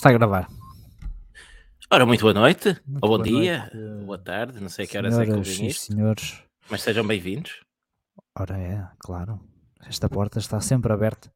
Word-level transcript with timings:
Está 0.00 0.08
a 0.08 0.12
gravar. 0.14 0.48
Ora, 1.90 2.06
muito 2.06 2.22
boa 2.22 2.32
noite, 2.32 2.68
Muito 2.86 3.04
ou 3.04 3.10
bom 3.10 3.16
boa 3.18 3.22
dia, 3.22 3.58
noite, 3.58 4.04
boa 4.06 4.16
tarde, 4.18 4.58
não 4.58 4.70
sei 4.70 4.86
a 4.86 4.88
que 4.88 4.96
horas 4.96 5.12
é 5.12 5.18
que 5.18 5.24
Senhoras 5.26 5.48
ouvem 5.50 5.66
isto, 5.66 5.82
senhores, 5.92 6.42
mas 6.70 6.80
sejam 6.80 7.06
bem-vindos. 7.06 7.60
ora 8.38 8.56
é, 8.58 8.88
claro, 8.98 9.38
esta 9.82 10.08
porta 10.08 10.38
está 10.38 10.58
sempre 10.58 10.90
aberta 10.90 11.30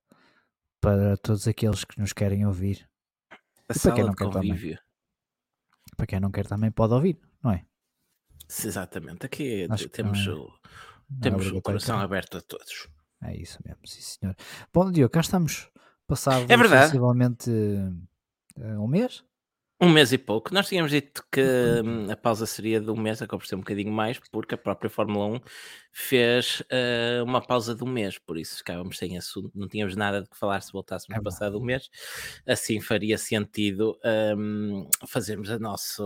para 0.80 1.18
todos 1.18 1.46
aqueles 1.46 1.84
que 1.84 2.00
nos 2.00 2.14
querem 2.14 2.46
ouvir. 2.46 2.88
A 3.68 3.74
E 3.74 3.78
para 3.80 3.92
quem 3.92 4.04
não 4.04 4.10
de 4.12 4.16
quer 4.16 4.30
também? 4.30 4.48
convívio. 4.50 4.78
Para 5.94 6.06
quem 6.06 6.20
não 6.20 6.30
quer 6.30 6.46
também 6.46 6.70
pode 6.70 6.94
ouvir, 6.94 7.20
não 7.42 7.50
é? 7.50 7.66
Sim, 8.48 8.68
Exatamente, 8.68 9.26
aqui 9.26 9.66
Acho 9.68 9.90
temos, 9.90 10.26
é- 10.26 10.30
o, 10.30 10.46
é 10.46 11.20
temos 11.20 11.42
o 11.42 11.48
obrigatório 11.48 11.62
coração 11.62 11.96
também. 11.96 12.04
aberto 12.06 12.38
a 12.38 12.40
todos. 12.40 12.88
É 13.24 13.36
isso 13.36 13.58
mesmo, 13.66 13.86
sim 13.86 14.00
senhor. 14.00 14.34
Bom, 14.72 14.90
Diogo, 14.90 15.12
cá 15.12 15.20
estamos. 15.20 15.68
Passado 16.06 16.50
É 16.50 16.56
verdade. 16.56 16.86
sensivelmente 16.86 17.50
eh, 17.50 17.90
um 18.56 18.86
mês? 18.88 19.24
Um 19.80 19.90
mês 19.90 20.12
e 20.12 20.18
pouco. 20.18 20.54
Nós 20.54 20.68
tínhamos 20.68 20.92
dito 20.92 21.22
que 21.30 21.42
hum, 21.84 22.10
a 22.10 22.16
pausa 22.16 22.46
seria 22.46 22.80
de 22.80 22.90
um 22.90 22.96
mês, 22.96 23.20
acabou 23.20 23.40
por 23.40 23.46
ser 23.46 23.56
um 23.56 23.58
bocadinho 23.58 23.92
mais, 23.92 24.18
porque 24.30 24.54
a 24.54 24.58
própria 24.58 24.88
Fórmula 24.88 25.26
1 25.26 25.40
fez 25.92 26.62
eh, 26.70 27.20
uma 27.22 27.44
pausa 27.44 27.74
de 27.74 27.82
um 27.84 27.88
mês, 27.88 28.16
por 28.18 28.38
isso 28.38 28.56
ficávamos 28.58 28.96
sem 28.96 29.18
assunto, 29.18 29.50
não 29.54 29.68
tínhamos 29.68 29.96
nada 29.96 30.22
de 30.22 30.28
que 30.30 30.38
falar 30.38 30.60
se 30.62 30.72
voltássemos 30.72 31.18
É 31.18 31.20
passado 31.20 31.58
um 31.58 31.64
mês. 31.64 31.90
Assim 32.46 32.80
faria 32.80 33.18
sentido 33.18 33.98
hum, 34.38 34.88
fazermos 35.06 35.50
a 35.50 35.58
nosso, 35.58 36.04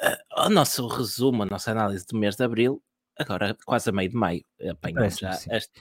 a- 0.00 0.46
o 0.46 0.50
nosso 0.50 0.86
resumo, 0.88 1.42
a 1.42 1.46
nossa 1.46 1.70
análise 1.70 2.06
do 2.06 2.16
mês 2.18 2.36
de 2.36 2.44
abril, 2.44 2.82
agora 3.18 3.56
quase 3.64 3.90
a 3.90 3.92
meio 3.92 4.10
de 4.10 4.16
maio. 4.16 4.44
Parece-me 4.92 5.30
já 5.30 5.32
sim. 5.32 5.50
esta, 5.50 5.80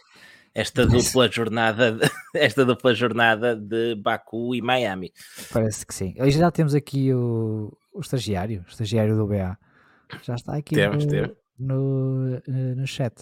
esta 0.56 0.86
dupla 0.86 1.30
jornada, 1.32 1.92
de- 1.94 2.10
esta 2.36 2.64
dupla 2.66 2.94
jornada 2.94 3.56
de 3.56 3.96
Baku 3.96 4.54
e 4.56 4.62
Miami. 4.62 5.12
Parece 5.52 5.86
que 5.86 5.94
sim. 5.94 6.14
Hoje 6.20 6.38
já 6.38 6.52
temos 6.52 6.76
aqui 6.76 7.14
o, 7.14 7.76
o 7.94 8.00
estagiário, 8.02 8.64
o 8.68 8.70
estagiário 8.70 9.16
do 9.16 9.28
BA. 9.28 9.58
Já 10.24 10.36
está 10.36 10.56
aqui 10.56 10.76
Temos, 10.76 11.06
no, 11.06 11.12
temos. 11.12 11.32
no, 11.58 12.36
eh, 12.48 12.76
no 12.76 12.86
chat. 12.86 13.14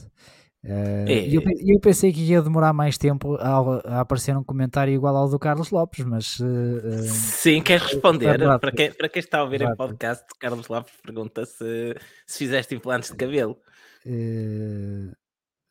É. 0.63 1.05
E 1.27 1.33
eu, 1.33 1.41
eu 1.65 1.79
pensei 1.79 2.13
que 2.13 2.19
ia 2.21 2.39
demorar 2.39 2.71
mais 2.71 2.95
tempo 2.95 3.35
a, 3.37 3.79
a 3.97 3.99
aparecer 4.01 4.37
um 4.37 4.43
comentário 4.43 4.93
igual 4.93 5.15
ao 5.15 5.27
do 5.27 5.39
Carlos 5.39 5.71
Lopes, 5.71 6.05
mas 6.05 6.37
eh, 6.39 7.01
Sim, 7.07 7.63
queres 7.63 7.83
responder? 7.93 8.39
rápido. 8.43 8.59
Para 8.59 8.71
quem, 8.71 8.91
para 8.93 9.09
quem 9.09 9.19
está 9.21 9.39
a 9.39 9.43
ouvir 9.43 9.61
em 9.61 9.63
Rápido. 9.63 9.77
podcast, 9.77 10.23
Carlos 10.39 10.67
Lopes 10.67 10.93
pergunta 11.01 11.45
se, 11.47 11.95
se 12.27 12.37
fizeste 12.39 12.75
implantes 12.75 13.09
de 13.09 13.15
cabelo. 13.17 13.57
eh, 14.05 15.11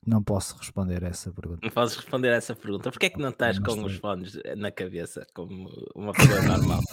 não 0.07 0.23
posso 0.23 0.57
responder 0.57 1.03
essa 1.03 1.33
pergunta. 1.33 1.61
Não 1.63 1.71
podes 1.71 1.97
responder 1.97 2.31
a 2.31 2.37
essa 2.37 2.55
pergunta. 2.55 2.91
Porquê 2.91 3.07
é 3.07 3.11
que 3.11 3.19
não 3.19 3.31
estás 3.31 3.59
Não 3.59 3.65
com 3.65 3.85
os 3.85 3.97
fones 3.97 4.39
na 4.57 4.71
cabeça, 4.71 5.27
como 5.35 5.69
uma 5.95 6.13
pessoa 6.13 6.43
normal? 6.43 6.81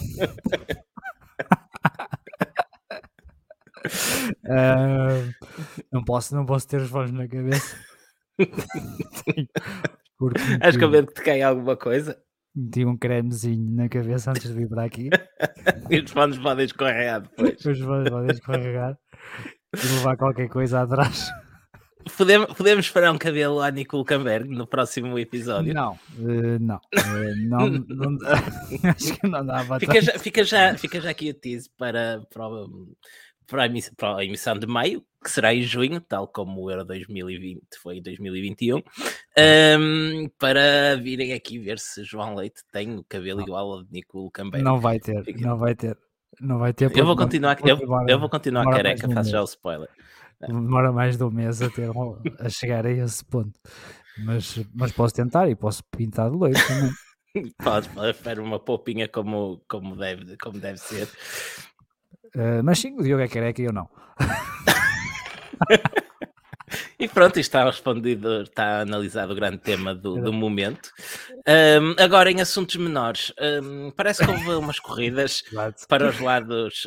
Ah, 4.50 5.24
não, 5.90 6.04
posso, 6.04 6.34
não 6.34 6.44
posso 6.44 6.66
ter 6.68 6.80
os 6.80 6.90
fones 6.90 7.12
na 7.12 7.26
cabeça. 7.28 7.76
Porque 10.18 10.40
Acho 10.60 10.78
que 10.78 10.84
eu 10.84 10.90
medo 10.90 11.06
que 11.06 11.14
te 11.14 11.22
caia 11.22 11.48
alguma 11.48 11.76
coisa 11.76 12.20
meti 12.58 12.84
um 12.84 12.96
cremezinho 12.96 13.70
na 13.76 13.88
cabeça 13.88 14.30
antes 14.30 14.48
de 14.48 14.54
vir 14.54 14.68
para 14.68 14.84
aqui. 14.84 15.08
e 15.90 16.00
os 16.00 16.10
fones 16.10 16.38
podem 16.38 16.66
escorregar 16.66 17.22
depois. 17.22 17.64
Os 17.64 17.78
fones 17.80 18.10
podem 18.10 18.30
escorregar 18.30 18.98
e 19.76 19.86
levar 19.96 20.16
qualquer 20.16 20.48
coisa 20.48 20.82
atrás. 20.82 21.28
Podemos, 22.16 22.52
podemos 22.54 22.92
um 23.12 23.18
cabelo 23.18 23.60
à 23.60 23.70
Nicole 23.70 24.04
Camberg 24.04 24.48
no 24.48 24.66
próximo 24.66 25.18
episódio? 25.18 25.74
Não, 25.74 25.98
eh, 26.18 26.58
não, 26.58 26.80
eh, 26.92 27.34
não, 27.36 27.68
não 27.68 28.16
dá. 28.16 28.32
acho 28.96 29.18
que 29.18 29.26
não 29.28 29.44
dá 29.44 29.64
para 29.64 29.80
Fica 29.80 30.00
já, 30.00 30.18
fica, 30.18 30.44
já, 30.44 30.76
fica 30.76 31.00
já 31.00 31.10
aqui 31.10 31.30
o 31.30 31.34
tease 31.34 31.70
para, 31.76 32.22
para, 32.32 32.48
para, 33.46 33.62
a 33.62 33.66
emissão, 33.66 33.94
para 33.96 34.16
a 34.16 34.24
emissão 34.24 34.58
de 34.58 34.66
maio, 34.66 35.04
que 35.22 35.30
será 35.30 35.54
em 35.54 35.62
junho, 35.62 36.00
tal 36.00 36.28
como 36.28 36.62
o 36.62 36.70
Euro 36.70 36.84
2020 36.84 37.60
foi 37.82 37.98
em 37.98 38.02
2021, 38.02 38.76
um, 38.78 40.28
para 40.38 40.96
virem 40.96 41.32
aqui 41.32 41.58
ver 41.58 41.78
se 41.78 42.04
João 42.04 42.34
Leite 42.34 42.62
tem 42.72 42.96
o 42.96 43.04
cabelo 43.04 43.38
Não. 43.38 43.46
igual 43.46 43.72
ao 43.72 43.82
de 43.82 43.92
Nicole 43.92 44.30
Camberg. 44.30 44.64
Não 44.64 44.80
vai 44.80 45.00
ter, 45.00 45.24
Fica- 45.24 45.40
não 45.40 45.58
vai 45.58 45.74
ter. 45.74 45.96
Não 46.40 46.58
vai 46.58 46.72
ter 46.72 46.96
eu 46.96 47.04
vou 47.04 47.16
continuar, 47.16 47.58
eu, 47.66 47.78
eu 48.06 48.18
vou 48.20 48.28
continuar 48.28 48.64
careca, 48.70 49.08
faço 49.08 49.30
já 49.30 49.40
o 49.40 49.44
spoiler. 49.44 49.88
Demora 50.40 50.92
mais 50.92 51.16
de 51.16 51.24
um 51.24 51.30
mês 51.30 51.62
a, 51.62 51.70
ter, 51.70 51.90
a 52.38 52.48
chegar 52.48 52.86
a 52.86 52.90
esse 52.90 53.24
ponto. 53.24 53.58
Mas, 54.24 54.60
mas 54.74 54.92
posso 54.92 55.14
tentar 55.14 55.48
e 55.48 55.54
posso 55.54 55.82
pintar 55.96 56.30
de 56.30 56.36
loiro 56.36 56.58
também. 56.66 56.92
Podes, 57.62 57.90
espero 58.10 58.42
uma 58.42 58.58
poupinha 58.58 59.08
como, 59.08 59.62
como, 59.68 59.94
deve, 59.94 60.36
como 60.38 60.58
deve 60.58 60.78
ser. 60.78 61.08
Eh, 62.34 62.62
mas 62.62 62.78
sim, 62.78 62.96
o 62.96 63.02
Diogo 63.02 63.22
é 63.22 63.28
careca 63.28 63.62
e 63.62 63.66
eu 63.66 63.72
não. 63.72 63.88
E 66.98 67.08
pronto, 67.08 67.38
está 67.38 67.64
respondido, 67.64 68.42
está 68.42 68.80
analisado 68.80 69.32
o 69.32 69.36
grande 69.36 69.58
tema 69.58 69.94
do, 69.94 70.20
do 70.20 70.32
momento. 70.32 70.90
Um, 71.46 71.94
agora, 72.02 72.30
em 72.30 72.40
assuntos 72.40 72.76
menores, 72.76 73.32
um, 73.62 73.90
parece 73.90 74.24
que 74.24 74.30
houve 74.30 74.50
umas 74.50 74.78
corridas 74.78 75.42
para 75.88 76.08
os 76.08 76.20
lados, 76.20 76.86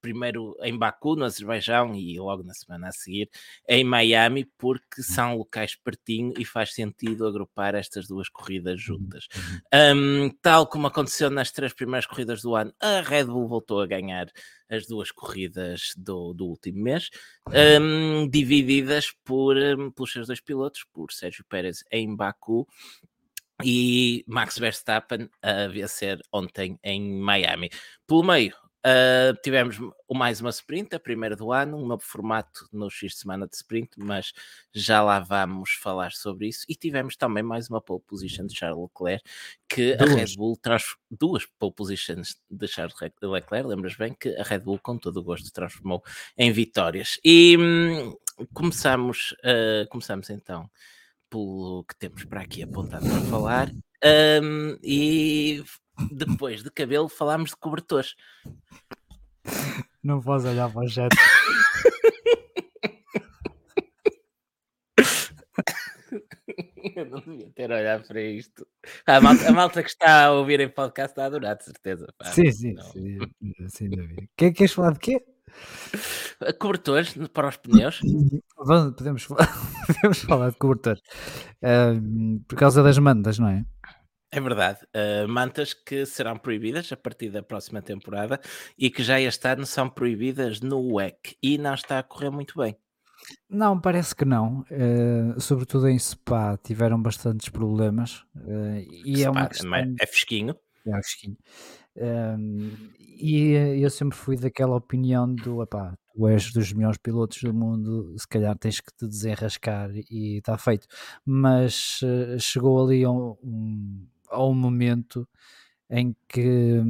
primeiro 0.00 0.56
em 0.62 0.76
Baku, 0.76 1.16
no 1.16 1.24
Azerbaijão, 1.24 1.94
e 1.94 2.18
logo 2.18 2.42
na 2.42 2.54
semana 2.54 2.88
a 2.88 2.92
seguir 2.92 3.28
em 3.68 3.84
Miami, 3.84 4.44
porque 4.56 5.02
são 5.02 5.36
locais 5.36 5.74
pertinho 5.74 6.32
e 6.38 6.44
faz 6.44 6.74
sentido 6.74 7.26
agrupar 7.26 7.74
estas 7.74 8.06
duas 8.06 8.28
corridas 8.28 8.80
juntas. 8.80 9.26
Um, 9.74 10.30
tal 10.40 10.66
como 10.66 10.86
aconteceu 10.86 11.30
nas 11.30 11.50
três 11.50 11.72
primeiras 11.72 12.06
corridas 12.06 12.42
do 12.42 12.54
ano, 12.54 12.72
a 12.80 13.00
Red 13.00 13.24
Bull 13.24 13.48
voltou 13.48 13.80
a 13.80 13.86
ganhar 13.86 14.28
as 14.70 14.86
duas 14.86 15.10
corridas 15.10 15.92
do, 15.96 16.34
do 16.34 16.46
último 16.46 16.82
mês, 16.82 17.08
um, 17.80 18.28
divididas 18.28 19.12
por, 19.28 19.58
um, 19.58 19.90
pelos 19.90 20.10
seus 20.10 20.26
dois 20.26 20.40
pilotos, 20.40 20.84
por 20.90 21.12
Sérgio 21.12 21.44
Pérez 21.44 21.84
em 21.92 22.16
Baku 22.16 22.66
e 23.62 24.24
Max 24.26 24.58
Verstappen 24.58 25.28
a 25.42 25.66
vencer 25.66 26.18
ontem 26.32 26.80
em 26.82 27.20
Miami. 27.20 27.68
Pelo 28.06 28.22
meio, 28.22 28.54
uh, 28.86 29.38
tivemos 29.42 29.76
mais 30.10 30.40
uma 30.40 30.48
sprint, 30.48 30.94
a 30.94 30.98
primeira 30.98 31.36
do 31.36 31.52
ano, 31.52 31.76
um 31.76 31.86
novo 31.86 32.02
formato 32.02 32.66
no 32.72 32.88
X 32.88 33.12
de 33.12 33.18
semana 33.18 33.46
de 33.46 33.54
sprint, 33.54 33.90
mas 33.98 34.32
já 34.72 35.02
lá 35.02 35.20
vamos 35.20 35.72
falar 35.72 36.12
sobre 36.12 36.48
isso. 36.48 36.64
E 36.66 36.74
tivemos 36.74 37.14
também 37.14 37.42
mais 37.42 37.68
uma 37.68 37.82
pole 37.82 38.00
position 38.06 38.46
de 38.46 38.56
Charles 38.56 38.80
Leclerc, 38.80 39.22
que 39.68 39.92
a 39.92 39.96
Duas. 40.06 40.14
Red 40.14 40.36
Bull 40.36 40.56
traz 40.56 40.84
duas 41.10 41.44
pole 41.58 41.74
positions 41.74 42.40
de 42.50 42.66
Charles 42.66 42.94
Leclerc. 43.20 43.68
Lembras 43.68 43.94
bem 43.94 44.14
que 44.18 44.30
a 44.36 44.42
Red 44.42 44.60
Bull, 44.60 44.78
com 44.78 44.96
todo 44.96 45.18
o 45.18 45.22
gosto, 45.22 45.52
transformou 45.52 46.02
em 46.38 46.50
vitórias. 46.50 47.20
E 47.22 47.58
hum, 47.58 48.16
começamos, 48.52 49.32
uh, 49.44 49.88
começamos 49.88 50.30
então 50.30 50.70
pelo 51.30 51.84
que 51.84 51.96
temos 51.96 52.24
para 52.24 52.40
aqui 52.42 52.62
apontado 52.62 53.06
para 53.08 53.20
falar. 53.22 53.70
hum, 54.42 54.78
e 54.82 55.62
depois 56.12 56.62
de 56.62 56.70
cabelo, 56.70 57.08
falámos 57.08 57.50
de 57.50 57.56
cobertores. 57.56 58.14
Não 60.02 60.20
posso 60.20 60.46
olhar 60.48 60.70
para 60.72 60.84
o 60.84 60.88
chat. 60.88 61.10
Eu 66.96 67.04
não 67.06 67.20
devia 67.20 67.50
ter 67.54 67.70
olhado 67.70 68.06
para 68.06 68.20
isto. 68.22 68.66
A 69.06 69.20
malta, 69.20 69.48
a 69.48 69.52
malta 69.52 69.82
que 69.82 69.88
está 69.90 70.24
a 70.26 70.32
ouvir 70.32 70.60
em 70.60 70.68
podcast 70.68 71.10
está 71.12 71.24
a 71.24 71.26
adorar, 71.26 71.56
de 71.56 71.64
certeza. 71.64 72.06
pá. 72.16 72.26
Sim, 72.26 72.50
sim, 72.50 72.72
Não. 72.72 72.82
sim, 72.84 73.18
sem 73.68 73.90
dúvida. 73.90 74.22
Que, 74.36 74.50
queres 74.52 74.72
falar 74.72 74.92
de 74.92 74.98
quê? 75.00 75.24
Cobertores 76.58 77.14
para 77.32 77.48
os 77.48 77.56
pneus. 77.56 78.00
Vamos- 78.56 78.94
podemos, 78.94 79.22
falar- 79.24 79.48
podemos 79.86 80.18
falar 80.22 80.50
de 80.50 80.56
cobertor. 80.56 80.98
Ahm, 81.62 82.38
por 82.48 82.56
causa 82.58 82.82
das 82.82 82.98
mandas, 82.98 83.38
não 83.38 83.48
é? 83.48 83.64
É 84.30 84.40
verdade. 84.40 84.80
Uh, 84.94 85.26
mantas 85.28 85.72
que 85.72 86.04
serão 86.04 86.36
proibidas 86.36 86.92
a 86.92 86.96
partir 86.96 87.30
da 87.30 87.42
próxima 87.42 87.80
temporada 87.80 88.38
e 88.76 88.90
que 88.90 89.02
já 89.02 89.18
este 89.20 89.48
ano 89.48 89.64
são 89.64 89.88
proibidas 89.88 90.60
no 90.60 90.94
WEC 90.96 91.36
e 91.42 91.56
não 91.56 91.72
está 91.74 91.98
a 91.98 92.02
correr 92.02 92.30
muito 92.30 92.58
bem. 92.58 92.76
Não, 93.48 93.80
parece 93.80 94.14
que 94.14 94.24
não. 94.24 94.64
Eh, 94.70 95.34
sobretudo 95.40 95.88
em 95.88 95.98
Spa 95.98 96.56
tiveram 96.62 97.02
bastantes 97.02 97.48
problemas. 97.48 98.22
eh, 98.46 98.84
e 99.04 99.24
é 99.24 99.28
uma 99.30 99.42
Pá, 99.42 99.48
questão... 99.48 99.70
mas 99.70 99.88
é 100.00 100.06
fresquinho. 100.06 100.54
É 100.86 100.90
um 100.90 101.02
fresquinho. 101.02 101.36
Ahm, 102.00 102.76
e 103.20 103.52
eu 103.82 103.90
sempre 103.90 104.16
fui 104.16 104.36
daquela 104.36 104.76
opinião 104.76 105.32
do 105.34 105.62
epá, 105.62 105.96
tu 106.14 106.28
és 106.28 106.52
dos 106.52 106.72
melhores 106.72 106.98
pilotos 106.98 107.42
do 107.42 107.52
mundo, 107.52 108.14
se 108.18 108.28
calhar 108.28 108.56
tens 108.58 108.80
que 108.80 108.92
te 108.96 109.06
desenrascar 109.08 109.90
e 110.10 110.38
está 110.38 110.56
feito. 110.58 110.86
Mas 111.24 112.00
eh, 112.04 112.38
chegou 112.38 112.84
ali 112.84 113.04
a 113.04 113.10
um, 113.10 113.36
um- 113.42 114.06
a 114.30 114.44
um 114.46 114.54
momento 114.54 115.28
em 115.90 116.14
que 116.28 116.80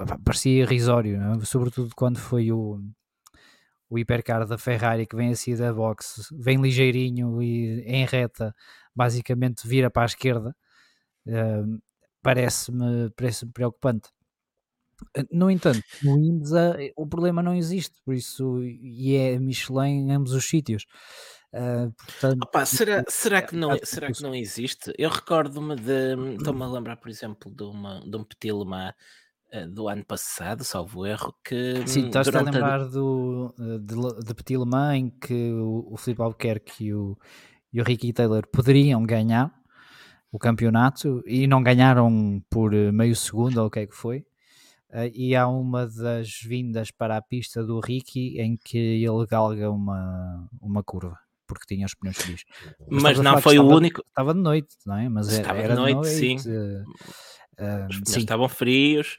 epá, 0.00 0.18
parecia 0.24 0.62
irrisório, 0.62 1.20
é? 1.20 1.44
sobretudo 1.44 1.90
quando 1.96 2.18
foi 2.18 2.52
o, 2.52 2.80
o 3.90 3.98
hipercar 3.98 4.46
da 4.46 4.58
Ferrari 4.58 5.06
que 5.06 5.16
vem 5.16 5.30
assim 5.30 5.56
da 5.56 5.72
box, 5.72 6.28
vem 6.32 6.60
ligeirinho 6.60 7.42
e 7.42 7.80
em 7.86 8.04
reta, 8.04 8.54
basicamente 8.94 9.66
vira 9.66 9.90
para 9.90 10.02
a 10.02 10.06
esquerda. 10.06 10.54
Ahm, 11.28 11.78
parece-me 12.22 13.10
parece 13.16 13.46
preocupante. 13.46 14.10
No 15.30 15.50
entanto, 15.50 15.82
no 16.02 16.18
IMSA 16.18 16.76
o 16.96 17.06
problema 17.06 17.42
não 17.42 17.54
existe, 17.54 18.00
por 18.04 18.14
isso, 18.14 18.62
e 18.62 19.14
é 19.14 19.38
Michelin 19.38 20.08
em 20.08 20.12
ambos 20.12 20.32
os 20.32 20.44
sítios. 20.44 20.84
Uh, 21.52 21.90
portanto, 21.96 22.42
Opa, 22.42 22.66
será, 22.66 23.04
será, 23.08 23.40
que 23.40 23.56
não, 23.56 23.76
será 23.82 24.12
que 24.12 24.22
não 24.22 24.34
existe? 24.34 24.92
Eu 24.98 25.08
recordo-me 25.08 25.76
de. 25.76 26.34
Estou-me 26.36 26.62
a 26.62 26.66
lembrar, 26.66 26.96
por 26.96 27.08
exemplo, 27.08 27.50
de, 27.50 27.62
uma, 27.62 28.00
de 28.00 28.16
um 28.16 28.24
Petit 28.24 28.52
Le 28.52 28.66
Mans 28.66 28.92
uh, 29.54 29.66
do 29.66 29.88
ano 29.88 30.04
passado, 30.04 30.62
salvo 30.62 31.06
erro, 31.06 31.34
que. 31.42 31.86
Sim, 31.86 32.06
estás 32.06 32.28
a 32.28 32.42
lembrar 32.42 32.82
a... 32.82 32.84
do, 32.84 33.54
de, 33.56 34.26
de 34.26 34.34
Petit 34.34 34.58
Le 34.58 34.66
Mans 34.66 34.94
em 34.94 35.10
que 35.10 35.52
o, 35.52 35.88
o 35.90 35.96
Filipe 35.96 36.20
Albuquerque 36.20 36.84
e 36.84 36.94
o, 36.94 37.16
e 37.72 37.80
o 37.80 37.84
Ricky 37.84 38.12
Taylor 38.12 38.46
poderiam 38.46 39.02
ganhar 39.04 39.50
o 40.30 40.38
campeonato 40.38 41.22
e 41.26 41.46
não 41.46 41.62
ganharam 41.62 42.42
por 42.50 42.72
meio 42.92 43.16
segundo 43.16 43.56
ou 43.58 43.68
o 43.68 43.70
que 43.70 43.80
é 43.80 43.86
que 43.86 43.94
foi. 43.96 44.26
Uh, 44.90 45.10
e 45.12 45.36
há 45.36 45.46
uma 45.46 45.86
das 45.86 46.40
vindas 46.42 46.90
para 46.90 47.16
a 47.16 47.22
pista 47.22 47.62
do 47.64 47.78
Ricky 47.78 48.40
em 48.40 48.56
que 48.56 48.78
ele 48.78 49.26
galga 49.26 49.70
uma, 49.70 50.48
uma 50.60 50.82
curva 50.82 51.18
porque 51.46 51.74
tinha 51.74 51.86
os 51.86 51.94
pneus 51.94 52.16
frios. 52.16 52.44
Mas, 52.90 53.02
Mas 53.02 53.18
não 53.20 53.40
foi 53.40 53.58
o 53.58 53.66
único. 53.66 54.02
Estava 54.06 54.34
de 54.34 54.40
noite, 54.40 54.76
não 54.84 54.96
é? 54.96 55.08
Mas 55.08 55.28
estava 55.28 55.58
era, 55.58 55.74
de 55.74 55.80
noite, 55.80 55.94
noite 55.94 56.10
sim. 56.10 56.36
Uh, 56.36 56.84
os 57.88 57.96
pneus 57.96 58.08
sim. 58.12 58.18
estavam 58.20 58.48
frios. 58.48 59.16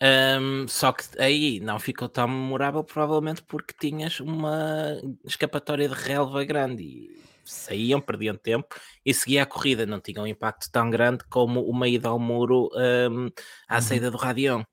Um, 0.00 0.66
só 0.66 0.92
que 0.92 1.04
aí 1.18 1.60
não 1.60 1.78
ficou 1.78 2.08
tão 2.08 2.26
memorável, 2.26 2.82
provavelmente 2.82 3.42
porque 3.42 3.74
tinhas 3.78 4.18
uma 4.18 5.00
escapatória 5.24 5.88
de 5.88 5.94
relva 5.94 6.44
grande 6.44 6.82
e 6.82 7.22
saíam, 7.44 8.00
perdiam 8.00 8.36
tempo 8.36 8.74
e 9.04 9.14
seguia 9.14 9.44
a 9.44 9.46
corrida, 9.46 9.86
não 9.86 10.00
tinha 10.00 10.20
um 10.20 10.26
impacto 10.26 10.70
tão 10.72 10.90
grande 10.90 11.22
como 11.30 11.60
uma 11.62 11.86
ida 11.86 12.08
ao 12.08 12.18
muro 12.18 12.68
um, 12.74 13.28
à 13.68 13.76
uhum. 13.76 13.82
saída 13.82 14.10
do 14.10 14.16
Radião. 14.16 14.66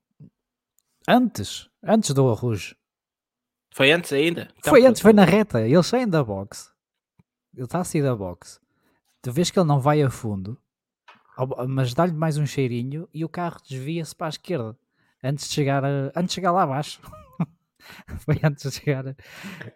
Antes, 1.09 1.67
antes 1.83 2.13
do 2.13 2.31
Rouge. 2.33 2.75
Foi 3.73 3.91
antes 3.91 4.13
ainda? 4.13 4.49
Então, 4.57 4.71
foi 4.71 4.85
antes, 4.85 5.01
foi 5.01 5.13
na 5.13 5.25
reta. 5.25 5.67
Eles 5.67 5.87
saem 5.87 6.07
da 6.07 6.23
box 6.23 6.71
ele 7.55 7.65
está 7.65 7.79
a 7.79 7.83
sair 7.83 8.01
da 8.01 8.15
box, 8.15 8.59
tu 9.21 9.31
vês 9.31 9.51
que 9.51 9.59
ele 9.59 9.67
não 9.67 9.79
vai 9.79 10.01
a 10.01 10.09
fundo, 10.09 10.57
mas 11.67 11.93
dá-lhe 11.93 12.13
mais 12.13 12.37
um 12.37 12.45
cheirinho 12.45 13.07
e 13.13 13.25
o 13.25 13.29
carro 13.29 13.59
desvia-se 13.67 14.15
para 14.15 14.27
a 14.27 14.29
esquerda 14.29 14.77
antes 15.23 15.49
de 15.49 15.53
chegar, 15.53 15.83
a, 15.83 16.11
antes 16.15 16.29
de 16.29 16.33
chegar 16.35 16.51
lá 16.51 16.63
abaixo. 16.63 17.01
Foi 18.19 18.39
antes 18.43 18.69
de 18.69 18.79
chegar. 18.79 19.05
Uh, 19.07 19.15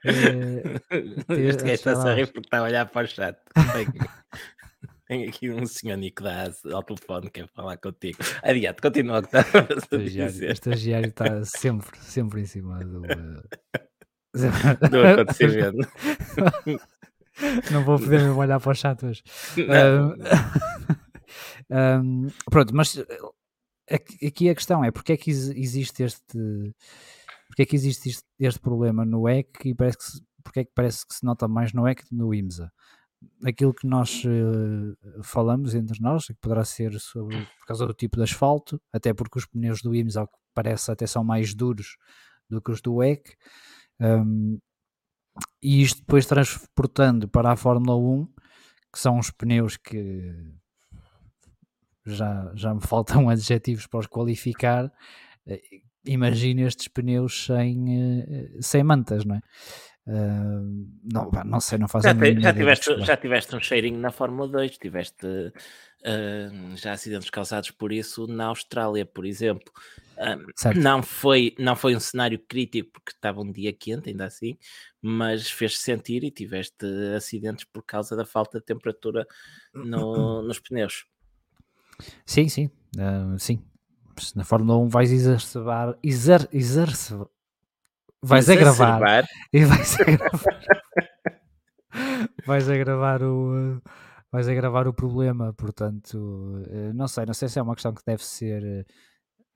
este 1.33 1.63
gajo 1.63 1.74
está 1.74 2.12
a 2.12 2.13
rir 2.13 2.27
porque 2.27 2.47
está 2.47 2.59
a 2.59 2.63
olhar 2.63 2.85
para 2.85 3.06
o 3.06 3.07
chat. 3.07 3.38
Tem 5.08 5.28
aqui 5.28 5.52
um 5.52 5.66
senhor 5.66 5.98
da 5.98 6.76
ao 6.76 6.84
telefone 6.84 7.30
que 7.30 7.42
quer 7.42 7.50
falar 7.50 7.78
contigo. 7.78 8.20
Adiante, 8.42 8.82
continua 8.82 9.20
o 9.20 9.22
que 9.22 9.36
está 9.38 9.96
a 9.96 9.98
dizer. 9.98 10.50
O 10.50 10.54
estagiário 10.54 11.10
está 11.10 11.44
sempre, 11.44 12.00
sempre 12.00 12.42
em 12.42 12.46
cima 12.46 12.80
do, 12.80 13.02
do 14.90 15.08
acontecimento. 15.08 15.78
não 17.72 17.84
vou 17.84 18.00
poder 18.00 18.22
mesmo 18.22 18.40
olhar 18.40 18.60
para 18.60 18.72
os 18.72 18.80
chat 18.80 19.06
hoje. 19.06 19.24
Um, 19.58 20.14
um, 21.76 22.28
pronto, 22.50 22.74
mas 22.74 22.98
eh, 23.90 24.26
aqui 24.26 24.50
a 24.50 24.56
questão 24.56 24.86
é 24.86 24.92
porque 24.92 25.14
é 25.14 25.18
que 25.18 25.30
existe 25.30 26.04
este 26.04 26.74
porque 27.48 27.64
é 27.64 27.66
que 27.66 27.76
existe 27.76 28.10
este, 28.10 28.24
este 28.40 28.60
problema 28.60 29.06
no 29.06 29.28
EC 29.28 29.66
e 29.66 29.76
parece 29.76 29.98
que 29.98 30.04
porque 30.44 30.60
é 30.62 30.66
que 30.66 30.72
parece 30.74 31.08
que 31.08 31.14
se 31.14 31.26
nota 31.26 31.48
mais 31.48 31.74
no 31.74 31.88
EC 31.88 32.04
que 32.04 32.16
no 32.16 32.34
IMSA 32.34 32.72
aquilo 33.44 33.74
que 33.74 33.88
nós 33.88 34.24
uh, 34.25 35.24
falamos 35.24 35.75
entre 35.75 36.02
nós 36.02 36.28
que 36.28 36.34
poderá 36.36 36.64
ser 36.64 37.00
sobre, 37.00 37.46
por 37.60 37.68
causa 37.68 37.86
do 37.86 37.94
tipo 37.94 38.18
de 38.18 38.24
asfalto 38.24 38.81
até 38.92 39.14
porque 39.14 39.38
os 39.38 39.46
pneus 39.46 39.81
do 39.81 39.94
IMSA 39.96 40.22
ao 40.22 40.28
que 40.28 40.38
parece 40.54 40.92
até 40.92 41.08
são 41.08 41.24
mais 41.24 41.54
duros 41.54 41.98
do 42.50 42.62
que 42.62 42.72
os 42.72 42.81
do 42.81 43.04
EC 43.04 43.36
um, 44.00 44.60
e 45.62 45.81
isto 45.81 46.00
depois 46.00 46.25
transportando 46.25 47.28
para 47.28 47.52
a 47.52 47.56
Fórmula 47.56 47.98
1, 47.98 48.25
que 48.92 49.00
são 49.00 49.18
os 49.18 49.31
pneus 49.31 49.78
que 49.78 50.34
já, 52.06 52.52
já 52.56 52.74
me 52.74 52.81
faltam 52.81 53.30
adjetivos 53.30 53.88
para 53.88 54.02
os 54.02 54.08
qualificar. 54.08 54.92
Eh, 55.48 55.62
imagina 56.06 56.62
estes 56.62 56.88
pneus 56.88 57.46
sem, 57.46 58.22
eh, 58.22 58.58
sem 58.62 58.84
mantas, 58.84 59.26
não 59.26 59.36
é? 59.36 59.42
Uh, 60.06 60.86
não, 61.02 61.32
não 61.46 61.60
sei, 61.62 61.78
não 61.78 61.88
faz 61.88 62.04
já, 62.04 62.14
te, 62.14 62.42
já, 62.42 62.54
tiveste, 62.54 63.06
já 63.06 63.16
tiveste 63.16 63.56
um 63.56 63.60
cheirinho 63.60 63.98
na 63.98 64.12
Fórmula 64.12 64.50
2, 64.50 64.78
tiveste 64.78 65.26
uh, 65.26 66.76
já 66.76 66.92
acidentes 66.92 67.30
causados 67.30 67.72
por 67.72 67.94
isso 67.94 68.28
na 68.28 68.48
Austrália, 68.48 69.06
por 69.06 69.26
exemplo. 69.26 69.72
Uh, 70.18 70.80
não, 70.80 71.02
foi, 71.02 71.56
não 71.58 71.76
foi 71.76 71.96
um 71.96 72.00
cenário 72.00 72.38
crítico 72.38 72.92
porque 72.92 73.12
estava 73.12 73.42
um 73.42 73.52
dia 73.52 73.72
quente, 73.72 74.10
ainda 74.10 74.26
assim, 74.26 74.58
mas 75.02 75.50
fez-se 75.50 75.82
sentir 75.82 76.24
e 76.24 76.32
tiveste 76.32 76.86
acidentes 77.16 77.64
por 77.64 77.84
causa 77.84 78.16
da 78.16 78.26
falta 78.26 78.60
de 78.60 78.66
temperatura 78.66 79.26
no, 79.74 80.42
nos 80.44 80.60
pneus. 80.60 81.06
Sim, 82.26 82.50
sim, 82.50 82.70
sim. 83.38 83.64
Na 84.36 84.44
Fórmula 84.44 84.78
1 84.80 84.90
vais 84.90 85.12
exacerbar, 85.12 85.98
exer, 86.04 86.48
exercer, 86.52 87.26
Vais 88.24 88.50
a 88.50 88.56
gravar. 88.56 89.25
E 89.52 89.66
vais 89.66 90.00
a 90.00 90.04
gravar. 90.06 90.60
vais 92.48 92.70
a 92.70 92.78
gravar 92.78 93.22
o. 93.22 93.81
Vais 94.31 94.48
a 94.48 94.54
gravar 94.54 94.88
o 94.88 94.94
problema, 94.94 95.54
portanto, 95.54 96.64
eh, 96.68 96.92
não 96.94 97.08
sei, 97.08 97.24
não 97.24 97.36
sei 97.36 97.48
se 97.50 97.60
é 97.60 97.62
uma 97.62 97.75
questão 97.75 97.94
que 97.94 98.02
deve 98.04 98.25
ser 98.25 98.84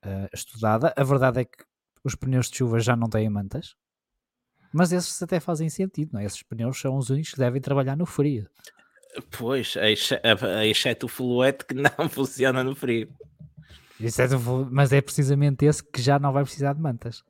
uh, 0.06 0.28
estudada. 0.32 0.94
A 0.96 1.02
verdade 1.02 1.40
é 1.40 1.44
que 1.44 1.64
os 2.04 2.14
pneus 2.14 2.48
de 2.48 2.58
chuva 2.58 2.78
já 2.78 2.94
não 2.94 3.08
têm 3.08 3.28
mantas, 3.28 3.74
mas 4.72 4.92
esses 4.92 5.20
até 5.20 5.40
fazem 5.40 5.68
sentido, 5.68 6.10
não 6.12 6.20
é? 6.20 6.26
Esses 6.26 6.44
pneus 6.44 6.80
são 6.80 6.96
os 6.96 7.10
únicos 7.10 7.32
que 7.32 7.40
devem 7.40 7.60
trabalhar 7.60 7.96
no 7.96 8.06
frio. 8.06 8.48
Pois, 9.36 9.74
exceto 10.64 11.06
o 11.06 11.08
fluete 11.08 11.64
que 11.64 11.74
não 11.74 11.90
funciona 12.08 12.62
no 12.62 12.76
frio. 12.76 13.08
mas 14.70 14.92
é 14.92 15.00
precisamente 15.00 15.64
esse 15.64 15.82
que 15.82 16.00
já 16.00 16.20
não 16.20 16.32
vai 16.32 16.44
precisar 16.44 16.74
de 16.74 16.80
mantas. 16.80 17.24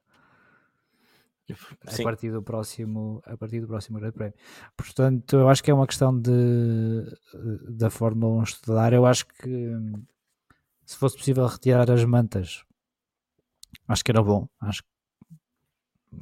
Sim. 1.87 2.03
a 2.03 2.05
partir 2.05 2.31
do 2.31 2.43
próximo 2.43 3.23
a 3.25 3.37
partir 3.37 3.61
do 3.61 3.67
próximo 3.67 3.99
Grande 3.99 4.15
Prémio. 4.15 4.35
Portanto, 4.77 5.37
eu 5.37 5.49
acho 5.49 5.63
que 5.63 5.71
é 5.71 5.75
uma 5.75 5.87
questão 5.87 6.19
de 6.19 7.05
da 7.69 7.91
Fórmula 7.91 8.41
1 8.41 8.43
estudar. 8.43 8.93
Eu 8.93 9.07
acho 9.07 9.27
que 9.27 9.73
se 10.85 10.97
fosse 10.97 11.17
possível 11.17 11.47
retirar 11.47 11.91
as 11.91 12.05
mantas, 12.05 12.65
acho 13.87 14.05
que 14.05 14.11
era 14.11 14.23
bom. 14.23 14.49
Acho 14.61 14.83
que 14.83 14.89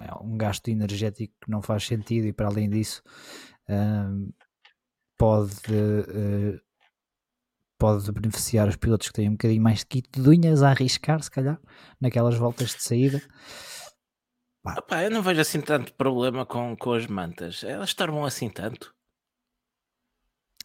é 0.02 0.14
um 0.20 0.36
gasto 0.36 0.68
energético 0.68 1.34
que 1.40 1.50
não 1.50 1.62
faz 1.62 1.86
sentido 1.86 2.26
e 2.26 2.32
para 2.32 2.48
além 2.48 2.68
disso 2.68 3.02
um, 3.68 4.30
pode 5.16 5.72
uh, 5.72 6.60
pode 7.78 8.10
beneficiar 8.12 8.68
os 8.68 8.76
pilotos 8.76 9.08
que 9.08 9.14
têm 9.14 9.28
um 9.28 9.32
bocadinho 9.32 9.62
mais 9.62 9.80
de 9.80 9.86
kit 9.86 10.08
de 10.10 10.28
unhas 10.28 10.62
a 10.62 10.70
arriscar, 10.70 11.22
se 11.22 11.30
calhar, 11.30 11.60
naquelas 12.00 12.34
voltas 12.36 12.70
de 12.70 12.82
saída. 12.82 13.22
Pá. 14.88 15.02
eu 15.04 15.10
não 15.10 15.22
vejo 15.22 15.40
assim 15.40 15.60
tanto 15.60 15.92
problema 15.94 16.44
com, 16.44 16.76
com 16.76 16.92
as 16.92 17.06
mantas. 17.06 17.62
Elas 17.62 17.90
estavam 17.90 18.24
assim 18.24 18.48
tanto. 18.48 18.94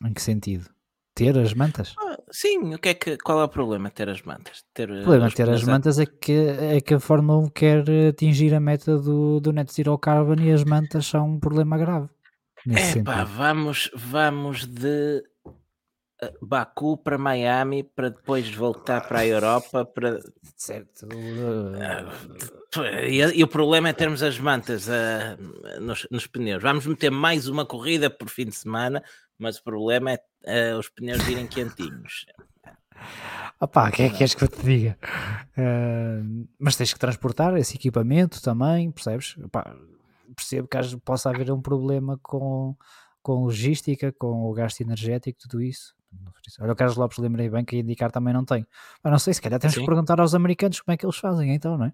Em 0.04 0.14
que 0.14 0.22
sentido? 0.22 0.70
Ter 1.14 1.38
as 1.38 1.54
mantas? 1.54 1.94
Ah, 2.00 2.18
sim, 2.32 2.74
o 2.74 2.80
que 2.80 2.90
é 2.90 2.94
que, 2.94 3.18
qual 3.18 3.42
é 3.42 3.44
o 3.44 3.50
problema 3.50 3.90
ter 3.90 4.10
as 4.10 4.22
mantas? 4.22 4.64
Ter 4.74 4.90
o 4.90 5.04
problema 5.04 5.30
de 5.30 5.36
ter 5.36 5.50
as 5.50 5.64
mantas 5.64 6.00
é 6.00 6.06
que, 6.06 6.32
é 6.32 6.82
que 6.82 6.94
a 6.94 7.00
Fórmula 7.00 7.40
1 7.40 7.50
quer 7.50 7.84
atingir 8.10 8.54
a 8.56 8.60
meta 8.60 8.98
do, 8.98 9.40
do 9.40 9.52
Net 9.52 9.72
Zero 9.74 9.98
Carbon 10.00 10.42
e 10.42 10.52
as 10.52 10.64
mantas 10.64 11.06
são 11.06 11.32
um 11.32 11.40
problema 11.40 11.78
grave. 11.78 12.10
É 12.70 13.02
pá, 13.04 13.24
vamos, 13.24 13.90
vamos 13.94 14.66
de 14.66 15.24
Baku 16.42 16.98
para 16.98 17.18
Miami 17.18 17.84
para 17.84 18.10
depois 18.10 18.54
voltar 18.54 19.08
para 19.08 19.20
a 19.20 19.26
Europa 19.26 19.86
para 19.86 20.20
certo 20.56 21.08
ah, 21.80 23.08
e, 23.08 23.18
e 23.18 23.44
o 23.44 23.48
problema 23.48 23.90
é 23.90 23.94
termos 23.94 24.22
as 24.22 24.38
mantas 24.38 24.88
uh, 24.88 25.82
nos, 25.82 26.08
nos, 26.12 26.28
pneus 26.28 26.62
vamos 26.62 26.86
meter 26.86 27.10
mais 27.10 27.48
uma 27.48 27.66
corrida 27.66 28.10
por 28.10 28.30
fim 28.30 28.46
de 28.46 28.56
semana 28.56 29.04
mas 29.40 29.58
o 29.58 29.64
problema 29.64 30.12
é 30.46 30.76
uh, 30.76 30.78
os 30.78 30.90
pneus 30.90 31.24
virem 31.24 31.48
quentinhos 31.48 32.26
Opá, 33.60 33.90
o 33.90 33.92
que 33.92 34.04
é 34.04 34.10
que 34.10 34.18
queres 34.18 34.36
que 34.36 34.44
eu 34.44 34.48
te 34.48 34.62
diga? 34.64 34.98
Uh, 35.58 36.48
mas 36.60 36.76
tens 36.76 36.94
que 36.94 37.00
transportar 37.00 37.56
esse 37.58 37.76
equipamento 37.76 38.42
também, 38.42 38.92
percebes? 38.92 39.36
Opá, 39.38 39.76
percebo 40.36 40.68
que 40.68 40.78
possa 40.98 41.30
haver 41.30 41.52
um 41.52 41.62
problema 41.62 42.20
com, 42.22 42.76
com 43.22 43.44
logística, 43.44 44.12
com 44.12 44.50
o 44.50 44.54
gasto 44.54 44.82
energético, 44.82 45.40
tudo 45.40 45.62
isso. 45.62 45.96
Olha, 46.60 46.74
o 46.74 46.76
Carlos 46.76 46.98
Lopes 46.98 47.18
lembrei 47.18 47.50
bem 47.50 47.64
que 47.64 47.78
indicar 47.78 48.12
também 48.12 48.34
não 48.34 48.44
tem. 48.44 48.66
Mas 49.04 49.12
não 49.12 49.20
sei, 49.20 49.34
se 49.34 49.42
calhar 49.42 49.60
temos 49.60 49.74
Sim. 49.76 49.82
que 49.82 49.86
perguntar 49.86 50.20
aos 50.20 50.36
americanos 50.36 50.82
como 50.82 50.94
é 50.94 50.98
que 50.98 51.06
eles 51.06 51.18
fazem, 51.18 51.54
então, 51.54 51.78
não 51.78 51.86
é? 51.86 51.94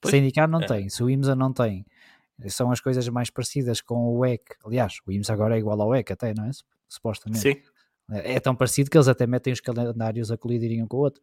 Pois, 0.00 0.10
se 0.10 0.18
indicar 0.18 0.48
não 0.48 0.60
é. 0.60 0.66
tem, 0.66 0.88
se 0.88 1.02
o 1.02 1.10
IMSA 1.10 1.34
não 1.34 1.52
tem, 1.52 1.84
são 2.48 2.70
as 2.70 2.80
coisas 2.80 3.08
mais 3.08 3.30
parecidas 3.30 3.80
com 3.80 4.16
o 4.16 4.24
EC. 4.24 4.56
Aliás, 4.64 4.98
o 5.06 5.12
IMSA 5.12 5.32
agora 5.32 5.56
é 5.56 5.58
igual 5.58 5.80
ao 5.80 5.94
EC 5.94 6.10
até, 6.12 6.34
não 6.34 6.44
é? 6.44 6.50
Supostamente. 6.88 7.40
Sim. 7.40 7.56
É 8.10 8.38
tão 8.38 8.54
parecido 8.54 8.90
que 8.90 8.98
eles 8.98 9.08
até 9.08 9.26
metem 9.26 9.50
os 9.50 9.60
calendários 9.60 10.30
a 10.30 10.36
colidirem 10.36 10.82
um 10.82 10.86
com 10.86 10.98
o 10.98 11.00
outro, 11.00 11.22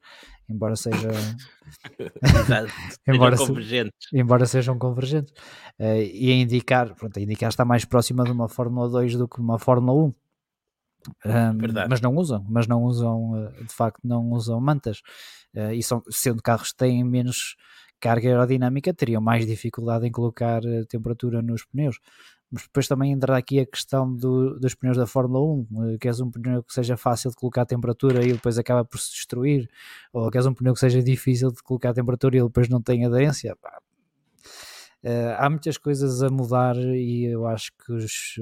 embora 0.50 0.76
seja. 0.76 0.98
embora, 3.08 3.38
sejam 3.38 3.48
convergentes. 3.48 4.10
Se... 4.10 4.18
embora 4.18 4.46
sejam 4.48 4.80
convergentes. 4.80 5.34
Uh, 5.80 6.02
e 6.12 6.32
a 6.32 6.36
indicar, 6.36 6.96
pronto, 6.96 7.20
a 7.20 7.22
indicar 7.22 7.50
está 7.50 7.64
mais 7.64 7.86
próxima 7.86 8.24
de 8.24 8.32
uma 8.32 8.50
Fórmula 8.50 8.90
2 8.90 9.16
do 9.16 9.28
que 9.28 9.40
uma 9.40 9.60
Fórmula 9.60 10.08
1. 10.08 10.14
Um, 11.26 11.88
mas 11.90 12.02
não 12.02 12.16
usam, 12.16 12.46
mas 12.48 12.68
não 12.68 12.84
usam, 12.84 13.36
eh, 13.38 13.64
de 13.64 13.74
facto, 13.74 14.00
não 14.04 14.30
usam 14.32 14.60
mantas. 14.60 15.02
Uh, 15.56 15.74
e 15.74 15.84
são, 15.84 16.04
sendo 16.10 16.42
carros 16.42 16.72
que 16.72 16.78
têm 16.78 17.04
menos 17.04 17.56
carga 18.00 18.28
aerodinâmica, 18.28 18.94
teriam 18.94 19.22
mais 19.22 19.46
dificuldade 19.46 20.08
em 20.08 20.12
colocar 20.12 20.62
temperatura 20.90 21.42
nos 21.42 21.64
pneus. 21.66 22.00
Mas 22.52 22.64
depois 22.64 22.88
também 22.88 23.14
entra 23.14 23.38
aqui 23.38 23.60
a 23.60 23.66
questão 23.66 24.14
do, 24.14 24.60
dos 24.60 24.76
pneus 24.76 24.98
da 24.98 25.08
Fórmula 25.08 25.40
1, 25.40 25.98
queres 26.00 26.20
um 26.20 26.30
pneu 26.30 26.62
que 26.62 26.74
seja 26.74 26.98
fácil 26.98 27.30
de 27.30 27.38
colocar 27.38 27.66
temperatura 27.66 28.26
e 28.26 28.34
depois 28.34 28.58
acaba 28.58 28.84
por 28.84 29.00
se 29.00 29.12
destruir, 29.12 29.70
ou 30.12 30.30
queres 30.30 30.46
um 30.46 30.54
pneu 30.54 30.74
que 30.74 30.80
seja 30.80 31.02
difícil 31.02 31.52
de 31.52 31.64
colocar 31.64 31.94
temperatura 31.94 32.38
e 32.38 32.42
depois 32.42 32.68
não 32.68 32.82
tem 32.82 33.06
aderência. 33.06 33.56
Uh, 35.04 35.34
há 35.38 35.50
muitas 35.50 35.78
coisas 35.78 36.22
a 36.22 36.30
mudar 36.30 36.78
e 36.78 37.26
eu 37.26 37.48
acho 37.48 37.72
que 37.84 37.92
os, 37.92 38.36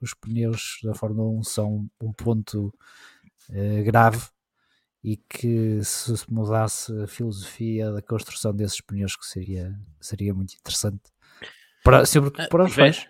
os 0.00 0.14
pneus 0.14 0.78
da 0.84 0.94
Fórmula 0.94 1.28
1 1.40 1.42
são 1.42 1.88
um 2.00 2.12
ponto 2.12 2.72
uh, 3.50 3.84
grave 3.84 4.24
e 5.02 5.16
que 5.16 5.82
se 5.82 6.12
mudasse 6.28 6.92
a 7.02 7.08
filosofia 7.08 7.90
da 7.90 8.00
construção 8.00 8.54
desses 8.54 8.80
pneus 8.80 9.16
que 9.16 9.26
seria, 9.26 9.76
seria 10.00 10.32
muito 10.32 10.54
interessante 10.54 11.02
para, 11.82 12.06
sempre 12.06 12.30
para 12.48 12.64
os 12.64 12.72
fãs 12.72 13.08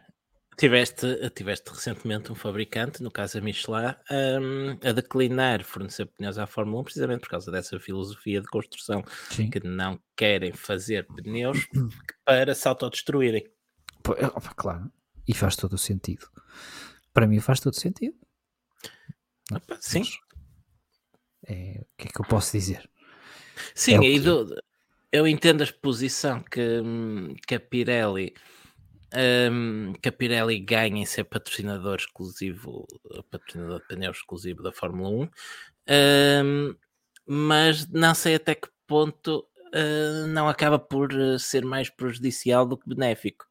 Tiveste, 0.56 1.06
tiveste 1.34 1.70
recentemente 1.70 2.32
um 2.32 2.34
fabricante, 2.34 3.02
no 3.02 3.10
caso 3.10 3.36
a 3.36 3.40
Michelin, 3.42 3.94
um, 4.10 4.88
a 4.88 4.92
declinar 4.92 5.62
fornecer 5.62 6.06
pneus 6.06 6.38
à 6.38 6.46
Fórmula 6.46 6.80
1 6.80 6.84
precisamente 6.84 7.20
por 7.20 7.28
causa 7.28 7.50
dessa 7.50 7.78
filosofia 7.78 8.40
de 8.40 8.46
construção 8.46 9.04
Sim. 9.30 9.50
que 9.50 9.60
não 9.60 10.00
querem 10.16 10.52
fazer 10.52 11.06
pneus 11.08 11.68
para 12.24 12.54
se 12.54 12.66
autodestruírem. 12.66 13.46
É, 14.16 14.54
claro, 14.56 14.90
e 15.28 15.34
faz 15.34 15.56
todo 15.56 15.74
o 15.74 15.78
sentido. 15.78 16.26
Para 17.12 17.26
mim 17.26 17.38
faz 17.38 17.60
todo 17.60 17.74
o 17.74 17.80
sentido. 17.80 18.16
Opa, 19.52 19.76
sim. 19.78 20.04
É, 21.46 21.82
o 21.82 21.86
que 21.98 22.08
é 22.08 22.10
que 22.10 22.20
eu 22.20 22.26
posso 22.26 22.52
dizer? 22.52 22.88
Sim, 23.74 24.04
é 24.04 24.08
e 24.08 24.20
do, 24.20 24.54
eu 25.12 25.26
entendo 25.26 25.60
a 25.60 25.64
exposição 25.64 26.42
que, 26.42 26.82
que 27.46 27.54
a 27.54 27.60
Pirelli 27.60 28.34
um, 29.50 29.94
que 29.94 30.08
a 30.08 30.12
Pirelli 30.12 30.58
ganha 30.60 31.02
em 31.02 31.06
ser 31.06 31.24
patrocinador 31.24 31.96
exclusivo, 31.96 32.86
patrocinador 33.30 33.80
de 33.80 33.86
pneus 33.88 34.18
exclusivo 34.18 34.62
da 34.62 34.72
Fórmula 34.72 35.08
1, 35.08 36.44
um, 36.44 36.76
mas 37.26 37.86
não 37.88 38.14
sei 38.14 38.34
até 38.34 38.54
que 38.54 38.68
ponto 38.86 39.46
uh, 39.74 40.26
não 40.28 40.48
acaba 40.48 40.78
por 40.78 41.12
ah, 41.12 41.38
ser 41.38 41.64
mais 41.64 41.90
prejudicial 41.90 42.66
do 42.66 42.76
que 42.76 42.88
benéfico, 42.88 43.44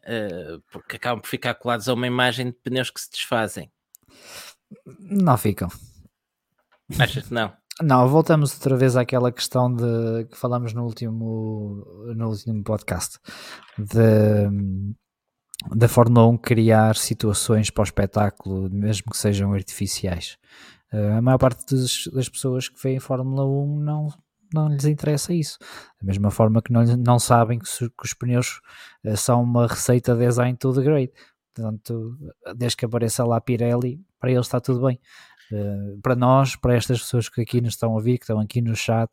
uh, 0.00 0.62
porque 0.70 0.96
acabam 0.96 1.20
por 1.20 1.28
ficar 1.28 1.54
colados 1.54 1.88
a 1.88 1.94
uma 1.94 2.06
imagem 2.06 2.46
de 2.46 2.52
pneus 2.52 2.90
que 2.90 3.00
se 3.00 3.10
desfazem. 3.10 3.72
Não 4.86 5.36
ficam. 5.36 5.68
Achas 6.98 7.26
que 7.26 7.34
não? 7.34 7.52
Não, 7.80 8.08
voltamos 8.08 8.54
outra 8.54 8.76
vez 8.76 8.96
àquela 8.96 9.30
questão 9.30 9.72
de 9.72 10.24
que 10.30 10.36
falamos 10.36 10.72
no 10.72 10.84
último, 10.84 11.86
no 12.16 12.28
último 12.28 12.62
podcast 12.64 13.18
de 13.78 14.48
da 15.74 15.88
Fórmula 15.88 16.26
1 16.28 16.38
criar 16.38 16.96
situações 16.96 17.70
para 17.70 17.82
o 17.82 17.84
espetáculo, 17.84 18.70
mesmo 18.70 19.10
que 19.10 19.16
sejam 19.16 19.52
artificiais. 19.52 20.36
Uh, 20.92 21.18
a 21.18 21.22
maior 21.22 21.38
parte 21.38 21.74
das, 21.74 22.28
pessoas 22.28 22.68
que 22.68 22.80
veem 22.82 23.00
Fórmula 23.00 23.44
1 23.44 23.80
não, 23.80 24.08
não 24.54 24.68
lhes 24.68 24.84
interessa 24.84 25.34
isso. 25.34 25.58
Da 26.00 26.06
mesma 26.06 26.30
forma 26.30 26.62
que 26.62 26.72
não, 26.72 26.84
não 26.96 27.18
sabem 27.18 27.58
que, 27.58 27.66
que 27.66 28.04
os 28.04 28.14
pneus 28.14 28.60
uh, 29.04 29.16
são 29.16 29.42
uma 29.42 29.66
receita 29.66 30.14
de 30.14 30.26
design 30.26 30.56
to 30.56 30.72
the 30.72 30.82
grade. 30.82 31.12
Portanto, 31.54 32.16
desde 32.56 32.76
que 32.76 32.84
apareça 32.84 33.24
lá 33.24 33.40
Pirelli, 33.40 34.00
para 34.20 34.30
eles 34.30 34.46
está 34.46 34.60
tudo 34.60 34.86
bem. 34.86 35.00
Uh, 35.50 35.98
para 36.02 36.14
nós, 36.14 36.56
para 36.56 36.74
estas 36.74 37.00
pessoas 37.00 37.28
que 37.28 37.40
aqui 37.40 37.60
nos 37.60 37.74
estão 37.74 37.92
a 37.92 37.94
ouvir, 37.94 38.18
que 38.18 38.24
estão 38.24 38.38
aqui 38.38 38.60
no 38.60 38.76
chat, 38.76 39.10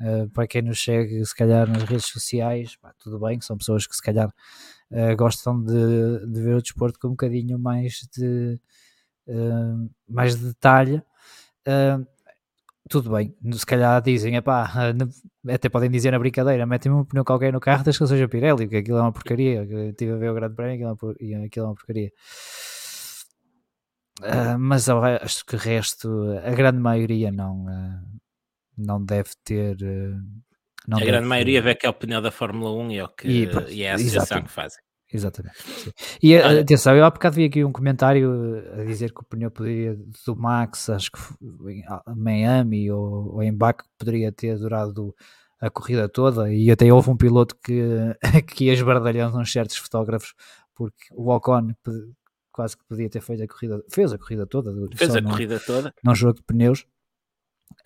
uh, 0.00 0.28
para 0.30 0.46
quem 0.46 0.62
nos 0.62 0.82
segue, 0.82 1.24
se 1.24 1.34
calhar 1.34 1.68
nas 1.68 1.84
redes 1.84 2.06
sociais, 2.06 2.76
pá, 2.76 2.92
tudo 2.98 3.18
bem, 3.20 3.40
são 3.40 3.56
pessoas 3.56 3.86
que 3.86 3.94
se 3.94 4.02
calhar 4.02 4.28
uh, 4.90 5.16
gostam 5.16 5.62
de, 5.62 6.26
de, 6.26 6.42
ver 6.42 6.56
o 6.56 6.62
desporto 6.62 6.98
com 6.98 7.08
um 7.08 7.10
bocadinho 7.10 7.58
mais 7.58 8.08
de, 8.16 8.58
mais 10.08 10.36
de 10.36 10.46
detalhe. 10.46 11.02
tudo 12.88 13.10
bem, 13.10 13.36
se 13.52 13.66
calhar 13.66 14.00
dizem, 14.02 14.36
epá, 14.36 14.72
até 15.48 15.68
podem 15.68 15.90
dizer 15.90 16.10
na 16.10 16.18
brincadeira, 16.18 16.66
metem-me 16.66 16.98
um 16.98 17.04
pneu 17.04 17.24
qualquer 17.24 17.52
no 17.52 17.60
carro, 17.60 17.84
desde 17.84 18.00
que 18.00 18.06
seja 18.06 18.28
Pirelli, 18.28 18.66
que 18.66 18.76
aquilo 18.76 18.98
é 18.98 19.02
uma 19.02 19.12
porcaria, 19.12 19.66
que 19.66 19.74
estive 19.90 20.12
a 20.12 20.16
ver 20.16 20.30
o 20.30 20.34
Grande 20.34 20.54
Prémio 20.56 20.98
e 21.20 21.34
aquilo 21.34 21.66
é 21.66 21.68
uma 21.68 21.74
porcaria. 21.74 22.10
Uh, 24.20 24.58
mas 24.58 24.88
acho 24.88 25.44
que 25.44 25.54
o 25.54 25.58
resto, 25.58 26.08
a 26.44 26.50
grande 26.50 26.78
maioria 26.78 27.30
não, 27.30 27.64
uh, 27.64 28.20
não 28.76 29.04
deve 29.04 29.30
ter. 29.44 29.76
Uh, 29.76 30.20
não 30.86 30.98
a 30.98 31.00
grande 31.00 31.24
ter... 31.24 31.28
maioria 31.28 31.62
vê 31.62 31.74
que 31.74 31.86
é 31.86 31.88
o 31.90 31.94
pneu 31.94 32.20
da 32.20 32.30
Fórmula 32.30 32.72
1 32.72 32.90
e 32.90 32.98
é, 32.98 33.04
o 33.04 33.08
que, 33.08 33.28
e, 33.28 33.48
e 33.70 33.82
é 33.82 33.92
a 33.92 33.94
associação 33.94 34.42
que 34.42 34.50
fazem. 34.50 34.80
Exatamente. 35.10 35.56
Sim. 35.62 35.90
E 36.22 36.36
Olha, 36.36 36.60
atenção, 36.60 36.94
eu 36.94 37.04
há 37.04 37.10
bocado 37.10 37.36
vi 37.36 37.46
aqui 37.46 37.64
um 37.64 37.72
comentário 37.72 38.62
a 38.78 38.84
dizer 38.84 39.12
que 39.12 39.20
o 39.20 39.24
pneu 39.24 39.50
poderia 39.50 39.96
do 40.26 40.36
Max, 40.36 40.90
acho 40.90 41.10
que 41.10 41.18
em 41.70 41.82
Miami 42.14 42.90
ou, 42.90 43.34
ou 43.34 43.42
em 43.42 43.54
Baku, 43.54 43.84
poderia 43.96 44.30
ter 44.30 44.58
durado 44.58 45.14
a 45.60 45.70
corrida 45.70 46.08
toda. 46.08 46.52
E 46.52 46.70
até 46.70 46.92
houve 46.92 47.08
um 47.08 47.16
piloto 47.16 47.56
que, 47.62 47.80
que 48.54 48.66
ia 48.66 48.74
esbardalhando 48.74 49.38
uns 49.38 49.50
certos 49.50 49.76
fotógrafos 49.76 50.34
porque 50.74 51.06
o 51.12 51.34
Ocon 51.34 51.72
quase 52.58 52.76
que 52.76 52.84
podia 52.86 53.08
ter 53.08 53.20
feito 53.20 53.44
a 53.44 53.46
corrida, 53.46 53.84
fez 53.88 54.12
a 54.12 54.18
corrida 54.18 54.44
toda. 54.44 54.74
Fez 54.96 55.14
a 55.14 55.22
corrida 55.22 55.60
toda. 55.60 55.94
Num 56.02 56.12
jogo 56.12 56.34
de 56.34 56.42
pneus. 56.42 56.84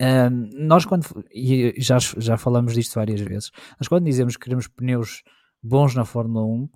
Um, 0.01 0.65
nós 0.65 0.83
quando, 0.83 1.05
e 1.31 1.75
já, 1.77 1.99
já 1.99 2.37
falamos 2.37 2.73
disto 2.73 2.95
várias 2.95 3.21
vezes, 3.21 3.51
nós 3.79 3.87
quando 3.87 4.05
dizemos 4.05 4.35
que 4.35 4.45
queremos 4.45 4.67
pneus 4.67 5.21
bons 5.61 5.93
na 5.93 6.05
Fórmula 6.05 6.43
1, 6.43 6.69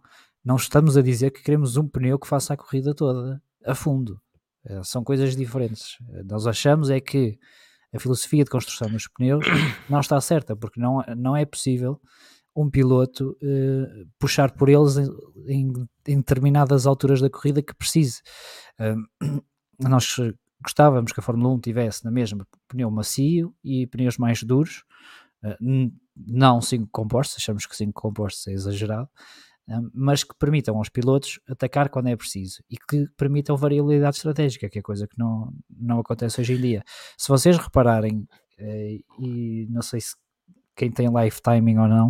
não 0.46 0.58
estamos 0.58 0.96
a 0.96 1.02
dizer 1.02 1.32
que 1.32 1.42
queremos 1.42 1.76
um 1.76 1.88
pneu 1.88 2.20
que 2.20 2.28
faça 2.28 2.54
a 2.54 2.58
corrida 2.58 2.94
toda 2.94 3.42
a 3.66 3.74
fundo. 3.74 4.22
Uh, 4.64 4.84
são 4.84 5.04
coisas 5.04 5.36
diferentes. 5.36 5.94
Uh, 6.02 6.24
nós 6.30 6.46
achamos 6.46 6.92
é 6.92 7.00
que 7.00 7.40
a 7.92 8.00
filosofia 8.00 8.44
de 8.44 8.52
construção 8.52 8.92
dos 8.92 9.08
pneus 9.08 9.44
não 9.90 10.02
está 10.02 10.22
certa, 10.22 10.56
porque 10.56 10.80
não, 10.80 11.04
não 11.18 11.36
é 11.36 11.48
possível 11.48 12.00
um 12.58 12.70
piloto 12.70 13.38
uh, 13.44 14.08
puxar 14.18 14.52
por 14.52 14.68
eles 14.68 14.98
em, 15.46 15.72
em, 16.08 16.18
determinadas 16.18 16.88
alturas 16.88 17.22
da 17.22 17.30
corrida 17.30 17.62
que 17.62 17.76
precise. 17.76 18.22
Uh, 18.80 19.44
nós 19.80 20.16
gostávamos 20.62 21.12
que 21.12 21.20
a 21.20 21.24
Fórmula 21.24 21.54
1 21.54 21.60
tivesse 21.60 22.04
na 22.04 22.10
mesma 22.10 22.48
pneu 22.68 22.90
macio 22.90 23.54
e 23.64 23.86
pneus 23.86 24.18
mais 24.18 24.42
duros, 24.42 24.84
uh, 25.44 25.92
não 26.16 26.60
5 26.60 26.90
compostos, 26.92 27.38
achamos 27.38 27.68
que 27.68 27.76
5 27.76 27.94
compostos 27.94 28.48
é 28.48 28.54
exagerado, 28.54 29.08
mas 29.94 30.24
que 30.24 30.34
permitam 30.40 30.78
aos 30.78 30.90
pilotos 30.90 31.40
atacar 31.48 31.90
quando 31.90 32.08
é 32.08 32.16
preciso 32.16 32.64
e 32.70 32.78
que 32.78 33.06
permitam 33.18 33.56
variabilidade 33.56 34.16
estratégica, 34.16 34.70
que 34.70 34.80
é 34.80 34.82
coisa 34.82 35.06
que 35.08 35.20
não, 35.20 35.54
não 35.70 36.00
acontece 36.00 36.40
hoje 36.42 36.54
em 36.54 36.62
dia. 36.62 36.84
Se 37.18 37.28
vocês 37.28 37.58
repararem, 37.58 38.26
e 39.20 39.68
não 39.70 39.82
sei 39.82 40.00
se 40.00 40.16
quem 40.78 40.92
tem 40.92 41.10
live 41.10 41.42
timing 41.42 41.78
ou 41.80 41.88
não, 41.88 42.10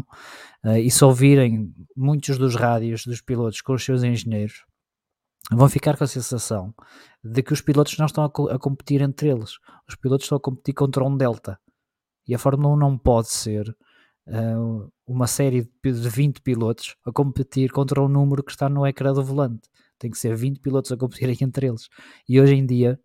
uh, 0.64 0.78
e 0.78 0.92
se 0.92 1.04
ouvirem 1.04 1.74
muitos 1.96 2.38
dos 2.38 2.56
rádios 2.56 3.06
dos 3.06 3.22
pilotos 3.22 3.62
com 3.62 3.74
os 3.74 3.84
seus 3.84 4.04
engenheiros, 4.04 4.66
vão 5.52 5.70
ficar 5.70 5.98
com 5.98 6.04
a 6.04 6.08
sensação 6.08 6.74
de 7.24 7.42
que 7.42 7.54
os 7.54 7.62
pilotos 7.62 7.98
não 7.98 8.06
estão 8.06 8.24
a, 8.26 8.30
co 8.30 8.50
a 8.50 8.60
competir 8.60 9.02
entre 9.02 9.30
eles. 9.30 9.52
Os 9.88 9.96
pilotos 9.96 10.26
estão 10.26 10.38
a 10.38 10.42
competir 10.42 10.74
contra 10.74 11.04
um 11.04 11.16
Delta. 11.16 11.58
E 12.28 12.36
a 12.36 12.38
Fórmula 12.38 12.74
1 12.76 12.78
não 12.78 12.98
pode 12.98 13.30
ser 13.30 13.70
uh, 14.28 14.92
uma 15.06 15.28
série 15.28 15.70
de 15.84 16.10
20 16.10 16.42
pilotos 16.42 16.96
a 17.06 17.12
competir 17.12 17.72
contra 17.72 18.02
um 18.02 18.10
número 18.10 18.44
que 18.44 18.52
está 18.52 18.68
no 18.68 18.86
ecrã 18.86 19.14
do 19.14 19.24
volante. 19.24 19.70
Tem 19.98 20.12
que 20.12 20.18
ser 20.18 20.36
20 20.36 20.60
pilotos 20.60 20.92
a 20.92 20.98
competirem 20.98 21.38
entre 21.42 21.68
eles. 21.68 21.88
E 22.28 22.40
hoje 22.40 22.56
em 22.56 22.66
dia, 22.66 23.00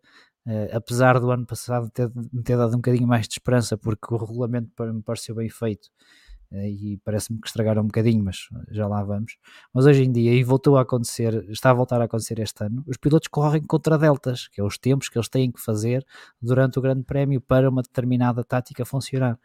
Uh, 0.45 0.77
apesar 0.77 1.21
do 1.21 1.31
ano 1.31 1.47
passado 1.47 1.89
ter, 1.91 2.11
ter 2.45 2.57
dado 2.57 2.71
um 2.71 2.79
bocadinho 2.79 3.07
mais 3.07 3.29
de 3.29 3.35
esperança, 3.35 3.79
porque 3.79 4.13
o 4.13 4.17
regulamento 4.17 4.71
me 4.93 5.01
pareceu 5.01 5.37
bem 5.37 5.49
feito 5.49 5.87
uh, 6.51 6.57
e 6.57 6.99
parece-me 7.05 7.41
que 7.41 7.47
estragaram 7.47 7.83
um 7.83 7.87
bocadinho, 7.87 8.25
mas 8.25 8.49
já 8.71 8.89
lá 8.89 9.05
vamos. 9.05 9.37
Mas 9.73 9.87
hoje 9.87 10.03
em 10.03 10.11
dia, 10.11 10.35
e 10.35 10.43
voltou 10.43 10.77
a 10.77 10.83
acontecer, 10.83 11.49
está 11.49 11.71
a 11.71 11.75
voltar 11.75 12.01
a 12.01 12.05
acontecer 12.07 12.41
este 12.41 12.65
ano, 12.65 12.83
os 12.89 12.97
pilotos 12.97 13.29
correm 13.29 13.63
contra 13.63 13.97
deltas, 13.97 14.49
que 14.49 14.61
é 14.61 14.65
os 14.65 14.77
tempos 14.79 15.09
que 15.09 15.17
eles 15.17 15.29
têm 15.29 15.53
que 15.53 15.61
fazer 15.61 16.05
durante 16.41 16.79
o 16.79 16.83
Grande 16.83 17.05
Prémio 17.05 17.41
para 17.41 17.71
uma 17.71 17.83
determinada 17.83 18.43
tática 18.43 18.85
funcionar. 18.85 19.39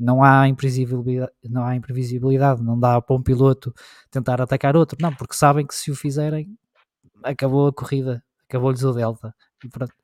Não 0.00 0.22
há 0.22 0.48
imprevisibilidade, 0.48 1.32
não 1.48 1.64
há 1.64 1.76
imprevisibilidade, 1.76 2.62
não 2.62 2.78
dá 2.78 3.00
para 3.00 3.16
um 3.16 3.22
piloto 3.22 3.72
tentar 4.10 4.40
atacar 4.42 4.76
outro, 4.76 4.98
não, 5.00 5.14
porque 5.14 5.34
sabem 5.34 5.66
que 5.66 5.74
se 5.74 5.90
o 5.90 5.94
fizerem, 5.94 6.58
acabou 7.22 7.68
a 7.68 7.72
corrida, 7.72 8.22
acabou-lhes 8.48 8.82
o 8.82 8.92
Delta. 8.92 9.34
E 9.64 9.68
pronto. 9.68 9.99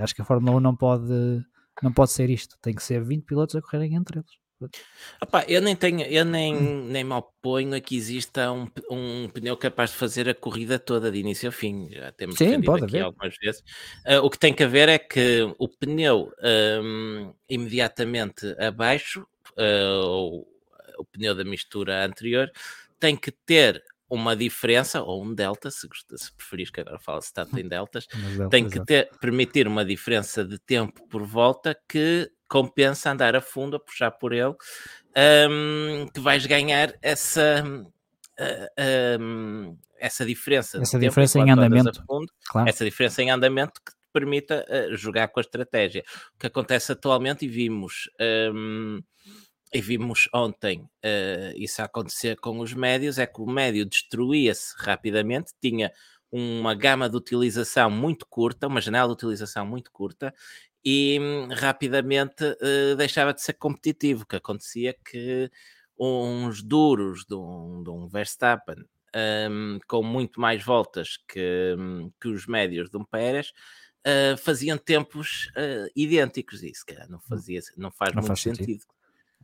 Acho 0.00 0.14
que 0.14 0.22
a 0.22 0.24
Fórmula 0.24 0.56
1 0.56 0.60
não 0.60 0.76
pode, 0.76 1.44
não 1.82 1.92
pode 1.92 2.12
ser 2.12 2.30
isto. 2.30 2.56
Tem 2.60 2.74
que 2.74 2.82
ser 2.82 3.02
20 3.02 3.24
pilotos 3.24 3.54
a 3.56 3.62
correrem 3.62 3.94
entre 3.94 4.18
eles. 4.18 4.40
Opa, 5.22 5.44
eu 5.48 5.62
nem 5.62 5.74
tenho, 5.74 6.02
eu 6.02 6.24
nem, 6.24 6.54
nem 6.54 7.02
me 7.02 7.14
oponho 7.14 7.74
a 7.74 7.80
que 7.80 7.96
exista 7.96 8.52
um, 8.52 8.68
um 8.90 9.28
pneu 9.28 9.56
capaz 9.56 9.90
de 9.90 9.96
fazer 9.96 10.28
a 10.28 10.34
corrida 10.34 10.78
toda 10.78 11.10
de 11.10 11.18
início 11.18 11.48
a 11.48 11.52
fim. 11.52 11.88
Já 11.90 12.12
temos 12.12 12.36
Sim, 12.36 12.60
pode 12.60 12.84
aqui 12.84 12.96
haver. 12.96 13.04
algumas 13.04 13.34
vezes. 13.42 13.62
Uh, 14.06 14.18
o 14.22 14.28
que 14.28 14.38
tem 14.38 14.52
que 14.52 14.62
haver 14.62 14.88
é 14.88 14.98
que 14.98 15.54
o 15.58 15.66
pneu 15.66 16.30
um, 16.82 17.32
imediatamente 17.48 18.54
abaixo, 18.58 19.26
uh, 19.56 20.04
ou 20.04 20.48
o 20.98 21.04
pneu 21.06 21.34
da 21.34 21.44
mistura 21.44 22.04
anterior, 22.04 22.50
tem 22.98 23.16
que 23.16 23.30
ter 23.30 23.82
uma 24.10 24.36
diferença, 24.36 25.02
ou 25.02 25.24
um 25.24 25.32
delta, 25.32 25.70
se, 25.70 25.88
se 26.16 26.32
preferires 26.34 26.70
que 26.70 26.80
agora 26.80 26.98
fala-se 26.98 27.32
tanto 27.32 27.58
em 27.58 27.68
deltas, 27.68 28.06
tem 28.50 28.68
que 28.68 28.84
ter, 28.84 29.08
permitir 29.20 29.68
uma 29.68 29.84
diferença 29.84 30.44
de 30.44 30.58
tempo 30.58 31.06
por 31.08 31.24
volta 31.24 31.78
que 31.88 32.30
compensa 32.48 33.12
andar 33.12 33.36
a 33.36 33.40
fundo, 33.40 33.76
a 33.76 33.80
puxar 33.80 34.10
por 34.10 34.32
ele, 34.32 34.54
um, 35.48 36.08
que 36.12 36.20
vais 36.20 36.44
ganhar 36.44 36.92
essa, 37.00 37.64
uh, 37.64 39.20
um, 39.20 39.78
essa 39.96 40.26
diferença. 40.26 40.78
Essa 40.82 40.98
diferença 40.98 41.38
em 41.38 41.50
andamento. 41.50 42.04
Fundo, 42.04 42.32
claro. 42.48 42.68
Essa 42.68 42.84
diferença 42.84 43.22
em 43.22 43.30
andamento 43.30 43.80
que 43.80 43.92
te 43.92 43.98
permita 44.12 44.66
uh, 44.68 44.96
jogar 44.96 45.28
com 45.28 45.38
a 45.38 45.42
estratégia. 45.42 46.02
O 46.34 46.38
que 46.40 46.48
acontece 46.48 46.90
atualmente, 46.90 47.44
e 47.44 47.48
vimos. 47.48 48.10
Um, 48.52 49.00
e 49.72 49.80
vimos 49.80 50.28
ontem 50.34 50.80
uh, 50.80 51.56
isso 51.56 51.80
acontecer 51.80 52.36
com 52.36 52.58
os 52.58 52.74
médios, 52.74 53.18
é 53.18 53.26
que 53.26 53.40
o 53.40 53.46
médio 53.46 53.84
destruía-se 53.86 54.74
rapidamente, 54.78 55.52
tinha 55.60 55.92
uma 56.30 56.74
gama 56.74 57.08
de 57.08 57.16
utilização 57.16 57.90
muito 57.90 58.26
curta, 58.26 58.66
uma 58.66 58.80
janela 58.80 59.08
de 59.08 59.14
utilização 59.14 59.64
muito 59.64 59.90
curta, 59.92 60.34
e 60.84 61.18
hum, 61.20 61.48
rapidamente 61.52 62.44
uh, 62.44 62.96
deixava 62.96 63.32
de 63.32 63.42
ser 63.42 63.54
competitivo, 63.54 64.26
que 64.26 64.36
acontecia 64.36 64.94
que 65.04 65.50
uns 65.98 66.62
duros 66.62 67.24
de 67.26 67.34
um, 67.34 67.82
de 67.82 67.90
um 67.90 68.08
Verstappen 68.08 68.76
um, 69.50 69.78
com 69.86 70.02
muito 70.02 70.40
mais 70.40 70.64
voltas 70.64 71.18
que, 71.28 71.76
um, 71.78 72.10
que 72.18 72.28
os 72.28 72.46
médios 72.46 72.88
de 72.88 72.96
um 72.96 73.04
Pérez 73.04 73.52
uh, 74.06 74.36
faziam 74.38 74.78
tempos 74.78 75.48
idênticos, 75.94 76.62
e 76.62 76.70
isso 76.70 76.84
não, 77.08 77.18
hum. 77.18 77.22
fazia, 77.28 77.60
não 77.76 77.90
faz 77.92 78.14
não 78.14 78.22
muito 78.22 78.28
faz 78.28 78.40
sentido. 78.40 78.66
sentido. 78.66 78.99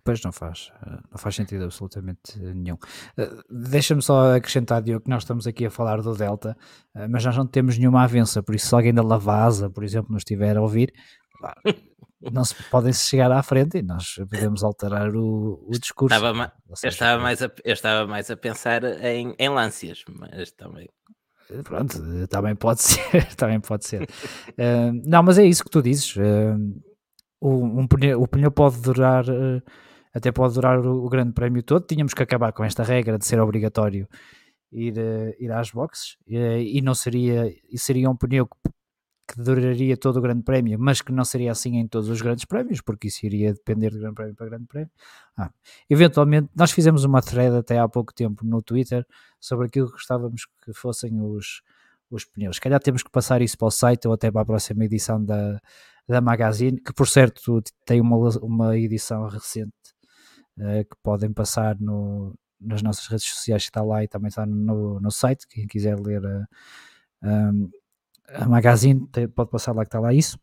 Pois 0.06 0.22
não 0.22 0.32
faz, 0.32 0.72
não 1.10 1.18
faz 1.18 1.34
sentido 1.34 1.64
absolutamente 1.64 2.38
nenhum. 2.38 2.78
Deixa-me 3.50 4.00
só 4.00 4.36
acrescentar, 4.36 4.80
Diogo, 4.80 5.04
que 5.04 5.10
nós 5.10 5.24
estamos 5.24 5.46
aqui 5.46 5.66
a 5.66 5.70
falar 5.70 6.00
do 6.00 6.14
Delta, 6.14 6.56
mas 7.10 7.24
nós 7.24 7.36
não 7.36 7.46
temos 7.46 7.76
nenhuma 7.76 8.04
avença, 8.04 8.42
por 8.42 8.54
isso 8.54 8.68
se 8.68 8.74
alguém 8.74 8.94
da 8.94 9.02
Lavasa, 9.02 9.68
por 9.68 9.82
exemplo, 9.82 10.12
nos 10.12 10.20
estiver 10.20 10.56
a 10.56 10.62
ouvir, 10.62 10.92
não 12.32 12.44
se 12.44 12.54
podem 12.70 12.92
chegar 12.92 13.30
à 13.30 13.42
frente 13.42 13.78
e 13.78 13.82
nós 13.82 14.14
podemos 14.30 14.62
alterar 14.64 15.14
o, 15.14 15.64
o 15.66 15.72
discurso. 15.78 16.14
Estava 16.14 16.52
eu, 16.82 16.88
estava 16.88 17.22
mais 17.22 17.42
a, 17.42 17.50
eu 17.64 17.72
estava 17.72 18.06
mais 18.06 18.30
a 18.30 18.36
pensar 18.36 18.84
em, 19.04 19.34
em 19.38 19.48
lâncias, 19.48 20.02
mas 20.08 20.50
também. 20.52 20.88
Pronto, 21.62 22.26
também 22.28 22.56
pode 22.56 22.82
ser, 22.82 23.34
também 23.34 23.60
pode 23.60 23.86
ser. 23.86 24.02
uh, 24.02 24.92
não, 25.04 25.22
mas 25.22 25.38
é 25.38 25.44
isso 25.44 25.62
que 25.62 25.70
tu 25.70 25.82
dizes. 25.82 26.16
Uh, 26.16 26.82
o, 27.40 27.80
um 27.80 27.86
pneu, 27.86 28.20
o 28.20 28.26
pneu 28.26 28.50
pode 28.50 28.80
durar, 28.80 29.24
uh, 29.28 29.62
até 30.16 30.32
pode 30.32 30.54
durar 30.54 30.78
o, 30.78 31.04
o, 31.04 31.08
grande 31.08 31.32
prémio 31.32 31.62
todo. 31.62 31.86
Tínhamos 31.86 32.14
que 32.14 32.22
acabar 32.22 32.52
com 32.52 32.64
esta 32.64 32.82
regra 32.82 33.18
de 33.18 33.26
ser 33.26 33.40
obrigatório 33.40 34.08
ir, 34.72 34.94
ir 35.38 35.52
às 35.52 35.70
boxes 35.70 36.16
e 36.26 36.80
não 36.82 36.94
seria, 36.94 37.54
e 37.70 37.78
seria 37.78 38.08
um 38.10 38.16
pneu 38.16 38.46
que 38.46 38.56
que 39.26 39.40
duraria 39.42 39.96
todo 39.96 40.18
o 40.18 40.20
Grande 40.20 40.42
Prémio, 40.42 40.78
mas 40.78 41.02
que 41.02 41.10
não 41.10 41.24
seria 41.24 41.50
assim 41.50 41.76
em 41.76 41.88
todos 41.88 42.08
os 42.08 42.22
grandes 42.22 42.44
prémios, 42.44 42.80
porque 42.80 43.08
isso 43.08 43.26
iria 43.26 43.52
depender 43.52 43.90
de 43.90 43.98
Grande 43.98 44.14
Prémio 44.14 44.34
para 44.36 44.46
Grande 44.46 44.66
Prémio. 44.66 44.90
Ah, 45.36 45.50
eventualmente, 45.90 46.48
nós 46.54 46.70
fizemos 46.70 47.02
uma 47.04 47.20
thread 47.20 47.56
até 47.56 47.78
há 47.78 47.88
pouco 47.88 48.14
tempo 48.14 48.44
no 48.46 48.62
Twitter 48.62 49.04
sobre 49.40 49.66
aquilo 49.66 49.86
que 49.88 49.94
gostávamos 49.94 50.46
que 50.64 50.72
fossem 50.72 51.20
os, 51.20 51.62
os 52.08 52.24
pneus. 52.24 52.56
Se 52.56 52.60
calhar 52.60 52.80
temos 52.80 53.02
que 53.02 53.10
passar 53.10 53.42
isso 53.42 53.58
para 53.58 53.66
o 53.66 53.70
site 53.70 54.06
ou 54.06 54.14
até 54.14 54.30
para 54.30 54.42
a 54.42 54.44
próxima 54.44 54.84
edição 54.84 55.22
da, 55.22 55.60
da 56.08 56.20
Magazine, 56.20 56.80
que 56.80 56.92
por 56.92 57.08
certo 57.08 57.60
tem 57.84 58.00
uma, 58.00 58.16
uma 58.38 58.78
edição 58.78 59.26
recente 59.28 59.72
uh, 60.58 60.84
que 60.84 60.96
podem 61.02 61.32
passar 61.32 61.78
no, 61.80 62.34
nas 62.60 62.82
nossas 62.82 63.06
redes 63.06 63.26
sociais, 63.26 63.64
que 63.64 63.70
está 63.70 63.82
lá 63.82 64.02
e 64.02 64.08
também 64.08 64.28
está 64.28 64.46
no, 64.46 65.00
no 65.00 65.10
site, 65.10 65.46
quem 65.48 65.66
quiser 65.66 65.98
ler 65.98 66.24
a. 66.26 66.46
Um, 67.22 67.70
a 68.28 68.48
Magazine 68.48 69.08
pode 69.34 69.50
passar 69.50 69.72
lá 69.72 69.82
que 69.82 69.88
está 69.88 70.00
lá 70.00 70.12
isso, 70.12 70.38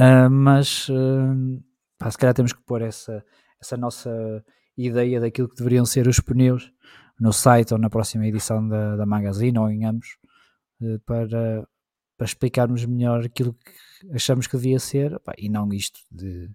uh, 0.00 0.30
mas 0.30 0.88
uh, 0.88 1.62
pá, 1.98 2.10
se 2.10 2.18
calhar 2.18 2.34
temos 2.34 2.52
que 2.52 2.62
pôr 2.62 2.82
essa, 2.82 3.24
essa 3.60 3.76
nossa 3.76 4.44
ideia 4.76 5.20
daquilo 5.20 5.48
que 5.48 5.56
deveriam 5.56 5.84
ser 5.84 6.06
os 6.08 6.20
pneus 6.20 6.72
no 7.20 7.32
site 7.32 7.72
ou 7.74 7.78
na 7.78 7.90
próxima 7.90 8.26
edição 8.26 8.66
da, 8.66 8.96
da 8.96 9.04
Magazine 9.04 9.58
ou 9.58 9.68
em 9.68 9.84
ambos 9.84 10.16
uh, 10.80 10.98
para, 11.00 11.68
para 12.16 12.24
explicarmos 12.24 12.84
melhor 12.86 13.24
aquilo 13.24 13.52
que 13.52 14.12
achamos 14.14 14.46
que 14.46 14.56
devia 14.56 14.78
ser 14.78 15.20
e 15.36 15.48
não 15.48 15.68
isto 15.72 16.00
de, 16.10 16.50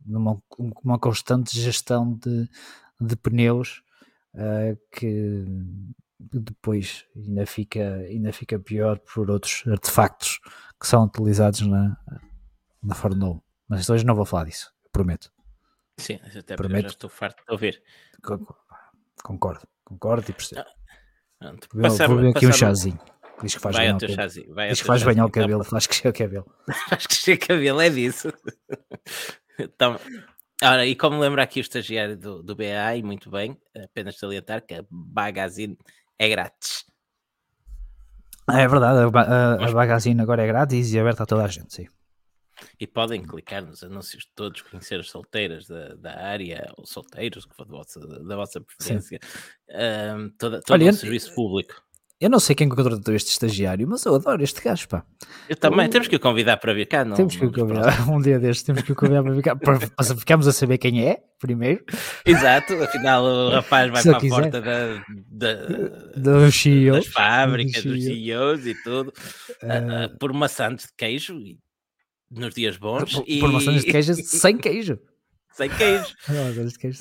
de 0.00 0.16
uma, 0.16 0.98
constante 0.98 1.58
gestão 1.58 2.14
de, 2.14 2.48
de 3.00 3.16
pneus 3.16 3.82
que 4.92 5.44
depois 6.18 7.04
ainda 7.16 7.46
fica, 7.46 7.94
ainda 8.08 8.32
fica 8.32 8.58
pior 8.58 8.98
por 8.98 9.30
outros 9.30 9.62
artefactos 9.66 10.40
que 10.80 10.86
são 10.86 11.04
utilizados 11.04 11.60
na, 11.60 11.96
na 12.82 12.94
Fórmula 12.94 13.34
1. 13.34 13.40
Mas 13.68 13.90
hoje 13.90 14.04
não 14.04 14.14
vou 14.14 14.24
falar 14.24 14.44
disso, 14.44 14.72
prometo. 14.92 15.30
Sim, 15.98 16.18
até 16.36 16.56
prometo. 16.56 16.82
já 16.82 16.88
estou 16.88 17.10
farto 17.10 17.44
de 17.44 17.52
ouvir. 17.52 17.82
Concordo, 19.22 19.66
concordo 19.84 20.30
e 20.30 20.32
percebo. 20.32 20.64
Ah, 21.40 21.54
vou 22.06 22.16
beber 22.16 22.36
aqui 22.36 22.46
um 22.46 22.52
chazinho. 22.52 22.98
Diz 23.42 23.54
que 23.54 23.60
faz 23.60 23.76
vai 23.76 23.84
bem 23.84 23.92
ao 23.92 23.98
teu 23.98 24.08
chazinho. 24.08 24.54
Vai 24.54 24.68
Diz 24.68 24.80
que 24.80 24.86
faz 24.86 25.02
bem 25.02 25.18
ao 25.20 25.30
cabelo, 25.30 25.62
faz 25.62 25.86
crescer 25.86 26.08
o 26.08 26.12
cabelo. 26.12 26.46
faz 26.88 27.06
crescer 27.06 27.34
o 27.34 27.38
cabelo, 27.38 27.80
é 27.80 27.90
disso. 27.90 28.32
Então, 29.58 29.98
Ora, 30.62 30.84
e 30.84 30.96
como 30.96 31.20
lembra 31.20 31.44
aqui 31.44 31.60
o 31.60 31.62
estagiário 31.62 32.16
do, 32.16 32.42
do 32.42 32.56
BA, 32.56 32.96
e 32.96 33.02
muito 33.02 33.30
bem, 33.30 33.56
apenas 33.76 34.18
salientar 34.18 34.66
que 34.66 34.74
a 34.74 34.84
Magazine 34.90 35.78
é 36.18 36.28
grátis. 36.28 36.84
É 38.50 38.66
verdade, 38.66 38.98
a, 38.98 39.20
a, 39.20 39.68
a 39.68 39.70
Magazine 39.70 40.20
agora 40.20 40.42
é 40.42 40.46
grátis 40.48 40.92
e 40.92 40.98
é 40.98 41.00
aberta 41.00 41.22
a 41.22 41.26
toda 41.26 41.44
a 41.44 41.48
gente, 41.48 41.72
sim. 41.72 41.86
E 42.80 42.88
podem 42.88 43.22
clicar 43.22 43.64
nos 43.64 43.84
anúncios 43.84 44.24
de 44.24 44.30
todos, 44.34 44.62
conhecer 44.62 44.98
as 44.98 45.08
solteiras 45.08 45.68
da, 45.68 45.94
da 45.94 46.18
área, 46.18 46.72
ou 46.76 46.84
solteiros, 46.84 47.46
que 47.46 47.54
for 47.54 47.64
da 47.64 47.76
vossa, 47.76 48.00
da 48.00 48.34
vossa 48.34 48.60
preferência, 48.60 49.20
um, 50.16 50.28
toda, 50.30 50.60
todo 50.60 50.72
Olha, 50.72 50.90
o 50.90 50.94
serviço 50.94 51.32
público. 51.36 51.80
Eu 52.20 52.28
não 52.28 52.40
sei 52.40 52.56
quem 52.56 52.68
contratou 52.68 53.14
este 53.14 53.30
estagiário, 53.30 53.86
mas 53.86 54.04
eu 54.04 54.12
adoro 54.12 54.42
este 54.42 54.60
gajo, 54.60 54.88
pá. 54.88 55.04
Eu 55.48 55.54
também, 55.54 55.86
eu... 55.86 55.90
temos 55.90 56.08
que 56.08 56.16
o 56.16 56.20
convidar 56.20 56.56
para 56.56 56.74
vir 56.74 56.86
cá, 56.86 57.04
não? 57.04 57.14
Temos 57.14 57.36
que 57.36 57.46
o 57.46 57.52
convidar, 57.52 57.94
um 58.10 58.20
dia 58.20 58.40
destes, 58.40 58.64
temos 58.64 58.82
que 58.82 58.90
o 58.90 58.96
convidar 58.96 59.22
para 59.22 59.32
vir 59.32 59.42
cá, 59.42 59.54
para, 59.54 59.78
para 59.78 60.16
ficarmos 60.16 60.48
a 60.48 60.52
saber 60.52 60.78
quem 60.78 61.06
é, 61.06 61.22
primeiro. 61.38 61.84
Exato, 62.26 62.74
afinal 62.82 63.22
o 63.22 63.50
rapaz 63.54 63.92
vai 63.92 64.02
para 64.02 64.16
a 64.16 64.20
porta 64.20 64.60
da, 64.60 65.04
da, 65.30 65.54
do 66.16 66.50
CEO, 66.50 66.96
das 66.96 67.06
fábricas, 67.06 67.84
do 67.84 67.94
dos 67.94 68.04
CEOs 68.04 68.66
e 68.66 68.74
tudo, 68.82 69.12
uh... 69.62 70.18
por 70.18 70.32
maçãs 70.32 70.82
de 70.82 70.88
queijo 70.96 71.38
nos 72.28 72.52
dias 72.52 72.76
bons. 72.76 73.14
Por, 73.14 73.24
e... 73.28 73.38
por 73.38 73.52
maçãs 73.52 73.84
de 73.84 73.92
queijo 73.92 74.14
sem 74.26 74.58
queijo 74.58 74.98
sem 75.58 75.68
queijo. 75.70 76.14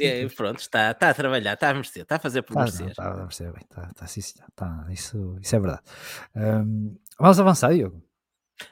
é, 0.02 0.28
pronto, 0.30 0.60
está, 0.60 0.92
está 0.92 1.10
a 1.10 1.14
trabalhar, 1.14 1.54
está 1.54 1.70
a 1.70 1.74
merecer, 1.74 2.02
está 2.02 2.16
a 2.16 2.20
fazer 2.20 2.42
por 2.42 2.56
tá, 2.56 2.62
merecer. 2.62 2.88
Está, 2.88 3.12
a 3.12 3.16
merecer 3.16 3.54
bem, 3.54 3.62
está, 3.62 3.88
está, 3.88 4.08
sim, 4.08 4.20
está, 4.20 4.88
isso, 4.90 5.38
isso 5.40 5.56
é 5.56 5.60
verdade. 5.60 5.84
Um, 6.36 6.98
vamos 7.20 7.40
avançar, 7.40 7.74
Diogo? 7.74 8.02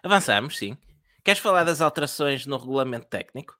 Avançamos, 0.01 0.57
sim. 0.57 0.75
Queres 1.23 1.39
falar 1.39 1.63
das 1.63 1.81
alterações 1.81 2.47
no 2.47 2.57
regulamento 2.57 3.05
técnico? 3.05 3.55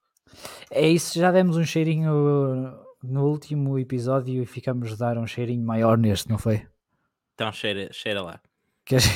É 0.70 0.86
isso, 0.88 1.18
já 1.18 1.30
demos 1.30 1.56
um 1.56 1.64
cheirinho 1.64 2.12
no 3.02 3.26
último 3.26 3.78
episódio 3.78 4.42
e 4.42 4.46
ficamos 4.46 4.92
a 4.92 4.96
dar 4.96 5.18
um 5.18 5.26
cheirinho 5.26 5.64
maior 5.64 5.96
neste, 5.96 6.28
não 6.28 6.38
foi? 6.38 6.66
Então 7.34 7.52
cheira, 7.52 7.88
cheira 7.92 8.22
lá. 8.22 8.40
Queres, 8.84 9.06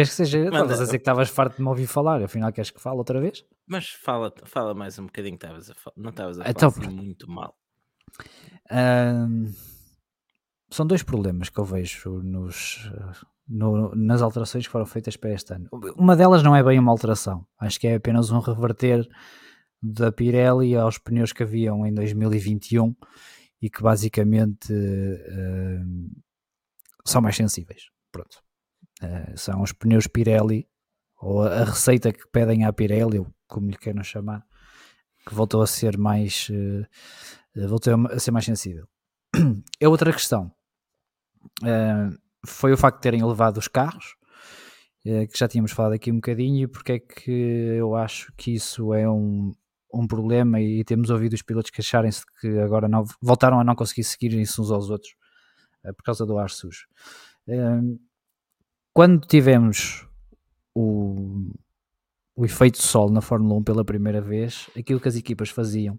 queres 0.00 0.10
que 0.10 0.16
seja? 0.16 0.44
Estavas 0.44 0.80
a 0.80 0.84
dizer 0.84 0.98
que 0.98 1.02
estavas 1.02 1.28
farto 1.28 1.56
de 1.56 1.62
me 1.62 1.68
ouvir 1.68 1.86
falar, 1.86 2.22
afinal 2.22 2.52
queres 2.52 2.70
que 2.70 2.80
fale 2.80 2.96
outra 2.96 3.20
vez? 3.20 3.44
Mas 3.66 3.90
fala, 3.90 4.32
fala 4.44 4.74
mais 4.74 4.98
um 4.98 5.06
bocadinho 5.06 5.38
que 5.38 5.44
estavas 5.44 5.70
a 5.70 5.74
falar. 5.74 5.94
Não 5.96 6.10
estavas 6.10 6.40
a 6.40 6.48
então, 6.48 6.70
falar 6.70 6.86
assim 6.86 6.96
muito 6.96 7.30
mal. 7.30 7.56
São 10.70 10.86
dois 10.86 11.02
problemas 11.02 11.48
que 11.48 11.58
eu 11.58 11.64
vejo 11.64 12.22
nos, 12.22 12.90
no, 13.48 13.94
nas 13.94 14.22
alterações 14.22 14.66
que 14.66 14.72
foram 14.72 14.86
feitas 14.86 15.16
para 15.16 15.32
este 15.32 15.52
ano. 15.52 15.68
Uma 15.96 16.16
delas 16.16 16.42
não 16.42 16.54
é 16.54 16.62
bem 16.62 16.78
uma 16.78 16.92
alteração, 16.92 17.46
acho 17.58 17.78
que 17.78 17.88
é 17.88 17.96
apenas 17.96 18.30
um 18.30 18.38
reverter 18.38 19.06
da 19.82 20.12
Pirelli 20.12 20.76
aos 20.76 20.98
pneus 20.98 21.32
que 21.32 21.42
haviam 21.42 21.86
em 21.86 21.94
2021 21.94 22.94
e 23.62 23.68
que 23.68 23.82
basicamente 23.82 24.72
uh, 24.72 26.22
são 27.04 27.20
mais 27.20 27.36
sensíveis. 27.36 27.88
Pronto. 28.12 28.42
Uh, 29.02 29.36
são 29.36 29.62
os 29.62 29.72
pneus 29.72 30.06
Pirelli 30.06 30.68
ou 31.20 31.42
a, 31.42 31.64
receita 31.64 32.12
que 32.12 32.26
pedem 32.28 32.64
à 32.64 32.72
Pirelli, 32.72 33.18
ou 33.18 33.26
como 33.46 33.70
lhe 33.70 33.76
queiram 33.76 34.02
chamar, 34.02 34.44
que 35.26 35.34
voltou 35.34 35.62
a 35.62 35.66
ser 35.66 35.96
mais 35.96 36.48
uh, 36.50 37.68
voltou 37.68 37.94
a 38.10 38.18
ser 38.18 38.30
mais 38.30 38.44
sensível. 38.44 38.86
É 39.80 39.88
outra 39.88 40.12
questão. 40.12 40.52
Uh, 41.62 42.16
foi 42.46 42.72
o 42.72 42.76
facto 42.76 42.96
de 42.96 43.02
terem 43.02 43.24
levado 43.24 43.58
os 43.58 43.68
carros, 43.68 44.16
que 45.02 45.38
já 45.38 45.48
tínhamos 45.48 45.72
falado 45.72 45.92
aqui 45.92 46.10
um 46.10 46.16
bocadinho, 46.16 46.64
e 46.64 46.66
porque 46.66 46.92
é 46.92 46.98
que 46.98 47.30
eu 47.30 47.94
acho 47.94 48.32
que 48.36 48.54
isso 48.54 48.92
é 48.92 49.08
um, 49.08 49.54
um 49.92 50.06
problema 50.06 50.60
e 50.60 50.84
temos 50.84 51.10
ouvido 51.10 51.34
os 51.34 51.42
pilotos 51.42 51.70
queixarem-se 51.70 52.22
que 52.40 52.58
agora 52.58 52.88
não, 52.88 53.04
voltaram 53.20 53.60
a 53.60 53.64
não 53.64 53.74
conseguir 53.74 54.04
seguir-se 54.04 54.60
uns 54.60 54.70
aos 54.70 54.90
outros 54.90 55.14
por 55.96 56.02
causa 56.02 56.26
do 56.26 56.38
ar 56.38 56.50
sujo. 56.50 56.86
Quando 58.92 59.26
tivemos 59.26 60.06
o, 60.74 61.52
o 62.34 62.44
efeito 62.44 62.78
sol 62.78 63.10
na 63.10 63.20
Fórmula 63.20 63.60
1 63.60 63.64
pela 63.64 63.84
primeira 63.84 64.20
vez, 64.20 64.68
aquilo 64.76 65.00
que 65.00 65.08
as 65.08 65.16
equipas 65.16 65.50
faziam 65.50 65.98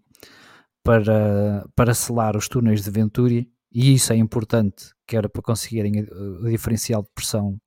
para, 0.83 1.65
para 1.75 1.93
selar 1.93 2.35
os 2.35 2.47
túneis 2.47 2.83
de 2.83 2.91
Venturi, 2.91 3.51
e 3.71 3.93
isso 3.93 4.11
é 4.11 4.15
importante, 4.15 4.91
que 5.07 5.15
era 5.15 5.29
para 5.29 5.41
conseguirem 5.41 6.01
o 6.01 6.49
diferencial 6.49 7.03
de 7.03 7.09
pressão 7.13 7.59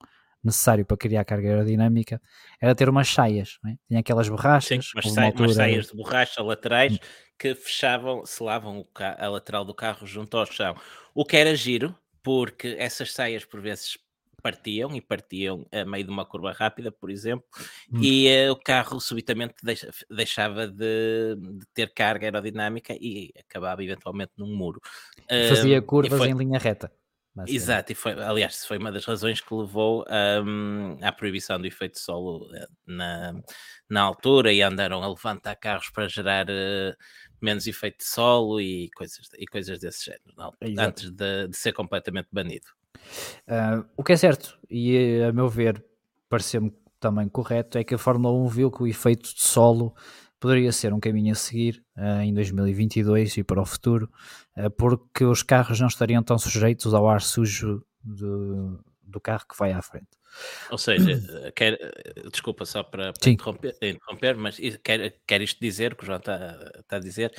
necessário 0.42 0.84
para 0.84 0.96
criar 0.96 1.24
carga 1.24 1.48
aerodinâmica, 1.48 2.20
era 2.60 2.74
ter 2.74 2.88
umas 2.88 3.08
saias, 3.08 3.58
é? 3.66 3.74
tinha 3.88 4.00
aquelas 4.00 4.28
borrachas. 4.28 4.84
Sim, 4.84 4.90
umas, 4.94 5.18
altura... 5.18 5.48
umas 5.48 5.56
saias 5.56 5.86
de 5.86 5.96
borracha 5.96 6.42
laterais 6.42 6.92
hum. 6.92 6.98
que 7.38 7.54
fechavam, 7.54 8.26
selavam 8.26 8.86
a 9.18 9.28
lateral 9.28 9.64
do 9.64 9.74
carro 9.74 10.06
junto 10.06 10.36
ao 10.36 10.44
chão. 10.44 10.76
O 11.14 11.24
que 11.24 11.36
era 11.36 11.56
giro, 11.56 11.96
porque 12.22 12.76
essas 12.78 13.12
saias 13.12 13.44
por 13.46 13.62
vezes 13.62 13.96
partiam 14.44 14.94
e 14.94 15.00
partiam 15.00 15.66
a 15.72 15.86
meio 15.86 16.04
de 16.04 16.10
uma 16.10 16.26
curva 16.26 16.52
rápida, 16.52 16.92
por 16.92 17.10
exemplo, 17.10 17.46
hum. 17.90 17.98
e 18.02 18.28
uh, 18.46 18.52
o 18.52 18.56
carro 18.56 19.00
subitamente 19.00 19.54
deixa, 19.62 19.90
deixava 20.10 20.68
de, 20.68 21.36
de, 21.36 21.66
ter 21.72 21.94
carga 21.94 22.26
aerodinâmica 22.26 22.92
e 22.92 23.32
acabava 23.38 23.82
eventualmente 23.82 24.32
num 24.36 24.54
muro. 24.54 24.82
Fazia 25.48 25.80
curvas 25.80 26.18
foi... 26.18 26.28
em 26.28 26.34
linha 26.34 26.58
reta. 26.58 26.92
Exato, 27.48 27.90
e 27.90 27.94
foi, 27.96 28.12
aliás, 28.12 28.64
foi 28.64 28.78
uma 28.78 28.92
das 28.92 29.04
razões 29.04 29.40
que 29.40 29.52
levou 29.52 30.04
um, 30.46 30.96
à 31.02 31.10
proibição 31.10 31.60
do 31.60 31.66
efeito 31.66 31.98
solo 31.98 32.48
eh, 32.54 32.66
na, 32.86 33.42
na 33.88 34.02
altura 34.02 34.52
e 34.52 34.62
andaram 34.62 35.02
a 35.02 35.08
levantar 35.08 35.56
carros 35.56 35.90
para 35.90 36.06
gerar 36.06 36.46
uh, 36.48 36.94
menos 37.42 37.66
efeito 37.66 37.98
de 37.98 38.04
solo 38.04 38.60
e 38.60 38.88
coisas, 38.94 39.28
e 39.36 39.46
coisas 39.46 39.80
desse 39.80 40.04
género, 40.04 40.32
não, 40.36 40.52
antes 40.78 41.10
de, 41.10 41.48
de, 41.48 41.56
ser 41.56 41.72
completamente 41.72 42.28
banido. 42.30 42.68
Uh, 43.48 43.84
o 43.96 44.02
que 44.02 44.12
é 44.12 44.16
certo, 44.16 44.58
e 44.70 45.22
a 45.22 45.32
meu 45.32 45.48
ver, 45.48 45.84
pareceu-me 46.28 46.72
também 46.98 47.28
correto, 47.28 47.78
é 47.78 47.84
que 47.84 47.94
a 47.94 47.98
Fórmula 47.98 48.34
1 48.34 48.48
viu 48.48 48.70
que 48.70 48.82
o 48.82 48.86
efeito 48.86 49.34
de 49.34 49.42
solo 49.42 49.94
poderia 50.40 50.72
ser 50.72 50.92
um 50.92 51.00
caminho 51.00 51.32
a 51.32 51.34
seguir 51.34 51.82
uh, 51.96 52.20
em 52.22 52.32
2022 52.34 53.38
e 53.38 53.44
para 53.44 53.60
o 53.60 53.64
futuro, 53.64 54.10
uh, 54.56 54.70
porque 54.70 55.24
os 55.24 55.42
carros 55.42 55.80
não 55.80 55.88
estariam 55.88 56.22
tão 56.22 56.38
sujeitos 56.38 56.92
ao 56.92 57.08
ar 57.08 57.20
sujo 57.20 57.84
do, 58.02 58.78
do 59.02 59.20
carro 59.20 59.46
que 59.48 59.58
vai 59.58 59.72
à 59.72 59.82
frente. 59.82 60.08
Ou 60.70 60.78
seja, 60.78 61.52
quer, 61.54 61.78
desculpa 62.30 62.64
só 62.64 62.82
para, 62.82 63.12
para 63.12 63.30
interromper, 63.30 63.76
interromper, 63.80 64.36
mas 64.36 64.58
quer, 64.82 65.14
quer 65.26 65.40
isto 65.40 65.60
dizer, 65.60 65.94
que 65.94 66.02
o 66.02 66.06
João 66.06 66.18
está, 66.18 66.72
está 66.80 66.96
a 66.96 67.00
dizer, 67.00 67.32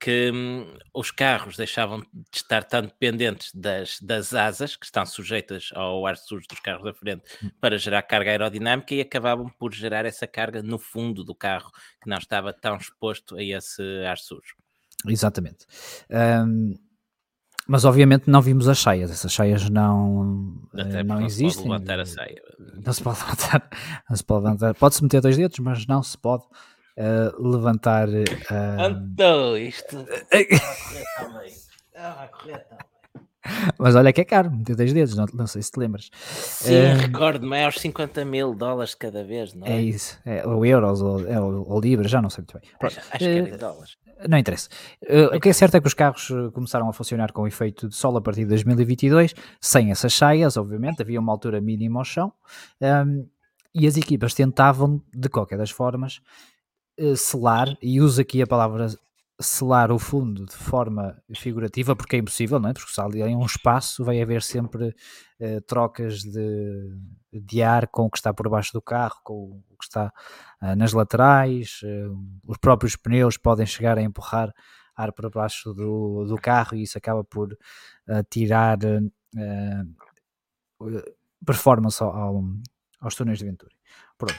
que 0.00 0.30
hum, 0.32 0.76
os 0.94 1.10
carros 1.10 1.56
deixavam 1.56 2.00
de 2.00 2.36
estar 2.36 2.62
tão 2.64 2.82
dependentes 2.82 3.50
das, 3.52 3.98
das 4.00 4.32
asas, 4.32 4.76
que 4.76 4.84
estão 4.84 5.04
sujeitas 5.04 5.70
ao 5.74 6.06
ar 6.06 6.16
sujo 6.16 6.46
dos 6.48 6.60
carros 6.60 6.84
da 6.84 6.94
frente, 6.94 7.22
hum. 7.42 7.50
para 7.60 7.78
gerar 7.78 8.02
carga 8.02 8.30
aerodinâmica 8.30 8.94
e 8.94 9.00
acabavam 9.00 9.48
por 9.58 9.74
gerar 9.74 10.04
essa 10.06 10.26
carga 10.26 10.62
no 10.62 10.78
fundo 10.78 11.24
do 11.24 11.34
carro, 11.34 11.70
que 12.00 12.08
não 12.08 12.18
estava 12.18 12.52
tão 12.52 12.76
exposto 12.76 13.36
a 13.36 13.42
esse 13.42 13.82
ar 14.06 14.18
sujo. 14.18 14.54
Exatamente. 15.06 15.66
Um, 16.10 16.74
mas 17.66 17.84
obviamente 17.84 18.30
não 18.30 18.40
vimos 18.40 18.66
as 18.66 18.78
saias, 18.78 19.10
essas 19.10 19.32
saias 19.32 19.68
não, 19.68 20.56
Até 20.72 21.02
não, 21.02 21.16
não 21.16 21.26
existem. 21.26 21.50
Se 21.50 21.56
pode 21.56 21.68
levantar 21.68 22.00
a 22.00 22.06
saia. 22.06 22.42
Não 22.84 22.92
se 22.92 23.02
pode 23.02 23.18
levantar, 23.20 23.70
não 24.08 24.16
se 24.16 24.24
pode 24.24 24.44
levantar. 24.44 24.74
Pode-se 24.74 25.02
meter 25.02 25.20
dois 25.20 25.36
dedos, 25.36 25.58
mas 25.58 25.86
não 25.86 26.02
se 26.02 26.16
pode 26.16 26.44
uh, 26.98 27.50
levantar. 27.50 28.08
Uh... 28.08 28.24
Então, 28.90 29.56
isto. 29.56 29.96
Ah, 32.00 32.28
Mas 33.76 33.96
olha 33.96 34.12
que 34.12 34.20
é 34.20 34.24
caro, 34.24 34.52
meter 34.52 34.76
dois 34.76 34.92
dedos, 34.92 35.16
não, 35.16 35.26
não 35.34 35.48
sei 35.48 35.62
se 35.62 35.72
te 35.72 35.80
lembras. 35.80 36.10
Sim, 36.14 36.74
uh, 36.74 36.96
recordo-me, 36.96 37.56
é 37.56 37.64
aos 37.64 37.74
50 37.80 38.24
mil 38.24 38.54
dólares 38.54 38.94
cada 38.94 39.24
vez, 39.24 39.52
não 39.52 39.66
é? 39.66 39.72
É 39.72 39.82
isso, 39.82 40.16
é, 40.24 40.46
ou 40.46 40.64
euros, 40.64 41.02
ou, 41.02 41.26
é, 41.26 41.40
ou, 41.40 41.68
ou 41.68 41.80
libras, 41.80 42.08
já 42.08 42.22
não 42.22 42.30
sei 42.30 42.42
muito 42.42 42.56
bem. 42.56 42.70
Acho, 42.80 43.00
acho 43.00 43.18
que 43.18 43.24
é 43.24 43.38
em 43.38 43.56
dólares. 43.56 43.96
Não 44.28 44.38
interessa. 44.38 44.68
Uh, 45.02 45.36
o 45.36 45.40
que 45.40 45.48
é 45.48 45.52
certo 45.52 45.76
é 45.76 45.80
que 45.80 45.88
os 45.88 45.94
carros 45.94 46.28
começaram 46.52 46.88
a 46.88 46.92
funcionar 46.92 47.32
com 47.32 47.48
efeito 47.48 47.88
de 47.88 47.96
sol 47.96 48.16
a 48.16 48.20
partir 48.20 48.42
de 48.42 48.48
2022, 48.50 49.34
sem 49.60 49.90
essas 49.90 50.14
saias, 50.14 50.56
obviamente, 50.56 51.02
havia 51.02 51.18
uma 51.18 51.32
altura 51.32 51.60
mínima 51.60 52.00
ao 52.00 52.04
chão, 52.04 52.32
um, 52.80 53.26
e 53.74 53.86
as 53.88 53.96
equipas 53.96 54.34
tentavam, 54.34 55.02
de 55.12 55.28
qualquer 55.28 55.58
das 55.58 55.70
formas, 55.70 56.20
selar, 57.16 57.76
e 57.80 58.00
uso 58.00 58.20
aqui 58.20 58.42
a 58.42 58.46
palavra 58.46 58.88
selar 59.40 59.92
o 59.92 59.98
fundo 59.98 60.46
de 60.46 60.56
forma 60.56 61.16
figurativa, 61.36 61.94
porque 61.94 62.16
é 62.16 62.18
impossível, 62.18 62.58
não 62.58 62.70
é? 62.70 62.72
porque 62.72 62.92
se 62.92 63.00
ali 63.00 63.22
em 63.22 63.36
um 63.36 63.46
espaço 63.46 64.04
vai 64.04 64.20
haver 64.20 64.42
sempre 64.42 64.88
uh, 64.88 65.60
trocas 65.66 66.22
de, 66.22 66.98
de 67.32 67.62
ar 67.62 67.86
com 67.86 68.06
o 68.06 68.10
que 68.10 68.18
está 68.18 68.34
por 68.34 68.48
baixo 68.48 68.72
do 68.72 68.82
carro, 68.82 69.20
com 69.22 69.62
o 69.70 69.76
que 69.78 69.84
está 69.84 70.12
uh, 70.60 70.74
nas 70.74 70.92
laterais, 70.92 71.80
uh, 71.84 72.18
os 72.44 72.58
próprios 72.58 72.96
pneus 72.96 73.36
podem 73.36 73.64
chegar 73.64 73.96
a 73.96 74.02
empurrar 74.02 74.52
ar 74.96 75.12
para 75.12 75.30
baixo 75.30 75.72
do, 75.72 76.24
do 76.24 76.36
carro 76.36 76.76
e 76.76 76.82
isso 76.82 76.98
acaba 76.98 77.22
por 77.22 77.56
tirar 78.28 78.78
performance 81.46 82.02
ao, 82.02 82.10
ao, 82.10 82.44
aos 83.00 83.14
túneis 83.14 83.38
de 83.38 83.44
Venturi. 83.44 83.76
Pronto. 84.16 84.34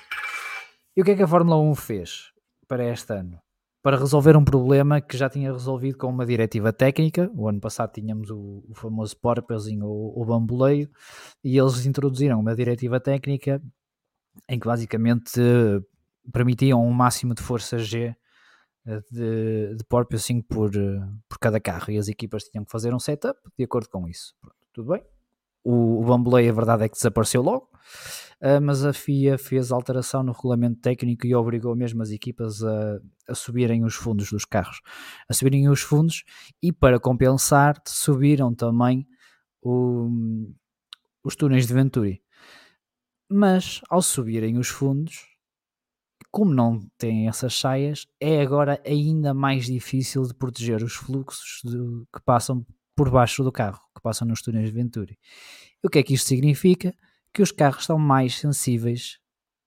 E 0.98 1.02
o 1.02 1.06
que 1.06 1.12
é 1.12 1.16
que 1.16 1.24
a 1.24 1.28
Fórmula 1.28 1.58
1 1.58 1.76
fez 1.76 2.34
para 2.70 2.86
este 2.86 3.14
ano? 3.14 3.42
para 3.82 3.98
resolver 3.98 4.36
um 4.36 4.44
problema 4.44 5.00
que 5.00 5.18
já 5.18 5.30
tinha 5.30 5.52
resolvido 5.52 5.98
com 5.98 6.08
uma 6.08 6.26
diretiva 6.26 6.74
técnica. 6.74 7.32
O 7.34 7.48
ano 7.48 7.62
passado 7.62 7.94
tínhamos 7.94 8.30
o, 8.30 8.64
o 8.68 8.76
famoso 8.76 9.16
porpoising, 9.18 9.82
o, 9.82 10.14
o 10.16 10.26
bamboleio, 10.26 10.90
e 11.44 11.58
eles 11.58 11.86
introduziram 11.86 12.40
uma 12.40 12.56
diretiva 12.56 13.00
técnica 13.00 13.62
em 14.48 14.60
que 14.60 14.68
basicamente 14.68 15.40
permitiam 16.32 16.86
um 16.86 16.92
máximo 16.92 17.34
de 17.34 17.42
força 17.42 17.78
G 17.78 18.16
eh, 18.86 19.02
de, 19.12 19.76
de 19.76 19.84
porpoising 19.86 20.42
por, 20.42 20.76
eh, 20.76 21.00
por 21.28 21.40
cada 21.40 21.60
carro 21.60 21.92
e 21.92 21.98
as 21.98 22.08
equipas 22.08 22.44
tinham 22.44 22.66
que 22.66 22.72
fazer 22.72 22.94
um 22.94 23.00
setup 23.00 23.40
de 23.58 23.64
acordo 23.64 23.90
com 23.90 24.08
isso. 24.08 24.36
Pronto, 24.42 24.56
tudo 24.74 24.92
bem. 24.92 25.04
O, 25.64 26.02
o 26.02 26.06
bamboleio, 26.06 26.52
a 26.52 26.56
verdade 26.56 26.84
é 26.84 26.90
que 26.90 26.96
desapareceu 26.96 27.42
logo. 27.42 27.70
Uh, 28.42 28.62
mas 28.62 28.86
a 28.86 28.94
FIA 28.94 29.38
fez 29.38 29.70
alteração 29.70 30.24
no 30.24 30.32
regulamento 30.32 30.80
técnico 30.80 31.28
e 31.28 31.36
obrigou 31.36 31.76
mesmo 31.76 32.02
as 32.02 32.10
equipas 32.10 32.64
a, 32.64 33.00
a 33.28 33.36
subirem 33.36 33.84
os 33.84 33.96
fundos 33.96 34.32
dos 34.32 34.46
carros, 34.46 34.80
a 35.28 35.34
subirem 35.34 35.68
os 35.68 35.82
fundos 35.82 36.24
e 36.64 36.72
para 36.72 37.00
compensar 37.02 37.82
subiram 37.86 38.56
também 38.56 39.06
o, 39.62 40.10
os 41.22 41.36
túneis 41.36 41.68
de 41.68 41.74
Venturi. 41.74 42.22
Mas 43.30 43.82
ao 43.90 44.02
subirem 44.02 44.58
os 44.58 44.70
fundos, 44.70 45.28
como 46.32 46.54
não 46.54 46.80
têm 46.98 47.28
essas 47.28 47.54
saias, 47.54 48.08
é 48.20 48.42
agora 48.42 48.82
ainda 48.86 49.34
mais 49.34 49.66
difícil 49.66 50.24
de 50.24 50.34
proteger 50.34 50.84
os 50.84 50.94
fluxos 50.94 51.62
de, 51.64 51.78
que 52.14 52.22
passam 52.24 52.66
por 52.96 53.10
baixo 53.10 53.44
do 53.44 53.52
carro, 53.52 53.82
que 53.96 54.02
passam 54.02 54.28
nos 54.28 54.42
túneis 54.42 54.68
de 54.68 54.74
Venturi. 54.74 55.18
E 55.84 55.88
o 55.88 55.90
que 55.90 56.00
é 56.00 56.04
que 56.04 56.14
isto 56.14 56.28
significa? 56.28 56.94
Que 57.34 57.42
os 57.42 57.52
carros 57.52 57.82
estão 57.82 57.98
mais 57.98 58.38
sensíveis 58.38 59.20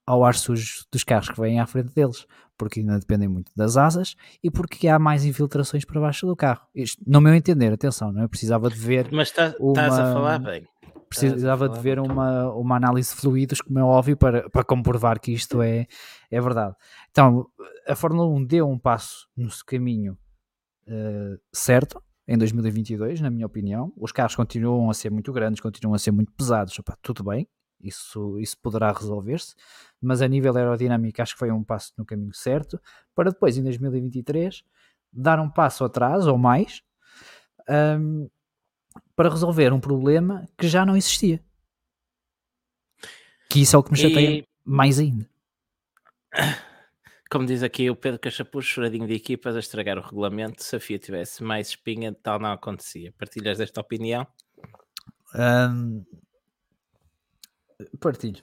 ao 0.06 0.24
ar 0.24 0.34
sujo 0.34 0.84
dos 0.90 1.04
carros 1.04 1.28
que 1.28 1.40
vêm 1.40 1.60
à 1.60 1.66
frente 1.66 1.94
deles, 1.94 2.26
porque 2.58 2.80
ainda 2.80 2.98
dependem 2.98 3.28
muito 3.28 3.52
das 3.56 3.76
asas 3.76 4.14
e 4.42 4.50
porque 4.50 4.88
há 4.88 4.98
mais 4.98 5.24
infiltrações 5.24 5.84
para 5.84 6.00
baixo 6.00 6.26
do 6.26 6.36
carro. 6.36 6.66
Isto, 6.74 7.02
no 7.06 7.20
meu 7.20 7.34
entender, 7.34 7.72
atenção, 7.72 8.12
não 8.12 8.22
é? 8.22 8.28
Precisava 8.28 8.68
de 8.68 8.76
ver. 8.76 9.08
Mas 9.12 9.30
tá, 9.30 9.54
uma, 9.58 9.70
estás 9.72 9.98
a 9.98 10.12
falar 10.12 10.38
bem. 10.38 10.66
Precisava 11.08 11.68
de 11.68 11.78
ver 11.78 11.98
uma, 11.98 12.52
uma 12.54 12.76
análise 12.76 13.14
de 13.14 13.20
fluidos, 13.20 13.60
como 13.60 13.78
é 13.78 13.82
óbvio, 13.82 14.16
para, 14.16 14.48
para 14.48 14.64
comprovar 14.64 15.20
que 15.20 15.30
isto 15.32 15.60
é, 15.60 15.86
é 16.30 16.40
verdade. 16.40 16.74
Então, 17.10 17.46
a 17.86 17.94
Fórmula 17.94 18.26
1 18.28 18.44
deu 18.46 18.68
um 18.68 18.78
passo 18.78 19.28
no 19.36 19.48
caminho 19.66 20.16
uh, 20.88 21.38
certo, 21.52 22.02
em 22.26 22.38
2022, 22.38 23.20
na 23.20 23.30
minha 23.30 23.46
opinião. 23.46 23.92
Os 23.96 24.12
carros 24.12 24.34
continuam 24.34 24.90
a 24.90 24.94
ser 24.94 25.10
muito 25.10 25.32
grandes, 25.32 25.60
continuam 25.60 25.94
a 25.94 25.98
ser 25.98 26.10
muito 26.10 26.32
pesados. 26.32 26.78
Opa, 26.78 26.96
tudo 27.02 27.24
bem, 27.24 27.48
isso, 27.82 28.38
isso 28.38 28.56
poderá 28.58 28.92
resolver-se, 28.92 29.54
mas 30.00 30.22
a 30.22 30.28
nível 30.28 30.56
aerodinâmico 30.56 31.20
acho 31.20 31.34
que 31.34 31.38
foi 31.38 31.50
um 31.50 31.64
passo 31.64 31.92
no 31.98 32.04
caminho 32.04 32.32
certo, 32.32 32.80
para 33.14 33.30
depois, 33.30 33.58
em 33.58 33.62
2023, 33.62 34.62
dar 35.12 35.40
um 35.40 35.50
passo 35.50 35.84
atrás 35.84 36.26
ou 36.26 36.38
mais 36.38 36.82
um, 37.68 38.28
para 39.16 39.28
resolver 39.28 39.72
um 39.72 39.80
problema 39.80 40.48
que 40.56 40.68
já 40.68 40.86
não 40.86 40.96
existia. 40.96 41.42
Que 43.50 43.60
isso 43.60 43.76
é 43.76 43.78
o 43.78 43.82
que 43.82 43.92
me 43.92 43.98
chateia 43.98 44.38
e... 44.38 44.48
mais 44.64 44.98
ainda. 44.98 45.28
Como 47.32 47.46
diz 47.46 47.62
aqui 47.62 47.88
o 47.88 47.96
Pedro 47.96 48.20
Cachapucho, 48.20 48.68
choradinho 48.68 49.06
de 49.06 49.14
equipas 49.14 49.56
a 49.56 49.58
estragar 49.58 49.96
o 49.96 50.02
regulamento. 50.02 50.62
Se 50.62 50.76
a 50.76 50.78
FIA 50.78 50.98
tivesse 50.98 51.42
mais 51.42 51.68
espinha, 51.68 52.12
tal 52.12 52.38
não 52.38 52.52
acontecia. 52.52 53.10
Partilhas 53.16 53.56
desta 53.56 53.80
opinião? 53.80 54.26
Um, 55.34 56.04
partilho. 57.98 58.42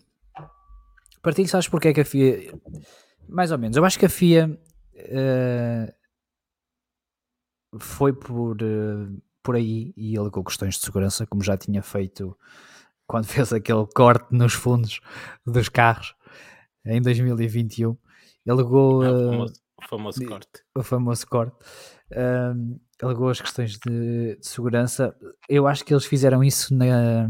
Partilho, 1.22 1.48
sabes 1.48 1.68
porque 1.68 1.90
é 1.90 1.94
que 1.94 2.02
a 2.02 2.06
FIA. 2.06 2.52
Mais 3.28 3.52
ou 3.52 3.60
menos. 3.60 3.78
Eu 3.78 3.86
acho 3.86 4.00
que 4.00 4.08
a 4.08 4.10
FIA 4.10 4.60
uh, 4.96 5.94
foi 7.80 8.12
por, 8.12 8.58
uh, 8.60 9.22
por 9.44 9.56
aí 9.56 9.94
e 9.96 10.18
alegou 10.18 10.44
questões 10.44 10.74
de 10.74 10.82
segurança, 10.82 11.28
como 11.28 11.44
já 11.44 11.56
tinha 11.56 11.84
feito 11.84 12.36
quando 13.06 13.28
fez 13.30 13.54
aquele 13.54 13.86
corte 13.94 14.34
nos 14.34 14.54
fundos 14.54 15.00
dos 15.46 15.70
carros 15.70 16.16
em 16.84 17.00
2021. 17.00 17.96
Alegou. 18.50 19.04
É, 19.04 19.12
o, 19.12 19.32
famoso, 19.32 19.54
o 19.78 19.88
famoso 19.88 20.26
corte. 20.26 20.64
O 20.76 20.84
famoso 20.84 21.28
corte. 21.28 21.56
Uh, 22.12 22.80
alegou 23.02 23.30
as 23.30 23.40
questões 23.40 23.78
de, 23.78 24.36
de, 24.36 24.48
segurança. 24.48 25.16
Eu 25.48 25.68
acho 25.68 25.86
que 25.86 25.94
eles 25.94 26.06
fizeram 26.06 26.44
isso 26.44 26.74
na, 26.74 27.30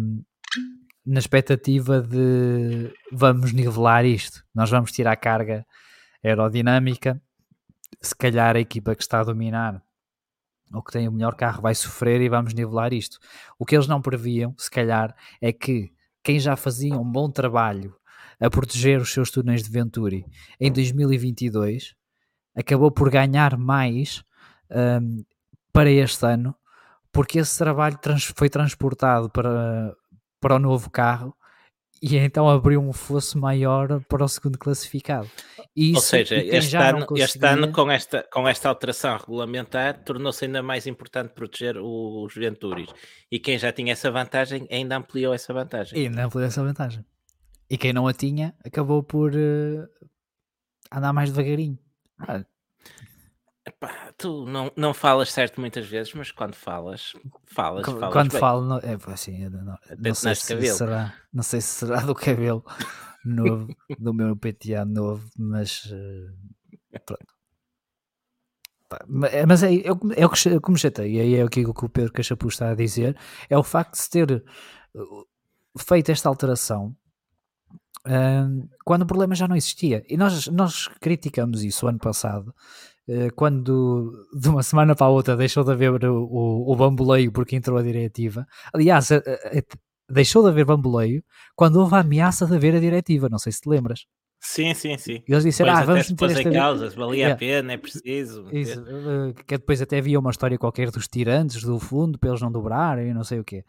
na 1.05 1.19
expectativa 1.19 2.01
de 2.01 2.93
vamos 3.11 3.51
nivelar 3.51 4.05
isto, 4.05 4.43
nós 4.53 4.69
vamos 4.69 4.91
tirar 4.91 5.11
a 5.11 5.17
carga 5.17 5.65
aerodinâmica. 6.23 7.21
Se 8.01 8.15
calhar 8.15 8.55
a 8.55 8.59
equipa 8.59 8.95
que 8.95 9.01
está 9.01 9.19
a 9.19 9.23
dominar 9.23 9.83
ou 10.73 10.83
que 10.83 10.91
tem 10.91 11.07
o 11.07 11.11
melhor 11.11 11.35
carro 11.35 11.61
vai 11.61 11.73
sofrer 11.73 12.21
e 12.21 12.29
vamos 12.29 12.53
nivelar 12.53 12.93
isto. 12.93 13.17
O 13.57 13.65
que 13.65 13.75
eles 13.75 13.87
não 13.87 14.01
previam, 14.01 14.53
se 14.57 14.69
calhar, 14.69 15.15
é 15.41 15.51
que 15.51 15.91
quem 16.23 16.39
já 16.39 16.55
fazia 16.55 16.95
um 16.95 17.11
bom 17.11 17.29
trabalho 17.29 17.95
a 18.39 18.49
proteger 18.49 19.01
os 19.01 19.11
seus 19.11 19.31
túneis 19.31 19.63
de 19.63 19.69
Venturi 19.69 20.25
em 20.59 20.71
2022 20.71 21.95
acabou 22.55 22.91
por 22.91 23.09
ganhar 23.09 23.57
mais 23.57 24.23
um, 24.71 25.23
para 25.71 25.89
este 25.89 26.25
ano 26.25 26.55
porque 27.11 27.39
esse 27.39 27.57
trabalho 27.57 27.97
trans 27.97 28.31
foi 28.35 28.49
transportado 28.49 29.29
para, 29.29 29.95
para 30.39 30.55
o 30.55 30.59
novo 30.59 30.89
carro 30.89 31.35
e 32.01 32.15
então 32.17 32.49
abriu 32.49 32.81
um 32.81 32.93
fosso 32.93 33.37
maior 33.37 34.01
para 34.07 34.23
o 34.23 34.27
segundo 34.27 34.57
classificado. 34.57 35.29
Isso, 35.75 35.95
Ou 35.95 36.01
seja, 36.01 36.35
este 36.35 36.75
ano, 36.77 37.05
conseguia... 37.05 37.25
este 37.25 37.45
ano 37.45 37.71
com, 37.71 37.91
esta, 37.91 38.25
com 38.31 38.47
esta 38.47 38.69
alteração 38.69 39.17
regulamentar 39.17 40.03
tornou-se 40.03 40.45
ainda 40.45 40.63
mais 40.63 40.87
importante 40.87 41.33
proteger 41.33 41.77
os 41.77 42.33
Venturis. 42.33 42.89
E 43.29 43.37
quem 43.37 43.57
já 43.57 43.71
tinha 43.71 43.91
essa 43.91 44.09
vantagem 44.09 44.67
ainda 44.71 44.95
ampliou 44.95 45.33
essa 45.33 45.53
vantagem. 45.53 45.99
E 45.99 46.07
ainda 46.07 46.25
ampliou 46.25 46.47
essa 46.47 46.63
vantagem. 46.63 47.03
E 47.69 47.77
quem 47.77 47.93
não 47.93 48.07
a 48.07 48.13
tinha 48.13 48.55
acabou 48.65 49.03
por 49.03 49.31
uh, 49.31 49.87
andar 50.91 51.13
mais 51.13 51.31
devagarinho. 51.31 51.77
Ah, 52.19 52.43
Epá, 53.69 54.11
tu 54.17 54.45
não, 54.45 54.71
não 54.75 54.93
falas 54.95 55.31
certo 55.31 55.61
muitas 55.61 55.85
vezes, 55.85 56.13
mas 56.13 56.31
quando 56.31 56.55
falas, 56.55 57.13
falas. 57.45 57.85
falas 57.85 58.11
quando 58.11 58.31
falo, 58.31 58.65
não, 58.65 58.77
é 58.79 58.97
assim, 59.07 59.47
não, 59.47 59.63
não, 59.63 59.77
não 59.97 60.15
sei 60.15 60.33
se 60.33 60.73
será, 60.73 61.13
não 61.31 61.43
sei 61.43 61.61
se 61.61 61.67
será 61.67 61.99
do 61.99 62.15
cabelo 62.15 62.65
novo, 63.23 63.67
do 63.99 64.11
meu 64.11 64.35
PTA 64.35 64.85
novo, 64.85 65.29
mas 65.37 65.85
uh, 65.85 66.99
pronto. 67.05 67.39
Mas 69.07 69.61
é, 69.61 69.75
é, 69.75 69.87
é 70.15 70.25
o 70.25 70.29
que, 70.29 70.59
como 70.61 70.77
chatei, 70.77 71.17
e 71.17 71.19
aí 71.19 71.35
é 71.35 71.45
o 71.45 71.49
que 71.49 71.63
o 71.63 71.89
Pedro 71.89 72.11
Cachapu 72.11 72.47
está 72.47 72.71
a 72.71 72.75
dizer, 72.75 73.15
é 73.47 73.55
o 73.55 73.61
facto 73.61 73.91
de 73.91 73.99
se 73.99 74.09
ter 74.09 74.31
eh, 74.31 74.99
feito 75.77 76.11
esta 76.11 76.27
alteração 76.27 76.97
uh, 78.05 78.69
quando 78.85 79.03
o 79.03 79.05
problema 79.05 79.35
já 79.35 79.47
não 79.47 79.55
existia. 79.55 80.03
E 80.09 80.17
nós, 80.17 80.47
nós 80.47 80.87
criticamos 80.99 81.63
isso 81.63 81.87
ano 81.87 81.99
passado, 81.99 82.53
uh, 83.07 83.33
quando 83.35 84.27
de 84.33 84.49
uma 84.49 84.63
semana 84.63 84.95
para 84.95 85.07
a 85.07 85.09
outra 85.09 85.35
deixou 85.35 85.63
de 85.63 85.71
haver 85.71 86.05
o, 86.05 86.23
o, 86.23 86.71
o 86.71 86.75
bamboleio 86.75 87.31
porque 87.31 87.55
entrou 87.55 87.77
a 87.77 87.83
diretiva. 87.83 88.45
Aliás, 88.73 89.09
uh, 89.11 89.21
deixou 90.09 90.43
de 90.43 90.49
haver 90.49 90.65
bamboleio 90.65 91.23
quando 91.55 91.77
houve 91.77 91.95
a 91.95 91.99
ameaça 91.99 92.45
de 92.45 92.55
haver 92.55 92.75
a 92.75 92.79
diretiva. 92.79 93.29
Não 93.29 93.39
sei 93.39 93.51
se 93.51 93.61
te 93.61 93.69
lembras. 93.69 94.05
Sim, 94.41 94.73
sim, 94.73 94.97
sim. 94.97 95.21
E 95.27 95.31
eles 95.33 95.43
disseram, 95.43 95.73
ah, 95.73 95.83
vamos 95.83 96.09
meter 96.09 96.31
esta... 96.31 96.51
causas, 96.51 96.95
valia 96.95 97.17
yeah. 97.17 97.35
a 97.35 97.37
pena, 97.37 97.73
é 97.73 97.77
preciso. 97.77 98.47
Isso, 98.53 98.81
que 99.45 99.57
depois 99.57 99.81
até 99.81 99.97
havia 99.97 100.17
uma 100.17 100.31
história 100.31 100.57
qualquer 100.57 100.89
dos 100.91 101.09
tirantes 101.09 101.61
do 101.61 101.77
fundo 101.77 102.17
para 102.17 102.29
eles 102.29 102.41
não 102.41 102.49
dobrarem 102.49 103.09
e 103.09 103.13
não 103.13 103.23
sei 103.23 103.39
o 103.39 103.43
quê. 103.43 103.65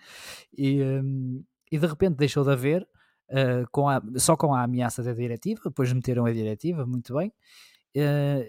E, 0.57 0.81
um, 0.81 1.43
e 1.73 1.77
de 1.77 1.87
repente 1.87 2.17
deixou 2.17 2.45
de 2.45 2.53
haver 2.53 2.87
uh, 3.31 3.69
com 3.71 3.89
a, 3.89 4.03
só 4.17 4.37
com 4.37 4.55
a 4.55 4.63
ameaça 4.63 5.03
da 5.03 5.13
diretiva, 5.13 5.63
depois 5.65 5.93
meteram 5.93 6.27
a 6.27 6.33
diretiva, 6.33 6.87
muito 6.87 7.15
bem. 7.15 7.33
Uh, 7.97 8.47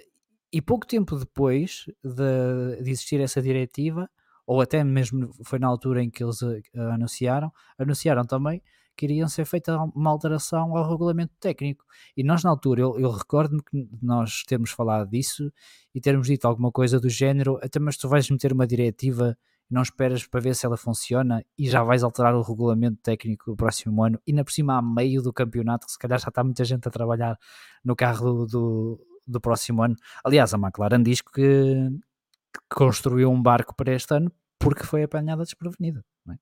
e 0.52 0.62
pouco 0.62 0.86
tempo 0.86 1.18
depois 1.18 1.86
de, 2.04 2.84
de, 2.84 2.92
existir 2.92 3.22
essa 3.22 3.42
diretiva, 3.42 4.10
ou 4.46 4.60
até 4.62 4.84
mesmo 4.84 5.32
foi 5.46 5.60
na 5.60 5.68
altura 5.68 6.04
em 6.04 6.10
que 6.10 6.24
eles 6.24 6.40
anunciaram, 6.76 7.52
anunciaram 7.78 8.26
também 8.26 8.62
que 8.96 9.06
iriam 9.06 9.28
ser 9.28 9.46
feita 9.46 9.78
uma 9.96 10.12
alteração 10.12 10.76
ao 10.76 10.90
regulamento 10.90 11.34
técnico. 11.40 11.86
E 12.16 12.24
nós, 12.24 12.44
na 12.44 12.50
altura, 12.50 12.82
eu, 12.82 13.00
eu 13.00 13.10
recordo-me 13.10 13.62
que 13.64 13.88
nós 14.02 14.44
termos 14.44 14.72
falado 14.72 15.10
disso 15.10 15.52
e 15.96 16.02
termos 16.02 16.28
dito 16.28 16.46
alguma 16.46 16.72
coisa 16.72 17.00
do 17.00 17.10
género, 17.10 17.58
até 17.64 17.80
mas 17.80 17.98
tu 17.98 18.10
vais 18.10 18.30
meter 18.30 18.54
uma 18.54 18.68
diretiva 18.68 19.38
não 19.72 19.82
esperas 19.82 20.28
para 20.28 20.42
ver 20.42 20.54
se 20.54 20.66
ela 20.66 20.76
funciona 20.76 21.44
e 21.58 21.70
já 21.70 21.82
vais 21.82 22.04
alterar 22.04 22.36
o 22.36 22.42
regulamento 22.42 22.98
técnico 23.02 23.52
do 23.52 23.56
próximo 23.56 24.04
ano, 24.04 24.20
e 24.28 24.34
na 24.34 24.44
por 24.44 24.52
cima 24.52 24.78
a 24.78 24.82
meio 24.82 25.22
do 25.22 25.32
campeonato, 25.32 25.86
que 25.86 25.94
se 25.94 25.98
calhar 25.98 26.20
já 26.20 26.28
está 26.28 26.44
muita 26.44 26.66
gente 26.66 26.86
a 26.88 26.92
trabalhar 26.92 27.40
no 27.84 27.96
carro 27.96 28.46
do, 28.46 28.46
do, 28.46 29.08
do 29.26 29.40
próximo 29.40 29.82
ano. 29.82 29.96
Aliás, 30.26 30.54
a 30.54 30.58
McLaren 30.58 31.02
diz 31.02 31.22
que, 31.22 31.32
que, 31.34 32.60
construiu 32.70 33.32
um 33.32 33.42
barco 33.42 33.74
para 33.74 33.94
este 33.94 34.14
ano 34.14 34.30
porque 34.60 34.84
foi 34.84 35.04
apanhada 35.04 35.44
desprevenida, 35.44 36.04
é? 36.30 36.36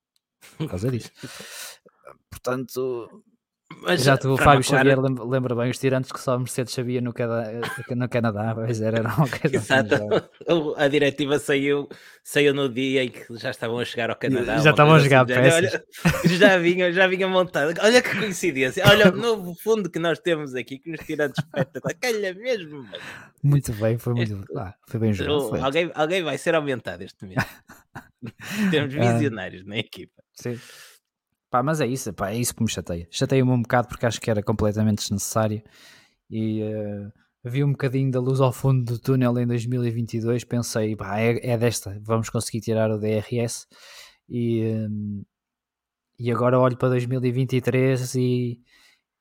por 0.58 0.68
causa 0.68 0.90
disso. 0.90 1.10
Portanto, 2.28 3.22
mas, 3.78 4.02
Já 4.02 4.16
tu, 4.16 4.32
o 4.32 4.36
Fábio 4.36 4.62
Xavier 4.62 5.00
lembra, 5.00 5.24
lembra, 5.24 5.54
bem 5.54 5.70
os 5.70 5.78
tirantes 5.78 6.10
que 6.10 6.20
só 6.20 6.34
a 6.34 6.38
Mercedes 6.38 6.74
sabia 6.74 7.00
no, 7.00 7.12
Canadá, 7.12 7.50
no 7.96 8.08
Canadá, 8.08 8.52
pois 8.54 8.80
era, 8.80 8.98
era 8.98 9.08
uma 9.08 9.28
coisa 9.28 9.56
Exato. 9.56 9.94
Assim, 9.94 10.74
a 10.76 10.88
diretiva 10.88 11.38
saiu, 11.38 11.88
saiu 12.22 12.52
no 12.52 12.68
dia 12.68 13.04
em 13.04 13.08
que 13.08 13.36
já 13.36 13.50
estavam 13.50 13.78
a 13.78 13.84
chegar 13.84 14.10
ao 14.10 14.16
Canadá. 14.16 14.58
Já 14.58 14.70
estavam 14.70 14.94
a 14.94 14.98
jogar 14.98 15.24
assim. 15.30 15.54
Olha, 15.54 15.84
já 16.36 16.58
vinha, 16.58 16.92
já 16.92 17.06
vinha 17.06 17.28
montado. 17.28 17.72
Olha 17.80 18.02
que 18.02 18.18
coincidência. 18.18 18.84
Olha 18.86 19.12
o 19.12 19.16
novo 19.16 19.54
fundo 19.54 19.88
que 19.88 19.98
nós 19.98 20.18
temos 20.18 20.54
aqui, 20.54 20.78
que 20.78 20.90
nos 20.90 21.00
tirantes 21.00 21.42
espetacular. 21.42 21.94
Calha 22.00 22.34
mesmo. 22.34 22.86
Muito 23.42 23.72
bem, 23.74 23.96
foi 23.96 24.14
muito 24.14 24.34
este, 24.34 24.58
ah, 24.58 24.74
foi 24.88 25.00
bem 25.00 25.12
jogado. 25.12 25.64
Alguém, 25.64 25.90
alguém 25.94 26.22
vai 26.22 26.36
ser 26.36 26.54
aumentado 26.54 27.02
este 27.02 27.24
mês. 27.24 27.42
Temos 28.70 28.94
ah. 28.94 29.12
visionários 29.12 29.64
na 29.64 29.78
equipa. 29.78 30.22
Sim. 30.34 30.58
Pá, 31.50 31.62
mas 31.64 31.80
é 31.80 31.86
isso, 31.86 32.12
pá, 32.12 32.30
é 32.30 32.36
isso 32.36 32.54
que 32.54 32.62
me 32.62 32.70
chateia. 32.70 33.08
Chateia-me 33.10 33.50
um 33.50 33.62
bocado 33.62 33.88
porque 33.88 34.06
acho 34.06 34.20
que 34.20 34.30
era 34.30 34.42
completamente 34.42 34.98
desnecessário 34.98 35.62
e 36.30 36.62
uh, 36.62 37.12
vi 37.44 37.64
um 37.64 37.72
bocadinho 37.72 38.10
da 38.12 38.20
luz 38.20 38.40
ao 38.40 38.52
fundo 38.52 38.84
do 38.84 38.98
túnel 39.00 39.36
em 39.36 39.46
2022. 39.46 40.44
Pensei, 40.44 40.94
pá, 40.94 41.18
é, 41.18 41.50
é 41.50 41.58
desta, 41.58 42.00
vamos 42.02 42.30
conseguir 42.30 42.60
tirar 42.60 42.88
o 42.92 42.98
DRS 42.98 43.66
e, 44.28 44.62
um, 44.64 45.24
e 46.16 46.30
agora 46.30 46.56
olho 46.56 46.76
para 46.76 46.90
2023 46.90 48.14
e, 48.14 48.60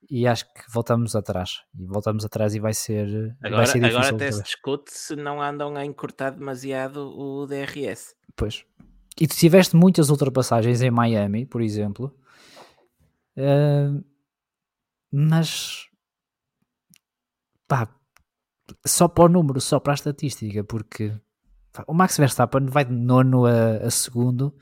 e 0.07 0.27
acho 0.27 0.45
que 0.53 0.71
voltamos 0.71 1.15
atrás. 1.15 1.61
E 1.75 1.87
voltamos 1.87 2.23
atrás 2.23 2.53
e 2.53 2.59
vai 2.59 2.75
ser. 2.75 3.35
Agora, 3.41 3.57
vai 3.57 3.65
ser 3.65 3.83
agora 3.83 4.09
até 4.09 4.31
se 4.31 4.43
discute 4.43 4.93
se 4.93 5.15
não 5.15 5.41
andam 5.41 5.75
a 5.75 5.83
encurtar 5.83 6.29
demasiado 6.29 7.09
o 7.09 7.47
DRS. 7.47 8.13
Pois. 8.35 8.68
E 9.19 9.27
tu 9.27 9.35
tiveste 9.35 9.75
muitas 9.75 10.09
ultrapassagens 10.09 10.81
em 10.81 10.89
Miami, 10.89 11.45
por 11.45 11.61
exemplo, 11.61 12.15
uh, 13.37 14.03
mas 15.11 15.87
pá, 17.67 17.93
só 18.85 19.07
para 19.07 19.25
o 19.25 19.29
número, 19.29 19.59
só 19.59 19.79
para 19.79 19.93
a 19.93 19.95
estatística, 19.95 20.63
porque 20.63 21.13
pá, 21.73 21.83
o 21.87 21.93
Max 21.93 22.17
Verstappen 22.17 22.67
vai 22.67 22.85
de 22.85 22.93
nono 22.93 23.45
a, 23.45 23.87
a 23.87 23.91
segundo 23.91 24.55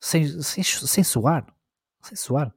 sem, 0.00 0.26
sem, 0.42 0.64
sem 0.64 1.04
suar. 1.04 1.46
Sem 2.02 2.16
suar. 2.16 2.54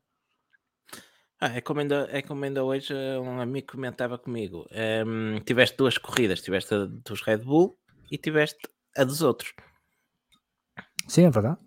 Ah, 1.39 1.58
é, 1.58 1.60
como 1.60 1.82
ainda, 1.82 2.08
é 2.10 2.21
como 2.21 2.45
ainda 2.45 2.63
hoje 2.63 2.93
um 2.93 3.41
amigo 3.41 3.73
comentava 3.73 4.17
comigo. 4.17 4.65
Um, 5.06 5.41
tiveste 5.41 5.75
duas 5.75 5.97
corridas, 5.97 6.41
tiveste 6.41 6.73
a 6.73 6.86
dos 6.86 7.21
Red 7.21 7.39
Bull 7.39 7.77
e 8.10 8.17
tiveste 8.17 8.65
a 8.95 9.03
dos 9.03 9.21
outros. 9.21 9.53
Sim, 11.07 11.25
é 11.25 11.29
verdade. 11.29 11.57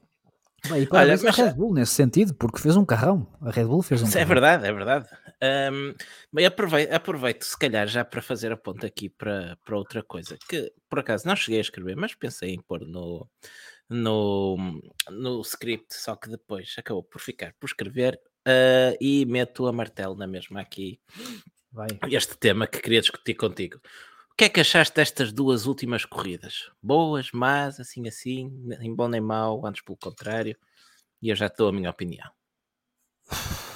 Bem, 0.68 0.82
e 0.82 0.88
Olha, 0.90 1.16
mas... 1.16 1.24
a 1.24 1.30
Red 1.30 1.54
Bull 1.54 1.74
nesse 1.74 1.92
sentido, 1.92 2.34
porque 2.34 2.58
fez 2.58 2.76
um 2.76 2.84
carrão. 2.84 3.26
A 3.40 3.50
Red 3.50 3.64
Bull 3.64 3.82
fez 3.82 4.02
um 4.02 4.06
é 4.06 4.08
carrão. 4.08 4.22
É 4.22 4.24
verdade, 4.24 4.66
é 4.66 4.72
verdade. 4.72 5.08
Um, 5.72 5.94
bem, 6.32 6.46
aproveito, 6.46 6.92
aproveito, 6.92 7.44
se 7.44 7.58
calhar, 7.58 7.86
já 7.86 8.04
para 8.04 8.22
fazer 8.22 8.52
a 8.52 8.56
ponta 8.56 8.86
aqui 8.86 9.08
para, 9.08 9.56
para 9.64 9.76
outra 9.76 10.02
coisa, 10.02 10.36
que 10.48 10.72
por 10.88 10.98
acaso 10.98 11.26
não 11.26 11.36
cheguei 11.36 11.58
a 11.58 11.62
escrever, 11.62 11.94
mas 11.94 12.14
pensei 12.14 12.50
em 12.50 12.60
pôr 12.60 12.86
no, 12.86 13.28
no, 13.88 14.80
no 15.10 15.40
script, 15.42 15.94
só 15.94 16.16
que 16.16 16.28
depois 16.28 16.74
acabou 16.78 17.02
por 17.02 17.20
ficar 17.20 17.52
por 17.60 17.66
escrever 17.66 18.18
uh, 18.48 18.96
e 19.00 19.26
meto 19.26 19.66
a 19.66 19.72
martelo 19.72 20.16
na 20.16 20.26
mesma 20.26 20.60
aqui. 20.60 20.98
Vai. 21.70 21.88
este 22.10 22.38
tema 22.38 22.66
que 22.66 22.80
queria 22.80 23.00
discutir 23.00 23.34
contigo. 23.34 23.78
O 24.36 24.38
que 24.38 24.44
é 24.44 24.48
que 24.50 24.60
achaste 24.60 24.94
destas 24.94 25.32
duas 25.32 25.64
últimas 25.64 26.04
corridas? 26.04 26.70
Boas, 26.82 27.32
más, 27.32 27.80
assim 27.80 28.06
assim, 28.06 28.50
nem 28.78 28.94
bom 28.94 29.08
nem 29.08 29.18
mau, 29.18 29.64
antes 29.64 29.80
pelo 29.80 29.96
contrário. 29.96 30.54
E 31.22 31.30
eu 31.30 31.34
já 31.34 31.46
estou 31.46 31.70
a 31.70 31.72
minha 31.72 31.88
opinião. 31.88 32.28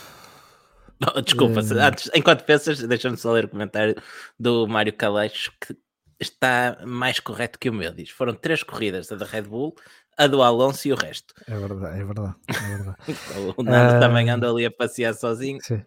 Oh, 1.16 1.22
desculpa, 1.22 1.60
uh... 1.60 1.80
antes, 1.80 2.10
enquanto 2.14 2.44
pensas, 2.44 2.78
deixa-me 2.86 3.16
só 3.16 3.32
ler 3.32 3.46
o 3.46 3.48
comentário 3.48 3.96
do 4.38 4.66
Mário 4.66 4.92
Caleixo 4.92 5.50
que 5.58 5.74
está 6.20 6.76
mais 6.86 7.18
correto 7.18 7.58
que 7.58 7.70
o 7.70 7.72
meu. 7.72 7.90
Diz: 7.90 8.10
foram 8.10 8.34
três 8.34 8.62
corridas, 8.62 9.10
a 9.10 9.16
da 9.16 9.24
Red 9.24 9.44
Bull, 9.44 9.74
a 10.18 10.26
do 10.26 10.42
Alonso 10.42 10.86
e 10.88 10.92
o 10.92 10.96
resto. 10.96 11.32
É 11.46 11.56
verdade, 11.56 12.00
é 12.00 12.04
verdade. 12.04 12.36
É 12.48 12.76
verdade. 12.76 12.96
o 13.56 13.62
Nando 13.62 13.96
uh... 13.96 14.00
também 14.00 14.28
anda 14.28 14.50
ali 14.50 14.66
a 14.66 14.70
passear 14.70 15.14
sozinho. 15.14 15.58
Sim. 15.62 15.82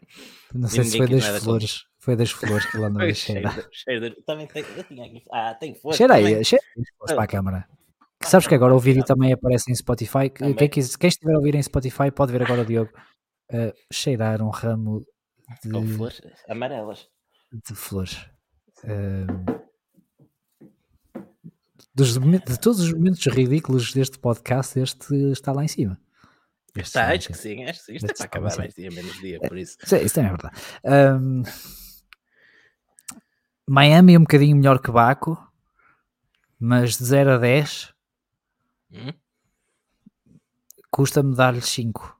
Não 0.52 0.68
sei 0.68 0.84
se 0.84 0.98
foi 0.98 1.08
das 1.08 1.44
flores. 1.44 1.86
Foi 2.04 2.18
das 2.18 2.32
flores 2.32 2.66
que 2.66 2.76
ele 2.76 2.86
andou 2.86 3.02
a 3.02 3.14
cheirar. 3.14 3.66
Cheiro, 3.72 4.14
também 4.26 4.46
tem, 4.46 4.62
eu 4.76 4.84
tinha 4.84 5.06
aqui. 5.06 5.24
Ah, 5.32 5.56
tem 5.56 5.74
flores. 5.74 5.98
Cheira 5.98 6.16
aí, 6.16 6.44
cheira 6.44 6.62
aí 6.76 6.84
para 7.08 7.24
a 7.24 7.28
câmara. 7.28 7.66
Que 8.20 8.28
sabes 8.28 8.46
que 8.46 8.54
agora 8.54 8.76
o 8.76 8.80
vídeo 8.80 9.06
também 9.06 9.32
aparece 9.32 9.72
em 9.72 9.76
Spotify. 9.76 10.30
Quem, 10.30 10.54
quem, 10.54 10.68
quem 10.70 11.08
estiver 11.08 11.34
a 11.34 11.38
ouvir 11.38 11.56
em 11.56 11.64
Spotify 11.64 12.12
pode 12.12 12.34
ver 12.34 12.44
agora 12.44 12.64
o 12.64 12.66
Diogo 12.66 12.92
uh, 13.54 13.74
cheirar 13.90 14.42
um 14.42 14.50
ramo 14.50 15.06
de, 15.64 15.72
Com 15.72 15.88
flores 15.88 16.22
amarelas. 16.50 17.08
De 17.54 17.74
flores. 17.74 18.18
Uh, 18.84 19.62
dos, 21.96 22.20
de 22.20 22.60
todos 22.60 22.82
os 22.82 22.92
momentos 22.92 23.26
ridículos 23.28 23.94
deste 23.94 24.20
podcast, 24.20 24.78
este 24.78 25.32
está 25.32 25.54
lá 25.54 25.64
em 25.64 25.70
cima. 25.70 25.98
Este 26.76 26.88
está, 26.88 27.14
acho 27.14 27.30
que 27.30 27.38
sim, 27.38 27.64
acho 27.64 27.80
que 27.80 27.86
sim. 27.86 27.94
Isto 27.94 28.12
é 28.12 28.14
para 28.14 28.26
acabar 28.26 28.58
mais 28.58 28.74
dia, 28.74 28.92
menos 28.92 29.18
dia, 29.22 29.40
por 29.40 29.58
isso. 29.58 29.78
É, 29.90 30.04
isso 30.04 30.16
também 30.16 30.32
é 30.32 30.36
verdade. 30.36 30.62
Um, 30.84 31.44
Miami 33.68 34.14
é 34.14 34.18
um 34.18 34.24
bocadinho 34.24 34.58
melhor 34.58 34.80
que 34.80 34.92
Baco, 34.92 35.38
mas 36.60 36.98
de 36.98 37.06
0 37.06 37.32
a 37.32 37.38
10 37.38 37.94
hum? 38.92 39.14
custa-me 40.92 41.36
dar-lhe 41.36 41.62
5. 41.62 42.20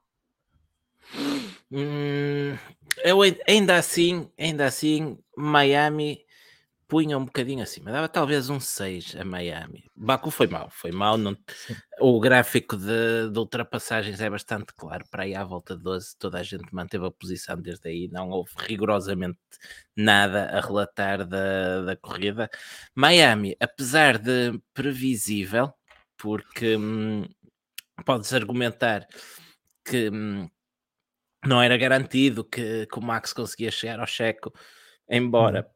Hum, 1.70 2.56
eu 3.04 3.18
ainda 3.46 3.76
assim, 3.76 4.30
ainda 4.38 4.66
assim, 4.66 5.18
Miami 5.36 6.23
punha 6.94 7.18
um 7.18 7.24
bocadinho 7.24 7.60
acima, 7.60 7.90
dava 7.90 8.08
talvez 8.08 8.48
um 8.48 8.60
6 8.60 9.16
a 9.16 9.24
Miami. 9.24 9.90
Baku 9.96 10.30
foi 10.30 10.46
mal, 10.46 10.70
foi 10.70 10.92
mal. 10.92 11.18
Não... 11.18 11.36
O 12.00 12.20
gráfico 12.20 12.76
de, 12.76 13.30
de, 13.32 13.36
ultrapassagens 13.36 14.20
é 14.20 14.30
bastante 14.30 14.72
claro. 14.76 15.04
Para 15.10 15.24
aí 15.24 15.34
à 15.34 15.42
volta 15.42 15.76
de 15.76 15.82
12, 15.82 16.16
toda 16.16 16.38
a 16.38 16.42
gente 16.44 16.72
manteve 16.72 17.04
a 17.04 17.10
posição 17.10 17.60
desde 17.60 17.88
aí, 17.88 18.08
não 18.12 18.30
houve 18.30 18.52
rigorosamente 18.58 19.40
nada 19.96 20.44
a 20.56 20.60
relatar 20.60 21.26
da, 21.26 21.82
da 21.82 21.96
corrida. 21.96 22.48
Miami, 22.94 23.56
apesar 23.58 24.16
de 24.16 24.56
previsível, 24.72 25.74
porque 26.16 26.76
hum, 26.76 27.24
podes 28.06 28.32
argumentar 28.32 29.04
que 29.84 30.10
hum, 30.10 30.48
não 31.44 31.60
era 31.60 31.76
garantido 31.76 32.44
que, 32.44 32.86
que 32.86 32.98
o 33.00 33.02
Max 33.02 33.32
conseguia 33.32 33.72
chegar 33.72 33.98
ao 33.98 34.06
Checo, 34.06 34.52
embora 35.08 35.73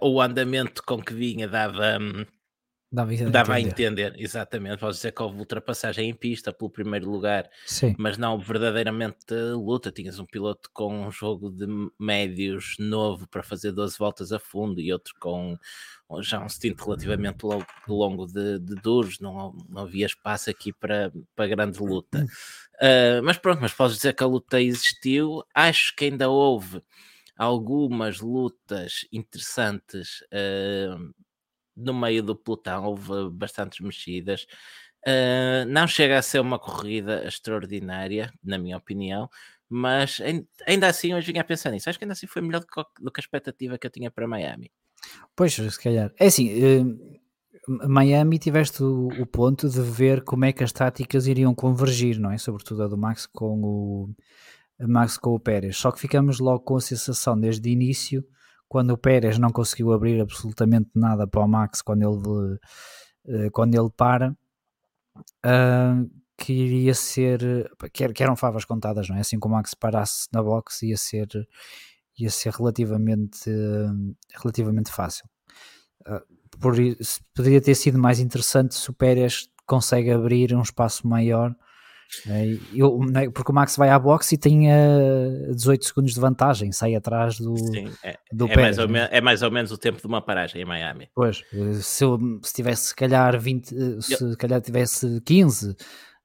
o 0.00 0.20
andamento 0.20 0.82
com 0.82 1.02
que 1.02 1.14
vinha 1.14 1.48
dava, 1.48 1.98
hum, 2.00 2.24
dava, 2.90 3.12
a, 3.12 3.30
dava 3.30 3.60
entender. 3.60 3.66
a 3.66 3.70
entender, 3.70 4.14
exatamente. 4.18 4.78
Posso 4.78 4.98
dizer 4.98 5.12
que 5.12 5.22
houve 5.22 5.38
ultrapassagem 5.38 6.08
em 6.08 6.14
pista 6.14 6.52
pelo 6.52 6.70
primeiro 6.70 7.10
lugar, 7.10 7.48
Sim. 7.66 7.94
mas 7.98 8.16
não 8.16 8.38
verdadeiramente 8.38 9.34
luta. 9.54 9.90
Tinhas 9.90 10.18
um 10.18 10.26
piloto 10.26 10.70
com 10.72 11.06
um 11.06 11.10
jogo 11.10 11.50
de 11.50 11.66
médios 11.98 12.76
novo 12.78 13.28
para 13.28 13.42
fazer 13.42 13.72
12 13.72 13.98
voltas 13.98 14.32
a 14.32 14.38
fundo 14.38 14.80
e 14.80 14.92
outro 14.92 15.14
com 15.18 15.58
já 16.20 16.40
um 16.40 16.48
stint 16.48 16.78
relativamente 16.80 17.44
longo 17.88 18.26
de, 18.26 18.58
de 18.58 18.74
duros, 18.76 19.18
não, 19.20 19.56
não 19.68 19.82
havia 19.82 20.06
espaço 20.06 20.50
aqui 20.50 20.72
para, 20.72 21.12
para 21.34 21.46
grande 21.46 21.80
luta. 21.80 22.24
Uh, 22.74 23.22
mas 23.22 23.38
pronto, 23.38 23.60
mas 23.60 23.72
posso 23.72 23.96
dizer 23.96 24.12
que 24.12 24.22
a 24.22 24.26
luta 24.26 24.60
existiu. 24.60 25.42
Acho 25.54 25.94
que 25.96 26.06
ainda 26.06 26.28
houve 26.28 26.82
algumas 27.36 28.20
lutas 28.20 29.06
interessantes 29.12 30.20
uh, 30.32 31.14
no 31.76 31.94
meio 31.94 32.22
do 32.22 32.36
pelotão, 32.36 32.84
houve 32.84 33.30
bastantes 33.30 33.80
mexidas. 33.80 34.46
Uh, 35.06 35.66
não 35.68 35.86
chega 35.86 36.18
a 36.18 36.22
ser 36.22 36.40
uma 36.40 36.58
corrida 36.58 37.26
extraordinária, 37.26 38.32
na 38.42 38.56
minha 38.56 38.76
opinião, 38.76 39.28
mas 39.68 40.20
ainda 40.66 40.88
assim 40.88 41.14
hoje 41.14 41.30
vinha 41.30 41.42
a 41.42 41.44
pensar 41.44 41.70
nisso. 41.70 41.90
Acho 41.90 41.98
que 41.98 42.04
ainda 42.04 42.12
assim 42.12 42.26
foi 42.26 42.40
melhor 42.40 42.60
do 42.60 42.66
que, 42.66 42.82
do 43.00 43.10
que 43.10 43.20
a 43.20 43.22
expectativa 43.22 43.78
que 43.78 43.86
eu 43.86 43.90
tinha 43.90 44.10
para 44.10 44.28
Miami. 44.28 44.70
Pois, 45.36 45.52
se 45.52 45.82
calhar. 45.82 46.12
É 46.18 46.26
assim, 46.26 46.82
uh, 46.82 47.88
Miami 47.88 48.38
tiveste 48.38 48.82
o, 48.82 49.08
o, 49.08 49.26
ponto 49.26 49.68
de 49.68 49.80
ver 49.80 50.22
como 50.22 50.44
é 50.44 50.52
que 50.52 50.64
as 50.64 50.72
táticas 50.72 51.26
iriam 51.26 51.54
convergir, 51.54 52.18
não 52.18 52.30
é? 52.30 52.38
Sobretudo 52.38 52.82
a 52.82 52.88
do 52.88 52.96
Max 52.96 53.26
com 53.26 53.62
o 53.62 54.14
Max 54.80 55.16
com 55.16 55.30
o 55.34 55.40
Pérez. 55.40 55.76
Só 55.76 55.92
que 55.92 56.00
ficamos 56.00 56.38
logo 56.40 56.60
com 56.60 56.76
a 56.76 56.80
sensação 56.80 57.38
desde 57.38 57.68
o 57.68 57.72
início, 57.72 58.24
quando 58.68 58.90
o 58.90 58.98
Pérez 58.98 59.38
não 59.38 59.50
conseguiu 59.50 59.92
abrir 59.92 60.20
absolutamente 60.20 60.90
nada 60.94 61.26
para 61.26 61.44
o 61.44 61.48
Max 61.48 61.80
quando 61.80 62.02
ele, 62.02 62.58
uh, 63.46 63.50
quando 63.52 63.74
ele 63.74 63.90
para, 63.96 64.36
uh, 65.46 66.10
que 66.36 66.52
iria 66.52 66.94
ser, 66.94 67.70
que, 67.92 68.22
eram 68.22 68.34
favas 68.34 68.64
contadas, 68.64 69.08
não 69.08 69.16
é? 69.16 69.20
Assim 69.20 69.38
como 69.38 69.54
o 69.54 69.58
Max 69.58 69.74
parasse 69.74 70.26
na 70.32 70.42
box 70.42 70.82
ia 70.82 70.96
ser, 70.96 71.28
ia 72.18 72.30
ser 72.30 72.52
relativamente, 72.52 73.48
relativamente 74.42 74.90
fácil. 74.90 75.28
por, 76.60 76.74
poderia 77.32 77.60
ter 77.60 77.76
sido 77.76 77.98
mais 77.98 78.18
interessante 78.18 78.74
se 78.74 78.90
o 78.90 78.92
Pérez 78.92 79.48
consegue 79.64 80.10
abrir 80.10 80.54
um 80.54 80.62
espaço 80.62 81.06
maior 81.06 81.54
eu, 82.72 82.98
né, 83.00 83.28
porque 83.30 83.50
o 83.50 83.54
Max 83.54 83.76
vai 83.76 83.88
à 83.88 83.98
boxe 83.98 84.34
e 84.34 84.38
tem 84.38 84.68
uh, 84.68 85.54
18 85.54 85.84
segundos 85.84 86.14
de 86.14 86.20
vantagem, 86.20 86.72
sai 86.72 86.94
atrás 86.94 87.38
do, 87.38 87.56
Sim, 87.56 87.90
é, 88.02 88.18
do 88.32 88.46
é 88.46 88.54
Pérez. 88.54 88.78
Mais 88.78 88.90
né? 88.90 89.08
é 89.10 89.20
mais 89.20 89.42
ou 89.42 89.50
menos 89.50 89.72
o 89.72 89.78
tempo 89.78 90.00
de 90.00 90.06
uma 90.06 90.22
paragem 90.22 90.62
em 90.62 90.64
Miami. 90.64 91.08
Pois, 91.14 91.42
se, 91.82 92.04
eu, 92.04 92.18
se 92.42 92.52
tivesse 92.52 92.88
se 92.88 92.94
calhar 92.94 93.38
20, 93.38 93.74
eh, 93.74 94.00
se 94.00 94.22
eu... 94.22 94.36
calhar 94.36 94.60
tivesse 94.60 95.20
15, 95.22 95.76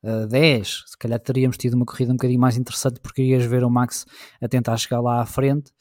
uh, 0.03 0.27
10, 0.27 0.83
se 0.87 0.97
calhar 0.97 1.19
teríamos 1.19 1.57
tido 1.57 1.73
uma 1.73 1.85
corrida 1.85 2.11
um 2.11 2.15
bocadinho 2.15 2.39
mais 2.39 2.57
interessante 2.57 2.99
porque 2.99 3.21
irias 3.21 3.45
ver 3.45 3.63
o 3.63 3.69
Max 3.69 4.05
a 4.41 4.47
tentar 4.47 4.77
chegar 4.77 5.01
lá 5.01 5.21
à 5.21 5.25
frente 5.25 5.71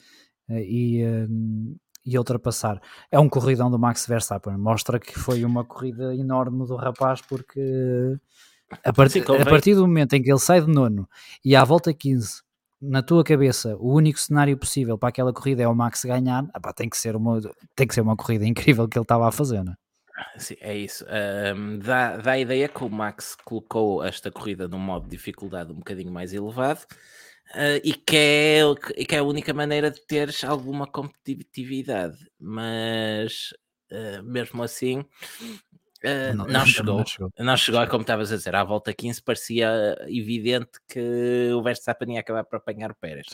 uh, 0.48 0.54
e, 0.54 1.04
uh, 1.04 1.78
e 2.04 2.18
ultrapassar. 2.18 2.80
É 3.10 3.18
um 3.18 3.28
corridão 3.28 3.70
do 3.70 3.78
Max 3.78 4.06
Verstappen, 4.06 4.56
mostra 4.56 4.98
que 4.98 5.18
foi 5.18 5.44
uma 5.44 5.64
corrida 5.64 6.14
enorme 6.14 6.66
do 6.66 6.76
rapaz 6.76 7.20
porque 7.20 8.18
a, 8.84 8.92
part 8.92 9.10
Sim, 9.12 9.20
a 9.20 9.44
partir 9.44 9.74
do 9.74 9.82
momento 9.82 10.14
em 10.14 10.22
que 10.22 10.30
ele 10.30 10.38
sai 10.38 10.60
de 10.60 10.70
nono 10.70 11.08
e 11.44 11.56
à 11.56 11.64
volta 11.64 11.92
15, 11.92 12.42
na 12.80 13.02
tua 13.02 13.24
cabeça, 13.24 13.76
o 13.78 13.92
único 13.92 14.18
cenário 14.18 14.56
possível 14.56 14.96
para 14.96 15.08
aquela 15.08 15.32
corrida 15.32 15.62
é 15.62 15.68
o 15.68 15.74
Max 15.74 16.04
ganhar, 16.04 16.46
apá, 16.54 16.72
tem, 16.72 16.88
que 16.88 16.96
ser 16.96 17.16
uma, 17.16 17.40
tem 17.74 17.86
que 17.86 17.94
ser 17.94 18.00
uma 18.00 18.16
corrida 18.16 18.46
incrível 18.46 18.88
que 18.88 18.96
ele 18.96 19.04
estava 19.04 19.28
a 19.28 19.32
fazer, 19.32 19.64
não 19.64 19.72
é? 19.72 19.76
Sim, 20.36 20.56
é 20.60 20.76
isso. 20.76 21.04
Um, 21.56 21.78
dá, 21.78 22.16
dá 22.16 22.32
a 22.32 22.38
ideia 22.38 22.68
que 22.68 22.82
o 22.82 22.88
Max 22.88 23.36
colocou 23.44 24.04
esta 24.04 24.30
corrida 24.30 24.66
num 24.66 24.78
modo 24.78 25.04
de 25.04 25.10
dificuldade 25.10 25.72
um 25.72 25.76
bocadinho 25.76 26.12
mais 26.12 26.32
elevado 26.32 26.80
uh, 27.54 27.80
e, 27.84 27.92
que 27.92 28.16
é, 28.16 28.60
e 28.96 29.06
que 29.06 29.14
é 29.14 29.18
a 29.18 29.24
única 29.24 29.54
maneira 29.54 29.90
de 29.90 30.00
teres 30.06 30.42
alguma 30.42 30.86
competitividade. 30.86 32.18
Mas 32.38 33.54
uh, 33.92 34.22
mesmo 34.24 34.62
assim, 34.62 35.04
Uh, 36.04 36.36
não, 36.36 36.46
não, 36.46 36.66
chegou. 36.66 36.96
não, 36.98 37.06
chegou. 37.06 37.32
Não 37.38 37.56
chegou, 37.56 37.86
como 37.88 38.02
estavas 38.02 38.32
a 38.32 38.36
dizer, 38.36 38.54
à 38.54 38.62
volta 38.62 38.92
15 38.92 39.22
parecia 39.22 39.96
evidente 40.06 40.72
que 40.88 41.50
o 41.52 41.62
Verstappen 41.62 42.14
ia 42.14 42.20
acabar 42.20 42.44
por 42.44 42.56
apanhar 42.56 42.90
o 42.90 42.94
Pérez. 42.94 43.26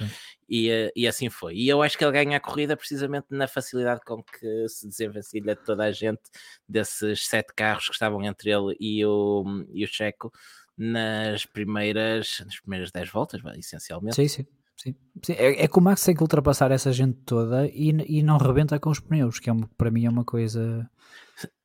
E, 0.49 0.71
uh, 0.71 0.91
e 0.97 1.07
assim 1.07 1.29
foi. 1.29 1.55
E 1.57 1.69
eu 1.69 1.83
acho 1.83 1.99
que 1.99 2.05
ele 2.05 2.13
ganha 2.13 2.37
a 2.37 2.41
corrida 2.41 2.77
precisamente 2.77 3.27
na 3.31 3.47
facilidade 3.47 4.01
com 4.05 4.23
que 4.23 4.69
se 4.69 4.89
desenvencilha 4.89 5.55
toda 5.57 5.85
a 5.85 5.93
gente 5.93 6.23
desses 6.69 7.27
sete 7.27 7.53
carros 7.55 7.87
que 7.87 7.93
estavam 7.93 8.23
entre 8.23 8.51
ele 8.51 8.77
e 8.81 9.05
o, 9.05 9.45
e 9.73 9.85
o 9.85 9.89
Checo 9.89 10.33
nas 10.77 11.47
primeiras, 11.47 12.43
nas 12.45 12.59
primeiras 12.61 12.91
10 12.91 13.11
voltas, 13.11 13.41
essencialmente. 13.57 14.17
Sim, 14.17 14.29
sim. 14.29 14.47
Sim, 14.77 14.95
sim. 15.23 15.33
É, 15.35 15.65
é 15.65 15.69
que 15.69 15.79
o 15.79 15.83
Max 15.83 16.03
tem 16.03 16.15
que 16.15 16.23
ultrapassar 16.23 16.71
essa 16.71 16.93
gente 16.93 17.19
toda 17.25 17.67
e, 17.69 17.91
e 18.09 18.23
não 18.23 18.37
rebenta 18.39 18.79
com 18.79 18.91
os 18.91 19.01
pneus, 19.01 19.39
que 19.39 19.49
é 19.49 19.53
uma, 19.53 19.69
para 19.77 19.91
mim 19.91 20.05
é 20.05 20.11
uma 20.11 20.25
coisa 20.25 20.89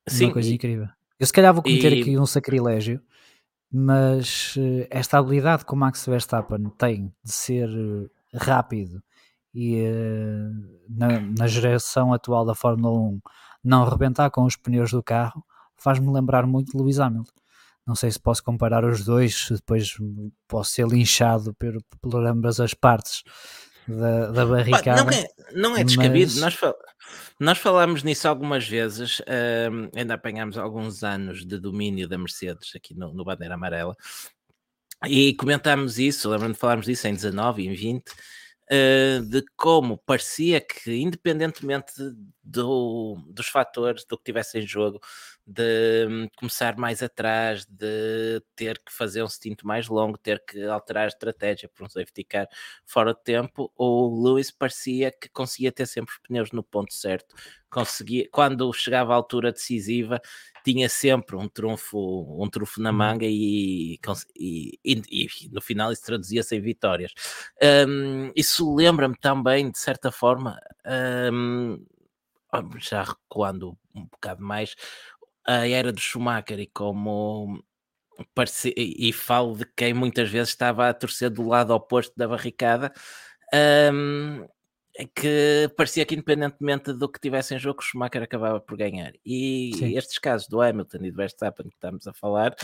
Sim, 0.06 0.26
uma 0.26 0.32
coisa 0.34 0.52
incrível. 0.52 0.88
Eu 1.18 1.26
se 1.26 1.32
calhar 1.32 1.52
vou 1.52 1.62
cometer 1.62 1.92
e... 1.92 2.00
aqui 2.00 2.18
um 2.18 2.26
sacrilégio, 2.26 3.00
mas 3.70 4.56
uh, 4.56 4.86
esta 4.90 5.18
habilidade 5.18 5.64
que 5.64 5.72
o 5.72 5.76
Max 5.76 6.04
Verstappen 6.06 6.70
tem 6.78 7.12
de 7.22 7.32
ser 7.32 7.68
uh, 7.68 8.10
rápido 8.34 9.02
e 9.54 9.82
uh, 9.82 10.78
na, 10.88 11.20
na, 11.20 11.46
geração 11.46 12.12
atual 12.12 12.44
da 12.44 12.54
Fórmula 12.54 12.98
1 12.98 13.20
não 13.64 13.82
arrebentar 13.82 14.30
com 14.30 14.44
os 14.44 14.56
pneus 14.56 14.92
do 14.92 15.02
carro 15.02 15.44
faz-me 15.76 16.10
lembrar 16.10 16.46
muito 16.46 16.72
de 16.72 16.78
Lewis 16.78 16.98
Hamilton. 16.98 17.39
Não 17.90 17.96
sei 17.96 18.08
se 18.08 18.20
posso 18.20 18.44
comparar 18.44 18.84
os 18.84 19.04
dois, 19.04 19.48
depois 19.50 19.96
posso 20.46 20.70
ser 20.70 20.86
linchado 20.86 21.52
por, 21.54 21.76
por 22.00 22.24
ambas 22.24 22.60
as 22.60 22.72
partes 22.72 23.24
da, 23.88 24.30
da 24.30 24.46
barricada. 24.46 25.02
Não 25.02 25.10
é, 25.10 25.26
não 25.52 25.76
é 25.76 25.82
descabido, 25.82 26.30
mas... 26.34 26.40
nós, 26.40 26.54
fal 26.54 26.76
nós 27.40 27.58
falámos 27.58 28.04
nisso 28.04 28.28
algumas 28.28 28.68
vezes, 28.68 29.18
uh, 29.18 29.90
ainda 29.96 30.14
apanhámos 30.14 30.56
alguns 30.56 31.02
anos 31.02 31.44
de 31.44 31.58
domínio 31.58 32.06
da 32.06 32.16
Mercedes 32.16 32.70
aqui 32.76 32.94
no, 32.94 33.12
no 33.12 33.24
Bandeira 33.24 33.54
Amarela, 33.54 33.96
e 35.08 35.34
comentámos 35.34 35.98
isso, 35.98 36.30
lembro-me 36.30 36.54
de 36.54 36.60
falarmos 36.60 36.86
disso 36.86 37.08
em 37.08 37.14
19 37.14 37.64
e 37.64 37.66
em 37.66 37.74
20, 37.74 38.08
uh, 38.08 39.22
de 39.28 39.44
como 39.56 39.98
parecia 39.98 40.60
que, 40.60 40.94
independentemente 40.94 41.92
do, 42.40 43.18
dos 43.26 43.48
fatores 43.48 44.04
do 44.04 44.16
que 44.16 44.22
tivesse 44.22 44.60
em 44.60 44.64
jogo, 44.64 45.00
de 45.50 46.06
hum, 46.08 46.28
começar 46.36 46.76
mais 46.76 47.02
atrás, 47.02 47.66
de 47.66 48.40
ter 48.54 48.78
que 48.78 48.92
fazer 48.92 49.20
um 49.22 49.28
stint 49.28 49.64
mais 49.64 49.88
longo, 49.88 50.16
ter 50.16 50.42
que 50.46 50.64
alterar 50.64 51.04
a 51.04 51.08
estratégia 51.08 51.68
para 51.68 51.84
um 51.84 51.88
safety 51.88 52.22
car 52.22 52.46
fora 52.86 53.12
de 53.12 53.20
tempo, 53.24 53.72
o 53.76 54.22
Lewis 54.22 54.52
parecia 54.52 55.10
que 55.10 55.28
conseguia 55.28 55.72
ter 55.72 55.86
sempre 55.86 56.12
os 56.12 56.20
pneus 56.20 56.52
no 56.52 56.62
ponto 56.62 56.94
certo, 56.94 57.34
conseguia, 57.68 58.28
quando 58.30 58.72
chegava 58.72 59.12
à 59.12 59.16
altura 59.16 59.50
decisiva, 59.50 60.20
tinha 60.64 60.88
sempre 60.88 61.34
um 61.34 61.48
trunfo, 61.48 61.98
um 62.40 62.48
trunfo 62.48 62.80
na 62.80 62.90
uhum. 62.90 62.96
manga 62.96 63.26
e, 63.26 63.98
e, 64.36 64.78
e, 64.84 65.02
e 65.10 65.48
no 65.50 65.60
final 65.60 65.90
isso 65.90 66.04
traduzia-se 66.04 66.54
em 66.54 66.60
vitórias. 66.60 67.12
Um, 67.88 68.30
isso 68.36 68.72
lembra-me 68.72 69.16
também, 69.16 69.68
de 69.68 69.78
certa 69.78 70.12
forma, 70.12 70.60
um, 71.32 71.84
já 72.78 73.02
recuando 73.02 73.76
um 73.94 74.04
bocado 74.04 74.42
mais, 74.42 74.74
a 75.50 75.68
era 75.68 75.92
do 75.92 76.00
Schumacher 76.00 76.60
e 76.60 76.66
como 76.66 77.62
parece, 78.34 78.72
e 78.76 79.12
falo 79.12 79.56
de 79.56 79.66
quem 79.76 79.92
muitas 79.92 80.30
vezes 80.30 80.50
estava 80.50 80.88
a 80.88 80.94
torcer 80.94 81.30
do 81.30 81.46
lado 81.46 81.74
oposto 81.74 82.12
da 82.16 82.28
barricada, 82.28 82.92
um, 83.92 84.46
que 85.14 85.70
parecia 85.76 86.06
que 86.06 86.14
independentemente 86.14 86.92
do 86.92 87.08
que 87.08 87.18
tivesse 87.18 87.54
em 87.54 87.58
jogo, 87.58 87.80
o 87.80 87.82
Schumacher 87.82 88.22
acabava 88.22 88.60
por 88.60 88.76
ganhar. 88.76 89.12
E 89.24 89.72
Sim. 89.76 89.96
estes 89.96 90.18
casos 90.18 90.46
do 90.46 90.60
Hamilton 90.60 90.98
e 91.02 91.10
do 91.10 91.16
Verstappen 91.16 91.68
que 91.68 91.74
estamos 91.74 92.06
a 92.06 92.12
falar, 92.12 92.54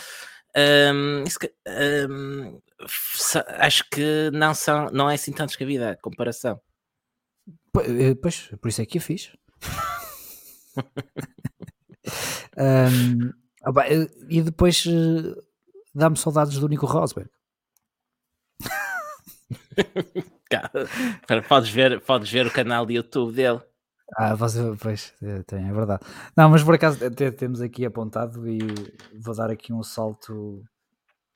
um, 0.95 1.25
isso, 1.25 1.39
um, 1.67 2.61
acho 3.59 3.85
que 3.91 4.31
não, 4.33 4.55
são, 4.55 4.87
não 4.93 5.11
é 5.11 5.15
assim 5.15 5.33
tão 5.33 5.47
descabida 5.47 5.91
a 5.91 5.97
comparação. 5.97 6.61
Eh, 7.83 8.15
pois, 8.23 8.49
por 8.61 8.69
isso 8.69 8.81
é 8.81 8.87
que 8.87 8.99
eu 8.99 9.03
fiz. 9.03 9.33
um, 12.57 13.33
e 14.29 14.43
depois 14.43 14.85
uh, 14.87 15.37
dá-me 15.95 16.17
saudades 16.17 16.59
do 16.59 16.69
Nico 16.69 16.87
Rosberg. 16.87 17.31
podes, 21.49 21.71
ver, 21.71 22.01
podes 22.01 22.31
ver 22.31 22.47
o 22.47 22.51
canal 22.51 22.87
de 22.87 22.95
YouTube 22.95 23.35
dele. 23.35 23.61
Ah, 24.15 24.35
você, 24.35 24.61
pois, 24.81 25.13
é, 25.21 25.43
tem, 25.43 25.69
é 25.69 25.73
verdade. 25.73 26.05
Não, 26.37 26.49
mas 26.49 26.63
por 26.63 26.75
acaso 26.75 26.99
temos 27.37 27.61
aqui 27.61 27.85
apontado 27.85 28.49
e 28.49 28.59
vou 29.19 29.35
dar 29.35 29.51
aqui 29.51 29.73
um 29.73 29.83
salto 29.83 30.63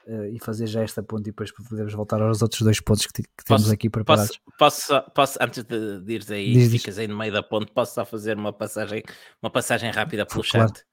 uh, 0.06 0.24
e 0.26 0.38
fazer 0.38 0.68
já 0.68 0.82
esta 0.82 1.02
ponte 1.02 1.22
e 1.22 1.32
depois 1.32 1.52
podemos 1.52 1.92
voltar 1.92 2.22
aos 2.22 2.42
outros 2.42 2.62
dois 2.62 2.80
pontos 2.80 3.06
que, 3.06 3.22
que 3.22 3.44
temos 3.44 3.62
posso, 3.62 3.74
aqui 3.74 3.90
preparados. 3.90 4.38
Posso, 4.56 4.92
posso, 4.92 5.10
posso, 5.10 5.38
antes 5.40 5.64
de, 5.64 6.00
de 6.00 6.12
ires 6.12 6.30
aí, 6.30 6.52
diz, 6.52 6.70
ficas 6.70 6.96
aí 6.96 7.08
no 7.08 7.18
meio 7.18 7.32
da 7.32 7.42
ponte, 7.42 7.72
posso 7.72 7.94
só 7.94 8.04
fazer 8.04 8.36
uma 8.36 8.52
passagem, 8.52 9.02
uma 9.42 9.50
passagem 9.50 9.90
rápida 9.90 10.24
pelo 10.24 10.44
claro. 10.44 10.68
chat? 10.68 10.84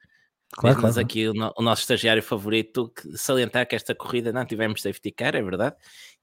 Claro, 0.54 0.80
claro, 0.80 1.00
aqui 1.00 1.28
o, 1.28 1.34
o, 1.58 1.62
nosso 1.62 1.82
estagiário 1.82 2.24
favorito 2.24 2.90
que 2.90 3.18
salientar 3.18 3.68
que 3.68 3.76
esta 3.76 3.94
corrida 3.94 4.32
não 4.32 4.46
tivemos 4.46 4.82
safety 4.82 5.12
car, 5.12 5.36
é 5.36 5.42
verdade? 5.42 5.76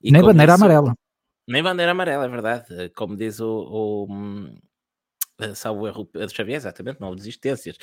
E 0.02 0.10
nem 0.10 0.22
bandeira 0.22 0.54
amarela. 0.54 0.94
Nem 1.46 1.62
bandeira 1.62 1.92
amarela, 1.92 2.24
é 2.24 2.28
verdade. 2.28 2.90
Como 2.96 3.16
diz 3.16 3.38
o, 3.38 3.48
o 3.48 4.08
eh, 5.40 5.54
salvo 5.54 5.86
erro 5.86 6.06
Pedro 6.06 6.34
Xavier, 6.34 6.56
exatamente, 6.56 7.00
não 7.00 7.08
houve 7.08 7.18
desistências. 7.18 7.76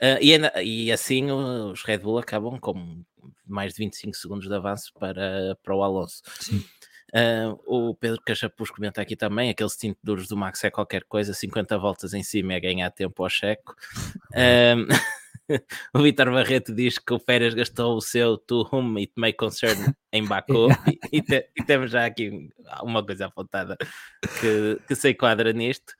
Uh, 0.00 0.18
e, 0.20 0.86
e, 0.86 0.92
assim 0.92 1.30
os 1.30 1.82
Red 1.82 1.98
Bull 1.98 2.18
acabam 2.18 2.58
com 2.58 3.02
mais 3.46 3.74
de 3.74 3.78
25 3.78 4.16
segundos 4.16 4.48
de 4.48 4.54
avanço 4.54 4.92
para, 4.98 5.56
para 5.62 5.76
o 5.76 5.82
Alonso. 5.82 6.22
Uh, 7.14 7.60
o 7.66 7.94
Pedro 7.94 8.20
Cachapuz 8.22 8.70
comenta 8.70 9.00
aqui 9.00 9.14
também: 9.14 9.50
aquele 9.50 9.70
stint 9.70 9.96
duros 10.02 10.28
do 10.28 10.36
Max 10.36 10.64
é 10.64 10.70
qualquer 10.70 11.04
coisa, 11.04 11.32
50 11.32 11.78
voltas 11.78 12.14
em 12.14 12.22
cima 12.22 12.54
é 12.54 12.60
ganhar 12.60 12.90
tempo 12.90 13.22
ao 13.22 13.28
checo. 13.28 13.74
Um, 14.34 14.88
o 15.94 16.02
Vitor 16.02 16.30
Barreto 16.30 16.74
diz 16.74 16.98
que 16.98 17.12
o 17.12 17.20
Pérez 17.20 17.54
gastou 17.54 17.96
o 17.96 18.00
seu 18.00 18.38
to 18.38 18.68
whom 18.72 18.96
it 18.98 19.12
may 19.16 19.32
concern 19.32 19.94
em 20.12 20.24
Baku 20.28 20.68
e, 20.86 21.18
e, 21.18 21.22
te, 21.22 21.50
e, 21.56 21.64
temos 21.64 21.90
já 21.90 22.06
aqui 22.06 22.48
uma 22.82 23.04
coisa 23.04 23.26
apontada 23.26 23.76
que, 24.40 24.78
que 24.86 24.94
se 24.94 25.10
enquadra 25.10 25.52
nisto. 25.52 25.92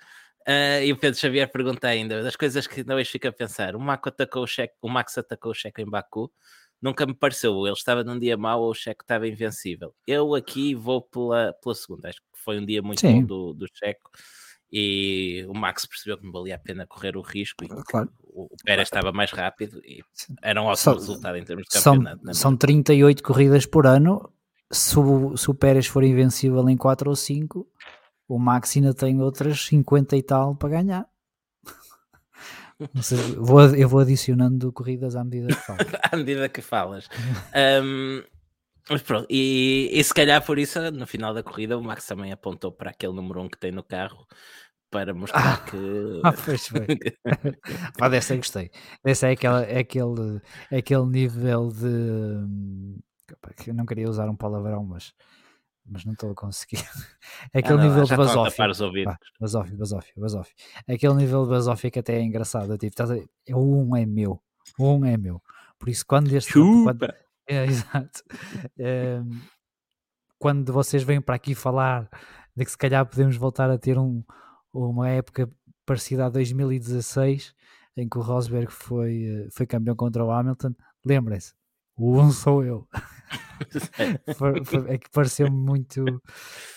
Uh, 0.46 0.84
e 0.84 0.92
o 0.92 0.98
Pedro 0.98 1.18
Xavier 1.18 1.50
pergunta 1.50 1.88
ainda 1.88 2.22
das 2.22 2.36
coisas 2.36 2.66
que 2.66 2.84
não 2.84 3.02
fica 3.04 3.30
a 3.30 3.32
pensar: 3.32 3.74
o, 3.74 3.80
Max 3.80 4.06
atacou 4.06 4.42
o, 4.42 4.46
cheque, 4.46 4.74
o 4.82 4.88
Max 4.88 5.16
atacou 5.16 5.52
o 5.52 5.54
Checo 5.54 5.80
em 5.80 5.88
Baku, 5.88 6.30
nunca 6.82 7.06
me 7.06 7.14
pareceu. 7.14 7.66
Ele 7.66 7.72
estava 7.72 8.04
num 8.04 8.18
dia 8.18 8.36
mau 8.36 8.62
ou 8.62 8.70
o 8.70 8.74
Checo 8.74 9.02
estava 9.02 9.26
invencível. 9.26 9.94
Eu 10.06 10.34
aqui 10.34 10.74
vou 10.74 11.00
pela, 11.00 11.54
pela 11.62 11.74
segunda, 11.74 12.10
acho 12.10 12.20
que 12.20 12.26
foi 12.44 12.58
um 12.58 12.66
dia 12.66 12.82
muito 12.82 13.00
Sim. 13.00 13.20
bom 13.20 13.24
do, 13.24 13.54
do 13.54 13.66
Checo 13.72 14.10
e 14.76 15.46
o 15.48 15.54
Max 15.54 15.86
percebeu 15.86 16.18
que 16.18 16.24
não 16.24 16.32
valia 16.32 16.56
a 16.56 16.58
pena 16.58 16.84
correr 16.84 17.16
o 17.16 17.20
risco 17.20 17.64
e 17.64 17.68
claro. 17.84 18.12
O 18.34 18.56
Pérez 18.64 18.88
estava 18.88 19.12
mais 19.12 19.30
rápido 19.30 19.80
e 19.84 20.02
era 20.42 20.60
um 20.60 20.64
ótimo 20.64 20.76
são, 20.76 20.94
resultado 20.94 21.38
em 21.38 21.44
termos 21.44 21.66
de 21.66 21.80
campeonato. 21.80 22.24
São, 22.24 22.34
são 22.34 22.56
38 22.56 23.22
corridas 23.22 23.64
por 23.64 23.86
ano. 23.86 24.30
Se 24.72 24.98
o, 24.98 25.36
se 25.36 25.48
o 25.50 25.54
Pérez 25.54 25.86
for 25.86 26.02
invencível 26.02 26.68
em 26.68 26.76
4 26.76 27.08
ou 27.08 27.14
5, 27.14 27.66
o 28.26 28.38
Max 28.38 28.76
ainda 28.76 28.92
tem 28.92 29.20
outras 29.20 29.64
50 29.66 30.16
e 30.16 30.22
tal 30.22 30.56
para 30.56 30.70
ganhar. 30.70 31.06
Sei, 33.00 33.18
vou, 33.36 33.62
eu 33.76 33.88
vou 33.88 34.00
adicionando 34.00 34.72
corridas 34.72 35.14
à 35.14 35.22
medida 35.22 35.46
que 35.46 35.62
falas. 35.62 35.86
à 36.10 36.16
medida 36.16 36.48
que 36.48 36.60
falas. 36.60 37.08
um, 37.84 38.22
mas 38.90 39.00
pronto, 39.00 39.26
e, 39.30 39.90
e, 39.92 40.02
se 40.02 40.12
calhar 40.12 40.44
por 40.44 40.58
isso, 40.58 40.78
no 40.90 41.06
final 41.06 41.32
da 41.32 41.42
corrida, 41.42 41.78
o 41.78 41.82
Max 41.82 42.04
também 42.06 42.32
apontou 42.32 42.72
para 42.72 42.90
aquele 42.90 43.14
número 43.14 43.40
1 43.40 43.44
um 43.44 43.48
que 43.48 43.58
tem 43.58 43.70
no 43.70 43.82
carro 43.82 44.26
para 44.94 45.12
mostrar 45.12 45.54
ah, 45.54 45.58
que. 45.68 45.76
Ah, 46.22 46.32
pois 46.32 46.68
foi. 46.68 46.86
Pá, 47.98 48.08
dessa 48.08 48.36
gostei. 48.36 48.70
Dessa 49.04 49.26
é, 49.26 49.32
aquela, 49.32 49.64
é, 49.64 49.80
aquele, 49.80 50.40
é 50.70 50.76
aquele 50.78 51.06
nível 51.06 51.68
de. 51.70 52.96
Que 53.56 53.70
eu 53.70 53.74
não 53.74 53.84
queria 53.84 54.08
usar 54.08 54.28
um 54.28 54.36
palavrão, 54.36 54.84
mas, 54.84 55.12
mas 55.84 56.04
não 56.04 56.12
estou 56.12 56.30
a 56.30 56.34
conseguir. 56.34 56.84
É 57.52 57.58
aquele 57.58 57.74
ah, 57.74 57.76
não, 57.78 57.88
nível 57.88 58.04
de. 58.04 58.16
Basófia, 58.16 58.68
basófia, 59.76 60.14
basófia. 60.16 60.54
É 60.86 60.94
aquele 60.94 61.14
nível 61.14 61.42
de 61.42 61.50
basófia 61.50 61.90
que 61.90 61.98
até 61.98 62.14
é 62.14 62.22
engraçado. 62.22 62.78
Tipo, 62.78 62.86
estás 62.86 63.10
a... 63.10 63.16
O 63.50 63.90
1 63.90 63.96
é 63.96 64.06
meu. 64.06 64.40
O 64.78 64.94
1 64.94 65.06
é 65.06 65.16
meu. 65.16 65.42
Por 65.76 65.88
isso, 65.88 66.06
quando 66.06 66.32
este. 66.32 66.52
Quando... 66.52 67.04
É, 67.48 67.64
exato. 67.66 68.22
É, 68.78 69.20
quando 70.38 70.72
vocês 70.72 71.02
vêm 71.02 71.20
para 71.20 71.34
aqui 71.34 71.54
falar 71.54 72.08
de 72.56 72.64
que 72.64 72.70
se 72.70 72.78
calhar 72.78 73.04
podemos 73.04 73.36
voltar 73.36 73.68
a 73.70 73.76
ter 73.76 73.98
um, 73.98 74.22
uma 74.74 75.08
época 75.08 75.48
parecida 75.86 76.26
a 76.26 76.28
2016, 76.28 77.54
em 77.96 78.08
que 78.08 78.18
o 78.18 78.20
Rosberg 78.20 78.72
foi, 78.72 79.24
eh, 79.24 79.48
foi 79.50 79.66
campeão 79.66 79.94
contra 79.94 80.24
o 80.24 80.30
Hamilton. 80.30 80.74
Lembrem-se, 81.04 81.54
o 81.96 82.18
um 82.18 82.30
sou 82.30 82.64
eu. 82.64 82.88
é 84.88 84.98
que 84.98 85.10
pareceu 85.10 85.50
muito 85.50 86.04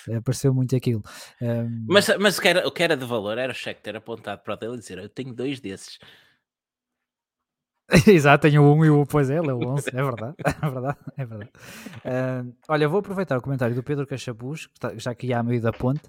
eh, 0.07 0.21
pareceu 0.21 0.53
muito 0.53 0.75
aquilo. 0.75 1.01
Um... 1.41 1.85
Mas, 1.87 2.07
mas 2.19 2.37
o, 2.37 2.41
que 2.41 2.47
era, 2.47 2.67
o 2.67 2.71
que 2.71 2.83
era 2.83 2.95
de 2.95 3.05
valor 3.05 3.37
era 3.37 3.51
o 3.51 3.55
cheque 3.55 3.81
ter 3.81 3.95
apontado 3.95 4.41
para 4.43 4.57
ele 4.61 4.75
e 4.75 4.79
dizer: 4.79 4.99
Eu 4.99 5.09
tenho 5.09 5.33
dois 5.33 5.59
desses. 5.59 5.97
Exato, 8.05 8.41
tenho 8.41 8.63
1 8.63 8.85
e 8.85 8.89
o 8.89 9.05
pois 9.05 9.29
é, 9.29 9.37
ele 9.37 9.49
é 9.49 9.53
o 9.53 9.65
11, 9.65 9.89
é 9.95 10.03
verdade, 10.03 10.35
é 10.43 10.69
verdade, 10.69 10.97
é 11.15 11.25
verdade. 11.25 11.51
Uh, 12.03 12.53
olha, 12.67 12.89
vou 12.89 12.99
aproveitar 12.99 13.37
o 13.37 13.41
comentário 13.41 13.73
do 13.73 13.81
Pedro 13.81 14.05
Cachabuz, 14.05 14.67
já 14.97 15.15
que 15.15 15.27
ia 15.27 15.39
a 15.39 15.43
meio 15.43 15.61
da 15.61 15.71
ponte, 15.71 16.03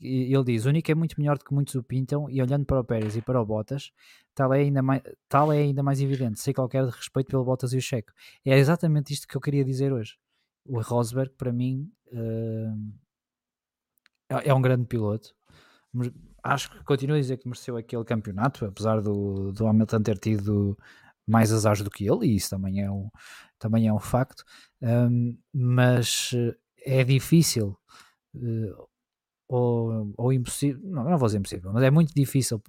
ele 0.00 0.44
diz: 0.44 0.64
o 0.64 0.70
Nico 0.70 0.90
é 0.90 0.94
muito 0.94 1.18
melhor 1.18 1.38
do 1.38 1.44
que 1.44 1.52
muitos 1.52 1.74
o 1.74 1.82
pintam, 1.82 2.28
e 2.30 2.40
olhando 2.40 2.64
para 2.64 2.80
o 2.80 2.84
Pérez 2.84 3.16
e 3.16 3.22
para 3.22 3.40
o 3.40 3.46
Bottas, 3.46 3.90
tal 4.34 4.52
é 4.52 4.60
ainda 4.60 4.82
mais, 4.82 5.02
tal 5.28 5.52
é 5.52 5.58
ainda 5.58 5.82
mais 5.82 6.00
evidente, 6.00 6.40
sem 6.40 6.54
qualquer 6.54 6.84
respeito 6.84 7.28
pelo 7.28 7.44
Bottas 7.44 7.72
e 7.72 7.78
o 7.78 7.82
Checo. 7.82 8.12
É 8.44 8.56
exatamente 8.56 9.12
isto 9.12 9.26
que 9.26 9.36
eu 9.36 9.40
queria 9.40 9.64
dizer 9.64 9.92
hoje. 9.92 10.16
O 10.64 10.80
Rosberg, 10.80 11.32
para 11.36 11.52
mim, 11.52 11.90
uh, 12.12 12.92
é 14.28 14.52
um 14.52 14.60
grande 14.60 14.86
piloto. 14.86 15.34
Acho 16.42 16.70
que 16.70 16.84
continuo 16.84 17.16
a 17.16 17.20
dizer 17.20 17.38
que 17.38 17.48
mereceu 17.48 17.76
aquele 17.76 18.04
campeonato, 18.04 18.64
apesar 18.64 19.00
do, 19.00 19.52
do 19.52 19.66
Hamilton 19.66 20.02
ter 20.02 20.18
tido 20.18 20.76
mais 21.26 21.52
azares 21.52 21.82
do 21.82 21.90
que 21.90 22.06
ele, 22.08 22.26
e 22.26 22.36
isso 22.36 22.50
também 22.50 22.82
é 22.82 22.90
um, 22.90 23.08
também 23.58 23.86
é 23.86 23.92
um 23.92 23.98
facto. 23.98 24.44
Um, 24.80 25.36
mas 25.52 26.30
eh, 26.34 26.56
é 27.00 27.04
difícil. 27.04 27.76
Uh, 28.34 28.88
ou, 29.48 30.12
ou 30.16 30.32
impossível, 30.32 30.80
não, 30.84 31.04
não 31.04 31.18
vou 31.18 31.26
dizer 31.26 31.38
impossível, 31.38 31.72
mas 31.72 31.82
é 31.82 31.90
muito 31.90 32.12
difícil, 32.14 32.62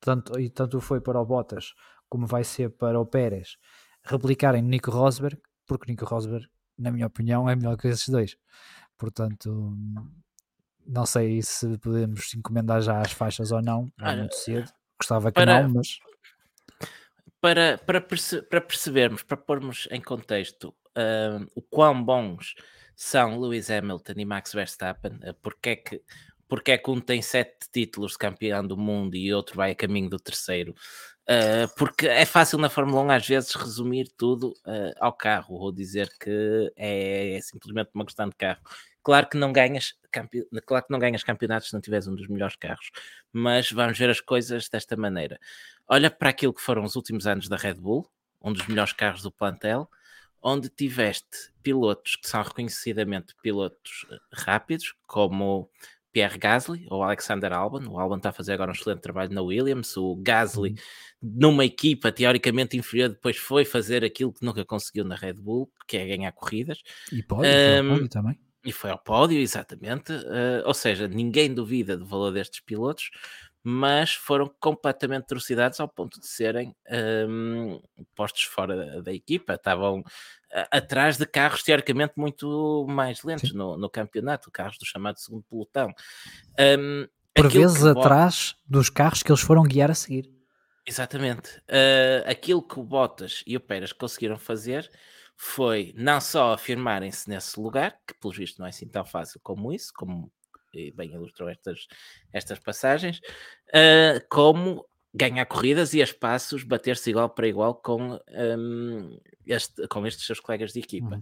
tanto, 0.00 0.38
e 0.38 0.50
tanto 0.50 0.80
foi 0.80 1.00
para 1.00 1.20
o 1.20 1.24
Bottas 1.24 1.72
como 2.08 2.26
vai 2.26 2.44
ser 2.44 2.70
para 2.70 3.00
o 3.00 3.06
Pérez, 3.06 3.56
replicarem 4.04 4.62
Nico 4.62 4.90
Rosberg, 4.90 5.40
porque 5.66 5.90
Nico 5.90 6.04
Rosberg, 6.04 6.46
na 6.78 6.90
minha 6.90 7.06
opinião, 7.06 7.48
é 7.48 7.56
melhor 7.56 7.76
que 7.76 7.88
esses 7.88 8.08
dois. 8.08 8.36
Portanto, 8.98 9.76
não 10.86 11.06
sei 11.06 11.42
se 11.42 11.78
podemos 11.78 12.34
encomendar 12.34 12.80
já 12.80 13.00
as 13.00 13.12
faixas 13.12 13.50
ou 13.50 13.62
não, 13.62 13.90
é 14.00 14.16
muito 14.16 14.36
cedo. 14.36 14.70
Gostava 14.98 15.30
que 15.30 15.34
para, 15.34 15.62
não, 15.62 15.74
mas. 15.74 15.98
Para, 17.40 17.78
para, 17.78 18.00
perce, 18.00 18.42
para 18.42 18.60
percebermos, 18.60 19.22
para 19.22 19.36
pormos 19.36 19.88
em 19.90 20.00
contexto 20.00 20.74
uh, 20.96 21.46
o 21.54 21.62
quão 21.62 22.02
bons 22.02 22.54
são 22.96 23.38
Lewis 23.38 23.70
Hamilton 23.70 24.14
e 24.16 24.24
Max 24.24 24.52
Verstappen, 24.52 25.12
uh, 25.22 25.34
porque 25.42 25.70
é 25.70 25.76
que 25.76 26.02
porque 26.48 26.72
é 26.72 26.78
que 26.78 26.90
um 26.90 27.00
tem 27.00 27.20
sete 27.20 27.68
títulos 27.72 28.12
de 28.12 28.18
campeão 28.18 28.66
do 28.66 28.76
mundo 28.76 29.16
e 29.16 29.32
outro 29.34 29.56
vai 29.56 29.72
a 29.72 29.74
caminho 29.74 30.08
do 30.08 30.18
terceiro. 30.18 30.74
Uh, 31.28 31.66
porque 31.76 32.06
é 32.06 32.24
fácil 32.24 32.56
na 32.58 32.70
Fórmula 32.70 33.02
1 33.02 33.10
às 33.10 33.26
vezes 33.26 33.54
resumir 33.54 34.08
tudo 34.16 34.52
uh, 34.64 34.94
ao 35.00 35.12
carro 35.12 35.56
ou 35.56 35.72
dizer 35.72 36.08
que 36.20 36.72
é, 36.76 37.36
é, 37.36 37.40
simplesmente 37.40 37.90
uma 37.92 38.04
questão 38.04 38.28
de 38.28 38.36
carro. 38.36 38.60
Claro 39.02 39.28
que 39.28 39.36
não 39.36 39.52
ganhas, 39.52 39.94
campe... 40.12 40.46
claro 40.64 40.84
que 40.86 40.92
não 40.92 41.00
ganhas 41.00 41.24
campeonatos 41.24 41.68
se 41.68 41.74
não 41.74 41.80
tiveres 41.80 42.06
um 42.06 42.14
dos 42.14 42.28
melhores 42.28 42.54
carros, 42.56 42.90
mas 43.32 43.70
vamos 43.72 43.98
ver 43.98 44.08
as 44.08 44.20
coisas 44.20 44.68
desta 44.68 44.96
maneira. 44.96 45.38
Olha 45.88 46.10
para 46.10 46.30
aquilo 46.30 46.54
que 46.54 46.62
foram 46.62 46.84
os 46.84 46.94
últimos 46.94 47.26
anos 47.26 47.48
da 47.48 47.56
Red 47.56 47.74
Bull, 47.74 48.08
um 48.40 48.52
dos 48.52 48.66
melhores 48.66 48.92
carros 48.92 49.22
do 49.22 49.30
plantel, 49.32 49.90
onde 50.46 50.68
tiveste 50.68 51.50
pilotos 51.60 52.14
que 52.14 52.28
são 52.28 52.40
reconhecidamente 52.40 53.34
pilotos 53.42 54.06
eh, 54.08 54.16
rápidos, 54.32 54.94
como 55.04 55.68
Pierre 56.12 56.38
Gasly 56.38 56.86
ou 56.88 57.02
Alexander 57.02 57.52
Albon. 57.52 57.84
O 57.88 57.98
Albon 57.98 58.18
está 58.18 58.28
a 58.28 58.32
fazer 58.32 58.52
agora 58.52 58.70
um 58.70 58.74
excelente 58.74 59.00
trabalho 59.00 59.34
na 59.34 59.42
Williams. 59.42 59.96
O 59.96 60.14
Gasly, 60.14 60.70
uhum. 60.70 60.76
numa 61.20 61.64
equipa 61.64 62.12
teoricamente 62.12 62.76
inferior, 62.76 63.08
depois 63.08 63.36
foi 63.36 63.64
fazer 63.64 64.04
aquilo 64.04 64.32
que 64.32 64.44
nunca 64.46 64.64
conseguiu 64.64 65.04
na 65.04 65.16
Red 65.16 65.34
Bull, 65.34 65.68
que 65.84 65.96
é 65.96 66.06
ganhar 66.06 66.30
corridas. 66.30 66.80
E 67.10 67.24
pode, 67.24 67.48
um, 67.82 67.88
pódio 67.88 68.08
também. 68.08 68.38
E 68.64 68.70
foi 68.70 68.90
ao 68.90 68.98
pódio, 68.98 69.38
exatamente. 69.38 70.12
Uh, 70.12 70.62
ou 70.64 70.74
seja, 70.74 71.08
ninguém 71.08 71.52
duvida 71.52 71.96
do 71.96 72.06
valor 72.06 72.32
destes 72.32 72.60
pilotos, 72.60 73.10
mas 73.68 74.14
foram 74.14 74.48
completamente 74.60 75.26
trucidados 75.26 75.80
ao 75.80 75.88
ponto 75.88 76.20
de 76.20 76.28
serem 76.28 76.72
um, 77.28 77.80
postos 78.14 78.44
fora 78.44 79.02
da, 79.02 79.12
equipa. 79.12 79.54
Estavam 79.54 80.04
atrás 80.70 81.16
de 81.16 81.26
carros 81.26 81.64
teoricamente 81.64 82.12
muito 82.16 82.86
mais 82.88 83.24
lentos 83.24 83.52
no, 83.52 83.76
no, 83.76 83.90
campeonato, 83.90 84.52
carros 84.52 84.78
do 84.78 84.86
chamado 84.86 85.18
segundo 85.18 85.42
pelotão. 85.50 85.92
Um, 86.78 87.08
Por 87.34 87.50
vezes 87.50 87.84
atrás 87.84 88.54
dos 88.64 88.88
carros 88.88 89.24
que 89.24 89.32
eles 89.32 89.42
foram 89.42 89.64
guiar 89.64 89.90
a 89.90 89.94
seguir. 89.94 90.32
Exatamente. 90.86 91.58
Uh, 91.68 92.22
aquilo 92.24 92.62
que 92.62 92.78
o 92.78 92.84
Bottas 92.84 93.42
e 93.44 93.56
o 93.56 93.60
Pérez 93.60 93.92
conseguiram 93.92 94.38
fazer 94.38 94.88
foi 95.36 95.92
não 95.96 96.20
só 96.20 96.52
afirmarem-se 96.52 97.28
nesse 97.28 97.58
lugar, 97.58 97.98
que 98.06 98.14
pelo 98.14 98.32
visto 98.32 98.60
não 98.60 98.66
é 98.66 98.68
assim 98.68 98.86
tão 98.86 99.04
fácil 99.04 99.40
como 99.42 99.72
isso, 99.72 99.92
como 99.92 100.30
bem 100.94 101.12
ilustrou 101.12 101.48
estas, 101.48 101.86
estas 102.32 102.58
passagens, 102.58 103.20
uh, 103.68 104.24
como 104.28 104.86
ganhar 105.16 105.46
corridas 105.46 105.94
e 105.94 106.00
a 106.00 106.04
espaços 106.04 106.62
bater-se 106.62 107.08
igual 107.08 107.30
para 107.30 107.48
igual 107.48 107.74
com, 107.74 108.20
um, 108.28 109.18
este, 109.46 109.88
com 109.88 110.06
estes 110.06 110.26
seus 110.26 110.40
colegas 110.40 110.72
de 110.72 110.80
equipa. 110.80 111.14
Uhum. 111.14 111.20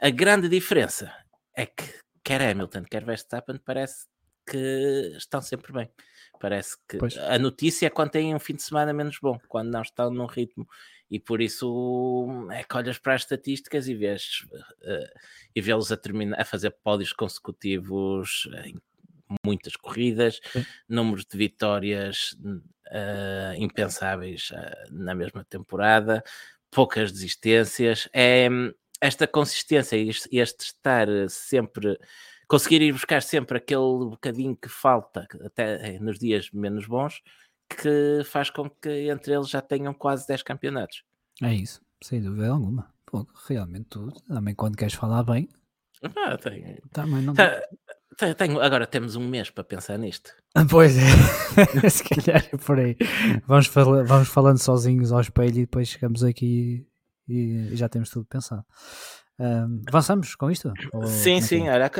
A 0.00 0.10
grande 0.10 0.48
diferença 0.48 1.14
é 1.54 1.66
que 1.66 1.84
quer 2.22 2.40
Hamilton, 2.40 2.84
quer 2.84 3.04
Verstappen, 3.04 3.58
parece 3.62 4.06
que 4.46 5.12
estão 5.16 5.42
sempre 5.42 5.72
bem. 5.72 5.90
Parece 6.40 6.76
que 6.88 6.98
pois. 6.98 7.16
a 7.16 7.38
notícia 7.38 7.86
é 7.86 7.90
quando 7.90 8.10
têm 8.10 8.34
um 8.34 8.40
fim 8.40 8.54
de 8.54 8.62
semana 8.62 8.92
menos 8.92 9.18
bom, 9.20 9.38
quando 9.48 9.70
não 9.70 9.82
estão 9.82 10.10
num 10.10 10.26
ritmo. 10.26 10.66
E 11.10 11.20
por 11.20 11.40
isso 11.40 12.26
é 12.50 12.64
que 12.64 12.76
olhas 12.76 12.98
para 12.98 13.14
as 13.14 13.22
estatísticas 13.22 13.88
e 13.88 13.94
vês 13.94 14.46
uh, 14.52 15.20
e 15.54 15.60
vê-los 15.60 15.92
a, 15.92 15.96
terminar, 15.96 16.40
a 16.40 16.44
fazer 16.44 16.70
pódios 16.82 17.12
consecutivos 17.12 18.48
em 18.64 18.76
muitas 19.44 19.76
corridas, 19.76 20.40
Sim. 20.52 20.64
números 20.88 21.24
de 21.24 21.36
vitórias 21.36 22.36
uh, 22.42 23.54
impensáveis 23.56 24.50
uh, 24.50 24.92
na 24.92 25.14
mesma 25.14 25.44
temporada, 25.44 26.22
poucas 26.70 27.12
desistências. 27.12 28.08
É 28.12 28.48
esta 29.00 29.26
consistência 29.26 29.96
e 29.96 30.08
este, 30.08 30.28
este 30.36 30.64
estar 30.64 31.06
sempre 31.28 31.98
conseguir 32.48 32.82
ir 32.82 32.92
buscar 32.92 33.22
sempre 33.22 33.58
aquele 33.58 33.80
bocadinho 33.80 34.56
que 34.56 34.68
falta, 34.68 35.26
até 35.44 35.98
nos 35.98 36.18
dias 36.18 36.50
menos 36.52 36.86
bons, 36.86 37.22
que 37.68 38.22
faz 38.24 38.50
com 38.50 38.68
que 38.68 39.10
entre 39.10 39.34
eles 39.34 39.48
já 39.48 39.60
tenham 39.60 39.92
quase 39.94 40.26
10 40.26 40.42
campeonatos. 40.42 41.02
É 41.42 41.52
isso, 41.52 41.80
sem 42.02 42.22
dúvida 42.22 42.48
alguma. 42.48 42.92
Pô, 43.06 43.26
realmente 43.46 43.86
tudo. 43.90 44.12
Também 44.22 44.54
quando 44.54 44.76
queres 44.76 44.94
falar 44.94 45.22
bem. 45.22 45.48
Ah, 46.16 46.36
tem. 46.36 46.78
Também 46.92 47.22
não. 47.22 47.34
Tá, 47.34 47.62
tenho, 48.36 48.60
agora 48.60 48.86
temos 48.86 49.16
um 49.16 49.26
mês 49.26 49.50
para 49.50 49.64
pensar 49.64 49.98
nisto. 49.98 50.30
Pois 50.70 50.96
é, 50.96 51.02
se 51.90 52.04
calhar 52.04 52.48
é 52.52 52.56
por 52.56 52.78
aí. 52.78 52.96
Vamos, 53.44 53.66
vamos 53.66 54.28
falando 54.28 54.58
sozinhos 54.58 55.10
ao 55.10 55.20
espelho 55.20 55.58
e 55.58 55.60
depois 55.62 55.88
chegamos 55.88 56.22
aqui 56.22 56.86
e, 57.28 57.72
e 57.72 57.76
já 57.76 57.88
temos 57.88 58.08
tudo 58.10 58.24
pensado. 58.26 58.64
Um, 59.36 59.82
avançamos 59.88 60.36
com 60.36 60.48
isto? 60.50 60.72
Ou 60.92 61.06
sim, 61.08 61.38
é 61.38 61.40
sim. 61.40 61.68
Olha, 61.68 61.90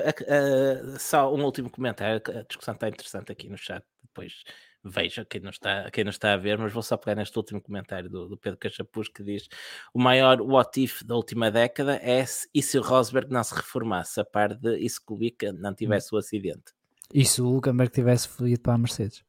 só 1.01 1.35
um 1.35 1.43
último 1.43 1.69
comentário. 1.69 2.23
A 2.29 2.43
discussão 2.43 2.75
está 2.75 2.89
interessante 2.89 3.33
aqui 3.33 3.49
no 3.49 3.59
chat. 3.59 3.85
Depois 4.05 4.45
veja 4.85 5.25
quem 5.25 5.41
não, 5.41 5.51
está, 5.51 5.91
quem 5.91 6.05
não 6.05 6.11
está 6.11 6.35
a 6.35 6.37
ver, 6.37 6.59
mas 6.59 6.73
vou 6.73 6.83
só 6.83 6.97
pegar 6.97 7.15
neste 7.15 7.37
último 7.37 7.61
comentário 7.61 8.11
do, 8.11 8.29
do 8.29 8.37
Pedro 8.37 8.59
Cachapuz 8.59 9.09
que 9.09 9.23
diz: 9.23 9.49
o 9.95 9.99
maior 9.99 10.41
what 10.43 10.81
if 10.83 11.03
da 11.03 11.15
última 11.15 11.51
década 11.51 11.99
é 12.03 12.25
se, 12.27 12.49
e 12.55 12.63
se 12.63 12.79
o 12.79 12.83
Rosberg 12.83 13.33
não 13.33 13.43
se 13.43 13.55
reformasse, 13.55 14.21
a 14.21 14.25
par 14.25 14.55
de 14.55 14.77
e 14.77 14.89
se 14.89 15.03
Kubica 15.03 15.53
não 15.53 15.71
hum. 15.71 15.75
tivesse 15.75 16.15
o 16.15 16.19
acidente. 16.19 16.75
E 17.13 17.25
se 17.25 17.41
o 17.41 17.47
Hulkenberg 17.47 17.93
tivesse 17.93 18.29
ido 18.45 18.61
para 18.61 18.75
a 18.75 18.79
Mercedes? 18.79 19.25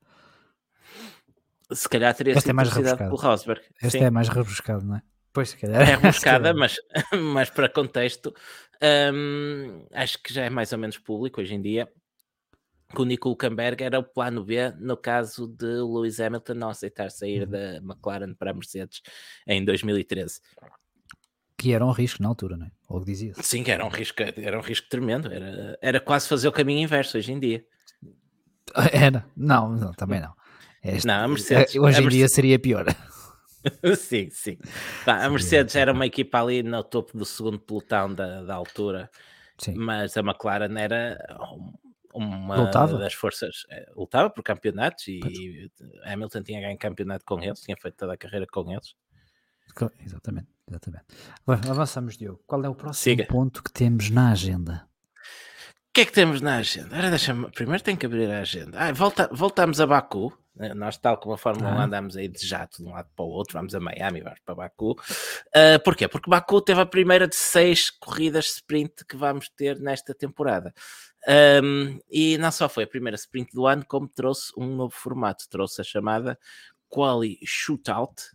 Se 1.71 1.89
calhar 1.89 2.13
teria 2.13 2.33
Esta 2.33 2.41
sido 2.41 2.51
é 2.51 2.53
mais 2.53 2.69
pelo 2.73 3.15
Rosberg. 3.15 3.61
Esta 3.81 3.97
Sim. 3.97 4.05
é 4.05 4.09
mais 4.09 4.29
rebuscado, 4.29 4.85
não 4.85 4.97
é? 4.97 5.01
Pois, 5.33 5.49
se 5.49 5.57
calhar. 5.57 5.81
É 5.81 5.95
rebuscada, 5.95 6.53
mas, 6.53 6.75
mas 7.33 7.49
para 7.49 7.67
contexto, 7.67 8.33
hum, 9.13 9.85
acho 9.91 10.21
que 10.21 10.33
já 10.33 10.45
é 10.45 10.49
mais 10.49 10.71
ou 10.71 10.79
menos 10.79 10.97
público 10.97 11.41
hoje 11.41 11.53
em 11.53 11.61
dia 11.61 11.89
que 12.93 13.01
o 13.01 13.05
Nico 13.05 13.29
Hulkenberg 13.29 13.83
era 13.83 13.99
o 13.99 14.03
plano 14.03 14.43
B 14.43 14.71
no 14.79 14.95
caso 14.95 15.47
de 15.47 15.65
Lewis 15.65 16.19
Hamilton 16.19 16.53
não 16.53 16.69
aceitar 16.69 17.09
sair 17.09 17.43
uhum. 17.43 17.49
da 17.49 17.75
McLaren 17.77 18.33
para 18.33 18.51
a 18.51 18.53
Mercedes 18.53 19.01
em 19.47 19.63
2013. 19.63 20.39
Que 21.57 21.73
era 21.73 21.85
um 21.85 21.91
risco 21.91 22.21
na 22.21 22.29
altura, 22.29 22.57
não 22.57 22.65
é? 22.65 22.71
Ou 22.87 23.03
dizia 23.03 23.33
-se. 23.33 23.43
Sim, 23.43 23.63
que 23.63 23.71
era 23.71 23.85
um 23.85 23.89
risco, 23.89 24.21
era 24.21 24.57
um 24.57 24.61
risco 24.61 24.87
tremendo, 24.89 25.31
era, 25.31 25.77
era 25.81 25.99
quase 25.99 26.27
fazer 26.27 26.47
o 26.47 26.51
caminho 26.51 26.81
inverso 26.81 27.17
hoje 27.17 27.31
em 27.31 27.39
dia. 27.39 27.65
Era, 28.91 29.25
não, 29.37 29.69
não 29.69 29.93
também 29.93 30.19
não. 30.19 30.33
Este, 30.83 31.07
não, 31.07 31.23
a 31.23 31.27
Mercedes, 31.27 31.75
hoje 31.75 31.99
a 31.99 32.03
em 32.03 32.09
dia 32.09 32.27
seria 32.27 32.59
pior. 32.59 32.85
sim, 33.97 34.29
sim. 34.29 34.57
a 35.05 35.29
Mercedes 35.29 35.75
era 35.75 35.93
uma 35.93 36.05
equipa 36.05 36.41
ali 36.41 36.61
no 36.61 36.83
topo 36.83 37.17
do 37.17 37.25
segundo 37.25 37.59
pelotão 37.59 38.13
da, 38.13 38.43
da 38.43 38.53
altura, 38.53 39.09
sim. 39.57 39.73
mas 39.75 40.17
a 40.17 40.21
McLaren 40.21 40.77
era 40.77 41.17
uma 42.15 42.55
lutava. 42.55 42.97
das 42.97 43.13
forças 43.13 43.65
é, 43.69 43.91
lutava 43.95 44.29
por 44.29 44.43
campeonatos 44.43 45.07
e, 45.07 45.19
e, 45.19 45.71
Hamilton 46.05 46.43
tinha 46.43 46.61
ganho 46.61 46.77
campeonato 46.77 47.25
com 47.25 47.41
eles, 47.41 47.61
tinha 47.61 47.75
feito 47.77 47.95
toda 47.95 48.13
a 48.13 48.17
carreira 48.17 48.45
com 48.47 48.71
eles. 48.71 48.95
Exatamente, 50.05 50.47
exatamente. 50.67 51.05
Avançamos, 51.45 52.17
Diogo. 52.17 52.41
Qual 52.47 52.63
é 52.63 52.69
o 52.69 52.75
próximo 52.75 53.03
Siga. 53.03 53.25
ponto 53.25 53.61
que 53.61 53.71
temos 53.71 54.09
na 54.09 54.31
agenda? 54.31 54.87
O 55.89 55.93
que 55.95 56.01
é 56.01 56.05
que 56.05 56.11
temos 56.11 56.41
na 56.41 56.57
agenda? 56.57 56.95
Ora, 56.95 57.09
deixa 57.09 57.33
Primeiro 57.51 57.83
tem 57.83 57.95
que 57.95 58.05
abrir 58.05 58.29
a 58.29 58.39
agenda. 58.39 58.77
Ah, 58.79 58.91
volta, 58.91 59.29
voltamos 59.31 59.79
a 59.81 59.87
Baku. 59.87 60.33
Né? 60.55 60.73
Nós, 60.73 60.97
tal 60.97 61.17
como 61.17 61.35
a 61.35 61.37
Fórmula 61.37 61.69
ah. 61.69 61.77
1, 61.77 61.81
andamos 61.81 62.17
aí 62.17 62.27
de 62.27 62.45
jato 62.45 62.81
de 62.81 62.89
um 62.89 62.93
lado 62.93 63.09
para 63.15 63.25
o 63.25 63.29
outro, 63.29 63.53
vamos 63.53 63.75
a 63.75 63.79
Miami, 63.79 64.21
vamos 64.21 64.39
para 64.39 64.55
Baku. 64.55 64.91
Uh, 64.91 65.79
porquê? 65.83 66.07
Porque 66.07 66.29
Baku 66.29 66.61
teve 66.61 66.81
a 66.81 66.85
primeira 66.85 67.27
de 67.27 67.35
seis 67.35 67.89
corridas 67.89 68.45
sprint 68.55 69.05
que 69.05 69.17
vamos 69.17 69.49
ter 69.49 69.79
nesta 69.79 70.13
temporada. 70.13 70.73
Um, 71.27 71.99
e 72.09 72.37
não 72.37 72.51
só 72.51 72.69
foi 72.69 72.83
a 72.83 72.87
primeira 72.87 73.15
sprint 73.15 73.51
do 73.53 73.65
ano, 73.65 73.83
como 73.85 74.07
trouxe 74.07 74.51
um 74.57 74.75
novo 74.75 74.93
formato, 74.93 75.49
trouxe 75.49 75.81
a 75.81 75.83
chamada 75.83 76.37
Quali 76.87 77.39
Shootout, 77.43 78.31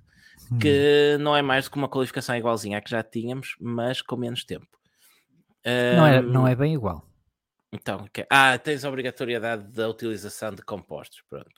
que 0.61 1.17
hum. 1.17 1.23
não 1.23 1.37
é 1.37 1.43
mais 1.43 1.67
do 1.67 1.71
que 1.71 1.77
uma 1.77 1.89
qualificação 1.89 2.37
igualzinha 2.37 2.79
à 2.79 2.81
que 2.81 2.91
já 2.91 3.03
tínhamos, 3.03 3.55
mas 3.61 4.03
com 4.03 4.17
menos 4.17 4.45
tempo. 4.45 4.67
Um, 5.65 5.97
não, 5.97 6.07
é, 6.07 6.23
não 6.23 6.49
é 6.49 6.55
bem 6.57 6.75
igual. 6.75 7.07
Então, 7.73 8.05
okay. 8.05 8.27
ah, 8.29 8.59
tens 8.59 8.85
a 8.85 8.89
obrigatoriedade 8.89 9.63
da 9.73 9.89
utilização 9.89 10.53
de 10.53 10.63
compostos, 10.63 11.23
pronto. 11.29 11.51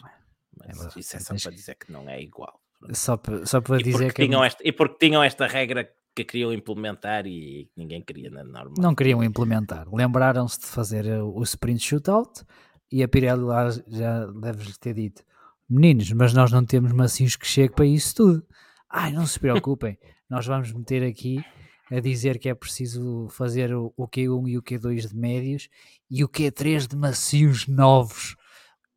Mas 0.55 0.97
é, 0.97 1.01
isso 1.01 1.17
é 1.17 1.21
só 1.21 1.35
para 1.35 1.51
dizer 1.51 1.75
que 1.77 1.91
não 1.91 2.09
é 2.09 2.21
igual. 2.21 2.61
Só, 2.93 3.19
só 3.47 3.61
para 3.61 3.79
dizer 3.79 4.13
que. 4.13 4.23
É 4.23 4.27
tinham 4.27 4.45
é... 4.45 4.49
esta, 4.49 4.63
e 4.63 4.73
porque 4.73 5.07
tinham 5.07 5.23
esta 5.23 5.47
regra 5.47 5.91
que 6.15 6.25
queriam 6.25 6.53
implementar 6.53 7.27
e 7.27 7.69
ninguém 7.77 8.03
queria 8.03 8.31
na 8.31 8.45
norma. 8.45 8.75
Não 8.79 8.95
queriam 8.95 9.23
implementar. 9.23 9.87
Lembraram-se 9.93 10.61
de 10.61 10.67
fazer 10.67 11.07
o 11.23 11.43
sprint 11.43 11.83
shootout 11.83 12.45
e 12.91 13.03
a 13.03 13.09
Pirelli 13.09 13.43
lá 13.43 13.71
já 13.71 14.27
deve 14.27 14.73
ter 14.79 14.95
dito: 14.95 15.23
meninos, 15.69 16.13
mas 16.13 16.35
nós 16.35 16.53
não 16.53 16.65
temos 16.65 16.93
macios 16.93 17.37
que 17.37 17.47
chegue 17.47 17.75
para 17.75 17.87
isso 17.87 18.15
tudo. 18.15 18.47
Ai, 18.89 19.13
não 19.13 19.27
se 19.27 19.39
preocupem, 19.41 19.99
nós 20.29 20.47
vamos 20.47 20.73
meter 20.73 21.03
aqui 21.03 21.43
a 21.91 22.01
dizer 22.01 22.39
que 22.39 22.49
é 22.49 22.55
preciso 22.55 23.29
fazer 23.31 23.75
o, 23.75 23.93
o 23.97 24.09
Q1 24.09 24.49
e 24.49 24.59
o 24.59 24.63
Q2 24.63 25.09
de 25.09 25.17
médios 25.17 25.69
e 26.11 26.25
o 26.25 26.29
Q3 26.29 26.87
de 26.87 26.97
macios 26.97 27.67
novos. 27.67 28.37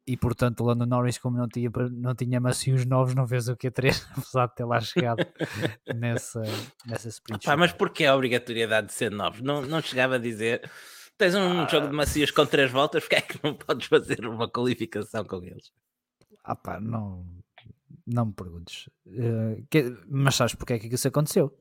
E 0.07 0.15
portanto, 0.15 0.61
o 0.61 0.65
Lando 0.67 0.85
Norris, 0.85 1.17
como 1.17 1.37
não 1.37 1.47
tinha, 1.47 1.71
não 1.91 2.13
tinha 2.13 2.39
macios 2.39 2.85
novos, 2.85 3.15
não 3.15 3.27
fez 3.27 3.47
o 3.47 3.55
Q3, 3.57 4.05
apesar 4.15 4.47
de 4.47 4.55
ter 4.55 4.65
lá 4.65 4.79
chegado 4.79 5.25
nessa, 5.95 6.43
nessa 6.85 7.09
sprint. 7.09 7.43
Pá, 7.43 7.57
mas 7.57 7.71
porquê 7.73 8.05
a 8.05 8.15
obrigatoriedade 8.15 8.87
de 8.87 8.93
ser 8.93 9.09
novos? 9.11 9.41
Não, 9.41 9.63
não 9.63 9.81
chegava 9.81 10.15
a 10.15 10.19
dizer 10.19 10.69
tens 11.17 11.35
um 11.35 11.61
ah. 11.61 11.67
jogo 11.67 11.87
de 11.87 11.93
macios 11.93 12.31
com 12.31 12.45
três 12.45 12.71
voltas, 12.71 13.03
porque 13.03 13.15
é 13.15 13.21
que 13.21 13.39
não 13.43 13.53
podes 13.53 13.87
fazer 13.87 14.25
uma 14.25 14.49
qualificação 14.49 15.23
com 15.23 15.43
eles? 15.43 15.71
Ah 16.43 16.55
pá, 16.55 16.79
não, 16.79 17.25
não 18.05 18.27
me 18.27 18.33
perguntes. 18.33 18.87
Uh, 19.05 19.65
que, 19.69 19.97
mas 20.07 20.35
sabes 20.35 20.53
porque 20.53 20.73
é 20.73 20.79
que 20.79 20.93
isso 20.93 21.07
aconteceu? 21.07 21.57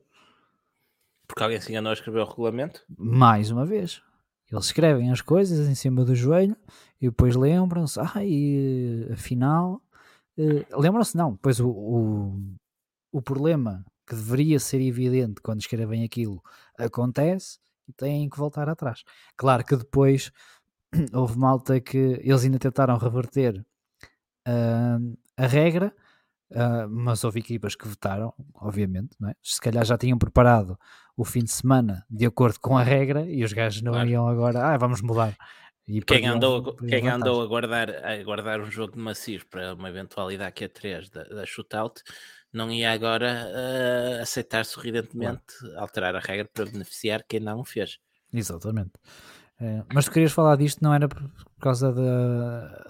Porque 1.27 1.43
alguém 1.43 1.61
se 1.61 1.71
enganou 1.71 1.91
a 1.91 1.95
escrever 1.95 2.21
o 2.21 2.29
regulamento? 2.29 2.85
Mais 2.99 3.51
uma 3.51 3.65
vez. 3.65 4.03
Eles 4.51 4.67
escrevem 4.67 5.11
as 5.11 5.21
coisas 5.21 5.69
em 5.69 5.75
cima 5.75 6.05
do 6.05 6.15
joelho 6.15 6.57
e 7.01 7.07
depois 7.07 7.35
lembram-se, 7.35 7.99
ah, 8.01 8.25
e 8.25 9.09
afinal. 9.13 9.81
Uh, 10.37 10.81
lembram-se, 10.81 11.17
não, 11.17 11.37
pois 11.37 11.61
o, 11.61 11.69
o, 11.69 12.57
o 13.13 13.23
problema 13.23 13.85
que 14.07 14.15
deveria 14.15 14.59
ser 14.59 14.81
evidente 14.81 15.41
quando 15.41 15.61
escrevem 15.61 16.05
aquilo 16.05 16.43
acontece 16.79 17.59
e 17.89 17.93
têm 17.93 18.29
que 18.29 18.39
voltar 18.39 18.69
atrás. 18.69 19.03
Claro 19.37 19.65
que 19.65 19.77
depois 19.77 20.31
houve 21.13 21.39
malta 21.39 21.81
que 21.81 22.21
eles 22.23 22.45
ainda 22.45 22.59
tentaram 22.59 22.97
reverter 22.99 23.65
uh, 24.49 25.19
a 25.37 25.47
regra, 25.47 25.95
uh, 26.51 26.89
mas 26.89 27.25
houve 27.25 27.41
equipas 27.41 27.75
que 27.75 27.89
votaram, 27.89 28.33
obviamente, 28.55 29.17
não 29.19 29.29
é? 29.29 29.35
se 29.43 29.61
calhar 29.61 29.85
já 29.85 29.97
tinham 29.97 30.19
preparado 30.19 30.79
o 31.17 31.25
fim 31.25 31.45
de 31.45 31.51
semana 31.51 32.05
de 32.11 32.27
acordo 32.27 32.59
com 32.61 32.77
a 32.77 32.83
regra 32.83 33.25
e 33.29 33.45
os 33.45 33.53
gajos 33.53 33.83
não 33.83 33.93
claro. 33.93 34.09
iam 34.09 34.29
agora, 34.29 34.67
ah, 34.67 34.77
vamos 34.77 35.01
mudar. 35.01 35.37
E 35.87 36.01
quem 36.01 36.27
andou, 36.27 36.75
quem 36.77 37.09
andou 37.09 37.43
a 37.43 37.47
guardar, 37.47 37.91
a 37.91 38.23
guardar 38.23 38.61
um 38.61 38.71
jogo 38.71 38.95
de 38.95 38.99
macios 38.99 39.45
para 39.45 39.75
uma 39.75 39.91
eventualidade 39.91 40.53
que 40.53 40.65
é 40.65 40.69
3 40.69 41.11
da, 41.11 41.25
da 41.25 41.45
shootout 41.45 42.03
não 42.55 42.71
ia 42.71 42.93
agora 42.93 43.49
uh, 43.51 44.23
aceitar 44.23 44.65
sorridentemente 44.65 45.43
claro. 45.59 45.81
alterar 45.81 46.15
a 46.15 46.21
regra 46.21 46.49
para 46.55 46.65
beneficiar 46.65 47.25
quem 47.29 47.41
não 47.41 47.61
o 47.61 47.65
fez. 47.65 47.99
Exatamente. 48.33 48.93
É, 49.61 49.83
mas 49.93 50.05
tu 50.05 50.13
querias 50.13 50.33
falar 50.33 50.57
disto, 50.57 50.83
não 50.83 50.95
era 50.95 51.09
por 51.09 51.31
causa 51.61 51.93
da, 51.93 52.85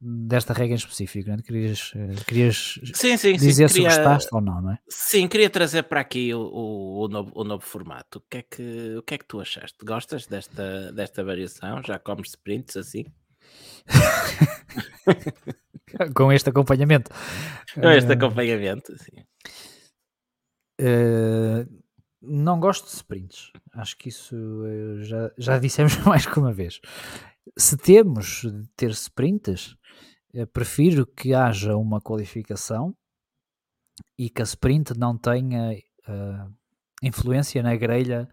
desta 0.00 0.54
regra 0.54 0.72
em 0.72 0.76
específico, 0.76 1.28
não 1.28 1.36
é? 1.36 1.42
Querias, 1.42 1.92
eh, 1.94 2.14
querias 2.26 2.80
sim, 2.94 3.18
sim, 3.18 3.34
dizer 3.34 3.68
sim, 3.68 3.74
queria, 3.74 3.90
se 3.90 3.96
gostaste 3.98 4.28
ou 4.32 4.40
não, 4.40 4.62
não 4.62 4.72
é? 4.72 4.78
Sim, 4.88 5.28
queria 5.28 5.50
trazer 5.50 5.82
para 5.82 6.00
aqui 6.00 6.32
o, 6.32 6.40
o, 6.40 7.04
o, 7.04 7.08
novo, 7.08 7.32
o 7.34 7.44
novo 7.44 7.62
formato. 7.62 8.18
O 8.18 8.22
que, 8.22 8.38
é 8.38 8.42
que, 8.42 8.96
o 8.96 9.02
que 9.02 9.14
é 9.14 9.18
que 9.18 9.26
tu 9.26 9.40
achaste? 9.40 9.76
Gostas 9.84 10.26
desta, 10.26 10.90
desta 10.92 11.22
variação? 11.22 11.82
Já 11.84 11.98
comes 11.98 12.30
sprints 12.30 12.76
assim? 12.76 13.04
Com 16.14 16.32
este 16.32 16.48
acompanhamento. 16.48 17.10
Com 17.74 17.90
este 17.90 18.12
acompanhamento, 18.12 18.96
sim. 18.96 19.20
Uh, 20.80 21.68
não 22.22 22.58
gosto 22.58 22.86
de 22.86 22.92
sprints. 22.92 23.52
Acho 23.74 23.98
que 23.98 24.08
isso 24.08 24.34
já, 25.02 25.30
já 25.36 25.58
dissemos 25.58 25.98
mais 26.06 26.26
que 26.26 26.38
uma 26.38 26.52
vez. 26.52 26.80
Se 27.58 27.76
temos 27.76 28.42
de 28.42 28.68
ter 28.76 28.90
sprints, 28.90 29.76
eu 30.32 30.46
prefiro 30.46 31.06
que 31.06 31.34
haja 31.34 31.76
uma 31.76 32.00
qualificação 32.00 32.94
e 34.18 34.30
que 34.30 34.40
a 34.40 34.44
sprint 34.44 34.96
não 34.96 35.16
tenha 35.18 35.72
uh, 35.72 36.54
influência 37.02 37.62
na 37.62 37.74
grelha 37.76 38.28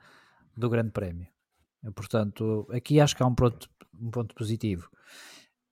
do 0.56 0.70
Grande 0.70 0.92
Prémio. 0.92 1.28
Portanto, 1.96 2.68
aqui 2.72 3.00
acho 3.00 3.16
que 3.16 3.24
há 3.24 3.26
um 3.26 3.36
ponto, 3.36 3.70
um 4.00 4.12
ponto 4.12 4.36
positivo. 4.36 4.90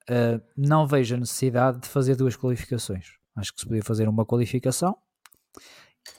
Uh, 0.09 0.41
não 0.55 0.87
vejo 0.87 1.15
a 1.15 1.19
necessidade 1.19 1.81
de 1.81 1.87
fazer 1.87 2.15
duas 2.15 2.35
qualificações. 2.35 3.17
Acho 3.35 3.53
que 3.53 3.59
se 3.59 3.67
podia 3.67 3.83
fazer 3.83 4.07
uma 4.07 4.25
qualificação 4.25 4.97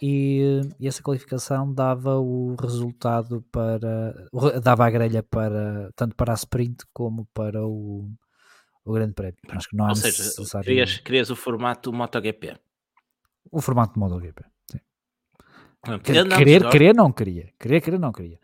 e, 0.01 0.61
e, 0.79 0.89
essa 0.89 1.03
qualificação 1.03 1.73
dava 1.73 2.19
o 2.19 2.55
resultado 2.61 3.43
para 3.53 4.15
dava 4.63 4.87
a 4.87 4.91
grelha 4.91 5.23
para 5.23 5.91
tanto 5.95 6.15
para 6.17 6.33
a 6.33 6.35
sprint 6.35 6.85
como 6.93 7.27
para 7.33 7.65
o, 7.65 8.11
o 8.85 8.93
grande 8.93 9.15
prémio. 9.15 9.37
Acho 9.49 9.69
que 9.69 9.77
não 9.77 9.89
Ou 9.89 9.95
seja, 9.95 10.23
necessário... 10.23 10.67
querias, 10.67 10.99
querias 10.99 11.31
o 11.31 11.37
formato 11.37 11.93
MotoGP. 11.93 12.59
O 13.51 13.61
formato 13.61 13.99
MotoGP, 13.99 14.45
sim. 14.71 14.81
querer, 16.03 16.69
querer 16.69 16.95
não 16.95 17.13
queria. 17.13 17.53
Querer, 17.59 17.81
querer 17.81 17.99
não 17.99 18.13
queria. 18.13 18.41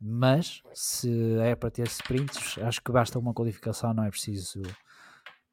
Mas 0.00 0.62
se 0.72 1.38
é 1.40 1.54
para 1.56 1.70
ter 1.70 1.86
sprints, 1.88 2.58
acho 2.58 2.80
que 2.82 2.92
basta 2.92 3.18
uma 3.18 3.34
qualificação, 3.34 3.92
não 3.92 4.04
é 4.04 4.10
preciso 4.10 4.62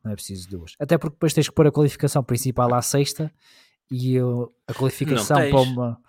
não 0.03 0.11
é 0.11 0.15
preciso 0.15 0.49
duas. 0.49 0.75
Até 0.79 0.97
porque 0.97 1.15
depois 1.15 1.33
tens 1.33 1.47
que 1.47 1.55
pôr 1.55 1.67
a 1.67 1.71
qualificação 1.71 2.23
principal 2.23 2.73
à 2.73 2.81
sexta 2.81 3.31
e 3.91 4.15
eu, 4.15 4.55
a 4.65 4.73
qualificação 4.73 5.37
para 5.37 5.61
uma. 5.61 6.01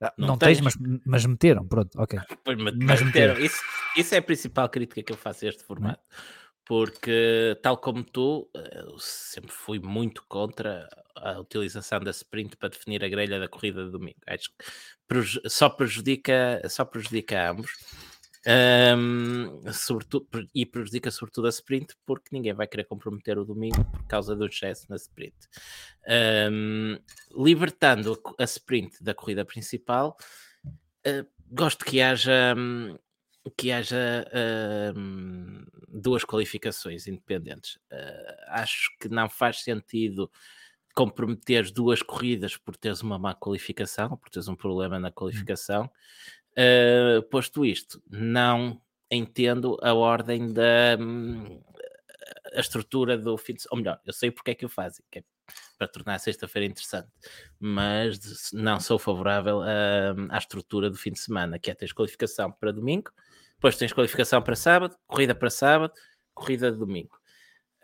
Ah, 0.00 0.12
não, 0.16 0.28
não 0.28 0.38
tens, 0.38 0.58
tens 0.58 0.76
mas, 0.76 1.00
mas 1.04 1.26
meteram, 1.26 1.66
pronto, 1.66 1.90
ok. 1.96 2.18
Mas, 2.46 2.74
mas 2.76 3.02
meteram. 3.02 3.38
Isso, 3.38 3.62
isso 3.96 4.14
é 4.14 4.18
a 4.18 4.22
principal 4.22 4.68
crítica 4.68 5.02
que 5.02 5.12
eu 5.12 5.16
faço 5.16 5.44
a 5.44 5.48
este 5.48 5.64
formato. 5.64 6.02
Porque, 6.66 7.56
tal 7.62 7.78
como 7.78 8.02
tu, 8.02 8.50
eu 8.54 8.98
sempre 8.98 9.52
fui 9.52 9.78
muito 9.78 10.24
contra 10.28 10.88
a 11.14 11.38
utilização 11.38 12.00
da 12.00 12.10
sprint 12.10 12.56
para 12.56 12.70
definir 12.70 13.04
a 13.04 13.08
grelha 13.08 13.38
da 13.38 13.48
corrida 13.48 13.84
de 13.84 13.90
domingo. 13.90 14.18
Acho 14.26 14.50
que 14.50 15.48
só 15.48 15.68
prejudica, 15.70 16.60
só 16.68 16.84
prejudica 16.84 17.50
ambos. 17.50 17.70
Um, 18.48 19.72
sobretudo, 19.72 20.28
e 20.54 20.64
prejudica 20.64 21.10
sobretudo 21.10 21.48
a 21.48 21.50
sprint 21.50 21.96
porque 22.06 22.28
ninguém 22.30 22.54
vai 22.54 22.68
querer 22.68 22.84
comprometer 22.84 23.36
o 23.38 23.44
domingo 23.44 23.84
por 23.86 24.06
causa 24.06 24.36
do 24.36 24.46
excesso 24.46 24.86
na 24.88 24.94
sprint. 24.94 25.36
Um, 26.52 26.96
libertando 27.36 28.16
a, 28.38 28.44
sprint 28.44 29.02
da 29.02 29.14
corrida 29.14 29.44
principal, 29.44 30.16
uh, 30.64 31.26
gosto 31.50 31.84
que 31.84 32.00
haja 32.00 32.54
que 33.56 33.70
haja 33.70 34.26
uh, 34.28 35.70
duas 35.88 36.24
qualificações 36.24 37.06
independentes. 37.06 37.76
Uh, 37.92 38.36
acho 38.48 38.90
que 39.00 39.08
não 39.08 39.28
faz 39.28 39.62
sentido 39.62 40.30
comprometer 40.94 41.70
duas 41.70 42.00
corridas 42.00 42.56
por 42.56 42.76
teres 42.76 43.02
uma 43.02 43.18
má 43.18 43.34
qualificação, 43.34 44.16
por 44.16 44.30
teres 44.30 44.48
um 44.48 44.56
problema 44.56 44.98
na 44.98 45.12
qualificação. 45.12 45.90
Uh, 46.58 47.22
posto 47.24 47.64
isto, 47.64 48.02
não 48.10 48.80
entendo 49.10 49.78
a 49.82 49.92
ordem 49.92 50.52
da 50.52 50.96
hum, 50.98 51.60
a 52.54 52.60
estrutura 52.60 53.16
do 53.16 53.36
fim 53.36 53.54
de 53.54 53.62
semana. 53.62 53.72
Ou 53.72 53.78
melhor, 53.78 54.00
eu 54.04 54.12
sei 54.12 54.30
porque 54.30 54.50
é 54.50 54.54
que 54.54 54.64
o 54.64 54.68
fazem, 54.68 55.04
que 55.10 55.18
é 55.20 55.24
para 55.78 55.86
tornar 55.86 56.14
a 56.14 56.18
sexta-feira 56.18 56.66
interessante, 56.66 57.08
mas 57.60 58.50
não 58.52 58.80
sou 58.80 58.98
favorável 58.98 59.60
a, 59.62 60.34
à 60.34 60.38
estrutura 60.38 60.90
do 60.90 60.96
fim 60.96 61.12
de 61.12 61.20
semana, 61.20 61.58
que 61.58 61.70
é 61.70 61.74
tens 61.74 61.92
qualificação 61.92 62.50
para 62.50 62.72
domingo, 62.72 63.12
depois 63.54 63.76
tens 63.76 63.92
qualificação 63.92 64.42
para 64.42 64.56
sábado, 64.56 64.96
corrida 65.06 65.34
para 65.34 65.50
sábado, 65.50 65.92
corrida 66.34 66.72
de 66.72 66.78
domingo. 66.78 67.16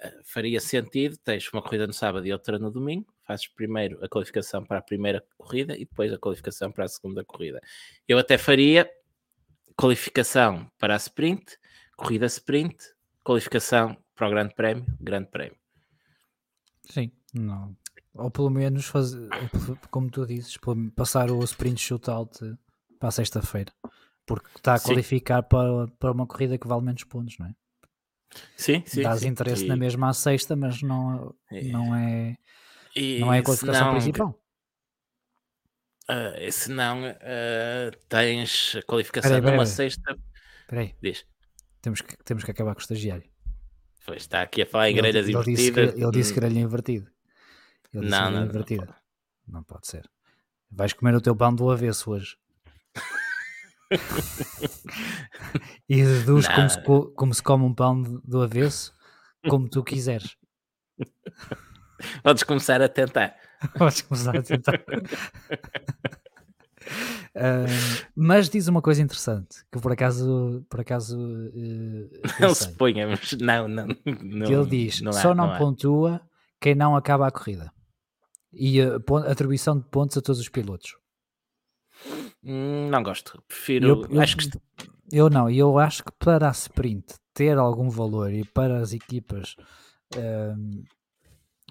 Uh, 0.02 0.22
faria 0.24 0.60
sentido, 0.60 1.16
tens 1.18 1.52
uma 1.52 1.62
corrida 1.62 1.86
no 1.86 1.92
sábado 1.92 2.26
e 2.26 2.32
outra 2.32 2.58
no 2.58 2.70
domingo, 2.70 3.11
fazes 3.24 3.46
primeiro 3.48 4.02
a 4.04 4.08
qualificação 4.08 4.64
para 4.64 4.78
a 4.78 4.82
primeira 4.82 5.24
corrida 5.36 5.74
e 5.74 5.80
depois 5.80 6.12
a 6.12 6.18
qualificação 6.18 6.70
para 6.70 6.84
a 6.84 6.88
segunda 6.88 7.24
corrida. 7.24 7.60
Eu 8.06 8.18
até 8.18 8.36
faria 8.36 8.90
qualificação 9.76 10.70
para 10.78 10.94
a 10.94 10.96
sprint, 10.96 11.58
corrida 11.96 12.26
sprint, 12.26 12.76
qualificação 13.24 13.96
para 14.14 14.26
o 14.26 14.30
Grande 14.30 14.54
Prémio, 14.54 14.86
Grande 15.00 15.28
Prémio. 15.30 15.56
Sim, 16.84 17.10
não. 17.32 17.76
Ou 18.14 18.30
pelo 18.30 18.50
menos 18.50 18.86
fazer, 18.86 19.28
como 19.90 20.10
tu 20.10 20.26
dizes, 20.26 20.58
passar 20.94 21.30
o 21.30 21.42
sprint 21.44 21.80
shootout 21.80 22.56
para 22.98 23.08
a 23.08 23.12
sexta-feira, 23.12 23.72
porque 24.26 24.48
está 24.56 24.74
a 24.74 24.80
qualificar 24.80 25.42
para, 25.42 25.88
para 25.98 26.12
uma 26.12 26.26
corrida 26.26 26.58
que 26.58 26.68
vale 26.68 26.82
menos 26.84 27.04
pontos, 27.04 27.38
não 27.38 27.46
é? 27.46 27.54
Sim, 28.56 28.82
sim. 28.86 29.02
Dás 29.02 29.20
sim. 29.20 29.28
interesse 29.28 29.64
e... 29.64 29.68
na 29.68 29.76
mesma 29.76 30.10
à 30.10 30.12
sexta, 30.12 30.54
mas 30.54 30.82
não, 30.82 31.34
não 31.50 31.94
é 31.94 32.36
e 32.94 33.20
não 33.20 33.32
é 33.32 33.38
a 33.38 33.42
qualificação 33.42 33.86
não, 33.86 33.92
principal. 34.00 34.42
Uh, 36.10 36.52
se 36.52 36.70
não, 36.70 37.08
uh, 37.08 37.96
tens 38.08 38.76
a 38.76 38.82
qualificação 38.82 39.30
peraí, 39.30 39.42
peraí, 39.42 39.56
numa 39.56 39.64
peraí. 39.64 39.76
sexta. 39.76 40.18
Peraí. 40.68 40.96
Diz. 41.00 41.26
Temos 41.80 42.00
que, 42.00 42.16
temos 42.24 42.44
que 42.44 42.50
acabar 42.50 42.74
com 42.74 42.80
o 42.80 42.82
estagiário. 42.82 43.30
Pois 44.04 44.22
está 44.22 44.42
aqui 44.42 44.62
a 44.62 44.66
falar 44.66 44.90
em 44.90 44.94
grelhas 44.94 45.26
ele, 45.26 45.32
invertidas. 45.32 45.60
Ele 45.60 45.70
disse, 45.70 45.94
que, 45.94 46.02
ele 46.02 46.10
disse 46.10 46.34
grelha 46.34 46.58
invertido. 46.60 47.10
Ele 47.92 48.08
não, 48.08 48.30
não, 48.30 48.44
invertida. 48.44 48.86
Não, 49.46 49.58
não 49.58 49.62
pode 49.64 49.86
ser. 49.86 50.08
Vais 50.70 50.92
comer 50.92 51.14
o 51.14 51.20
teu 51.20 51.36
pão 51.36 51.54
do 51.54 51.70
avesso 51.70 52.10
hoje. 52.10 52.36
e 55.88 56.02
deduz 56.02 56.48
como 56.48 56.70
se, 56.70 56.80
como 57.14 57.34
se 57.34 57.42
come 57.42 57.64
um 57.64 57.74
pão 57.74 58.02
do 58.24 58.42
avesso, 58.42 58.94
como 59.48 59.68
tu 59.68 59.84
quiseres. 59.84 60.36
Podes 62.22 62.42
começar 62.42 62.80
a 62.82 62.88
tentar. 62.88 63.34
Podes 63.78 64.02
começar 64.02 64.36
a 64.36 64.42
tentar. 64.42 64.80
Uh, 67.34 68.06
mas 68.14 68.48
diz 68.48 68.68
uma 68.68 68.82
coisa 68.82 69.00
interessante 69.00 69.64
que 69.70 69.80
por 69.80 69.92
acaso, 69.92 70.66
por 70.68 70.80
acaso 70.80 71.18
uh, 71.18 72.10
não 72.40 72.54
se 72.54 72.70
ponha, 72.72 73.06
mas 73.06 73.32
não, 73.32 73.68
não, 73.68 73.86
não. 74.22 74.46
Que 74.46 74.52
ele 74.52 74.66
diz: 74.66 75.00
não 75.00 75.12
só 75.12 75.30
há, 75.30 75.34
não, 75.34 75.46
não 75.48 75.58
pontua 75.58 76.20
quem 76.60 76.74
não 76.74 76.96
acaba 76.96 77.26
a 77.26 77.30
corrida 77.30 77.72
e 78.52 78.80
a 78.80 78.96
atribuição 79.30 79.78
de 79.78 79.84
pontos 79.86 80.16
a 80.16 80.20
todos 80.20 80.40
os 80.40 80.48
pilotos. 80.48 80.96
Hum, 82.44 82.88
não 82.90 83.02
gosto, 83.02 83.42
prefiro. 83.46 83.86
Eu, 83.86 84.06
eu, 84.10 84.20
acho 84.20 84.36
que 84.36 84.50
eu 85.10 85.30
não, 85.30 85.48
e 85.48 85.58
eu 85.58 85.78
acho 85.78 86.04
que 86.04 86.12
para 86.18 86.48
a 86.48 86.52
sprint 86.52 87.14
ter 87.32 87.56
algum 87.56 87.88
valor 87.88 88.32
e 88.32 88.44
para 88.44 88.78
as 88.78 88.92
equipas, 88.92 89.56
um, 90.16 90.82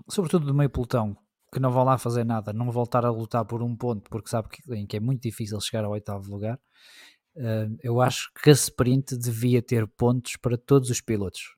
sobretudo 0.09 0.45
do 0.45 0.53
meio 0.53 0.69
pelotão, 0.69 1.15
que 1.53 1.59
não 1.59 1.71
vão 1.71 1.83
lá 1.83 1.97
fazer 1.97 2.23
nada, 2.23 2.53
não 2.53 2.71
voltar 2.71 3.05
a 3.05 3.11
lutar 3.11 3.45
por 3.45 3.61
um 3.61 3.75
ponto, 3.75 4.09
porque 4.09 4.29
sabe 4.29 4.47
que, 4.49 4.85
que 4.85 4.97
é 4.97 4.99
muito 4.99 5.21
difícil 5.21 5.59
chegar 5.59 5.83
ao 5.83 5.91
oitavo 5.91 6.31
lugar. 6.31 6.59
Uh, 7.35 7.77
eu 7.81 8.01
acho 8.01 8.31
que 8.41 8.49
a 8.49 8.53
sprint 8.53 9.17
devia 9.17 9.61
ter 9.61 9.87
pontos 9.87 10.35
para 10.37 10.57
todos 10.57 10.89
os 10.89 11.01
pilotos. 11.01 11.55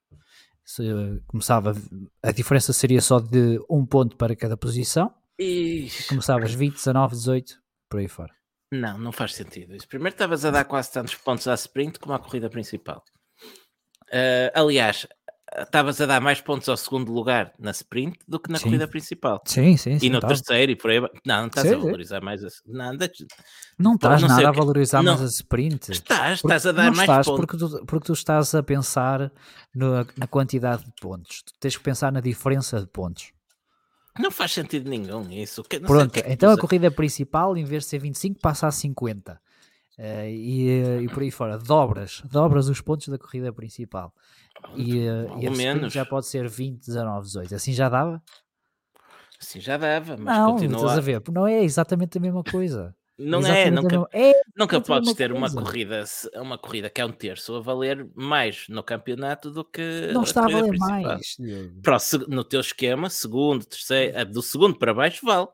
Se 0.65 0.83
começava, 1.27 1.75
a 2.21 2.31
diferença 2.31 2.71
seria 2.71 3.01
só 3.01 3.19
de 3.19 3.59
um 3.69 3.85
ponto 3.85 4.15
para 4.15 4.35
cada 4.35 4.55
posição. 4.55 5.13
Ixi. 5.37 6.07
Começavas 6.07 6.53
20, 6.53 6.73
19, 6.73 7.15
18, 7.15 7.61
por 7.89 7.99
aí 7.99 8.07
fora. 8.07 8.33
Não, 8.71 8.97
não 8.97 9.11
faz 9.11 9.35
sentido. 9.35 9.75
Primeiro 9.87 10.15
estavas 10.15 10.45
a 10.45 10.51
dar 10.51 10.65
quase 10.65 10.91
tantos 10.91 11.15
pontos 11.15 11.47
à 11.47 11.53
sprint 11.53 11.99
como 11.99 12.15
à 12.15 12.19
corrida 12.19 12.49
principal. 12.49 13.03
Uh, 14.09 14.49
aliás, 14.53 15.07
estavas 15.57 15.99
a 16.01 16.05
dar 16.05 16.21
mais 16.21 16.41
pontos 16.41 16.67
ao 16.67 16.77
segundo 16.77 17.11
lugar 17.11 17.53
na 17.59 17.71
sprint 17.71 18.19
do 18.27 18.39
que 18.39 18.51
na 18.51 18.57
sim. 18.57 18.65
corrida 18.65 18.87
principal. 18.87 19.41
Sim, 19.45 19.77
sim, 19.77 19.99
sim. 19.99 20.05
E 20.07 20.09
no 20.09 20.19
tá. 20.19 20.27
terceiro 20.27 20.71
e 20.71 20.75
por 20.75 20.91
aí. 20.91 20.99
Não, 20.99 21.41
não 21.41 21.47
estás 21.47 21.67
sim, 21.67 21.73
a 21.73 21.77
valorizar 21.77 22.21
mais 22.21 22.43
a. 22.43 22.47
Não, 22.65 22.93
não 23.77 23.95
estás 23.95 24.21
não 24.21 24.29
nada 24.29 24.49
a 24.49 24.51
valorizar 24.51 25.03
não. 25.03 25.13
mais 25.13 25.21
a 25.21 25.29
sprint. 25.29 25.91
Estás, 25.91 26.41
porque, 26.41 26.53
estás 26.53 26.65
a 26.65 26.71
dar 26.71 26.91
mais 26.91 27.09
estás 27.09 27.25
pontos. 27.25 27.45
Porque 27.45 27.57
tu, 27.57 27.85
porque 27.85 28.05
tu 28.07 28.13
estás 28.13 28.55
a 28.55 28.63
pensar 28.63 29.31
no, 29.73 30.05
na 30.17 30.27
quantidade 30.27 30.83
de 30.85 30.91
pontos. 30.99 31.43
Tu 31.43 31.53
tens 31.59 31.77
que 31.77 31.83
pensar 31.83 32.11
na 32.11 32.19
diferença 32.19 32.79
de 32.79 32.87
pontos. 32.87 33.31
Não 34.19 34.29
faz 34.29 34.51
sentido 34.51 34.89
nenhum 34.89 35.29
isso. 35.31 35.63
Não 35.81 35.87
Pronto, 35.87 36.17
é 36.17 36.33
então 36.33 36.51
a 36.51 36.57
corrida 36.57 36.91
principal, 36.91 37.57
em 37.57 37.63
vez 37.63 37.83
de 37.83 37.89
ser 37.89 37.99
25, 37.99 38.39
passa 38.39 38.67
a 38.67 38.71
50. 38.71 39.39
Uh, 39.97 40.25
e, 40.27 41.03
e 41.03 41.07
por 41.09 41.21
aí 41.21 41.29
fora, 41.29 41.57
dobras, 41.57 42.21
dobras 42.25 42.67
os 42.67 42.81
pontos 42.81 43.07
da 43.07 43.17
corrida 43.17 43.53
principal. 43.53 44.13
E, 44.75 45.07
uh, 45.07 45.39
e 45.39 45.47
a 45.47 45.51
menos. 45.51 45.93
já 45.93 46.05
pode 46.05 46.25
ser 46.27 46.47
20, 46.47 46.85
19, 46.85 47.25
18. 47.27 47.55
Assim 47.55 47.73
já 47.73 47.89
dava? 47.89 48.21
Assim 49.39 49.59
já 49.59 49.77
dava, 49.77 50.17
mas 50.17 50.37
não, 50.37 50.51
continua. 50.51 50.77
Estás 50.77 50.97
a 50.97 51.01
ver, 51.01 51.21
não 51.31 51.47
é 51.47 51.63
exatamente 51.63 52.17
a 52.17 52.21
mesma 52.21 52.43
coisa. 52.43 52.95
Não 53.17 53.45
é, 53.45 53.69
nunca, 53.69 54.07
é 54.11 54.31
nunca 54.57 54.81
podes 54.81 55.13
ter 55.13 55.31
uma 55.31 55.51
corrida, 55.51 56.03
uma 56.35 56.57
corrida 56.57 56.89
que 56.89 56.99
é 56.99 57.05
um 57.05 57.11
terço 57.11 57.55
a 57.55 57.61
valer 57.61 58.09
mais 58.15 58.65
no 58.67 58.81
campeonato 58.81 59.51
do 59.51 59.63
que 59.63 60.09
não 60.11 60.23
está 60.23 60.45
a 60.45 60.47
valer 60.47 60.69
principal. 60.69 61.01
mais. 61.01 61.37
Para 61.83 61.97
no 62.27 62.43
teu 62.43 62.59
esquema, 62.59 63.11
segundo, 63.11 63.65
terceiro, 63.65 64.25
do 64.25 64.41
segundo 64.41 64.79
para 64.79 64.95
baixo 64.95 65.23
vale. 65.23 65.47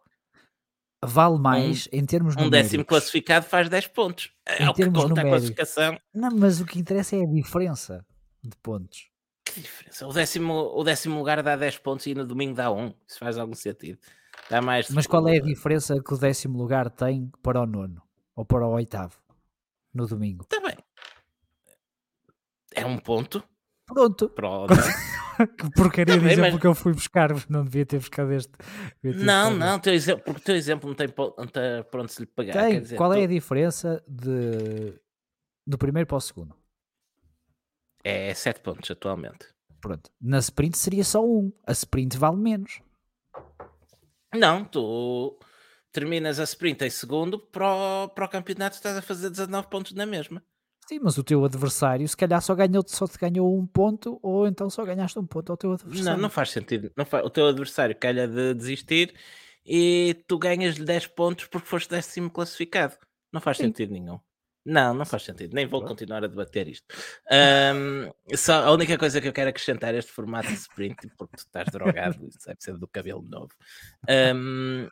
Vale 1.04 1.40
mais 1.40 1.88
um, 1.88 1.98
em 1.98 2.06
termos 2.06 2.36
Um 2.36 2.50
décimo 2.50 2.84
classificado 2.84 3.46
faz 3.46 3.70
10 3.70 3.88
pontos. 3.88 4.32
É 4.46 4.64
em 4.64 4.68
o 4.68 4.74
termos 4.74 5.02
que 5.02 5.10
conta 5.10 5.22
a 5.22 5.24
classificação. 5.24 6.00
Não, 6.14 6.30
mas 6.32 6.60
o 6.60 6.66
que 6.66 6.78
interessa 6.78 7.16
é 7.16 7.24
a 7.24 7.26
diferença 7.26 8.06
de 8.44 8.56
pontos. 8.58 9.08
Que 9.46 9.62
diferença? 9.62 10.08
O 10.08 10.12
décimo, 10.12 10.54
o 10.54 10.84
décimo 10.84 11.18
lugar 11.18 11.42
dá 11.42 11.56
10 11.56 11.78
pontos 11.78 12.06
e 12.06 12.14
no 12.14 12.26
domingo 12.26 12.54
dá 12.54 12.70
1. 12.70 12.94
Isso 13.08 13.18
faz 13.18 13.38
algum 13.38 13.56
sentido. 13.56 13.98
Dá 14.50 14.62
mais 14.62 14.90
Mas 14.90 15.08
qual 15.08 15.28
é 15.28 15.38
a 15.38 15.42
diferença 15.42 16.02
que 16.04 16.14
o 16.14 16.18
décimo 16.18 16.58
lugar 16.58 16.90
tem 16.90 17.32
para 17.42 17.62
o 17.62 17.66
nono? 17.66 18.02
Ou 18.36 18.44
para 18.44 18.66
o 18.66 18.72
oitavo? 18.72 19.16
No 19.94 20.06
domingo? 20.06 20.44
Está 20.44 20.60
bem. 20.68 20.78
É 22.76 22.86
um 22.86 22.98
ponto. 22.98 23.44
Pronto. 23.86 24.30
Pronto. 24.30 24.74
que 25.58 25.72
porcaria 25.72 26.16
Também, 26.16 26.28
de 26.28 26.34
exemplo 26.34 26.52
mas... 26.54 26.62
que 26.62 26.68
eu 26.68 26.76
fui 26.76 26.94
buscar, 26.94 27.30
não 27.50 27.64
devia 27.64 27.86
ter 27.86 27.98
buscado 27.98 28.34
este. 28.34 28.52
Ter 29.02 29.16
não, 29.16 29.52
não, 29.52 29.80
teu 29.80 29.94
exemplo, 29.94 30.24
porque 30.24 30.42
o 30.42 30.44
teu 30.44 30.56
exemplo 30.56 30.90
não 30.90 30.96
tem, 30.96 31.08
não 31.08 31.48
tem 31.48 31.84
pronto 31.90 32.12
se 32.12 32.22
lhe 32.22 32.28
pagar. 32.28 32.54
Tem. 32.54 32.82
Dizer, 32.82 32.96
Qual 32.96 33.12
tu... 33.12 33.18
é 33.18 33.24
a 33.24 33.28
diferença 33.28 34.04
de, 34.08 34.94
do 35.66 35.78
primeiro 35.78 36.08
para 36.08 36.18
o 36.18 36.22
segundo? 36.22 36.56
É 38.04 38.34
7 38.34 38.62
pontos 38.62 38.90
atualmente. 38.92 39.48
Pronto. 39.82 40.10
Na 40.22 40.40
sprint 40.40 40.78
seria 40.78 41.04
só 41.04 41.26
um. 41.26 41.52
A 41.66 41.72
sprint 41.72 42.18
vale 42.18 42.38
menos. 42.38 42.82
Não, 44.34 44.64
tu 44.64 45.40
terminas 45.92 46.40
a 46.40 46.44
sprint 46.44 46.84
em 46.84 46.90
segundo, 46.90 47.40
para 47.40 47.68
o, 47.68 48.10
para 48.10 48.26
o 48.26 48.30
campeonato 48.30 48.76
estás 48.76 48.96
a 48.96 49.02
fazer 49.02 49.30
19 49.30 49.68
pontos 49.70 49.94
na 49.94 50.06
mesma. 50.06 50.44
Sim, 50.90 50.98
mas 51.04 51.20
o 51.20 51.24
teu 51.24 51.46
adversário 51.46 52.08
se 52.08 52.18
calhar 52.18 52.42
só 52.42 52.56
ganhou, 52.56 52.84
só 52.88 53.06
te 53.06 53.16
ganhou 53.20 53.56
um 53.56 53.64
ponto, 53.64 54.20
ou 54.24 54.48
então 54.48 54.72
só 54.72 54.84
ganhaste 54.84 55.20
um 55.20 55.26
ponto 55.26 55.52
ao 55.52 55.56
teu 55.56 55.74
adversário. 55.74 56.14
Não, 56.14 56.18
não 56.18 56.32
faz 56.32 56.50
sentido. 56.50 56.92
Não 56.98 57.06
faz, 57.06 57.24
o 57.24 57.30
teu 57.30 57.46
adversário 57.46 57.96
calha 57.96 58.28
de 58.28 58.56
desistir 58.56 59.14
e 59.64 60.16
tu 60.28 60.40
ganhas 60.40 60.80
10 60.80 61.06
pontos 61.06 61.46
porque 61.46 61.68
foste 61.68 61.92
décimo 61.92 62.32
classificado. 62.32 62.96
Não 63.32 63.40
faz 63.40 63.58
Sim. 63.58 63.66
sentido 63.66 63.94
nenhum. 63.94 64.20
Não, 64.66 64.92
não 64.96 65.06
faz 65.06 65.22
sentido. 65.22 65.54
Nem 65.54 65.68
vou 65.68 65.86
continuar 65.86 66.24
a 66.24 66.28
debater 66.28 66.68
isto. 66.68 66.88
Um, 67.32 68.36
só, 68.36 68.66
a 68.66 68.72
única 68.72 68.98
coisa 68.98 69.22
que 69.22 69.28
eu 69.28 69.34
quero 69.34 69.52
acrescentar 69.52 69.94
a 69.94 69.98
este 70.00 70.12
formato 70.12 70.48
de 70.48 70.56
sprint, 70.56 71.08
porque 71.16 71.38
tu 71.38 71.42
estás 71.42 71.72
drogado, 71.72 72.18
isso 72.28 72.48
deve 72.48 72.62
ser 72.62 72.76
do 72.76 72.88
cabelo 72.88 73.22
novo. 73.22 73.54
Um, 74.36 74.90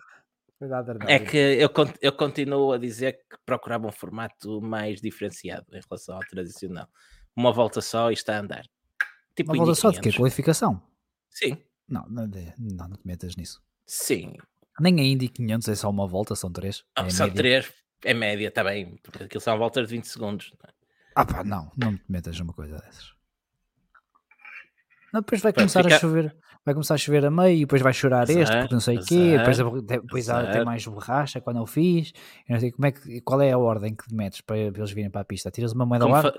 é 1.08 1.20
que 1.20 1.38
eu, 1.38 1.70
eu 2.02 2.12
continuo 2.14 2.72
a 2.72 2.78
dizer 2.78 3.14
que 3.30 3.38
procurava 3.46 3.88
um 3.88 3.92
formato 3.92 4.60
mais 4.60 5.00
diferenciado 5.00 5.66
em 5.72 5.80
relação 5.88 6.16
ao 6.16 6.22
tradicional. 6.22 6.88
Uma 7.36 7.52
volta 7.54 7.80
só 7.80 8.10
e 8.10 8.14
está 8.14 8.38
a 8.38 8.40
andar. 8.40 8.64
Tipo 9.36 9.54
uma 9.54 9.66
volta 9.66 9.76
só 9.76 9.92
de 9.92 10.02
quê? 10.02 10.12
Qualificação? 10.12 10.82
Sim. 11.30 11.58
Não, 11.88 12.04
não, 12.10 12.28
não, 12.58 12.88
não 12.90 12.98
te 12.98 13.06
metas 13.06 13.36
nisso. 13.36 13.62
Sim. 13.86 14.34
Nem 14.80 15.00
a 15.00 15.04
Indy 15.04 15.30
500 15.30 15.68
é 15.70 15.76
só 15.76 15.90
uma 15.90 16.08
volta, 16.08 16.36
são 16.36 16.52
três. 16.52 16.84
é 16.96 17.10
são 17.10 17.28
média. 17.28 17.38
três, 17.38 17.74
é 18.04 18.14
média, 18.14 18.48
está 18.48 18.64
bem, 18.64 18.98
porque 19.04 19.24
aquilo 19.24 19.42
são 19.42 19.58
voltas 19.58 19.88
de 19.88 19.96
20 19.96 20.06
segundos. 20.06 20.54
É? 20.66 20.70
Ah 21.16 21.26
pá, 21.26 21.44
não, 21.44 21.72
não 21.78 21.96
te 21.96 22.04
metas 22.10 22.40
numa 22.40 22.54
coisa 22.54 22.78
dessas. 22.78 23.14
Não, 25.14 25.22
depois 25.22 25.42
vai 25.42 25.54
começar 25.54 25.84
fica... 25.84 25.96
a 25.96 26.00
chover, 26.00 26.36
vai 26.68 26.74
começar 26.74 26.96
a 26.96 26.98
chover 26.98 27.26
a 27.26 27.32
meio 27.32 27.56
e 27.56 27.60
depois 27.62 27.82
vai 27.82 27.94
chorar 27.94 28.30
exato, 28.30 28.42
este, 28.42 28.58
porque 28.58 28.74
não 28.74 28.82
sei 28.82 28.98
o 28.98 29.06
quê, 29.06 29.38
depois, 29.38 29.58
depois 29.86 30.30
há, 30.30 30.52
tem 30.52 30.66
mais 30.66 30.86
borracha 30.86 31.40
quando 31.40 31.60
eu 31.60 31.66
fiz. 31.66 32.12
Eu 32.46 32.56
não 32.56 32.60
sei 32.60 32.72
como 32.74 32.86
é 32.86 32.92
que, 32.92 33.22
qual 33.22 33.42
é 33.42 33.54
a 33.54 33.58
ordem 33.58 33.96
que 33.96 34.14
metes 34.14 34.42
para, 34.42 34.58
eles 34.58 34.92
virem 34.92 35.10
para 35.10 35.22
a 35.22 35.24
pista? 35.24 35.50
Tiras 35.50 35.72
uma 35.72 35.86
moeda 35.86 36.14
ar? 36.14 36.24
Fa... 36.24 36.34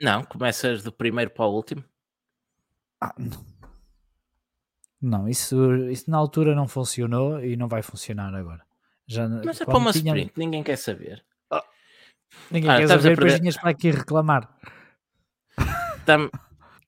Não, 0.00 0.22
começas 0.22 0.84
do 0.84 0.92
primeiro 0.92 1.32
para 1.32 1.44
o 1.46 1.52
último. 1.52 1.82
Ah, 3.00 3.12
não. 3.18 3.44
Não, 5.02 5.28
isso, 5.28 5.74
isso 5.90 6.08
na 6.08 6.18
altura 6.18 6.54
não 6.54 6.68
funcionou 6.68 7.44
e 7.44 7.56
não 7.56 7.66
vai 7.66 7.82
funcionar 7.82 8.32
agora. 8.32 8.62
Já, 9.08 9.28
Mas 9.28 9.60
é 9.60 9.64
para 9.64 9.76
uma 9.76 9.92
tinha... 9.92 10.14
sprint, 10.14 10.32
ninguém 10.36 10.62
quer 10.62 10.76
saber. 10.76 11.24
Oh. 11.50 11.60
Ninguém 12.48 12.70
ah, 12.70 12.76
quer 12.76 12.88
saber, 12.88 13.16
depois 13.16 13.40
vinhas 13.40 13.56
para 13.56 13.70
aqui 13.70 13.90
reclamar. 13.90 14.48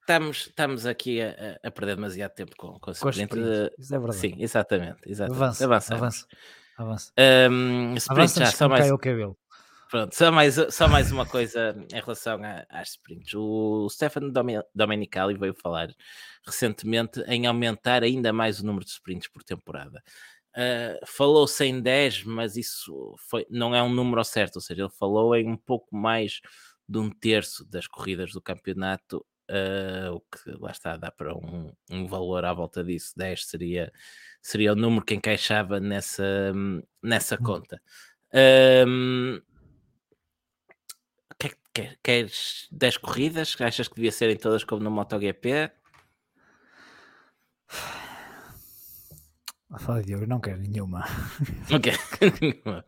Estamos, 0.07 0.47
estamos 0.47 0.87
aqui 0.87 1.21
a, 1.21 1.59
a, 1.65 1.71
perder 1.73 1.97
demasiado 1.97 2.31
tempo 2.31 2.55
com, 2.57 2.79
com 2.79 2.91
a 2.91 2.93
sprint. 2.93 3.27
Com 3.27 3.41
Isso 3.77 3.93
é 3.93 3.99
verdade. 3.99 4.17
Sim, 4.17 4.37
exatamente. 4.39 4.99
exatamente. 5.05 5.43
Avança, 5.43 5.65
avança, 5.65 6.29
avança. 6.79 7.13
Um, 7.51 7.93
sprint 7.97 8.39
já, 8.39 8.47
só 8.53 8.69
mais... 8.69 8.89
o 8.89 8.99
cabelo. 8.99 9.37
Pronto, 9.91 10.15
só 10.15 10.31
mais, 10.31 10.55
só 10.71 10.87
mais 10.87 11.11
uma 11.11 11.27
coisa 11.27 11.75
em 11.93 12.01
relação 12.01 12.39
às 12.69 12.91
sprints. 12.91 13.35
O 13.35 13.89
Stefano 13.89 14.33
Domenicali 14.73 15.37
veio 15.37 15.55
falar 15.55 15.89
recentemente 16.47 17.21
em 17.27 17.49
aumentar 17.49 18.05
ainda 18.05 18.33
mais 18.33 18.61
o 18.61 18.67
número 18.67 18.85
de 18.85 18.93
sprints 18.93 19.27
por 19.27 19.43
temporada. 19.43 20.01
Uh, 20.57 21.05
falou-se 21.05 21.65
em 21.65 21.81
10, 21.81 22.23
mas 22.23 22.57
isso 22.57 23.17
foi, 23.29 23.45
não 23.51 23.75
é 23.75 23.83
um 23.83 23.93
número 23.93 24.23
certo, 24.23 24.57
ou 24.57 24.63
seja, 24.63 24.83
ele 24.83 24.93
falou 24.97 25.35
em 25.35 25.49
um 25.49 25.57
pouco 25.57 25.97
mais 25.97 26.41
de 26.89 26.99
um 26.99 27.11
terço 27.11 27.65
das 27.65 27.89
corridas 27.89 28.31
do 28.31 28.41
campeonato, 28.41 29.27
uh, 29.51 30.14
o 30.14 30.20
que 30.20 30.51
lá 30.61 30.70
está, 30.70 30.97
dá 30.97 31.11
para 31.11 31.34
um, 31.34 31.72
um, 31.90 32.07
valor 32.07 32.44
à 32.44 32.53
volta 32.53 32.82
disso. 32.84 33.12
10 33.16 33.47
seria, 33.47 33.92
seria 34.42 34.72
o 34.72 34.76
número 34.76 35.05
que 35.05 35.14
encaixava 35.14 35.80
nessa, 35.80 36.53
nessa 37.03 37.36
hum. 37.36 37.44
conta. 37.44 37.80
Um, 38.34 39.40
queres 42.03 42.68
10 42.70 42.97
corridas? 42.99 43.57
Achas 43.61 43.88
que 43.88 43.97
devia 43.97 44.12
serem 44.12 44.36
todas 44.36 44.64
como 44.64 44.82
no 44.82 44.90
MotoGP? 44.90 45.70
A 49.70 49.78
falar 49.78 50.03
Diogo, 50.03 50.26
não 50.26 50.40
quero 50.40 50.61
nenhuma. 50.61 51.05
Não 51.68 51.80
quero 51.80 52.36
nenhuma. 52.40 52.84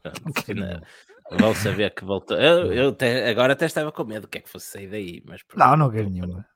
Vão 1.31 1.55
saber 1.55 1.95
que 1.95 2.05
voltou. 2.05 2.37
Eu, 2.37 2.73
eu 2.73 2.89
até, 2.91 3.29
agora 3.29 3.53
até 3.53 3.67
estava 3.67 3.93
com 3.93 4.05
medo 4.05 4.29
que 4.29 4.39
é 4.39 4.41
que 4.41 4.49
fosse 4.49 4.67
sair 4.67 4.89
daí, 4.89 5.23
mas 5.27 5.43
pronto. 5.43 5.61
Não, 5.61 5.77
não 5.77 5.91
quero 5.91 6.09
nenhuma. 6.09 6.47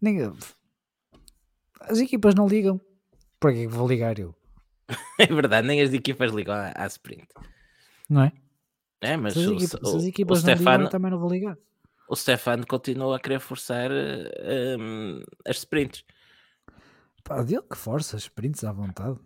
Nem... 0.00 0.32
As 1.80 1.98
equipas 1.98 2.34
não 2.34 2.46
ligam. 2.46 2.80
Por 3.40 3.52
que 3.52 3.66
vou 3.66 3.88
ligar 3.88 4.18
eu? 4.18 4.34
é 5.18 5.26
verdade, 5.26 5.66
nem 5.66 5.80
as 5.80 5.92
equipas 5.92 6.32
ligam 6.32 6.54
à, 6.54 6.72
à 6.74 6.86
sprint. 6.86 7.26
Não 8.08 8.22
é? 8.22 8.32
É, 9.00 9.16
mas 9.16 9.34
se 9.34 9.40
as, 9.40 9.46
o, 9.46 9.54
equipa, 9.54 9.78
o, 9.82 9.96
as 9.96 10.04
equipas 10.04 10.42
o 10.42 10.46
não 10.46 10.54
Stefano, 10.54 10.76
ligam, 10.78 10.90
também 10.90 11.10
não 11.10 11.18
vou 11.18 11.30
ligar. 11.30 11.58
O 12.08 12.16
Stefano 12.16 12.66
continua 12.66 13.16
a 13.16 13.20
querer 13.20 13.40
forçar 13.40 13.90
um, 13.90 15.22
as 15.46 15.56
sprints. 15.58 16.04
Pá, 17.22 17.42
dele 17.42 17.62
que 17.62 17.76
força 17.76 18.16
as 18.16 18.24
sprints 18.24 18.64
à 18.64 18.72
vontade. 18.72 19.18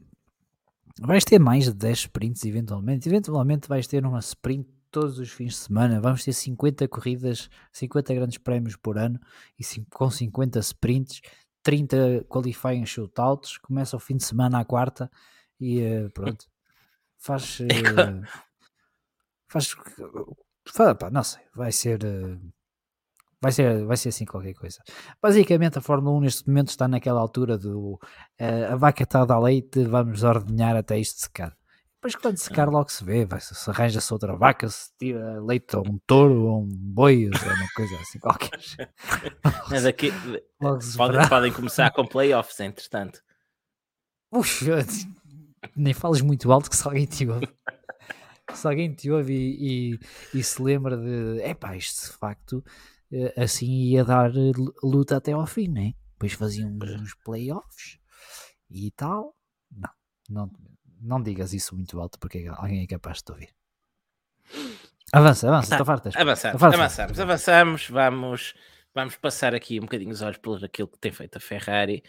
Vais 1.00 1.24
ter 1.24 1.38
mais 1.38 1.64
de 1.64 1.72
10 1.72 1.98
sprints 1.98 2.44
eventualmente. 2.44 3.08
Eventualmente 3.08 3.68
vais 3.68 3.86
ter 3.86 4.04
uma 4.04 4.18
sprint 4.18 4.68
todos 4.90 5.18
os 5.18 5.30
fins 5.30 5.52
de 5.52 5.58
semana. 5.58 6.00
Vamos 6.00 6.24
ter 6.24 6.32
50 6.32 6.88
corridas, 6.88 7.48
50 7.72 8.14
grandes 8.14 8.38
prémios 8.38 8.76
por 8.76 8.98
ano 8.98 9.20
e 9.58 9.64
com 9.90 10.10
50 10.10 10.58
sprints, 10.60 11.20
30 11.62 12.24
qualifying 12.28 12.86
shootouts. 12.86 13.58
Começa 13.58 13.96
o 13.96 14.00
fim 14.00 14.16
de 14.16 14.24
semana 14.24 14.60
à 14.60 14.64
quarta 14.64 15.10
e 15.60 15.80
uh, 15.80 16.10
pronto. 16.10 16.46
Faz. 17.20 17.58
Uh, 17.60 18.24
faz. 19.48 19.74
faz 20.68 20.96
pá, 20.96 21.10
não 21.10 21.24
sei. 21.24 21.42
Vai 21.52 21.72
ser. 21.72 21.98
Vai 23.40 23.52
ser, 23.52 23.84
vai 23.84 23.96
ser 23.96 24.08
assim 24.08 24.24
qualquer 24.24 24.54
coisa. 24.54 24.78
Basicamente, 25.22 25.78
a 25.78 25.80
Fórmula 25.80 26.16
1 26.18 26.20
neste 26.20 26.48
momento 26.48 26.68
está 26.70 26.88
naquela 26.88 27.20
altura 27.20 27.56
do 27.56 27.94
uh, 28.40 28.72
a 28.72 28.76
vaca 28.76 29.04
está 29.04 29.20
a 29.20 29.38
leite, 29.38 29.84
vamos 29.84 30.24
ordenhar 30.24 30.76
até 30.76 30.98
isto 30.98 31.20
secar. 31.20 31.56
Depois, 32.00 32.14
quando 32.14 32.36
secar, 32.36 32.68
logo 32.68 32.90
se 32.90 33.04
vê, 33.04 33.24
vai, 33.24 33.40
se 33.40 33.70
arranja-se 33.70 34.12
outra 34.12 34.36
vaca, 34.36 34.68
se 34.68 34.90
tira 34.96 35.40
leite 35.40 35.74
a 35.74 35.80
um 35.80 35.98
touro 36.06 36.44
ou 36.44 36.62
um 36.62 36.68
boi, 36.68 37.26
ou 37.26 37.32
uma 37.32 37.68
coisa 37.74 37.96
assim 37.96 38.20
qualquer. 38.20 38.58
Mas 39.68 39.84
aqui 39.84 40.12
podem, 40.96 41.28
podem 41.28 41.52
começar 41.52 41.90
com 41.90 42.06
playoffs, 42.06 42.58
entretanto. 42.60 43.20
Puxa, 44.30 44.86
nem 45.76 45.92
fales 45.92 46.20
muito 46.20 46.50
alto 46.52 46.70
que 46.70 46.76
se 46.76 46.86
alguém 46.86 47.06
te 47.06 47.26
ouve. 47.28 47.48
se 48.52 48.66
alguém 48.66 48.94
te 48.94 49.10
ouve 49.10 49.32
e, 49.32 49.94
e, 49.94 50.38
e 50.38 50.42
se 50.44 50.62
lembra 50.62 50.96
de, 50.96 51.40
é 51.42 51.52
pá, 51.52 51.76
isto 51.76 52.12
de 52.12 52.16
facto 52.16 52.62
assim 53.36 53.66
ia 53.66 54.04
dar 54.04 54.30
eh, 54.30 54.52
luta 54.82 55.16
até 55.16 55.32
ao 55.32 55.46
fim, 55.46 55.68
né? 55.68 55.92
Depois 56.12 56.32
faziam 56.32 56.70
uns 56.70 57.14
playoffs 57.24 57.98
e 58.70 58.90
tal. 58.90 59.34
Não, 59.70 59.90
não, 60.28 60.50
não 61.00 61.22
digas 61.22 61.52
isso 61.52 61.74
muito 61.74 62.00
alto 62.00 62.18
porque 62.18 62.46
alguém 62.48 62.82
é 62.82 62.86
capaz 62.86 63.18
de 63.18 63.24
te 63.24 63.32
ouvir. 63.32 63.54
Avança, 65.12 65.48
avança, 65.48 65.78
tá, 65.78 65.84
fartas. 65.84 66.16
Avançamos, 66.16 66.62
avançamos, 66.62 67.20
avançamos, 67.20 67.88
vamos, 67.88 68.54
vamos 68.94 69.16
passar 69.16 69.54
aqui 69.54 69.78
um 69.78 69.84
bocadinho 69.84 70.10
os 70.10 70.20
olhos 70.20 70.38
por 70.38 70.62
aquilo 70.62 70.88
que 70.88 70.98
tem 70.98 71.12
feito 71.12 71.36
a 71.36 71.40
Ferrari, 71.40 72.02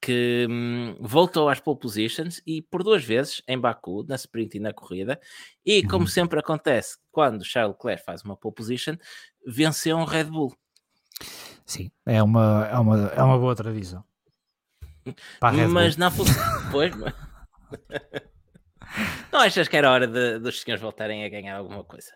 que 0.00 0.46
hum, 0.48 0.96
voltou 0.98 1.48
às 1.48 1.60
pole 1.60 1.78
positions 1.78 2.40
e 2.46 2.62
por 2.62 2.82
duas 2.82 3.04
vezes 3.04 3.42
em 3.46 3.58
Baku, 3.58 4.04
na 4.08 4.14
sprint 4.14 4.56
e 4.56 4.60
na 4.60 4.72
corrida, 4.72 5.20
e 5.64 5.82
como 5.86 6.04
uhum. 6.04 6.10
sempre 6.10 6.40
acontece 6.40 6.98
quando 7.12 7.44
Charles 7.44 7.74
Leclerc 7.76 8.04
faz 8.04 8.22
uma 8.22 8.36
pole 8.36 8.54
position, 8.54 8.96
venceu 9.46 9.96
um 9.98 10.04
Red 10.04 10.24
Bull. 10.24 10.56
Sim, 11.66 11.90
é 12.06 12.22
uma, 12.22 12.66
é 12.70 12.78
uma, 12.78 13.06
é 13.08 13.22
uma 13.22 13.38
boa 13.38 13.54
tradição. 13.54 14.02
Mas 15.40 15.96
não 15.96 16.10
foi. 16.10 16.26
Pois, 16.70 16.94
mas... 16.96 17.14
não 19.32 19.40
achas 19.40 19.68
que 19.68 19.76
era 19.76 19.90
hora 19.90 20.06
de, 20.06 20.38
dos 20.38 20.60
senhores 20.60 20.82
voltarem 20.82 21.24
a 21.24 21.28
ganhar 21.28 21.56
alguma 21.56 21.84
coisa? 21.84 22.12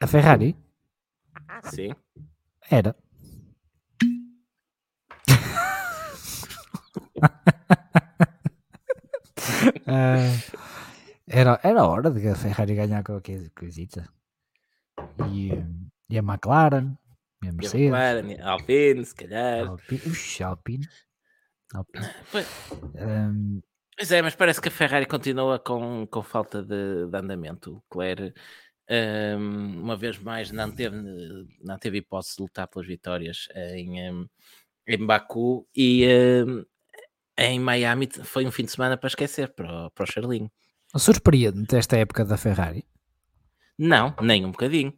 A 0.00 0.06
Ferrari? 0.06 0.56
Sim. 1.64 1.94
Era. 2.70 2.94
Uh, 9.86 10.58
era, 11.28 11.60
era 11.62 11.86
hora 11.86 12.10
de 12.10 12.28
a 12.28 12.34
Ferrari 12.34 12.74
ganhar 12.74 13.02
qualquer 13.04 13.50
coisita. 13.50 14.08
E, 15.30 15.50
e 16.10 16.18
a 16.18 16.22
McLaren, 16.22 16.96
e 17.42 17.48
a 17.48 17.52
Mercedes. 17.52 17.74
E 17.74 17.94
a 17.94 18.14
McLaren, 18.14 18.42
a 18.42 18.50
Alpine, 18.50 19.04
se 19.04 19.14
calhar. 19.14 19.68
Alpine, 19.68 20.02
Ux, 20.06 20.40
Alpine. 20.40 20.88
Alpine. 21.74 22.06
Pois, 22.32 22.46
um, 22.94 23.60
pois 23.96 24.12
é, 24.12 24.22
mas 24.22 24.34
parece 24.34 24.60
que 24.60 24.68
a 24.68 24.72
Ferrari 24.72 25.06
continua 25.06 25.58
com, 25.58 26.06
com 26.06 26.22
falta 26.22 26.62
de, 26.62 27.06
de 27.06 27.16
andamento. 27.16 27.76
O 27.76 27.82
Claire, 27.90 28.34
um, 28.90 29.82
uma 29.82 29.96
vez 29.96 30.18
mais, 30.18 30.50
não 30.50 30.70
teve, 30.70 30.96
não 31.62 31.78
teve 31.78 31.98
hipótese 31.98 32.36
de 32.36 32.42
lutar 32.42 32.68
pelas 32.68 32.88
vitórias 32.88 33.48
em, 33.54 34.10
um, 34.10 34.26
em 34.86 35.06
Baku 35.06 35.68
e 35.76 36.06
hum, 36.46 36.64
em 37.38 37.60
Miami 37.60 38.08
foi 38.24 38.44
um 38.46 38.50
fim 38.50 38.64
de 38.64 38.72
semana 38.72 38.96
para 38.96 39.06
esquecer 39.06 39.48
para 39.54 39.86
o, 39.86 39.90
para 39.92 40.04
o 40.04 40.06
Charlinho. 40.06 40.50
Surpreende 40.96 41.76
esta 41.76 41.96
época 41.96 42.24
da 42.24 42.36
Ferrari? 42.36 42.84
Não, 43.78 44.14
nem 44.20 44.44
um 44.44 44.50
bocadinho. 44.50 44.92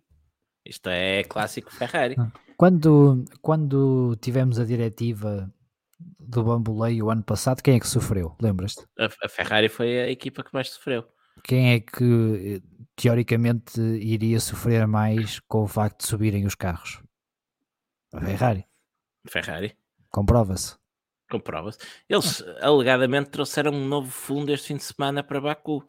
Isto 0.64 0.88
é 0.88 1.22
clássico 1.24 1.72
Ferrari. 1.72 2.16
Ah. 2.18 2.32
Quando, 2.57 3.24
quando 3.43 4.16
tivemos 4.20 4.59
a 4.59 4.64
diretiva 4.64 5.53
do 6.18 6.45
bamboleio 6.45 7.07
o 7.07 7.11
ano 7.11 7.22
passado, 7.22 7.62
quem 7.62 7.76
é 7.76 7.80
que 7.80 7.88
sofreu? 7.88 8.36
Lembras-te? 8.41 8.86
A, 8.99 9.07
a, 9.07 9.28
Ferrari 9.28 9.68
foi 9.68 10.01
a 10.01 10.11
equipa 10.11 10.43
que 10.43 10.53
mais 10.55 10.70
sofreu. 10.70 11.05
Quem 11.45 11.72
é 11.72 11.80
que 11.80 12.62
teoricamente 12.97 13.80
iria 13.80 14.41
sofrer 14.41 14.86
mais 14.86 15.41
com 15.41 15.62
o 15.62 15.68
facto 15.68 16.01
de 16.01 16.07
subirem 16.07 16.47
os 16.47 16.55
carros? 16.55 17.03
A 18.12 18.20
Ferrari. 18.20 18.66
Ferrari. 19.26 19.76
Comprova-se. 20.11 20.80
Comprova-se. 21.31 21.78
Eles 22.09 22.43
alegadamente 22.61 23.31
trouxeram 23.31 23.72
um 23.72 23.87
novo 23.87 24.11
fundo 24.11 24.53
este 24.53 24.68
fim 24.68 24.76
de 24.76 24.83
semana 24.83 25.22
para 25.22 25.41
Baku. 25.41 25.85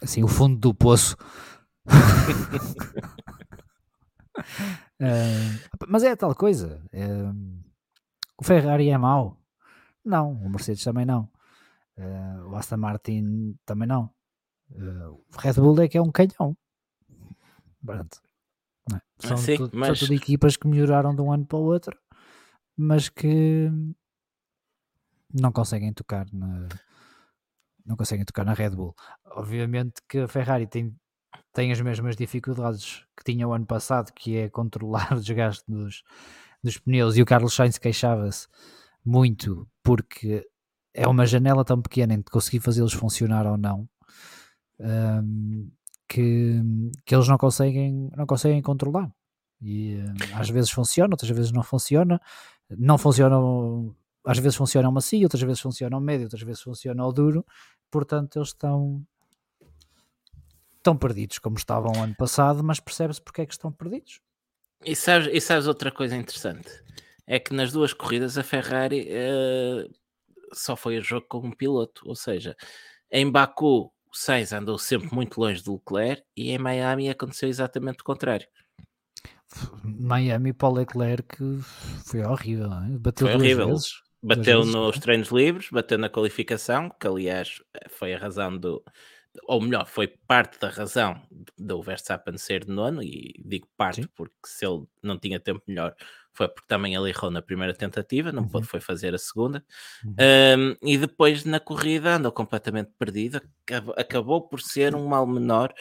Assim, 0.00 0.22
o 0.22 0.28
fundo 0.28 0.56
do 0.58 0.72
poço. 0.72 1.16
uh, 4.38 4.46
mas 5.88 6.04
é 6.04 6.14
tal 6.14 6.34
coisa. 6.36 6.80
Uh, 6.94 7.64
o 8.38 8.44
Ferrari 8.44 8.90
é 8.90 8.96
mau? 8.96 9.42
Não. 10.04 10.32
O 10.34 10.48
Mercedes 10.48 10.84
também 10.84 11.04
não. 11.04 11.28
Uh, 11.98 12.50
o 12.50 12.56
Aston 12.56 12.76
Martin 12.76 13.58
também 13.66 13.88
não. 13.88 14.08
o 14.70 15.20
Red 15.36 15.54
Bull 15.54 15.82
é 15.82 15.88
que 15.88 15.98
é 15.98 16.02
um 16.02 16.12
canhão. 16.12 16.56
Pronto. 17.84 18.20
É? 18.94 19.00
São, 19.18 19.34
ah, 19.34 19.36
sim, 19.36 19.56
tudo, 19.56 19.76
mas... 19.76 19.98
são 19.98 20.06
tudo 20.06 20.14
equipas 20.14 20.56
que 20.56 20.68
melhoraram 20.68 21.12
de 21.12 21.20
um 21.22 21.32
ano 21.32 21.44
para 21.44 21.58
o 21.58 21.62
outro 21.62 21.98
mas 22.76 23.08
que 23.08 23.70
não 25.32 25.52
conseguem 25.52 25.92
tocar 25.92 26.26
na 26.32 26.68
não 27.84 27.96
conseguem 27.96 28.24
tocar 28.24 28.44
na 28.44 28.52
Red 28.52 28.70
Bull. 28.70 28.94
Obviamente 29.24 30.02
que 30.08 30.18
a 30.18 30.28
Ferrari 30.28 30.66
tem, 30.66 30.94
tem 31.52 31.70
as 31.70 31.80
mesmas 31.80 32.16
dificuldades 32.16 33.04
que 33.16 33.24
tinha 33.24 33.46
o 33.46 33.52
ano 33.52 33.64
passado, 33.64 34.12
que 34.12 34.36
é 34.36 34.50
controlar 34.50 35.12
o 35.14 35.20
desgaste 35.20 35.64
dos, 35.68 36.02
dos 36.62 36.78
pneus, 36.78 37.16
e 37.16 37.22
o 37.22 37.26
Carlos 37.26 37.54
Sainz 37.54 37.78
queixava-se 37.78 38.48
muito 39.04 39.68
porque 39.84 40.44
é 40.92 41.06
uma 41.06 41.26
janela 41.26 41.64
tão 41.64 41.80
pequena 41.80 42.14
entre 42.14 42.32
conseguir 42.32 42.58
fazê-los 42.58 42.92
funcionar 42.92 43.46
ou 43.46 43.56
não 43.56 43.88
um, 44.80 45.70
que, 46.08 46.60
que 47.04 47.14
eles 47.14 47.28
não 47.28 47.38
conseguem, 47.38 48.10
não 48.16 48.26
conseguem 48.26 48.60
controlar. 48.62 49.10
E 49.60 49.96
um, 49.96 50.36
às 50.36 50.50
vezes 50.50 50.70
funciona, 50.70 51.14
outras 51.14 51.30
vezes 51.30 51.52
não 51.52 51.62
funciona 51.62 52.20
não 52.70 52.98
funcionam, 52.98 53.94
às 54.24 54.38
vezes 54.38 54.56
funcionam 54.56 54.90
macio, 54.90 55.22
outras 55.22 55.42
vezes 55.42 55.60
funcionam 55.60 56.00
médio, 56.00 56.24
outras 56.24 56.42
vezes 56.42 56.62
funcionam 56.62 57.12
duro, 57.12 57.44
portanto 57.90 58.38
eles 58.38 58.48
estão 58.48 59.04
estão 60.76 60.96
perdidos 60.96 61.38
como 61.40 61.56
estavam 61.56 61.92
ano 62.00 62.14
passado, 62.16 62.62
mas 62.62 62.78
percebe-se 62.78 63.20
porque 63.20 63.42
é 63.42 63.46
que 63.46 63.52
estão 63.52 63.72
perdidos. 63.72 64.20
E 64.84 64.94
sabes, 64.94 65.28
e 65.32 65.40
sabes 65.40 65.66
outra 65.66 65.90
coisa 65.90 66.16
interessante? 66.16 66.70
É 67.26 67.40
que 67.40 67.52
nas 67.52 67.72
duas 67.72 67.92
corridas 67.92 68.38
a 68.38 68.44
Ferrari 68.44 69.08
uh, 69.10 69.92
só 70.52 70.76
foi 70.76 70.98
a 70.98 71.00
jogo 71.00 71.26
com 71.28 71.38
um 71.38 71.50
piloto, 71.50 72.02
ou 72.06 72.14
seja, 72.14 72.56
em 73.10 73.28
Baku 73.28 73.92
o 74.06 74.16
Sainz 74.16 74.52
andou 74.52 74.78
sempre 74.78 75.12
muito 75.12 75.40
longe 75.40 75.62
do 75.62 75.74
Leclerc 75.74 76.22
e 76.36 76.50
em 76.50 76.58
Miami 76.58 77.10
aconteceu 77.10 77.48
exatamente 77.48 78.00
o 78.00 78.04
contrário. 78.04 78.46
Miami 79.82 80.52
para 80.52 80.68
o 80.68 80.72
Leclerc 80.72 81.36
foi 82.04 82.22
horrível, 82.22 82.72
é? 82.72 82.98
bateu 82.98 83.26
foi 83.26 83.36
horrível. 83.36 83.68
Vezes, 83.68 84.02
bateu 84.22 84.60
vezes, 84.60 84.74
nos 84.74 84.98
treinos 84.98 85.28
livres, 85.28 85.68
bateu 85.70 85.98
na 85.98 86.08
qualificação, 86.08 86.90
que 86.90 87.06
aliás 87.06 87.62
foi 87.90 88.14
a 88.14 88.18
razão 88.18 88.56
do, 88.56 88.82
ou 89.44 89.60
melhor, 89.60 89.86
foi 89.86 90.08
parte 90.08 90.58
da 90.58 90.68
razão 90.68 91.20
do 91.56 91.82
Verstappen 91.82 92.36
ser 92.38 92.64
de 92.64 92.72
nono, 92.72 93.02
e 93.02 93.34
digo 93.44 93.68
parte 93.76 94.02
Sim. 94.02 94.08
porque 94.14 94.34
se 94.44 94.66
ele 94.66 94.84
não 95.02 95.18
tinha 95.18 95.40
tempo 95.40 95.62
melhor 95.66 95.94
foi 96.36 96.48
porque 96.48 96.68
também 96.68 96.94
ele 96.94 97.08
errou 97.08 97.30
na 97.30 97.40
primeira 97.40 97.72
tentativa, 97.72 98.30
não 98.30 98.42
uhum. 98.42 98.48
pôde 98.50 98.66
foi 98.66 98.78
fazer 98.78 99.14
a 99.14 99.18
segunda, 99.18 99.64
uhum. 100.04 100.14
um, 100.82 100.86
e 100.86 100.98
depois 100.98 101.46
na 101.46 101.58
corrida 101.58 102.16
andou 102.16 102.30
completamente 102.30 102.90
perdido, 102.98 103.40
acabou 103.96 104.46
por 104.46 104.60
ser 104.60 104.94
um 104.94 105.06
mal 105.06 105.26
menor 105.26 105.72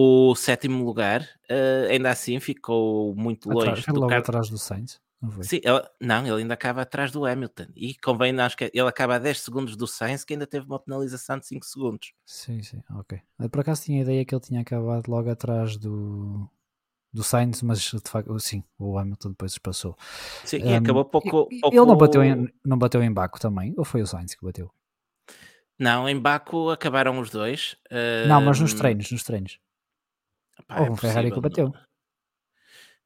o 0.00 0.32
sétimo 0.36 0.84
lugar, 0.84 1.22
uh, 1.50 1.90
ainda 1.90 2.10
assim 2.10 2.38
ficou 2.38 3.16
muito 3.16 3.50
longe 3.50 3.70
atrás, 3.70 3.86
do 3.86 4.00
logo 4.00 4.14
atrás 4.14 4.48
do 4.48 4.56
Sainz. 4.56 5.00
Não, 5.20 5.28
foi? 5.28 5.42
Sim, 5.42 5.60
ele, 5.64 5.82
não, 6.00 6.24
ele 6.24 6.42
ainda 6.42 6.54
acaba 6.54 6.82
atrás 6.82 7.10
do 7.10 7.26
Hamilton. 7.26 7.66
E 7.74 7.96
convém, 7.96 8.38
acho 8.40 8.56
que 8.56 8.70
ele 8.72 8.88
acaba 8.88 9.16
a 9.16 9.18
10 9.18 9.40
segundos 9.40 9.76
do 9.76 9.88
Sainz, 9.88 10.22
que 10.22 10.34
ainda 10.34 10.46
teve 10.46 10.66
uma 10.66 10.78
penalização 10.78 11.36
de 11.36 11.48
5 11.48 11.66
segundos. 11.66 12.12
Sim, 12.24 12.62
sim, 12.62 12.80
ok. 12.94 13.20
Eu, 13.40 13.50
por 13.50 13.62
acaso 13.62 13.82
tinha 13.82 13.98
a 13.98 14.02
ideia 14.02 14.24
que 14.24 14.32
ele 14.32 14.40
tinha 14.40 14.60
acabado 14.60 15.08
logo 15.08 15.28
atrás 15.28 15.76
do, 15.76 16.48
do 17.12 17.24
Sainz, 17.24 17.60
mas 17.62 17.80
de 17.80 18.08
facto, 18.08 18.38
sim, 18.38 18.62
o 18.78 18.96
Hamilton 18.96 19.30
depois 19.30 19.58
passou. 19.58 19.96
Sim, 20.44 20.62
um, 20.62 20.70
e 20.70 20.74
acabou 20.76 21.04
pouco, 21.06 21.28
pouco. 21.28 21.76
Ele 21.76 21.86
não 21.86 21.96
bateu, 21.96 22.22
em, 22.22 22.48
não 22.64 22.78
bateu 22.78 23.02
em 23.02 23.12
Baco 23.12 23.40
também? 23.40 23.74
Ou 23.76 23.84
foi 23.84 24.00
o 24.00 24.06
Sainz 24.06 24.36
que 24.36 24.46
bateu? 24.46 24.70
Não, 25.76 26.08
em 26.08 26.16
Baco 26.16 26.70
acabaram 26.70 27.18
os 27.18 27.30
dois. 27.30 27.74
Não, 28.28 28.40
mas 28.40 28.60
nos 28.60 28.74
treinos, 28.74 29.10
nos 29.10 29.24
treinos. 29.24 29.58
Pá, 30.66 30.80
Houve 30.80 30.88
é 30.88 30.92
um 30.92 30.96
Ferrari 30.96 31.30
que 31.30 31.40
bateu. 31.40 31.68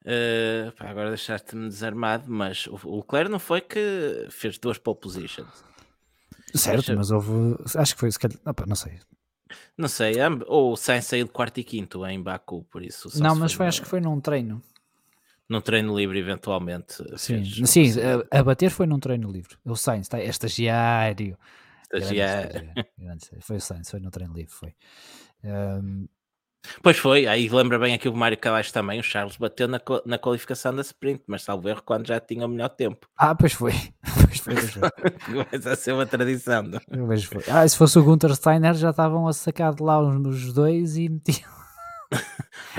Uh, 0.05 0.71
pá, 0.77 0.89
agora 0.89 1.09
deixaste-me 1.09 1.69
desarmado, 1.69 2.25
mas 2.27 2.67
o, 2.67 2.77
o 2.83 2.97
Leclerc 2.97 3.31
não 3.31 3.39
foi 3.39 3.61
que 3.61 4.27
fez 4.29 4.57
duas 4.57 4.77
pole 4.77 4.97
positions. 4.97 5.63
Certo, 6.53 6.77
Deixa... 6.77 6.95
mas 6.95 7.09
houve. 7.09 7.55
Acho 7.75 7.95
que 7.95 7.99
foi. 7.99 8.09
Opa, 8.45 8.65
não 8.65 8.75
sei. 8.75 8.99
Não 9.77 9.87
sei, 9.87 10.15
ou 10.47 10.73
o 10.73 10.75
Sainz 10.75 11.05
saiu 11.05 11.25
de 11.25 11.31
quarto 11.31 11.59
e 11.59 11.63
quinto 11.63 12.05
em 12.05 12.21
Baku, 12.21 12.63
por 12.65 12.83
isso. 12.83 13.09
Não, 13.21 13.35
mas 13.35 13.53
foi, 13.53 13.67
acho 13.67 13.81
que 13.81 13.87
foi 13.87 13.99
num 13.99 14.19
treino. 14.19 14.61
Num 15.47 15.61
treino 15.61 15.95
livre, 15.95 16.19
eventualmente. 16.19 16.95
Sim, 17.17 17.43
fez... 17.43 17.69
sim 17.69 17.91
a, 17.99 18.39
a, 18.39 18.43
bater 18.43 18.69
foi 18.69 18.87
num 18.87 18.99
treino 18.99 19.31
livre. 19.31 19.57
O 19.63 19.75
Sainz 19.75 20.05
está, 20.05 20.19
é 20.19 20.25
estagiário. 20.25 21.37
Estagiário. 21.93 22.71
Foi 23.41 23.57
o 23.57 23.61
Sainz, 23.61 23.89
foi 23.89 23.99
no 23.99 24.09
treino 24.09 24.33
livre. 24.33 24.51
Foi. 24.51 24.73
Um, 25.43 26.07
Pois 26.81 26.97
foi, 26.97 27.27
aí 27.27 27.49
lembra 27.49 27.77
bem 27.77 27.93
aqui 27.93 28.07
o 28.07 28.15
Mário 28.15 28.37
Calais 28.37 28.71
também, 28.71 28.99
o 28.99 29.03
Charles 29.03 29.35
bateu 29.37 29.67
na, 29.67 29.81
na 30.05 30.17
qualificação 30.17 30.73
da 30.73 30.81
sprint, 30.81 31.23
mas 31.27 31.43
salvo 31.43 31.67
erro 31.67 31.81
quando 31.83 32.07
já 32.07 32.19
tinha 32.19 32.45
o 32.45 32.49
melhor 32.49 32.69
tempo. 32.69 33.07
Ah, 33.17 33.35
pois 33.35 33.53
foi. 33.53 33.73
Pois 34.25 34.39
foi, 34.39 34.55
pois 34.55 34.71
foi. 34.71 35.45
Começa 35.45 35.71
a 35.71 35.75
ser 35.75 35.91
uma 35.91 36.07
tradição. 36.07 36.63
Pois 37.05 37.23
foi. 37.23 37.43
Ah, 37.47 37.67
se 37.67 37.77
fosse 37.77 37.99
o 37.99 38.03
Gunter 38.03 38.33
Steiner 38.33 38.73
já 38.73 38.89
estavam 38.89 39.27
a 39.27 39.33
sacar 39.33 39.75
de 39.75 39.83
lá 39.83 39.99
os 39.99 40.51
dois 40.53 40.97
e 40.97 41.07
metiam. 41.07 41.51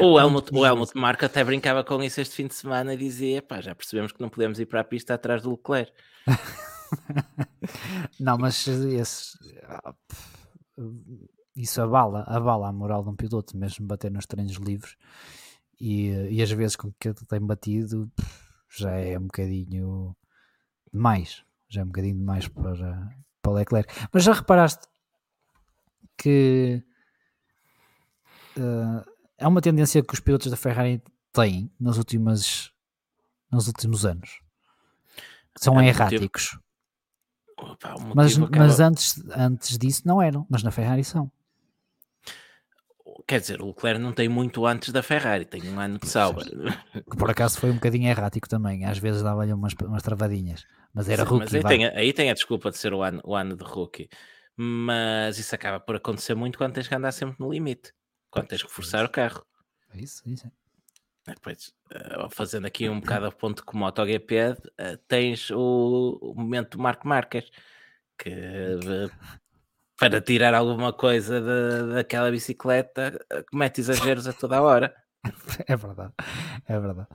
o 0.00 0.18
Helmut, 0.18 0.50
o 0.52 0.66
Helmut 0.66 0.96
Marco 0.96 1.24
até 1.24 1.44
brincava 1.44 1.84
com 1.84 2.02
isso 2.02 2.20
este 2.20 2.34
fim 2.34 2.48
de 2.48 2.54
semana 2.54 2.94
e 2.94 2.96
dizia: 2.96 3.40
pá, 3.40 3.60
já 3.60 3.72
percebemos 3.72 4.10
que 4.10 4.20
não 4.20 4.28
podemos 4.28 4.58
ir 4.58 4.66
para 4.66 4.80
a 4.80 4.84
pista 4.84 5.14
atrás 5.14 5.42
do 5.42 5.52
Leclerc. 5.52 5.92
não, 8.18 8.36
mas 8.36 8.66
esse 8.66 9.38
isso 11.56 11.80
abala, 11.80 12.24
abala 12.26 12.68
a 12.68 12.72
moral 12.72 13.02
de 13.02 13.10
um 13.10 13.16
piloto, 13.16 13.56
mesmo 13.56 13.86
bater 13.86 14.10
nos 14.10 14.26
treinos 14.26 14.56
livres 14.56 14.96
e, 15.80 16.08
e 16.30 16.42
as 16.42 16.50
vezes 16.50 16.76
com 16.76 16.92
que 16.98 17.08
ele 17.08 17.16
tem 17.28 17.40
batido 17.40 18.10
já 18.68 18.90
é 18.92 19.18
um 19.18 19.26
bocadinho 19.26 20.16
demais, 20.92 21.44
já 21.68 21.80
é 21.80 21.84
um 21.84 21.88
bocadinho 21.88 22.16
demais 22.16 22.48
para, 22.48 23.16
para 23.42 23.52
o 23.52 23.54
Leclerc. 23.54 23.92
Mas 24.12 24.24
já 24.24 24.32
reparaste 24.32 24.86
que 26.16 26.82
uh, 28.56 29.10
é 29.38 29.46
uma 29.46 29.60
tendência 29.60 30.02
que 30.02 30.14
os 30.14 30.20
pilotos 30.20 30.50
da 30.50 30.56
Ferrari 30.56 31.02
têm 31.32 31.70
nos 31.78 31.98
últimos, 31.98 32.72
nos 33.50 33.68
últimos 33.68 34.04
anos. 34.04 34.40
São 35.56 35.80
é 35.80 35.88
erráticos. 35.88 36.58
Opa, 37.56 37.94
mas, 38.14 38.36
mas 38.36 38.80
antes, 38.80 39.22
antes 39.30 39.78
disso 39.78 40.02
não 40.04 40.20
eram, 40.20 40.44
mas 40.50 40.62
na 40.64 40.72
Ferrari 40.72 41.04
são 41.04 41.30
quer 43.26 43.40
dizer, 43.40 43.60
o 43.60 43.68
Leclerc 43.68 44.00
não 44.00 44.12
tem 44.12 44.28
muito 44.28 44.66
antes 44.66 44.92
da 44.92 45.02
Ferrari, 45.02 45.44
tem 45.44 45.68
um 45.68 45.78
ano 45.78 45.98
de 45.98 46.08
salva. 46.08 46.42
Que 47.10 47.16
por 47.16 47.30
acaso 47.30 47.58
foi 47.58 47.70
um 47.70 47.74
bocadinho 47.74 48.08
errático 48.08 48.48
também, 48.48 48.84
às 48.84 48.98
vezes 48.98 49.22
dava-lhe 49.22 49.52
umas, 49.52 49.74
umas 49.82 50.02
travadinhas, 50.02 50.64
mas 50.92 51.08
era 51.08 51.22
Sim, 51.24 51.28
rookie. 51.28 51.44
Mas 51.44 51.54
aí 51.54 51.64
tem, 51.64 51.86
aí 51.86 52.12
tem, 52.12 52.30
a 52.30 52.34
desculpa 52.34 52.70
de 52.70 52.78
ser 52.78 52.94
o 52.94 53.02
ano, 53.02 53.20
o 53.24 53.34
ano 53.34 53.56
de 53.56 53.64
rookie, 53.64 54.08
mas 54.56 55.38
isso 55.38 55.54
acaba 55.54 55.80
por 55.80 55.96
acontecer 55.96 56.34
muito 56.34 56.56
quando 56.56 56.74
tens 56.74 56.88
que 56.88 56.94
andar 56.94 57.12
sempre 57.12 57.36
no 57.38 57.52
limite, 57.52 57.92
quando 58.30 58.48
tens 58.48 58.62
que 58.62 58.70
forçar 58.70 59.04
o 59.04 59.08
carro. 59.08 59.44
É 59.92 60.00
isso, 60.00 60.22
isso. 60.26 60.50
Depois, 61.26 61.72
eh, 61.90 62.28
fazendo 62.30 62.66
aqui 62.66 62.88
um 62.88 63.00
bocado 63.00 63.26
a 63.26 63.32
ponto 63.32 63.64
com 63.64 63.76
o 63.76 63.80
MotoGP, 63.80 64.56
eh, 64.76 64.98
tens 65.08 65.50
o, 65.50 66.18
o 66.20 66.34
momento 66.34 66.76
do 66.76 66.82
Marco 66.82 67.08
Marques, 67.08 67.50
que 68.18 68.28
eh, 68.30 69.10
para 70.10 70.20
tirar 70.20 70.54
alguma 70.54 70.92
coisa 70.92 71.40
de, 71.40 71.94
daquela 71.94 72.30
bicicleta, 72.30 73.18
comete 73.50 73.80
exageros 73.80 74.26
a 74.26 74.32
toda 74.32 74.58
a 74.58 74.62
hora. 74.62 74.94
É 75.66 75.74
verdade, 75.74 76.12
é 76.68 76.78
verdade. 76.78 77.08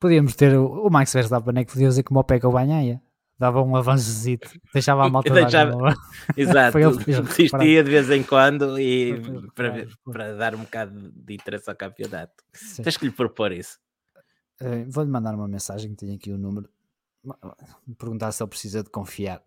Podíamos 0.00 0.34
ter 0.34 0.58
o, 0.58 0.88
o 0.88 0.90
Max 0.90 1.12
Verstappen, 1.12 1.54
é 1.56 1.64
que 1.64 1.72
podia 1.72 1.86
dizer 1.86 2.02
como 2.02 2.18
o 2.18 2.24
Pega 2.24 2.48
o 2.48 2.52
Banhaia. 2.52 3.00
Dava 3.38 3.62
um 3.62 3.76
avançozito, 3.76 4.50
deixava 4.72 5.04
a 5.04 5.08
malta 5.08 5.32
deixava, 5.32 5.72
Exato, 6.36 6.78
desistia 7.06 7.84
de 7.84 7.90
vez 7.90 8.10
em 8.10 8.24
quando 8.24 8.78
e 8.78 9.20
para, 9.54 9.86
para 10.04 10.34
dar 10.34 10.54
um 10.56 10.60
bocado 10.60 11.12
de 11.12 11.34
interesse 11.34 11.70
ao 11.70 11.76
campeonato. 11.76 12.42
Sim. 12.52 12.82
Tens 12.82 12.96
que 12.96 13.06
lhe 13.06 13.12
propor 13.12 13.52
isso. 13.52 13.78
Uh, 14.60 14.84
Vou-lhe 14.88 15.10
mandar 15.10 15.34
uma 15.34 15.46
mensagem, 15.46 15.94
tenho 15.94 16.14
aqui 16.14 16.32
o 16.32 16.38
número, 16.38 16.68
perguntar 17.96 18.32
se 18.32 18.42
ele 18.42 18.50
precisa 18.50 18.82
de 18.82 18.90
confiar. 18.90 19.42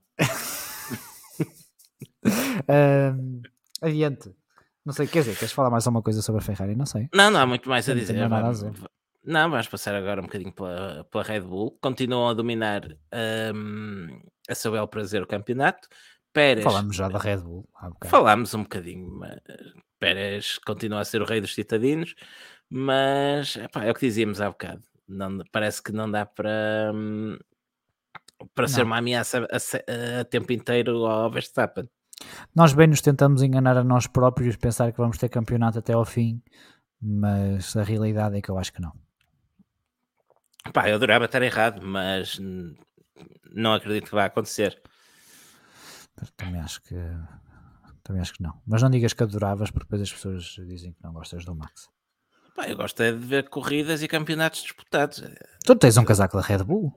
Uh, 2.70 3.41
adiante. 3.82 4.36
Não 4.86 4.93
sei, 4.93 5.05
quer 5.05 5.20
dizer, 5.20 5.38
queres 5.38 5.51
falar 5.51 5.70
mais 5.70 5.86
alguma 5.86 6.01
coisa 6.01 6.22
sobre 6.22 6.41
a 6.41 6.43
Ferrari? 6.43 6.76
Não 6.76 6.86
sei. 6.86 7.09
Não, 7.13 7.30
não 7.30 7.41
há 7.41 7.45
muito 7.45 7.68
mais 7.68 7.89
a 7.89 7.93
dizer. 7.93 8.13
Não, 8.13 8.30
nada 8.30 8.47
a 8.47 8.51
dizer. 8.51 8.72
não, 9.24 9.51
vamos 9.51 9.68
passar 9.68 9.93
agora 9.93 10.22
um 10.22 10.26
bocadinho 10.26 10.53
pela, 10.53 11.05
pela 11.11 11.24
Red 11.24 11.41
Bull. 11.41 11.78
Continuam 11.82 12.30
a 12.30 12.34
dominar 12.34 12.84
um, 13.53 14.22
a 14.49 14.55
seu 14.55 14.72
bel 14.72 14.88
prazer 14.88 15.22
o 15.22 15.28
campeonato. 15.28 15.89
Pérez, 16.32 16.63
Falamos 16.63 16.95
já 16.95 17.09
da 17.09 17.20
Red 17.20 17.38
Bull. 17.38 17.68
Falámos 18.05 18.53
um 18.53 18.63
bocadinho. 18.63 19.09
Mas 19.09 19.41
Pérez 19.99 20.57
continua 20.59 21.01
a 21.01 21.05
ser 21.05 21.22
o 21.22 21.26
rei 21.26 21.41
dos 21.41 21.53
citadinos, 21.53 22.15
mas 22.70 23.55
epá, 23.57 23.84
é 23.84 23.91
o 23.91 23.93
que 23.93 24.05
dizíamos 24.05 24.39
há 24.39 24.49
bocado. 24.49 24.84
Não, 25.07 25.39
parece 25.51 25.82
que 25.82 25.91
não 25.91 26.09
dá 26.09 26.26
para, 26.26 26.91
hum, 26.93 27.38
para 28.53 28.63
não. 28.63 28.68
ser 28.68 28.84
uma 28.84 28.97
ameaça 28.97 29.39
a, 29.51 29.57
a, 29.57 30.22
a 30.22 30.26
tempo 30.26 30.53
inteiro 30.53 31.05
ao 31.05 31.32
Verstappen. 31.32 31.89
Nós 32.55 32.74
bem 32.74 32.88
nos 32.88 33.01
tentamos 33.01 33.41
enganar 33.41 33.78
a 33.78 33.84
nós 33.84 34.07
próprios, 34.07 34.55
pensar 34.55 34.91
que 34.91 34.97
vamos 34.97 35.18
ter 35.18 35.30
campeonato 35.30 35.80
até 35.80 35.93
ao 35.93 36.05
fim, 36.05 36.41
mas 37.01 37.76
a 37.76 37.84
realidade 37.84 38.38
é 38.38 38.41
que 38.41 38.49
eu 38.49 38.57
acho 38.57 38.74
que 38.74 38.82
não. 38.82 38.91
Pá, 40.74 40.89
eu 40.89 40.95
adorava 40.95 41.26
estar 41.26 41.41
errado, 41.41 41.82
mas 41.82 42.39
não 43.53 43.74
acredito 43.74 44.05
que 44.05 44.15
vai 44.15 44.26
acontecer. 44.26 44.82
Também 46.36 46.59
acho 46.59 46.82
que 46.82 46.95
também 48.03 48.22
acho 48.22 48.34
que 48.34 48.41
não. 48.41 48.53
Mas 48.65 48.82
não 48.82 48.89
digas 48.89 49.13
que 49.13 49.22
adoravas, 49.22 49.70
porque 49.70 49.86
depois 49.86 50.01
as 50.01 50.11
pessoas 50.11 50.43
dizem 50.68 50.93
que 50.93 51.03
não 51.03 51.11
gostas 51.11 51.43
do 51.43 51.53
Max. 51.53 51.89
Pá, 52.55 52.68
eu 52.68 52.76
gosto 52.76 53.03
é 53.03 53.11
de 53.11 53.18
ver 53.20 53.49
corridas 53.49 54.01
e 54.01 54.07
campeonatos 54.07 54.63
disputados. 54.63 55.22
Tu 55.63 55.76
tens 55.76 55.97
um 55.97 56.05
casaco 56.05 56.38
da 56.38 56.41
Red 56.41 56.63
Bull? 56.63 56.91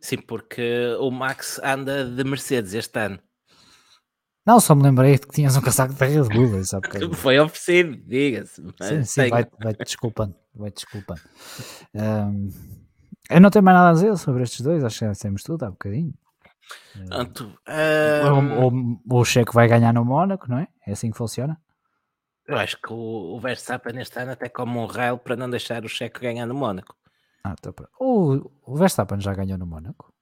Sim, 0.00 0.18
porque 0.18 0.96
o 1.00 1.10
Max 1.10 1.60
anda 1.62 2.04
de 2.04 2.24
Mercedes 2.24 2.74
este 2.74 2.98
ano. 2.98 3.18
Não, 4.44 4.58
só 4.58 4.74
me 4.74 4.82
lembrei 4.82 5.18
que 5.18 5.28
tinhas 5.28 5.56
um 5.56 5.60
casaco 5.60 5.94
da 5.94 6.06
Red 6.06 6.24
Bull. 6.24 6.62
Sabe 6.64 6.88
que... 6.88 7.14
Foi 7.14 7.38
oferecido, 7.38 7.96
diga-se. 8.06 8.62
Sim, 8.80 9.04
sim, 9.04 9.28
vai, 9.28 9.46
vai 9.62 9.74
desculpando. 9.74 10.34
Vai 10.54 10.70
desculpando. 10.70 11.20
Um, 11.94 12.50
eu 13.30 13.40
não 13.40 13.50
tenho 13.50 13.64
mais 13.64 13.76
nada 13.76 13.90
a 13.90 13.92
dizer 13.92 14.16
sobre 14.16 14.42
estes 14.42 14.60
dois, 14.60 14.84
acho 14.84 14.98
que 14.98 15.06
já 15.06 15.14
temos 15.14 15.42
tudo 15.42 15.64
há 15.64 15.70
bocadinho. 15.70 16.12
Pronto, 17.08 17.58
um... 17.68 18.66
o, 18.66 18.98
o, 19.08 19.20
o 19.20 19.24
Checo 19.24 19.52
vai 19.52 19.68
ganhar 19.68 19.92
no 19.92 20.04
Mónaco, 20.04 20.50
não 20.50 20.58
é? 20.58 20.68
É 20.86 20.92
assim 20.92 21.10
que 21.10 21.16
funciona? 21.16 21.60
Eu 22.46 22.56
acho 22.56 22.76
que 22.80 22.92
o, 22.92 23.36
o 23.36 23.40
Verstappen 23.40 24.00
este 24.00 24.18
ano 24.18 24.32
até 24.32 24.48
como 24.48 24.80
um 24.80 24.86
raio 24.86 25.18
para 25.18 25.36
não 25.36 25.48
deixar 25.48 25.84
o 25.84 25.88
Checo 25.88 26.20
ganhar 26.20 26.46
no 26.46 26.54
Mónaco. 26.54 26.96
Ah, 27.44 27.54
tô 27.60 27.72
pra... 27.72 27.88
o, 27.98 28.50
o 28.62 28.76
Verstappen 28.76 29.20
já 29.20 29.32
ganhou 29.34 29.58
no 29.58 29.66
Mónaco? 29.66 30.12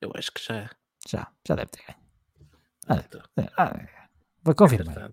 Eu 0.00 0.10
acho 0.14 0.32
que 0.32 0.42
já. 0.42 0.70
Já, 1.06 1.28
já 1.46 1.54
deve 1.54 1.70
ter 1.70 1.82
ganho. 1.86 1.99
Ah, 2.90 3.04
ah, 3.56 3.80
vou 4.42 4.54
confirmar. 4.54 5.10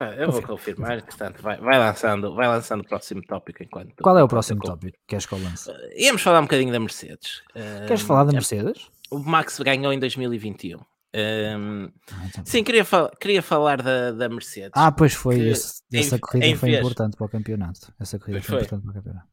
Ah, 0.00 0.14
eu 0.14 0.30
vou 0.30 0.42
confirmar, 0.42 1.02
portanto, 1.02 1.42
vai, 1.42 1.58
vai, 1.58 1.78
lançando, 1.78 2.34
vai 2.34 2.46
lançando 2.46 2.82
o 2.82 2.84
próximo 2.84 3.20
tópico 3.22 3.62
enquanto. 3.62 3.96
Qual 4.00 4.16
é 4.16 4.22
o 4.22 4.28
próximo 4.28 4.60
tópico? 4.60 4.96
Queres 5.06 5.26
que 5.26 5.32
eu 5.32 5.42
lance? 5.42 5.70
Uh, 5.70 5.74
íamos 5.96 6.22
falar 6.22 6.38
um 6.38 6.42
bocadinho 6.42 6.70
da 6.70 6.78
Mercedes. 6.78 7.42
Queres 7.86 8.02
uh, 8.02 8.06
falar 8.06 8.24
da 8.24 8.32
Mercedes? 8.32 8.88
O 9.10 9.18
Max 9.18 9.58
ganhou 9.58 9.92
em 9.92 9.98
2021. 9.98 10.78
Um, 10.78 11.90
ah, 12.12 12.26
então 12.26 12.44
sim, 12.44 12.62
queria, 12.62 12.84
fal 12.84 13.10
queria 13.18 13.42
falar 13.42 13.82
da, 13.82 14.12
da 14.12 14.28
Mercedes. 14.28 14.72
Ah, 14.74 14.92
pois 14.92 15.14
foi. 15.14 15.48
Esse, 15.48 15.82
essa 15.92 16.16
em, 16.16 16.18
corrida 16.20 16.46
em 16.46 16.54
foi 16.54 16.70
vez... 16.70 16.80
importante 16.80 17.16
para 17.16 17.26
o 17.26 17.28
campeonato. 17.28 17.92
Essa 17.98 18.18
corrida 18.18 18.40
foi, 18.42 18.48
foi, 18.48 18.56
importante 18.58 18.82
para 18.82 18.90
o 18.90 18.94
campeonato. 18.94 19.28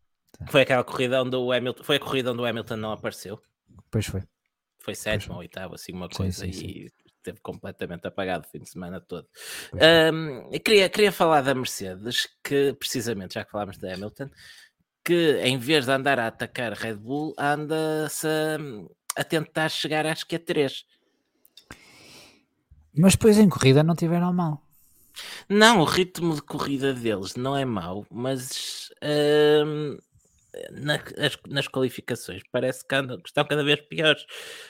Foi 0.49 0.61
aquela 0.61 0.83
corrida 0.83 1.21
onde 1.21 1.35
o 1.35 1.51
Hamilton. 1.51 1.83
Foi 1.83 1.97
a 1.97 1.99
corrida 1.99 2.31
onde 2.31 2.41
o 2.41 2.45
Hamilton 2.45 2.77
não 2.77 2.91
apareceu. 2.91 3.39
Pois 3.91 4.05
foi. 4.05 4.23
Foi 4.85 4.93
sétimo 4.93 5.33
ou 5.33 5.39
oitavo, 5.39 5.73
assim, 5.73 5.91
uma 5.91 6.07
coisa, 6.07 6.45
sim, 6.45 6.51
sim, 6.51 6.65
e 6.67 6.91
esteve 7.17 7.39
completamente 7.41 8.05
apagado 8.05 8.45
o 8.45 8.51
fim 8.51 8.59
de 8.59 8.69
semana 8.69 9.01
todo. 9.01 9.27
Um, 9.73 10.51
queria, 10.59 10.87
queria 10.87 11.11
falar 11.11 11.41
da 11.41 11.55
Mercedes, 11.55 12.29
que 12.43 12.71
precisamente, 12.73 13.33
já 13.33 13.43
que 13.43 13.49
falámos 13.49 13.79
da 13.79 13.91
Hamilton, 13.91 14.29
que 15.03 15.39
em 15.41 15.57
vez 15.57 15.85
de 15.85 15.91
andar 15.91 16.19
a 16.19 16.27
atacar 16.27 16.73
Red 16.73 16.97
Bull, 16.97 17.33
anda-se 17.35 18.27
a, 18.27 19.21
a, 19.21 19.23
tentar 19.23 19.69
chegar 19.69 20.05
às 20.05 20.23
Q3. 20.23 20.83
Mas 22.95 23.13
depois 23.13 23.39
em 23.39 23.49
corrida 23.49 23.81
não 23.81 23.95
tiveram 23.95 24.31
mal. 24.31 24.61
Não, 25.49 25.79
o 25.79 25.83
ritmo 25.83 26.35
de 26.35 26.43
corrida 26.43 26.93
deles 26.93 27.35
não 27.35 27.57
é 27.57 27.65
mau, 27.65 28.05
mas 28.11 28.91
hum, 29.65 29.97
nas, 30.71 31.37
nas 31.47 31.67
qualificações 31.67 32.41
parece 32.51 32.85
que 32.87 32.95
andam, 32.95 33.21
estão 33.25 33.45
cada 33.45 33.63
vez 33.63 33.81
piores. 33.81 34.25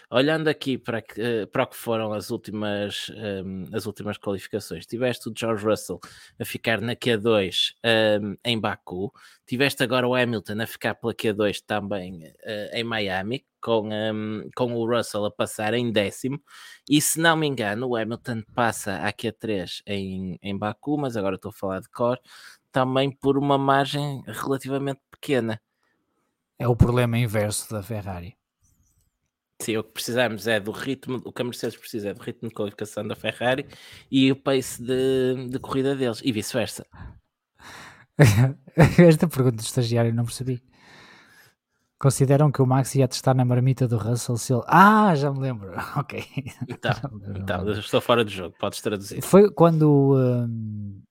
Olhando 0.09 0.47
aqui 0.47 0.77
para, 0.77 1.01
que, 1.01 1.45
para 1.51 1.63
o 1.63 1.67
que 1.67 1.75
foram 1.75 2.13
as 2.13 2.29
últimas, 2.29 3.09
um, 3.45 3.65
as 3.73 3.85
últimas 3.85 4.17
qualificações, 4.17 4.85
tiveste 4.85 5.29
o 5.29 5.33
George 5.37 5.65
Russell 5.65 5.99
a 6.39 6.45
ficar 6.45 6.81
na 6.81 6.95
Q2 6.95 7.73
um, 8.21 8.35
em 8.43 8.59
Baku, 8.59 9.11
tiveste 9.45 9.83
agora 9.83 10.07
o 10.07 10.15
Hamilton 10.15 10.61
a 10.61 10.67
ficar 10.67 10.95
pela 10.95 11.13
Q2 11.13 11.61
também 11.65 12.23
uh, 12.27 12.73
em 12.73 12.83
Miami, 12.83 13.45
com, 13.61 13.89
um, 13.91 14.49
com 14.55 14.73
o 14.73 14.85
Russell 14.87 15.25
a 15.25 15.31
passar 15.31 15.73
em 15.73 15.91
décimo, 15.91 16.39
e 16.89 17.01
se 17.01 17.19
não 17.19 17.35
me 17.35 17.47
engano, 17.47 17.87
o 17.87 17.95
Hamilton 17.95 18.43
passa 18.53 18.97
a 18.97 19.11
Q3 19.11 19.81
em, 19.87 20.37
em 20.41 20.57
Baku, 20.57 20.97
mas 20.97 21.17
agora 21.17 21.35
estou 21.35 21.49
a 21.49 21.53
falar 21.53 21.79
de 21.79 21.89
cor, 21.89 22.19
também 22.71 23.09
por 23.09 23.37
uma 23.37 23.57
margem 23.57 24.21
relativamente 24.27 24.99
pequena. 25.09 25.61
É 26.57 26.67
o 26.67 26.75
problema 26.75 27.17
inverso 27.17 27.69
da 27.73 27.83
Ferrari. 27.83 28.35
Sim, 29.61 29.77
o 29.77 29.83
que 29.83 29.93
precisamos 29.93 30.47
é 30.47 30.59
do 30.59 30.71
ritmo, 30.71 31.21
o 31.23 31.31
que 31.31 31.41
a 31.41 31.45
Mercedes 31.45 31.77
precisa 31.77 32.09
é 32.09 32.13
do 32.13 32.21
ritmo 32.21 32.49
de 32.49 32.55
qualificação 32.55 33.07
da 33.07 33.15
Ferrari 33.15 33.65
e 34.11 34.31
o 34.31 34.35
pace 34.35 34.81
de, 34.81 35.47
de 35.49 35.59
corrida 35.59 35.95
deles, 35.95 36.21
e 36.23 36.31
vice-versa. 36.31 36.85
Esta 38.97 39.27
pergunta 39.27 39.57
do 39.57 39.61
estagiário 39.61 40.13
não 40.13 40.25
percebi. 40.25 40.61
Consideram 41.97 42.51
que 42.51 42.61
o 42.61 42.67
Max 42.67 42.93
ia 42.95 43.07
testar 43.07 43.33
na 43.33 43.45
marmita 43.45 43.87
do 43.87 43.97
Russell 43.97 44.37
se 44.37 44.53
ele... 44.53 44.61
Ah, 44.67 45.15
já 45.15 45.31
me 45.31 45.39
lembro. 45.39 45.71
Ok. 45.97 46.23
Então, 46.67 46.91
então 47.35 47.71
estou 47.71 48.01
fora 48.01 48.23
do 48.25 48.29
jogo, 48.29 48.53
podes 48.59 48.81
traduzir. 48.81 49.21
Foi 49.21 49.49
quando 49.49 50.13
um, 50.13 51.01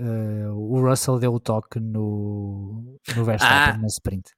uh, 0.00 0.52
o 0.52 0.80
Russell 0.80 1.18
deu 1.18 1.34
o 1.34 1.40
toque 1.40 1.80
no, 1.80 2.98
no 3.16 3.24
Verstappen 3.24 3.74
ah. 3.74 3.78
na 3.78 3.88
sprint. 3.88 4.30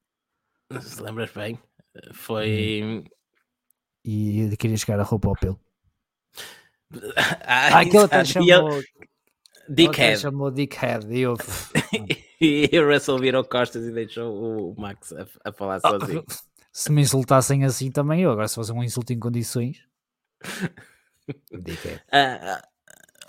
Se 0.81 1.01
lembras 1.03 1.31
bem? 1.33 1.59
Foi. 2.12 3.05
E 4.05 4.41
ele 4.41 4.57
queria 4.57 4.77
chegar 4.77 5.01
a 5.01 5.05
roupa 5.05 5.29
ao 5.29 5.35
pelo. 5.35 5.61
Ah, 7.45 7.81
aquele 7.81 8.05
até 8.05 8.25
chamou. 8.25 8.81
Dickhead. 9.69 10.21
chamou 10.21 10.51
Dickhead. 10.53 11.12
E, 11.12 11.23
eu... 11.23 11.35
e 12.41 12.79
o 12.79 12.89
Russell 12.89 13.19
virou 13.19 13.45
costas 13.45 13.85
e 13.85 13.91
deixou 13.91 14.71
o 14.71 14.81
Max 14.81 15.12
a, 15.12 15.27
a 15.45 15.53
falar 15.53 15.81
ah, 15.83 15.91
sozinho. 15.91 16.25
se 16.73 16.93
me 16.93 17.03
insultassem 17.03 17.64
assim 17.64 17.91
também 17.91 18.23
eu. 18.23 18.31
Agora, 18.31 18.47
se 18.47 18.55
fosse 18.55 18.71
um 18.71 18.85
insulto 18.85 19.12
em 19.12 19.19
condições. 19.19 19.85
Dickhead. 21.51 22.01
Uh, 22.07 22.62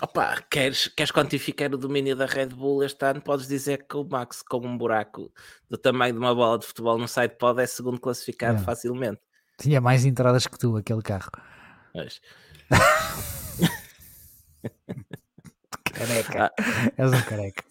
Opa, 0.00 0.40
queres, 0.48 0.86
queres 0.88 1.10
quantificar 1.10 1.74
o 1.74 1.78
domínio 1.78 2.14
da 2.14 2.26
Red 2.26 2.48
Bull 2.48 2.84
este 2.84 3.04
ano? 3.04 3.20
Podes 3.20 3.48
dizer 3.48 3.84
que 3.88 3.96
o 3.96 4.04
Max, 4.04 4.42
com 4.42 4.64
um 4.64 4.78
buraco 4.78 5.32
do 5.68 5.76
tamanho 5.76 6.12
de 6.12 6.18
uma 6.20 6.32
bola 6.34 6.58
de 6.58 6.66
futebol 6.66 6.96
no 6.96 7.08
site, 7.08 7.36
pode 7.36 7.62
é 7.62 7.66
segundo 7.66 7.98
classificado 7.98 8.60
é. 8.60 8.62
facilmente. 8.62 9.20
Tinha 9.58 9.80
mais 9.80 10.04
entradas 10.04 10.46
que 10.46 10.56
tu, 10.56 10.76
aquele 10.76 11.02
carro. 11.02 11.32
Mas... 11.92 12.20
careca. 15.92 16.52
Ah. 16.56 16.92
És 16.96 17.12
um 17.12 17.22
careca. 17.22 17.64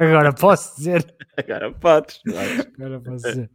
Agora 0.00 0.32
posso 0.32 0.76
dizer. 0.76 1.14
Agora 1.36 1.72
podes. 1.72 2.20
Agora 2.76 3.00
posso 3.00 3.24
dizer. 3.24 3.50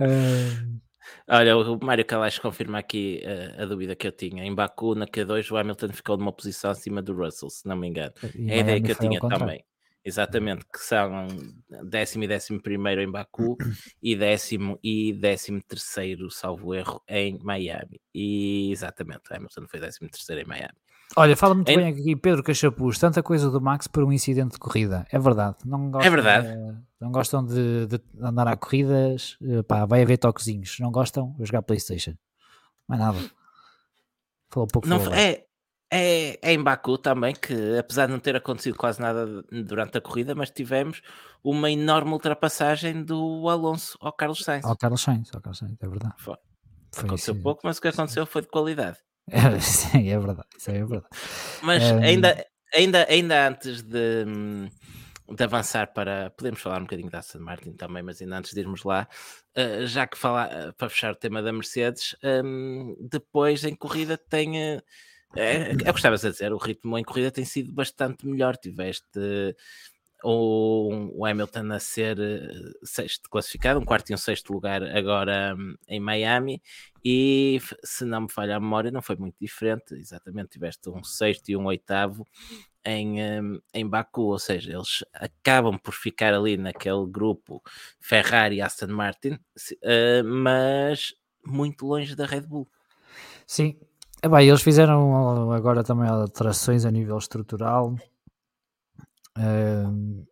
Uh... 0.00 0.80
Olha, 1.28 1.56
o 1.56 1.78
Mário 1.84 2.04
Kalash 2.04 2.38
confirma 2.38 2.78
aqui 2.78 3.22
uh, 3.24 3.62
a 3.62 3.64
dúvida 3.66 3.96
que 3.96 4.06
eu 4.06 4.12
tinha. 4.12 4.44
Em 4.44 4.54
Baku, 4.54 4.94
na 4.94 5.06
Q2, 5.06 5.50
o 5.50 5.56
Hamilton 5.56 5.88
ficou 5.92 6.16
numa 6.16 6.32
posição 6.32 6.70
acima 6.70 7.00
do 7.02 7.14
Russell, 7.14 7.50
se 7.50 7.66
não 7.66 7.76
me 7.76 7.88
engano. 7.88 8.12
E 8.34 8.50
é 8.50 8.54
a 8.54 8.58
ideia 8.58 8.80
que 8.82 8.92
eu 8.92 8.96
tinha 8.96 9.20
também. 9.20 9.64
Exatamente, 10.02 10.64
que 10.72 10.78
são 10.78 11.26
décimo 11.84 12.24
e 12.24 12.28
décimo 12.28 12.60
primeiro 12.60 13.02
em 13.02 13.10
Baku 13.10 13.58
e 14.02 14.16
décimo 14.16 14.78
e 14.82 15.12
décimo 15.12 15.60
terceiro, 15.62 16.30
salvo 16.30 16.74
erro, 16.74 17.02
em 17.06 17.38
Miami. 17.42 18.00
E 18.14 18.70
exatamente, 18.72 19.22
Hamilton 19.30 19.66
foi 19.68 19.78
décimo 19.78 20.08
terceiro 20.08 20.40
em 20.40 20.46
Miami. 20.46 20.78
Olha, 21.16 21.36
fala 21.36 21.54
muito 21.54 21.70
em... 21.70 21.76
bem 21.76 21.88
aqui 21.88 22.14
Pedro 22.14 22.42
Cachapuz, 22.42 22.98
tanta 22.98 23.22
coisa 23.22 23.50
do 23.50 23.60
Max 23.60 23.88
por 23.88 24.04
um 24.04 24.12
incidente 24.12 24.52
de 24.52 24.58
corrida. 24.58 25.06
É 25.10 25.18
verdade. 25.18 25.56
Não 25.64 25.90
gostam, 25.90 26.06
é 26.06 26.10
verdade. 26.10 26.48
De, 26.48 26.76
não 27.00 27.10
gostam 27.10 27.44
de, 27.44 27.86
de, 27.86 28.00
andar 28.20 28.46
a 28.46 28.56
corridas, 28.56 29.36
pá, 29.66 29.84
vai 29.86 30.02
haver 30.02 30.18
toquezinhos. 30.18 30.78
Não 30.78 30.92
gostam, 30.92 31.32
vou 31.36 31.44
jogar 31.44 31.62
Playstation. 31.62 32.14
Mais 32.86 33.00
nada. 33.00 33.18
Falou 34.50 34.68
pouco. 34.68 34.86
Não, 34.86 34.98
é, 35.12 35.44
é, 35.90 36.38
é 36.40 36.52
em 36.52 36.62
Baku 36.62 36.96
também, 36.96 37.34
que 37.34 37.76
apesar 37.76 38.06
de 38.06 38.12
não 38.12 38.20
ter 38.20 38.36
acontecido 38.36 38.76
quase 38.76 39.00
nada 39.00 39.26
durante 39.50 39.98
a 39.98 40.00
corrida, 40.00 40.34
mas 40.34 40.50
tivemos 40.50 41.02
uma 41.42 41.70
enorme 41.70 42.12
ultrapassagem 42.12 43.02
do 43.02 43.48
Alonso 43.48 43.98
ao 44.00 44.12
Carlos 44.12 44.44
Sainz. 44.44 44.64
Ao 44.64 44.76
Carlos 44.76 45.02
Sainz, 45.02 45.30
ao 45.34 45.40
Carlos 45.40 45.58
Sainz, 45.58 45.76
é 45.80 45.88
verdade. 45.88 46.14
Foi. 46.18 46.36
Foi 46.92 47.04
aconteceu 47.04 47.40
pouco, 47.40 47.62
mas 47.64 47.78
o 47.78 47.80
que 47.80 47.88
aconteceu 47.88 48.26
foi 48.26 48.42
de 48.42 48.48
qualidade. 48.48 48.98
Sim, 49.60 50.08
é 50.08 50.18
verdade, 50.18 50.48
isso 50.58 50.70
é 50.70 50.74
verdade. 50.74 51.06
Mas 51.62 51.82
um... 51.84 51.98
ainda, 51.98 52.46
ainda, 52.74 53.06
ainda 53.08 53.48
antes 53.48 53.82
de, 53.82 54.24
de 55.28 55.44
avançar 55.44 55.92
para. 55.92 56.30
Podemos 56.30 56.60
falar 56.60 56.78
um 56.78 56.84
bocadinho 56.84 57.10
da 57.10 57.18
Aston 57.18 57.40
Martin 57.40 57.72
também, 57.72 58.02
mas 58.02 58.20
ainda 58.20 58.38
antes 58.38 58.52
de 58.52 58.60
irmos 58.60 58.82
lá, 58.82 59.08
uh, 59.56 59.86
já 59.86 60.06
que 60.06 60.18
falar, 60.18 60.48
uh, 60.48 60.72
para 60.74 60.88
fechar 60.88 61.12
o 61.12 61.16
tema 61.16 61.42
da 61.42 61.52
Mercedes, 61.52 62.16
um, 62.44 62.96
depois 63.00 63.64
em 63.64 63.74
corrida 63.74 64.16
tem. 64.16 64.76
Uh, 64.76 64.82
é, 65.36 65.70
é 65.70 65.72
o 65.74 65.76
que 65.76 65.90
estavas 65.90 66.24
a 66.24 66.30
dizer, 66.30 66.52
o 66.52 66.56
ritmo 66.56 66.98
em 66.98 67.04
corrida 67.04 67.30
tem 67.30 67.44
sido 67.44 67.72
bastante 67.72 68.26
melhor. 68.26 68.56
Tiveste 68.56 69.54
o, 70.24 71.24
Hamilton 71.24 71.72
a 71.72 71.80
ser 71.80 72.18
uh, 72.18 72.86
sexto 72.86 73.28
classificado, 73.28 73.80
um 73.80 73.84
quarto 73.84 74.10
e 74.10 74.14
um 74.14 74.18
sexto 74.18 74.52
lugar 74.52 74.82
agora 74.82 75.54
um, 75.58 75.74
em 75.88 76.00
Miami, 76.00 76.62
e 77.04 77.60
se 77.82 78.04
não 78.04 78.22
me 78.22 78.30
falha 78.30 78.56
a 78.56 78.60
memória, 78.60 78.90
não 78.90 79.02
foi 79.02 79.16
muito 79.16 79.36
diferente, 79.40 79.94
exatamente, 79.94 80.50
tiveste 80.50 80.88
um 80.90 81.02
sexto 81.02 81.48
e 81.48 81.56
um 81.56 81.66
oitavo 81.66 82.26
em, 82.84 83.22
um, 83.22 83.60
em 83.72 83.88
Baku, 83.88 84.22
ou 84.22 84.38
seja, 84.38 84.72
eles 84.72 85.04
acabam 85.14 85.78
por 85.78 85.94
ficar 85.94 86.34
ali 86.34 86.56
naquele 86.56 87.06
grupo 87.06 87.62
Ferrari 88.00 88.56
e 88.56 88.62
Aston 88.62 88.88
Martin, 88.88 89.32
uh, 89.32 90.24
mas 90.24 91.14
muito 91.44 91.86
longe 91.86 92.14
da 92.14 92.26
Red 92.26 92.42
Bull. 92.42 92.68
Sim, 93.46 93.78
é 94.22 94.28
bem, 94.28 94.48
eles 94.48 94.62
fizeram 94.62 95.50
agora 95.52 95.82
também 95.82 96.08
alterações 96.08 96.84
a 96.84 96.90
nível 96.90 97.16
estrutural 97.16 97.96
Uh, 99.38 100.26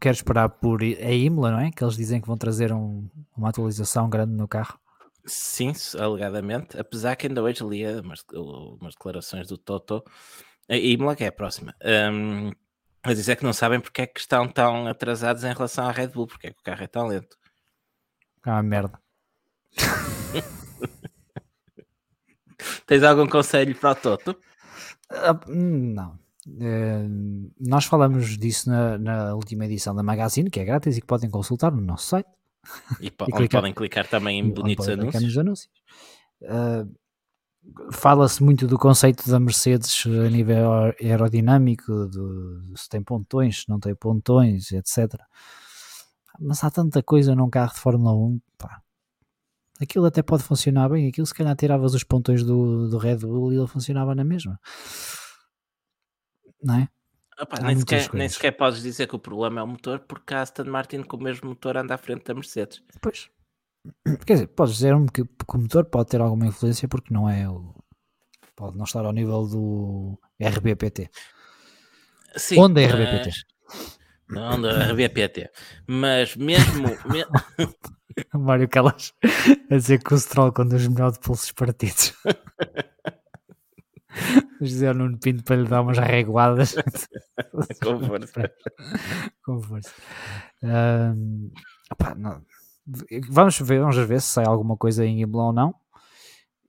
quero 0.00 0.14
esperar 0.14 0.48
por 0.48 0.82
a 0.82 1.12
Imola, 1.12 1.52
não 1.52 1.60
é? 1.60 1.70
Que 1.70 1.84
eles 1.84 1.96
dizem 1.96 2.20
que 2.20 2.26
vão 2.26 2.36
trazer 2.36 2.72
um, 2.72 3.08
uma 3.36 3.50
atualização 3.50 4.08
grande 4.08 4.32
no 4.32 4.48
carro. 4.48 4.78
Sim, 5.26 5.72
alegadamente. 5.98 6.78
Apesar 6.78 7.16
que 7.16 7.26
ainda 7.26 7.42
hoje 7.42 7.64
li 7.64 7.84
umas, 7.86 8.24
umas 8.32 8.94
declarações 8.94 9.48
do 9.48 9.58
Toto. 9.58 10.04
A 10.68 10.76
Imola, 10.76 11.16
que 11.16 11.24
é 11.24 11.28
a 11.28 11.32
próxima. 11.32 11.74
Um, 11.84 12.52
a 13.02 13.14
dizer 13.14 13.36
que 13.36 13.44
não 13.44 13.52
sabem 13.52 13.80
porque 13.80 14.02
é 14.02 14.06
que 14.06 14.20
estão 14.20 14.48
tão 14.48 14.86
atrasados 14.86 15.44
em 15.44 15.52
relação 15.52 15.86
à 15.86 15.92
Red 15.92 16.08
Bull, 16.08 16.26
porque 16.26 16.48
é 16.48 16.52
que 16.52 16.60
o 16.60 16.62
carro 16.62 16.82
é 16.82 16.86
tão 16.86 17.06
lento. 17.06 17.36
Ah, 18.42 18.62
merda. 18.62 19.00
Tens 22.86 23.02
algum 23.02 23.26
conselho 23.28 23.74
para 23.74 23.90
o 23.90 23.94
Toto? 23.94 24.38
Uh, 25.10 25.52
não. 25.52 26.18
Uh, 26.46 27.50
nós 27.58 27.86
falamos 27.86 28.38
disso 28.38 28.70
na, 28.70 28.96
na, 28.96 29.34
última 29.34 29.66
edição 29.66 29.94
da 29.94 30.02
Magazine, 30.02 30.48
que 30.48 30.60
é 30.60 30.64
grátis 30.64 30.96
e 30.96 31.00
que 31.00 31.06
podem 31.06 31.28
consultar 31.28 31.72
no 31.72 31.82
nosso 31.82 32.06
site. 32.06 32.28
E, 33.00 33.10
po 33.10 33.24
e 33.28 33.32
clicar, 33.32 33.60
podem 33.60 33.74
clicar 33.74 34.06
também 34.06 34.38
em 34.38 34.48
bonitos 34.48 34.88
anúncios. 34.88 35.38
anúncios. 35.38 35.70
Uh, 36.42 36.88
Fala-se 37.90 38.44
muito 38.44 38.68
do 38.68 38.78
conceito 38.78 39.28
da 39.28 39.40
Mercedes 39.40 40.04
a 40.06 40.30
nível 40.30 40.94
aerodinâmico, 41.02 42.08
de, 42.08 42.78
se 42.78 42.88
tem 42.88 43.02
pontões, 43.02 43.62
se 43.62 43.68
não 43.68 43.80
tem 43.80 43.92
pontões, 43.92 44.70
etc. 44.70 45.14
Mas 46.38 46.62
há 46.62 46.70
tanta 46.70 47.02
coisa 47.02 47.34
num 47.34 47.50
carro 47.50 47.74
de 47.74 47.80
Fórmula 47.80 48.14
1, 48.14 48.40
pá. 48.56 48.80
Aquilo 49.80 50.06
até 50.06 50.22
pode 50.22 50.44
funcionar 50.44 50.88
bem, 50.88 51.08
aquilo 51.08 51.26
se 51.26 51.34
calhar 51.34 51.56
tiravas 51.56 51.92
os 51.92 52.04
pontões 52.04 52.44
do, 52.44 52.88
do 52.88 52.98
Red 52.98 53.16
Bull 53.16 53.52
e 53.52 53.56
ele 53.56 53.66
funcionava 53.66 54.14
na 54.14 54.22
mesma 54.22 54.60
não 56.62 56.74
é? 56.74 56.88
Opa, 57.38 57.60
nem, 57.60 57.78
sequer, 57.78 58.14
nem, 58.14 58.28
sequer, 58.28 58.52
podes 58.52 58.82
dizer 58.82 59.06
que 59.06 59.14
o 59.14 59.18
problema 59.18 59.60
é 59.60 59.62
o 59.62 59.66
motor, 59.66 60.00
porque 60.00 60.32
a 60.32 60.40
Aston 60.40 60.64
Martin 60.64 61.02
com 61.02 61.18
o 61.18 61.22
mesmo 61.22 61.50
motor 61.50 61.76
anda 61.76 61.94
à 61.94 61.98
frente 61.98 62.24
da 62.24 62.34
Mercedes. 62.34 62.82
Pois. 63.00 63.28
Quer 64.26 64.34
dizer, 64.34 64.46
podes 64.48 64.76
dizer 64.76 64.94
que, 65.12 65.24
que 65.24 65.56
o 65.56 65.58
motor 65.58 65.84
pode 65.84 66.08
ter 66.08 66.20
alguma 66.20 66.46
influência 66.46 66.88
porque 66.88 67.12
não 67.12 67.28
é 67.28 67.48
o. 67.48 67.74
Pode 68.54 68.76
não 68.78 68.84
estar 68.84 69.04
ao 69.04 69.12
nível 69.12 69.46
do 69.46 70.18
RBPT. 70.42 71.10
Sim, 72.36 72.58
Onde 72.58 72.82
é 72.82 72.86
RBPT? 72.86 73.30
Mas, 73.30 73.96
Não, 74.28 74.60
da 74.60 74.94
PT. 74.94 75.50
Mas 75.86 76.36
mesmo. 76.36 76.88
Mário 78.34 78.68
Calas 78.68 79.12
a 79.70 79.76
dizer 79.76 80.02
que 80.02 80.14
o 80.14 80.18
Stroll 80.18 80.52
conduz 80.52 80.86
melhor 80.88 81.12
de 81.12 81.20
pulsos 81.20 81.52
partidos. 81.52 82.14
José 84.60 84.92
Nuno 84.92 85.18
Pinto 85.18 85.44
para 85.44 85.56
lhe 85.56 85.68
dar 85.68 85.82
umas 85.82 85.98
reguadas. 85.98 86.74
Com 87.82 88.00
força. 88.00 88.52
Com 89.44 89.62
força. 89.62 89.92
Um, 90.62 91.50
opa. 91.90 92.16
Vamos 93.28 93.58
ver, 93.60 93.80
vamos 93.80 93.96
ver 93.96 94.20
se 94.20 94.28
sai 94.28 94.46
alguma 94.46 94.76
coisa 94.76 95.04
em 95.04 95.20
Imola 95.20 95.46
ou 95.46 95.52
não. 95.52 95.70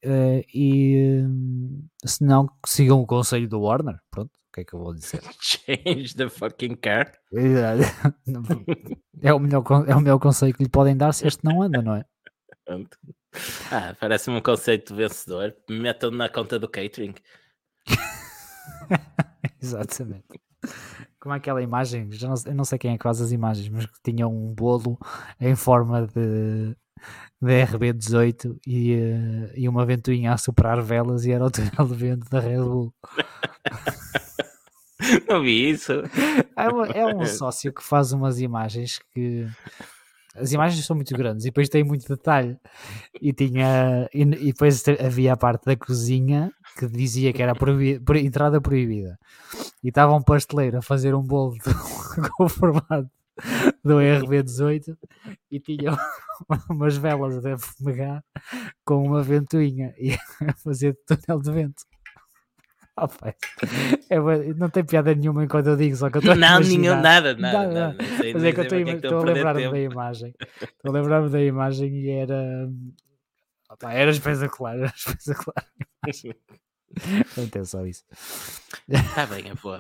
Uh, 0.06 0.44
e 0.54 1.22
uh, 1.24 2.08
se 2.08 2.24
não, 2.24 2.48
sigam 2.66 3.02
o 3.02 3.08
conselho 3.08 3.48
do 3.48 3.62
Warner. 3.62 4.00
Pronto, 4.10 4.32
o 4.32 4.54
que 4.54 4.62
é 4.62 4.64
que 4.64 4.74
eu 4.74 4.80
vou 4.80 4.94
dizer? 4.94 5.22
Change 5.40 6.16
the 6.16 6.30
fucking 6.30 6.76
car. 6.76 7.12
é, 9.22 9.34
o 9.34 9.40
melhor, 9.40 9.64
é 9.88 9.96
o 9.96 10.02
melhor 10.02 10.20
conselho 10.20 10.54
que 10.54 10.64
lhe 10.64 10.70
podem 10.70 10.96
dar 10.96 11.14
se 11.14 11.28
este 11.28 11.44
não 11.44 11.62
anda, 11.62 11.82
não 11.82 11.96
é? 11.96 12.06
Ah, 13.72 13.96
parece-me 14.00 14.38
um 14.38 14.42
conceito 14.42 14.96
vencedor. 14.96 15.56
Metam 15.70 16.12
na 16.12 16.30
conta 16.30 16.58
do 16.58 16.68
catering. 16.68 17.14
Exatamente. 19.62 20.42
Como 21.20 21.34
é 21.34 21.38
aquela 21.38 21.62
imagem, 21.62 22.12
já 22.12 22.28
não, 22.28 22.36
eu 22.46 22.56
não 22.56 22.64
sei 22.64 22.78
quem 22.78 22.94
é 22.94 22.98
que 22.98 23.04
faz 23.04 23.22
as 23.22 23.32
imagens, 23.32 23.68
mas 23.70 23.86
que 23.86 24.00
tinha 24.04 24.28
um 24.28 24.54
bolo 24.54 24.98
em 25.40 25.56
forma 25.56 26.08
de, 26.08 26.76
de 27.42 27.66
RB18 27.66 28.58
e, 28.66 28.96
uh, 28.96 29.52
e 29.56 29.68
uma 29.68 29.86
ventoinha 29.86 30.34
a 30.34 30.38
soprar 30.38 30.82
velas 30.82 31.26
e 31.26 31.32
era 31.32 31.46
o 31.46 31.52
túnel 31.52 31.88
de 31.88 31.96
vento 31.96 32.30
da 32.30 32.40
Red 32.40 32.58
Bull. 32.58 32.94
Não 35.28 35.42
vi 35.42 35.70
isso. 35.70 35.94
É, 36.56 37.00
é 37.00 37.06
um 37.06 37.26
sócio 37.26 37.74
que 37.74 37.84
faz 37.84 38.12
umas 38.12 38.40
imagens 38.40 39.00
que 39.14 39.48
as 40.38 40.52
imagens 40.52 40.86
são 40.86 40.96
muito 40.96 41.16
grandes 41.16 41.46
e 41.46 41.50
depois 41.50 41.70
tem 41.70 41.84
muito 41.84 42.08
detalhe. 42.08 42.58
E 43.22 43.34
tinha 43.34 44.10
e, 44.14 44.22
e 44.22 44.52
depois 44.52 44.84
havia 45.04 45.34
a 45.34 45.38
parte 45.38 45.66
da 45.66 45.76
cozinha 45.76 46.52
que 46.78 46.88
dizia 46.88 47.34
que 47.34 47.42
era 47.42 47.56
proibi, 47.56 48.02
entrada 48.24 48.62
proibida. 48.62 49.18
E 49.84 49.90
estava 49.90 50.14
um 50.16 50.22
pasteleiro 50.22 50.78
a 50.78 50.82
fazer 50.82 51.16
um 51.16 51.24
bolo 51.24 51.54
de, 51.54 51.60
com 52.38 52.46
o 52.46 52.50
formato 52.50 53.10
do 53.84 53.98
RB18 53.98 54.98
e 55.52 55.60
tinha 55.60 55.96
umas 56.70 56.98
velas 56.98 57.46
a 57.46 57.58
fumegar 57.58 58.24
com 58.84 59.04
uma 59.04 59.22
ventoinha 59.22 59.94
e 59.98 60.14
a 60.48 60.54
fazer 60.64 60.98
túnel 61.06 61.42
de 61.42 61.52
vento. 61.52 61.84
Oh, 64.10 64.30
é, 64.32 64.54
não 64.56 64.70
tem 64.70 64.84
piada 64.84 65.14
nenhuma 65.14 65.44
enquanto 65.44 65.68
eu 65.68 65.78
digo, 65.78 65.96
só 65.96 66.10
que 66.10 66.18
eu 66.18 66.20
estou 66.20 66.36
Não, 66.36 66.60
nenhum, 66.60 66.96
nada, 67.02 67.36
nada. 67.36 67.68
nada, 67.68 67.74
nada. 67.74 67.98
Mas 68.00 68.44
é 68.44 68.52
que 68.52 68.60
eu 68.60 68.64
é 68.64 68.94
estou 68.94 69.20
a 69.20 69.24
lembrar-me 69.24 69.70
da 69.70 69.80
imagem. 69.80 70.34
Estou 70.62 70.92
a 70.92 70.92
lembrar-me 70.92 71.30
da 71.30 71.42
imagem 71.42 71.94
e 71.94 72.10
era. 72.10 72.70
Opa, 73.70 73.94
era 73.94 74.12
espetacular, 74.12 74.76
era 74.80 74.94
espetacular. 74.96 75.66
Não 77.36 77.48
tem 77.50 77.66
só 77.66 77.86
isso. 77.86 78.06
Está 78.88 79.26
bem, 79.26 79.50
é 79.50 79.54
boa. 79.56 79.80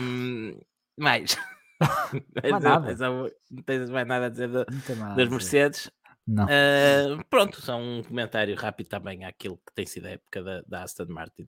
Um, 0.00 0.58
mais. 0.98 1.36
Não, 2.42 2.58
nada. 2.58 2.96
não 2.96 3.62
tens 3.64 3.88
mais 3.88 4.08
nada 4.08 4.26
a 4.26 4.28
dizer 4.28 4.48
do, 4.48 4.64
das 4.64 5.28
Mercedes? 5.28 5.88
Uh, 6.28 7.24
pronto, 7.30 7.60
só 7.62 7.78
um 7.78 8.02
comentário 8.02 8.54
rápido 8.56 8.88
também 8.88 9.24
àquilo 9.24 9.56
que 9.58 9.72
tem 9.74 9.86
sido 9.86 10.06
a 10.06 10.10
época 10.10 10.42
da, 10.42 10.62
da, 10.66 10.82
Aston 10.82 11.06
Martin 11.08 11.46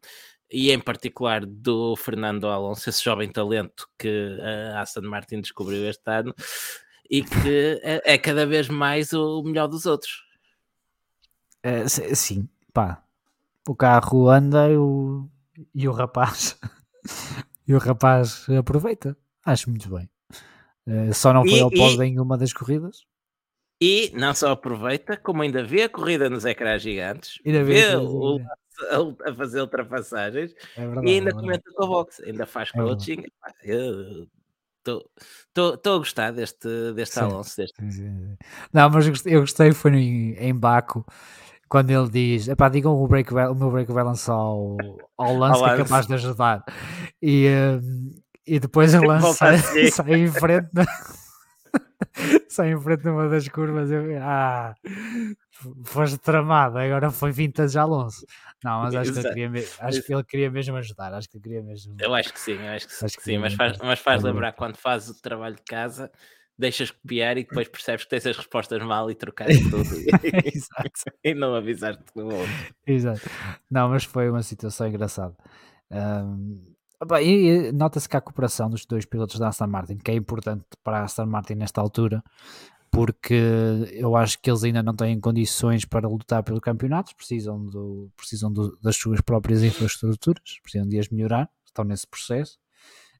e 0.51 0.72
em 0.72 0.81
particular 0.81 1.44
do 1.47 1.94
Fernando 1.97 2.48
Alonso, 2.48 2.89
esse 2.89 3.02
jovem 3.02 3.31
talento 3.31 3.89
que 3.98 4.39
a 4.72 4.81
Aston 4.81 5.02
Martin 5.02 5.40
descobriu 5.40 5.89
este 5.89 6.10
ano 6.10 6.35
e 7.09 7.22
que 7.22 7.81
é, 7.82 8.14
é 8.14 8.18
cada 8.18 8.47
vez 8.47 8.68
mais 8.68 9.12
o 9.12 9.43
melhor 9.43 9.68
dos 9.68 9.86
outros. 9.86 10.24
É, 11.62 11.86
sim, 11.89 12.48
pá, 12.72 13.02
o 13.68 13.74
carro 13.74 14.28
anda 14.28 14.68
e 14.70 14.77
o, 14.77 15.28
e 15.74 15.86
o 15.86 15.93
rapaz 15.93 16.59
e 17.66 17.74
o 17.74 17.78
rapaz 17.78 18.47
aproveita, 18.48 19.16
acho 19.44 19.70
muito 19.70 19.89
bem. 19.89 20.09
Uh, 20.86 21.12
só 21.14 21.32
não 21.32 21.43
foi 21.43 21.59
e, 21.59 21.60
ao 21.60 21.70
pódio 21.70 22.02
em 22.02 22.18
uma 22.18 22.36
das 22.36 22.52
corridas. 22.52 23.05
E 23.81 24.10
não 24.14 24.35
só 24.35 24.51
aproveita, 24.51 25.16
como 25.16 25.43
ainda 25.43 25.62
vê 25.62 25.85
a 25.85 25.89
corrida 25.89 26.28
nos 26.28 26.44
ecrãs 26.44 26.82
gigantes, 26.82 27.39
ainda 27.47 27.64
vê, 27.64 27.90
vê 27.90 27.97
o, 27.97 28.40
a 29.24 29.35
fazer 29.35 29.61
ultrapassagens 29.61 30.55
é 30.77 30.86
verdade, 30.86 31.07
e 31.07 31.11
ainda 31.15 31.31
é 31.31 31.32
comenta 31.32 31.70
com 31.74 31.85
o 31.85 31.89
box, 31.89 32.23
ainda 32.23 32.47
faz 32.47 32.70
é 32.74 32.78
coaching. 32.78 33.24
Estou 34.81 35.94
a 35.94 35.98
gostar 35.98 36.32
deste, 36.32 36.93
deste 36.94 37.15
sim, 37.15 37.20
Alonso. 37.20 37.57
Deste. 37.57 37.77
Sim, 37.82 37.90
sim. 37.90 38.36
Não, 38.73 38.89
mas 38.90 39.07
eu 39.07 39.12
gostei, 39.12 39.36
eu 39.36 39.40
gostei 39.40 39.73
foi 39.73 39.93
em, 39.93 40.32
em 40.35 40.55
Baco 40.55 41.05
quando 41.69 41.90
ele 41.90 42.11
diz: 42.11 42.48
epá, 42.48 42.69
digam 42.69 42.93
o, 42.93 43.07
break, 43.07 43.32
o 43.32 43.55
meu 43.55 43.70
break 43.70 43.93
balance 43.93 44.31
ao, 44.31 44.77
ao 45.16 45.36
lance 45.36 45.62
que 45.62 45.70
é 45.70 45.77
capaz 45.77 46.07
de 46.07 46.15
ajudar. 46.15 46.65
E, 47.23 47.48
um, 47.48 48.11
e 48.47 48.59
depois 48.59 48.93
ele 48.93 49.07
lança, 49.07 49.32
sai, 49.35 49.59
sai 49.90 50.15
em 50.15 50.28
frente. 50.28 50.69
sai 52.49 52.73
em 52.73 52.81
frente 52.81 53.05
numa 53.05 53.28
das 53.28 53.49
curvas. 53.49 53.91
Eu, 53.91 54.05
ah, 54.20 54.74
foste 55.85 56.19
tramado, 56.19 56.78
agora 56.78 57.11
foi 57.11 57.32
vintage 57.32 57.78
Alonso. 57.78 58.24
Não, 58.62 58.82
mas 58.82 58.95
acho, 58.95 59.12
que, 59.12 59.19
ele 59.19 59.28
queria, 59.28 59.65
acho 59.81 60.03
que 60.03 60.15
ele 60.15 60.24
queria 60.24 60.51
mesmo 60.51 60.77
ajudar. 60.77 61.15
Acho 61.15 61.28
que 61.28 61.37
ele 61.37 61.43
queria 61.43 61.62
mesmo. 61.62 61.97
Eu 61.99 62.15
acho 62.15 62.32
que 62.32 62.41
sim, 62.41 62.55
eu 62.55 62.73
acho 62.73 62.87
que, 62.89 63.05
acho 63.05 63.16
que 63.16 63.23
sim, 63.23 63.39
mas 63.39 63.55
faz, 63.55 63.78
mas 63.78 63.99
faz 63.99 64.23
lembrar 64.23 64.53
quando 64.53 64.77
fazes 64.77 65.09
o 65.09 65.23
trabalho 65.23 65.57
de 65.57 65.62
casa 65.62 66.11
deixas 66.61 66.91
copiar 66.91 67.39
e 67.39 67.45
depois 67.45 67.66
percebes 67.69 68.05
que 68.05 68.11
tens 68.11 68.27
as 68.27 68.37
respostas 68.37 68.82
mal 68.82 69.11
e 69.11 69.15
trocares 69.15 69.59
tudo 69.70 69.89
e, 71.24 71.35
não 71.35 71.55
avisaste 71.55 72.05
no 72.15 72.27
outro. 72.27 72.74
Exato. 72.87 73.23
Não, 73.70 73.89
mas 73.89 74.05
foi 74.05 74.28
uma 74.28 74.43
situação 74.43 74.87
engraçada. 74.87 75.35
Um, 75.91 76.69
e 77.22 77.72
nota-se 77.72 78.09
que 78.09 78.16
a 78.16 78.20
cooperação 78.20 78.68
dos 78.68 78.85
dois 78.85 79.06
pilotos 79.06 79.39
da 79.39 79.48
Aston 79.48 79.66
Martin, 79.66 79.97
que 79.97 80.10
é 80.10 80.14
importante 80.14 80.64
para 80.85 81.01
a 81.01 81.05
Aston 81.05 81.27
Martin 81.27 81.55
nesta 81.55 81.81
altura, 81.81 82.22
porque 82.90 83.35
eu 83.93 84.16
acho 84.16 84.40
que 84.40 84.51
eles 84.51 84.64
ainda 84.64 84.82
não 84.82 84.94
têm 84.94 85.18
condições 85.20 85.85
para 85.85 86.09
lutar 86.09 86.43
pelo 86.43 86.60
campeonato, 86.60 87.14
precisam, 87.14 87.64
do, 87.64 88.10
precisam 88.16 88.52
do, 88.52 88.77
das 88.82 88.97
suas 88.97 89.20
próprias 89.20 89.62
infraestruturas, 89.62 90.59
precisam 90.62 90.89
de 90.89 90.98
as 90.98 91.09
melhorar, 91.09 91.48
estão 91.64 91.85
nesse 91.85 92.06
processo. 92.06 92.59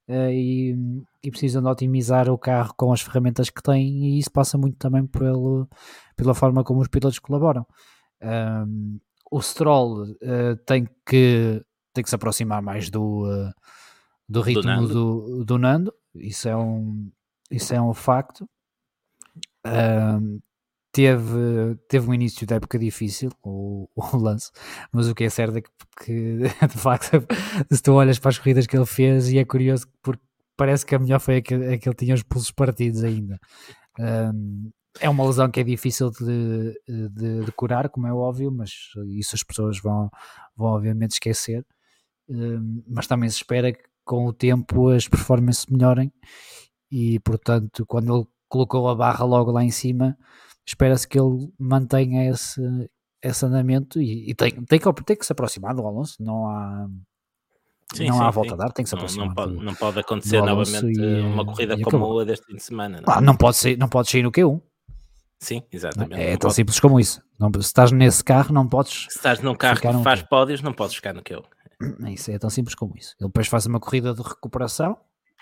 Uh, 0.09 0.31
e, 0.33 0.77
e, 1.23 1.31
precisam 1.31 1.63
de 1.63 1.69
otimizar 1.69 2.29
o 2.29 2.37
carro 2.37 2.75
com 2.77 2.93
as 2.93 3.01
ferramentas 3.01 3.49
que 3.49 3.63
têm 3.63 4.07
e 4.07 4.19
isso 4.19 4.33
passa 4.33 4.59
muito 4.59 4.77
também 4.77 5.07
pelo, 5.07 5.69
pela 6.17 6.35
forma 6.35 6.65
como 6.65 6.81
os 6.81 6.89
pilotos 6.89 7.21
colaboram. 7.21 7.65
Um, 8.21 8.99
o 9.31 9.41
Stroll 9.41 10.03
uh, 10.03 10.57
tem 10.67 10.89
que 11.07 11.65
tem 11.93 12.03
que 12.05 12.11
se 12.11 12.15
aproximar 12.15 12.63
mais 12.63 12.91
do, 12.91 13.25
uh, 13.25 13.53
do 14.29 14.41
ritmo 14.41 14.63
do 14.63 14.69
Nando. 14.69 14.89
Do, 14.89 15.45
do 15.45 15.59
Nando. 15.59 15.95
Isso 16.15 16.49
é 16.49 16.57
um, 16.57 17.11
isso 17.51 17.75
é 17.75 17.81
um 17.81 17.95
facto. 17.95 18.49
Um, 19.67 20.41
teve, 20.93 21.77
teve 21.89 22.09
um 22.09 22.15
início 22.15 22.47
de 22.47 22.55
época 22.55 22.79
difícil, 22.79 23.31
o, 23.43 23.89
o 23.95 24.17
lance, 24.17 24.51
mas 24.93 25.09
o 25.09 25.15
que 25.15 25.25
é 25.25 25.31
certo 25.31 25.59
é 25.59 25.61
que, 25.61 25.71
que, 26.05 26.39
de 26.67 26.79
facto, 26.79 27.27
se 27.71 27.83
tu 27.83 27.93
olhas 27.93 28.19
para 28.19 28.31
as 28.31 28.39
corridas 28.39 28.67
que 28.67 28.77
ele 28.77 28.87
fez, 28.87 29.31
e 29.31 29.39
é 29.39 29.45
curioso 29.45 29.87
porque 30.03 30.23
parece 30.57 30.85
que 30.85 30.95
a 30.95 30.99
melhor 30.99 31.21
foi 31.21 31.39
a 31.39 31.43
que, 31.43 31.55
a 31.55 31.79
que 31.79 31.89
ele 31.89 31.97
tinha 31.97 32.15
os 32.15 32.23
pulsos 32.23 32.51
partidos 32.51 33.03
ainda. 33.03 33.39
Um, 33.99 34.71
é 35.01 35.09
uma 35.09 35.25
lesão 35.25 35.51
que 35.51 35.61
é 35.61 35.63
difícil 35.65 36.11
de, 36.11 36.75
de, 36.87 37.45
de, 37.45 37.53
curar, 37.53 37.89
como 37.89 38.07
é 38.07 38.13
óbvio, 38.13 38.51
mas 38.51 38.71
isso 39.17 39.37
as 39.37 39.43
pessoas 39.43 39.79
vão, 39.79 40.11
vão 40.57 40.69
obviamente 40.69 41.13
esquecer 41.13 41.65
mas 42.87 43.07
também 43.07 43.29
se 43.29 43.37
espera 43.37 43.73
que 43.73 43.83
com 44.05 44.27
o 44.27 44.33
tempo 44.33 44.89
as 44.89 45.09
performances 45.09 45.67
melhorem 45.67 46.13
e 46.91 47.21
portanto 47.21 47.85
quando 47.87 48.17
ele 48.17 48.27
colocou 48.49 48.89
a 48.89 48.95
barra 48.95 49.25
logo 49.25 49.51
lá 49.51 49.63
em 49.63 49.71
cima 49.71 50.17
espera-se 50.67 51.07
que 51.07 51.19
ele 51.19 51.53
mantenha 51.59 52.31
esse, 52.31 52.61
esse 53.23 53.45
andamento 53.45 54.01
e, 54.01 54.31
e 54.31 54.35
tem, 54.35 54.51
tem, 54.65 54.79
que, 54.79 55.05
tem 55.05 55.17
que 55.17 55.27
se 55.27 55.33
aproximar 55.33 55.75
do 55.75 55.87
Alonso, 55.87 56.23
não 56.23 56.47
há 56.47 56.89
Sim, 57.95 58.07
não 58.07 58.19
sim, 58.19 58.23
há 58.23 58.31
volta 58.31 58.51
sim. 58.51 58.55
a 58.55 58.57
dar, 58.59 58.73
tem 58.73 58.85
que 58.85 58.89
se 58.89 58.95
aproximar. 58.95 59.27
Não, 59.27 59.35
não, 59.35 59.35
pode, 59.35 59.65
não 59.65 59.75
pode 59.75 59.99
acontecer 59.99 60.41
novamente 60.41 61.01
e, 61.01 61.21
uma 61.23 61.45
corrida 61.45 61.75
como 61.75 61.89
acabou. 61.89 62.21
a 62.21 62.25
deste 62.25 62.47
fim 62.47 62.55
de 62.55 62.63
semana. 62.63 63.01
Não, 63.05 63.15
ah, 63.15 63.21
não, 63.21 63.37
pode, 63.37 63.57
ser, 63.57 63.77
não 63.77 63.89
pode 63.89 64.09
sair 64.09 64.23
no 64.23 64.31
Q1. 64.31 64.63
Sim, 65.41 65.63
exatamente. 65.73 66.21
É, 66.21 66.37
tão 66.37 66.49
pode. 66.49 66.55
simples 66.55 66.79
como 66.79 67.01
isso. 67.01 67.21
Não, 67.39 67.51
se 67.53 67.61
estás 67.61 67.91
nesse 67.91 68.23
carro, 68.23 68.55
não 68.55 68.69
podes. 68.69 69.07
Se 69.09 69.17
estás 69.17 69.41
num 69.41 69.55
carro 69.57 69.81
que 69.81 70.03
faz 70.05 70.23
pódios, 70.23 70.63
não 70.63 70.73
podes 70.73 70.95
ficar 70.95 71.13
no 71.13 71.23
Q1. 71.23 71.43
É 72.07 72.13
isso, 72.13 72.31
é 72.31 72.39
tão 72.39 72.51
simples 72.51 72.75
como 72.75 72.97
isso. 72.97 73.15
Ele 73.19 73.29
depois 73.29 73.47
faz 73.47 73.67
uma 73.67 73.81
corrida 73.81 74.13
de 74.13 74.23
recuperação 74.23 74.99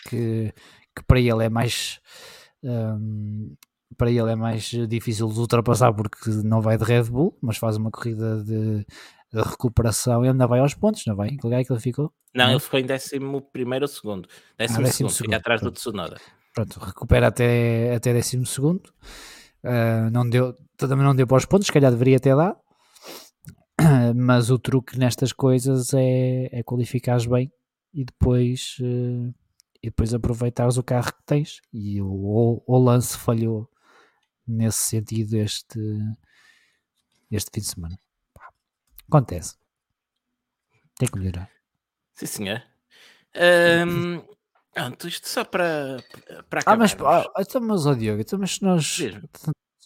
que, 0.09 0.53
que 0.95 1.03
para 1.07 1.19
ele 1.19 1.45
é 1.45 1.49
mais 1.49 2.01
um, 2.63 3.57
para 3.97 4.11
ele 4.11 4.31
é 4.31 4.37
mais 4.37 4.71
difícil 4.89 5.29
de 5.29 5.39
ultrapassar 5.39 5.93
porque 5.93 6.31
não 6.45 6.61
vai 6.61 6.77
de 6.77 6.85
Red 6.85 7.05
Bull, 7.05 7.37
mas 7.41 7.57
faz 7.57 7.77
uma 7.77 7.91
corrida 7.91 8.43
de, 8.45 8.85
de 9.33 9.43
recuperação 9.43 10.25
e 10.25 10.29
ainda 10.29 10.47
vai 10.47 10.61
aos 10.61 10.75
pontos, 10.75 11.05
não 11.07 11.17
vai? 11.17 11.29
Em 11.29 11.37
que 11.37 11.45
lugar 11.45 11.61
é 11.61 11.65
que 11.65 11.73
ele 11.73 11.81
ficou? 11.81 12.13
Não, 12.35 12.45
não, 12.45 12.53
ele 12.53 12.61
ficou 12.61 12.79
em 12.79 12.87
décimo 12.87 13.41
primeiro 13.41 13.85
ou 13.85 13.89
segundo. 13.89 14.29
Décimo, 14.57 14.81
ah, 14.81 14.83
décimo 14.83 14.93
segundo, 14.93 15.13
segundo, 15.13 15.27
fica 15.27 15.37
atrás 15.37 15.61
do 15.61 15.71
Tsunoda. 15.71 16.17
pronto, 16.55 16.79
recupera 16.79 17.29
até, 17.29 17.95
até 17.95 18.13
12 18.13 18.47
segundo. 18.47 18.93
Uh, 19.65 20.11
não 20.13 20.29
deu, 20.29 20.55
também 20.77 21.05
não 21.05 21.17
deu 21.17 21.27
para 21.27 21.39
os 21.39 21.47
pontos, 21.47 21.67
se 21.67 21.73
calhar 21.73 21.91
deveria 21.91 22.21
ter 22.21 22.37
dado. 22.37 22.57
Mas 24.17 24.51
o 24.51 24.59
truque 24.59 24.99
nestas 24.99 25.33
coisas 25.33 25.95
é, 25.95 26.49
é 26.53 26.63
qualificares 26.63 27.27
bem 27.27 27.53
e 27.95 28.05
depois, 28.05 28.77
uh, 28.81 29.35
e 29.83 29.89
depois 29.89 30.13
aproveitares 30.13 30.77
o 30.77 30.83
carro 30.83 31.13
que 31.13 31.23
tens. 31.25 31.61
E 31.73 32.01
o, 32.03 32.63
o 32.67 32.79
lance 32.79 33.17
falhou 33.17 33.71
nesse 34.47 34.79
sentido 34.79 35.35
este, 35.37 35.79
este 37.31 37.51
fim 37.53 37.61
de 37.61 37.67
semana. 37.67 37.99
Acontece. 39.07 39.57
Tem 40.97 41.09
que 41.09 41.19
melhorar. 41.19 41.51
Sim, 42.15 42.27
senhor. 42.27 42.63
Um, 43.87 44.23
isto 45.07 45.29
só 45.29 45.45
para, 45.45 46.03
para 46.51 46.61
acabar. 46.61 46.75
Ah, 46.75 46.77
mas, 46.77 46.97
ah, 47.01 47.33
então, 47.41 47.61
mas 47.61 47.87
oh, 47.87 47.95
Diogo, 47.95 48.21
então, 48.21 48.39
mas 48.39 48.61
nós 48.61 48.99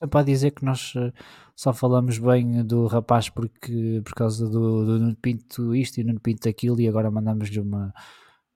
sempre 0.02 0.18
a 0.18 0.22
dizer 0.22 0.50
que 0.50 0.64
nós 0.64 0.92
eh, 0.96 1.12
só 1.54 1.72
falamos 1.72 2.18
bem 2.18 2.64
do 2.66 2.86
rapaz 2.86 3.28
porque 3.28 4.02
por 4.04 4.14
causa 4.14 4.46
do, 4.46 4.84
do 4.84 4.98
Nuno 4.98 5.16
Pinto 5.16 5.74
isto 5.74 6.00
e 6.00 6.04
Nuno 6.04 6.20
Pinto 6.20 6.48
aquilo 6.48 6.80
e 6.80 6.88
agora 6.88 7.10
mandamos-lhe 7.10 7.60
uma 7.60 7.92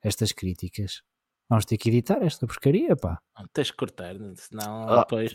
estas 0.02 0.32
críticas. 0.32 1.02
Vamos 1.48 1.64
ter 1.64 1.76
que 1.76 1.88
editar 1.88 2.18
esta 2.22 2.46
porcaria, 2.46 2.96
pá. 2.96 3.20
Não, 3.38 3.46
tens 3.52 3.70
que 3.70 3.76
cortar, 3.76 4.16
senão 4.34 4.86
oh. 4.86 4.98
depois 4.98 5.32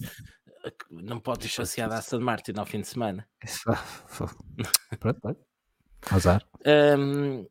eh, 0.65 0.73
não 0.89 1.19
podes 1.19 1.55
passear 1.55 1.87
da 1.87 1.99
Aston 1.99 2.19
Martin 2.19 2.53
ao 2.57 2.65
fim 2.65 2.81
de 2.81 2.87
semana. 2.87 3.25
Pronto, 4.99 5.19
vai. 5.23 5.35
Azar. 6.09 6.45
Um, 6.65 7.47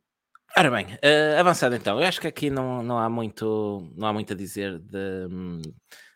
ora 0.55 0.69
bem, 0.69 0.85
uh, 0.95 1.39
avançado 1.39 1.75
então. 1.75 1.99
Eu 1.99 2.07
acho 2.07 2.21
que 2.21 2.27
aqui 2.27 2.49
não, 2.51 2.83
não, 2.83 2.99
há, 2.99 3.09
muito, 3.09 3.91
não 3.95 4.07
há 4.07 4.13
muito 4.13 4.33
a 4.33 4.35
dizer 4.35 4.77
de 4.77 5.27
um, 5.31 5.61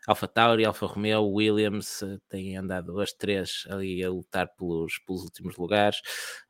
Alfa 0.08 0.28
Tauri, 0.28 0.66
Alfa 0.66 0.86
Romeo, 0.86 1.26
Williams 1.26 2.02
uh, 2.02 2.20
têm 2.30 2.58
andado 2.58 3.00
as 3.00 3.14
três 3.14 3.66
ali 3.70 4.04
a 4.04 4.10
lutar 4.10 4.48
pelos, 4.56 4.98
pelos 5.00 5.24
últimos 5.24 5.58
lugares. 5.58 6.02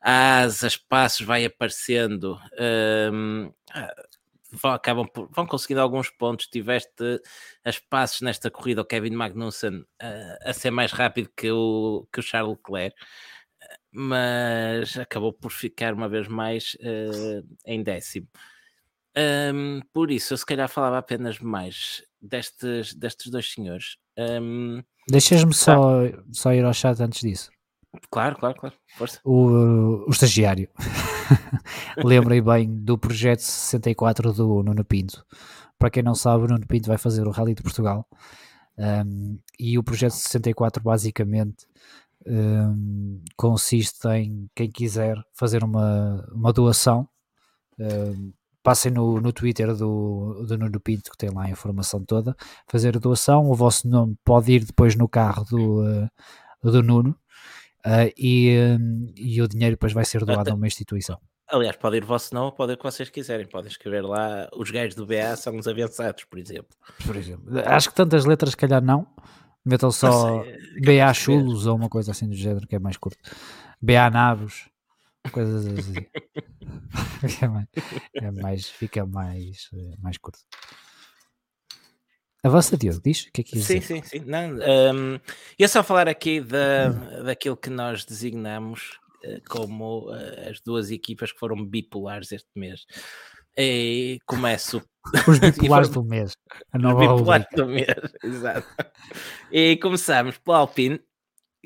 As, 0.02 0.77
passos 0.77 1.26
vai 1.26 1.45
aparecendo. 1.45 2.40
Um, 3.11 3.52
vão, 4.52 4.72
acabam 4.72 5.07
por, 5.07 5.30
vão 5.32 5.45
conseguindo 5.45 5.82
alguns 5.82 6.10
pontos. 6.10 6.48
Tiveste 6.48 7.22
as 7.64 7.80
passos 7.80 8.22
nesta 8.22 8.52
corrida, 8.52 8.82
o 8.82 8.86
Kevin 8.86 9.11
Magnussen 9.11 9.80
uh, 9.82 10.38
a 10.44 10.53
ser 10.53 10.72
mais 10.72 10.91
rápido 10.91 11.30
que 11.36 11.52
o, 11.52 12.07
que 12.11 12.19
o 12.19 12.23
Charles 12.23 12.57
Leclerc 12.57 12.95
mas 13.91 14.98
acabou 14.98 15.32
por 15.32 15.52
ficar 15.52 15.94
uma 15.94 16.10
vez 16.10 16.27
mais 16.27 16.76
uh, 16.82 17.48
em 17.65 17.82
décimo. 17.82 18.27
Um, 19.53 19.80
por 19.94 20.11
isso, 20.11 20.34
eu 20.34 20.38
se 20.38 20.45
calhar 20.45 20.68
falava 20.68 20.98
apenas 20.98 21.40
mais 21.40 22.03
destes, 22.27 22.93
destes 22.93 23.31
dois 23.31 23.52
senhores. 23.52 23.97
Um, 24.18 24.81
Deixas-me 25.10 25.53
só, 25.53 26.02
só 26.31 26.53
ir 26.53 26.65
ao 26.65 26.73
chat 26.73 27.02
antes 27.02 27.22
disso. 27.22 27.52
Claro, 28.10 28.35
claro, 28.38 28.56
claro. 28.60 28.76
Força. 28.97 29.19
O, 29.23 30.06
o 30.07 30.10
estagiário. 30.10 30.69
Lembrei 32.03 32.41
bem 32.41 32.84
do 32.84 32.97
projeto 32.97 33.39
64 33.39 34.34
do 34.34 34.64
Nuno 34.64 34.84
Pinto. 34.84 35.26
Para 35.77 35.89
quem 35.89 36.03
não 36.03 36.15
sabe, 36.15 36.45
o 36.45 36.47
Nuno 36.47 36.68
Pinto 36.68 36.88
vai 36.88 36.97
fazer 36.97 37.27
o 37.27 37.31
Rally 37.31 37.53
de 37.53 37.64
Portugal. 37.64 38.07
Um, 38.77 39.39
e 39.57 39.77
o 39.77 39.84
projeto 39.84 40.11
64 40.11 40.84
basicamente 40.84 41.65
um, 42.27 43.23
consiste 43.38 44.07
em 44.10 44.49
quem 44.53 44.69
quiser 44.69 45.18
fazer 45.34 45.64
uma, 45.64 46.27
uma 46.34 46.52
doação. 46.52 47.07
Um, 47.80 48.34
passem 48.65 48.91
no, 48.91 49.21
no 49.21 49.31
Twitter 49.31 49.75
do, 49.75 50.43
do 50.47 50.57
Nuno 50.57 50.79
Pinto, 50.79 51.11
que 51.11 51.17
tem 51.17 51.29
lá 51.29 51.43
a 51.43 51.49
informação 51.49 52.03
toda. 52.03 52.35
Fazer 52.67 52.97
a 52.97 52.99
doação, 52.99 53.47
o 53.47 53.53
vosso 53.53 53.87
nome 53.87 54.17
pode 54.25 54.51
ir 54.51 54.65
depois 54.65 54.95
no 54.95 55.07
carro 55.07 55.45
do, 55.45 55.83
uh, 55.83 56.09
do 56.63 56.81
Nuno 56.81 57.11
uh, 57.85 58.11
e, 58.17 58.57
um, 58.57 59.13
e 59.15 59.39
o 59.39 59.47
dinheiro 59.47 59.75
depois 59.75 59.93
vai 59.93 60.03
ser 60.03 60.25
doado 60.25 60.49
a 60.49 60.55
uma 60.55 60.65
instituição. 60.65 61.19
Aliás, 61.47 61.75
pode 61.75 61.97
ir 61.97 62.03
o 62.03 62.07
vosso 62.07 62.33
nome, 62.33 62.51
pode 62.57 62.71
ir 62.71 62.73
o 62.73 62.77
que 62.77 62.83
vocês 62.83 63.07
quiserem. 63.07 63.45
Podem 63.45 63.69
escrever 63.69 64.01
lá, 64.01 64.49
os 64.57 64.71
gajos 64.71 64.95
do 64.95 65.05
BA 65.05 65.35
são 65.35 65.55
os 65.55 65.67
avançados, 65.67 66.23
por 66.23 66.39
exemplo. 66.39 66.75
Por 67.05 67.15
exemplo. 67.15 67.45
Acho 67.65 67.89
que 67.89 67.95
tantas 67.95 68.25
letras, 68.25 68.51
se 68.51 68.57
calhar, 68.57 68.83
não. 68.83 69.05
Metam 69.63 69.91
só 69.91 70.43
BA 70.83 71.13
Chulos 71.13 71.67
ou 71.67 71.75
uma 71.75 71.87
coisa 71.87 72.11
assim 72.11 72.27
do 72.27 72.35
género 72.35 72.67
que 72.67 72.75
é 72.75 72.79
mais 72.79 72.97
curto. 72.97 73.19
BA 73.79 74.09
Navos, 74.09 74.67
coisas 75.31 75.65
assim. 75.77 75.93
é, 77.41 77.47
mais, 77.47 77.68
é 78.14 78.31
mais, 78.31 78.69
fica 78.69 79.06
mais, 79.06 79.69
eh, 79.73 79.95
mais 79.99 80.18
curto. 80.18 80.39
Avança, 82.45 82.77
Diogo, 82.77 83.02
diz 83.03 83.23
o 83.23 83.31
que 83.31 83.41
é 83.41 83.43
que 83.43 83.60
Sim, 83.60 83.81
sim, 83.81 84.03
sim. 84.03 84.19
Não, 84.19 84.53
um, 84.53 85.19
ia 85.57 85.68
só 85.68 85.84
falar 85.84 86.07
aqui 86.07 86.39
da, 86.39 86.89
daquilo 87.23 87.57
que 87.57 87.72
nós 87.72 88.06
designamos 88.06 88.99
uh, 89.23 89.41
como 89.49 90.11
uh, 90.11 90.49
as 90.52 90.61
duas 90.61 90.91
equipas 90.91 91.31
que 91.31 91.39
foram 91.39 91.65
bipolares 91.65 92.31
este 92.31 92.49
mês. 92.56 92.85
E 93.57 94.19
começo. 94.27 94.80
Os 95.27 95.39
bipolares 95.39 95.89
do 95.89 96.03
mês. 96.03 96.34
A 96.72 96.77
nova 96.77 97.03
Os 97.03 97.19
bipolares 97.19 97.47
do 97.56 97.65
mês, 97.65 97.88
exato. 98.23 98.68
E 99.52 99.77
começamos 99.77 100.38
pelo 100.38 100.57
Alpine. 100.57 100.99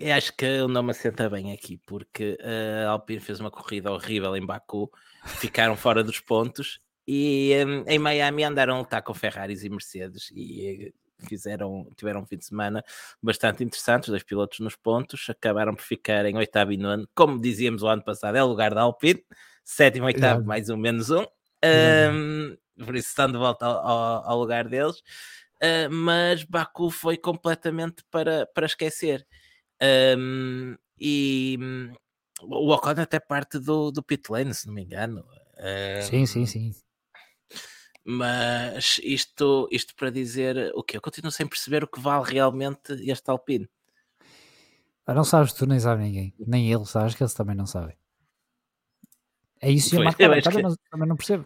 E 0.02 0.12
acho 0.12 0.34
que 0.36 0.62
o 0.62 0.68
nome 0.68 0.92
assenta 0.92 1.30
bem 1.30 1.52
aqui, 1.52 1.78
porque 1.86 2.38
a 2.86 2.90
Alpine 2.92 3.20
fez 3.20 3.40
uma 3.40 3.52
corrida 3.52 3.92
horrível 3.92 4.36
em 4.36 4.46
Baku, 4.46 4.90
ficaram 5.26 5.76
fora 5.76 6.02
dos 6.02 6.20
pontos 6.22 6.80
e 7.06 7.52
em 7.86 8.00
Miami 8.00 8.44
andaram 8.44 8.76
a 8.76 8.80
lutar 8.80 9.04
com 9.04 9.14
Ferraris 9.14 9.64
e 9.64 9.70
Mercedes 9.70 10.32
e 10.34 10.94
fizeram, 11.28 11.90
tiveram 11.98 12.22
um 12.22 12.26
fim 12.26 12.38
de 12.38 12.46
semana 12.46 12.82
bastante 13.22 13.62
interessante, 13.62 14.04
os 14.04 14.10
dois 14.10 14.24
pilotos 14.24 14.60
nos 14.60 14.76
pontos, 14.76 15.30
acabaram 15.30 15.76
por 15.76 15.84
ficar 15.84 16.26
em 16.26 16.38
oitavo 16.38 16.72
e 16.72 16.78
nono, 16.78 17.06
como 17.14 17.40
dizíamos 17.42 17.84
o 17.84 17.88
ano 17.88 18.04
passado, 18.04 18.38
é 18.38 18.44
o 18.44 18.48
lugar 18.48 18.74
da 18.74 18.82
Alpine, 18.82 19.22
sétimo, 19.66 20.06
oitavo, 20.06 20.46
mais 20.46 20.70
um, 20.70 20.78
menos 20.78 21.10
um, 21.10 21.26
um, 21.66 22.58
por 22.86 22.96
isso 22.96 23.10
estão 23.10 23.30
de 23.30 23.38
volta 23.38 23.66
ao, 23.66 23.86
ao, 23.86 24.30
ao 24.30 24.40
lugar 24.40 24.68
deles. 24.70 25.00
Uh, 25.62 25.92
mas 25.92 26.44
Baku 26.44 26.90
foi 26.90 27.18
completamente 27.18 28.02
para, 28.10 28.48
para 28.54 28.66
esquecer. 28.66 29.28
Um, 29.82 30.76
e 31.00 31.58
o 32.42 32.72
Ocon 32.74 33.02
até 33.02 33.20
parte 33.20 33.60
do, 33.60 33.92
do 33.92 34.04
pit 34.04 34.32
lane, 34.32 34.54
se 34.54 34.68
não 34.68 34.74
me 34.74 34.84
engano. 34.84 35.26
Um, 35.58 36.02
sim, 36.02 36.26
sim, 36.26 36.46
sim. 36.46 36.72
Mas 38.04 39.00
isto, 39.04 39.68
isto 39.72 39.94
para 39.96 40.10
dizer 40.10 40.72
o 40.74 40.84
que 40.84 40.98
eu 40.98 41.02
continuo 41.02 41.32
sem 41.32 41.48
perceber 41.48 41.84
o 41.84 41.88
que 41.88 42.00
vale 42.00 42.26
realmente 42.30 42.94
este 43.10 43.30
Alpine. 43.30 43.70
Não 45.08 45.24
sabes 45.24 45.54
tu, 45.54 45.66
nem 45.66 45.80
sabe 45.80 46.04
ninguém, 46.04 46.34
nem 46.40 46.72
ele, 46.72 46.86
sabes 46.86 47.16
que 47.16 47.24
eles 47.24 47.34
também 47.34 47.56
não 47.56 47.66
sabem. 47.66 47.98
É 49.62 49.70
isso 49.70 49.96
e 49.96 49.98
a 49.98 50.02
McLaren 50.02 50.42
também, 50.42 50.64
que... 50.64 50.78
também 50.90 51.08
não 51.08 51.18
percebo. 51.18 51.46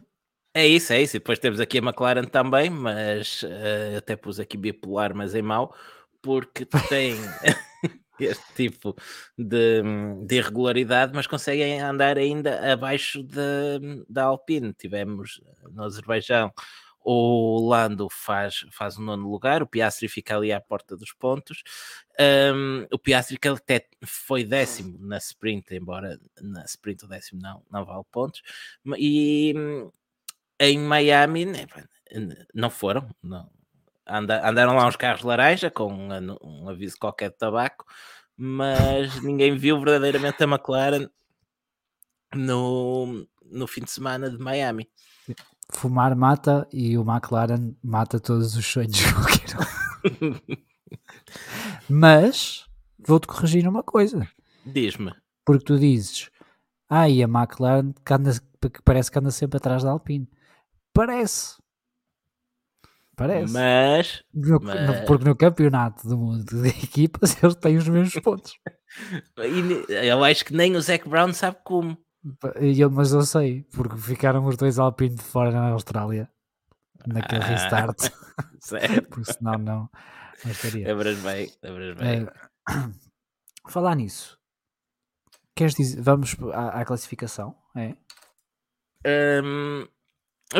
É 0.53 0.67
isso, 0.67 0.93
é 0.93 1.01
isso. 1.01 1.15
E 1.15 1.19
depois 1.19 1.39
temos 1.39 1.59
aqui 1.59 1.79
a 1.79 1.81
McLaren 1.81 2.25
também, 2.25 2.69
mas 2.69 3.41
uh, 3.43 3.97
até 3.97 4.15
pus 4.15 4.39
aqui 4.39 4.55
bipolar, 4.55 5.15
mas 5.15 5.33
em 5.33 5.41
mau, 5.41 5.73
porque 6.21 6.65
tem 6.65 7.15
este 8.19 8.53
tipo 8.55 8.95
de, 9.37 9.81
de, 10.25 10.35
irregularidade, 10.35 11.11
mas 11.13 11.27
conseguem 11.27 11.81
andar 11.81 12.17
ainda 12.17 12.71
abaixo 12.71 13.23
da 14.07 14.23
Alpine. 14.23 14.73
Tivemos 14.73 15.41
no 15.71 15.83
Azerbaijão 15.83 16.51
o 17.03 17.67
Lando 17.67 18.07
faz, 18.09 18.65
faz 18.71 18.97
o 18.97 19.01
nono 19.01 19.29
lugar, 19.29 19.61
o 19.61 19.67
Piastri 19.67 20.07
fica 20.07 20.37
ali 20.37 20.51
à 20.51 20.61
porta 20.61 20.95
dos 20.95 21.11
pontos. 21.11 21.61
Um, 22.19 22.87
o 22.91 22.97
Piastri 22.97 23.37
que 23.37 23.47
até 23.47 23.87
foi 24.05 24.43
décimo 24.43 24.97
na 24.99 25.17
sprint, 25.17 25.75
embora 25.75 26.19
na 26.41 26.63
sprint 26.63 27.03
o 27.03 27.07
décimo 27.07 27.41
não, 27.41 27.63
não 27.69 27.83
vale 27.85 28.03
pontos. 28.09 28.41
E 28.97 29.53
em 30.59 30.79
Miami 30.79 31.45
né, 31.45 31.65
não 32.53 32.69
foram, 32.69 33.09
não. 33.21 33.49
Andaram 34.07 34.75
lá 34.75 34.87
uns 34.87 34.95
carros 34.95 35.23
laranja 35.23 35.69
com 35.71 35.91
um, 35.91 36.37
um 36.43 36.69
aviso 36.69 36.97
qualquer 36.99 37.29
de 37.29 37.37
tabaco, 37.37 37.85
mas 38.37 39.19
ninguém 39.23 39.55
viu 39.55 39.79
verdadeiramente 39.79 40.43
a 40.43 40.47
McLaren 40.47 41.09
no, 42.35 43.27
no 43.45 43.67
fim 43.67 43.81
de 43.81 43.91
semana 43.91 44.29
de 44.29 44.37
Miami. 44.37 44.89
Fumar 45.71 46.15
mata 46.15 46.67
e 46.71 46.97
o 46.97 47.01
McLaren 47.01 47.75
mata 47.83 48.19
todos 48.19 48.55
os 48.55 48.65
sonhos 48.65 48.91
de 48.91 49.03
qualquer 49.13 49.57
um. 50.21 50.57
Mas 51.89 52.65
vou-te 52.99 53.27
corrigir 53.27 53.67
uma 53.67 53.83
coisa. 53.83 54.27
Diz-me. 54.65 55.13
Porque 55.45 55.65
tu 55.65 55.79
dizes, 55.79 56.29
ah, 56.89 57.09
e 57.09 57.23
a 57.23 57.27
McLaren 57.27 57.93
que, 58.05 58.13
anda, 58.13 58.31
que 58.61 58.81
parece 58.83 59.11
que 59.11 59.19
anda 59.19 59.31
sempre 59.31 59.57
atrás 59.57 59.83
da 59.83 59.91
Alpine. 59.91 60.29
Parece. 60.93 61.62
Parece. 63.15 63.53
Mas, 63.53 64.23
no, 64.33 64.59
mas... 64.61 64.87
No, 64.87 65.05
porque 65.05 65.25
no 65.25 65.35
campeonato 65.35 66.07
do 66.07 66.17
mundo 66.17 66.43
de 66.45 66.69
equipas 66.69 67.37
eles 67.41 67.55
têm 67.55 67.77
os 67.77 67.87
mesmos 67.87 68.13
pontos. 68.23 68.53
eu 69.89 70.23
acho 70.23 70.45
que 70.45 70.53
nem 70.53 70.75
o 70.75 70.81
Zac 70.81 71.07
Brown 71.07 71.31
sabe 71.33 71.57
como. 71.63 71.97
Eu, 72.55 72.89
mas 72.89 73.11
eu 73.11 73.21
sei, 73.23 73.63
porque 73.73 73.97
ficaram 73.97 74.45
os 74.45 74.57
dois 74.57 74.79
Alpine 74.79 75.15
de 75.15 75.21
fora 75.21 75.51
na 75.51 75.69
Austrália. 75.69 76.29
naquele 77.05 77.43
ah, 77.43 77.47
restart. 77.47 77.97
Porque 79.09 79.33
senão 79.33 79.57
não, 79.57 79.89
não 80.43 80.51
estaria. 80.51 80.87
Lembras 80.87 81.19
bem, 81.19 81.51
lembras 81.61 81.97
bem. 81.97 82.23
Uh, 82.23 82.93
falar 83.69 83.95
nisso, 83.95 84.39
queres 85.53 85.75
dizer, 85.75 86.01
vamos 86.01 86.35
à, 86.53 86.79
à 86.79 86.85
classificação? 86.85 87.55
É? 87.75 87.93
Um, 89.43 89.85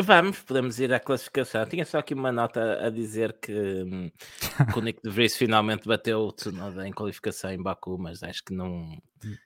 Vamos, 0.02 0.40
podemos 0.40 0.80
ir 0.80 0.92
à 0.92 0.98
classificação. 0.98 1.64
Tinha 1.66 1.84
só 1.84 1.98
aqui 1.98 2.14
uma 2.14 2.32
nota 2.32 2.84
a 2.84 2.90
dizer 2.90 3.32
que, 3.40 3.52
hum, 3.52 4.10
que 4.72 4.78
o 4.78 4.82
Nick 4.82 5.00
de 5.02 5.10
Vries 5.10 5.36
finalmente 5.36 5.86
bateu 5.86 6.20
o 6.20 6.32
Tsunoda 6.32 6.86
em 6.86 6.92
qualificação 6.92 7.50
em 7.52 7.62
Baku, 7.62 7.96
mas 7.98 8.22
acho 8.22 8.44
que 8.44 8.52
não, 8.52 8.98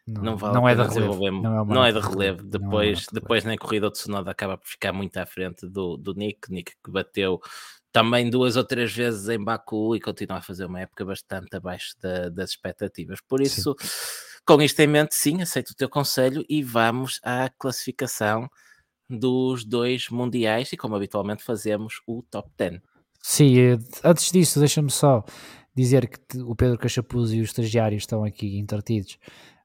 não, 0.07 0.23
não 0.23 0.37
vale 0.37 0.55
não 0.55 0.69
é 0.69 0.75
de 0.75 0.83
relevo. 0.83 1.43
Não, 1.43 1.63
é, 1.63 1.75
não 1.75 1.85
é 1.85 1.93
de 1.93 2.01
relevo. 2.01 2.43
Depois, 2.45 3.07
é 3.11 3.15
depois 3.15 3.45
na 3.45 3.59
corrida 3.59 3.89
o 3.89 3.91
Tsunoda 3.91 4.31
acaba 4.31 4.57
por 4.57 4.67
ficar 4.67 4.93
muito 4.93 5.17
à 5.19 5.27
frente 5.27 5.67
do, 5.67 5.97
do 5.99 6.15
Nick. 6.15 6.51
Nick 6.51 6.73
que 6.83 6.91
bateu 6.91 7.41
também 7.93 8.31
duas 8.31 8.57
ou 8.57 8.65
três 8.65 8.93
vezes 8.93 9.29
em 9.29 9.43
Baku 9.43 9.97
e 9.97 10.01
continua 10.01 10.39
a 10.39 10.43
fazer 10.43 10.65
uma 10.65 10.81
época 10.81 11.05
bastante 11.05 11.55
abaixo 11.57 11.95
da, 12.01 12.31
das 12.31 12.51
expectativas. 12.51 13.21
Por 13.21 13.43
isso, 13.43 13.77
sim. 13.79 14.41
com 14.47 14.63
isto 14.63 14.81
em 14.81 14.87
mente, 14.87 15.15
sim, 15.15 15.43
aceito 15.43 15.71
o 15.71 15.77
teu 15.77 15.91
conselho 15.91 16.43
e 16.49 16.63
vamos 16.63 17.21
à 17.23 17.51
classificação 17.59 18.49
dos 19.09 19.65
dois 19.65 20.09
mundiais 20.11 20.73
e, 20.73 20.77
como 20.77 20.95
habitualmente 20.95 21.43
fazemos, 21.43 22.01
o 22.07 22.23
top 22.23 22.51
10. 22.57 22.81
Sim, 23.23 23.59
eh, 23.59 23.79
antes 24.05 24.31
disso, 24.31 24.59
deixa-me 24.59 24.91
só 24.91 25.25
dizer 25.75 26.09
que 26.09 26.39
o 26.41 26.55
Pedro 26.55 26.79
Cachapuz 26.79 27.33
e 27.33 27.41
os 27.41 27.51
estagiários 27.51 28.03
estão 28.03 28.25
aqui 28.25 28.59
entretidos 28.59 29.19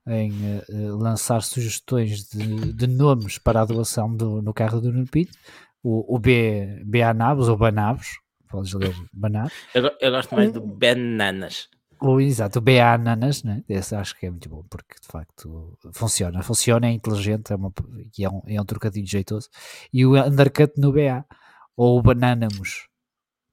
em 0.07 0.31
uh, 0.31 0.97
lançar 0.97 1.41
sugestões 1.41 2.25
de, 2.29 2.73
de, 2.73 2.87
nomes 2.87 3.37
para 3.37 3.61
a 3.61 3.65
doação 3.65 4.15
do, 4.15 4.41
no 4.41 4.53
carro 4.53 4.81
do 4.81 4.91
Nuno 4.91 5.07
Pinto. 5.07 5.31
O, 5.81 6.15
o 6.15 6.19
B, 6.19 6.81
BA 6.85 7.13
Nabos 7.13 7.47
ou 7.49 7.57
Banabos, 7.57 8.19
podes 8.49 8.73
ler 8.73 8.93
Banabos. 9.11 9.53
Eu, 9.73 9.89
eu 9.99 10.11
gosto 10.11 10.35
mais 10.35 10.51
do 10.51 10.61
Bananas. 10.61 11.69
O, 12.05 12.19
exato, 12.19 12.59
o 12.59 12.61
BA 12.61 12.97
Nanas, 12.97 13.43
né? 13.43 13.63
Esse 13.69 13.95
acho 13.95 14.19
que 14.19 14.25
é 14.25 14.29
muito 14.29 14.49
bom, 14.49 14.61
porque 14.69 14.93
de 15.01 15.07
facto 15.07 15.77
funciona. 15.93 16.43
Funciona, 16.43 16.87
é 16.87 16.91
inteligente, 16.91 17.53
é, 17.53 17.55
uma, 17.55 17.71
é, 18.19 18.29
um, 18.29 18.41
é 18.45 18.61
um 18.61 18.65
trocadilho 18.65 19.07
jeitoso. 19.07 19.47
E 19.93 20.05
o 20.05 20.21
undercut 20.21 20.73
no 20.77 20.91
BA, 20.91 21.25
ou 21.77 21.97
o 21.97 22.01
Bananamus. 22.01 22.89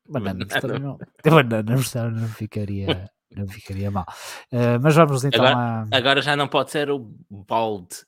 Bananamus 0.08 0.48
também 0.60 0.80
não. 0.80 0.98
Bananamus 1.24 1.94
não 1.94 2.26
ficaria, 2.26 3.08
não 3.36 3.46
ficaria 3.46 3.88
mal. 3.88 4.06
Uh, 4.52 4.82
mas 4.82 4.96
vamos 4.96 5.22
então 5.22 5.46
agora, 5.46 5.86
a... 5.88 5.96
agora 5.96 6.20
já 6.20 6.34
não 6.34 6.48
pode 6.48 6.72
ser 6.72 6.90
o 6.90 6.98
Bold. 7.30 8.04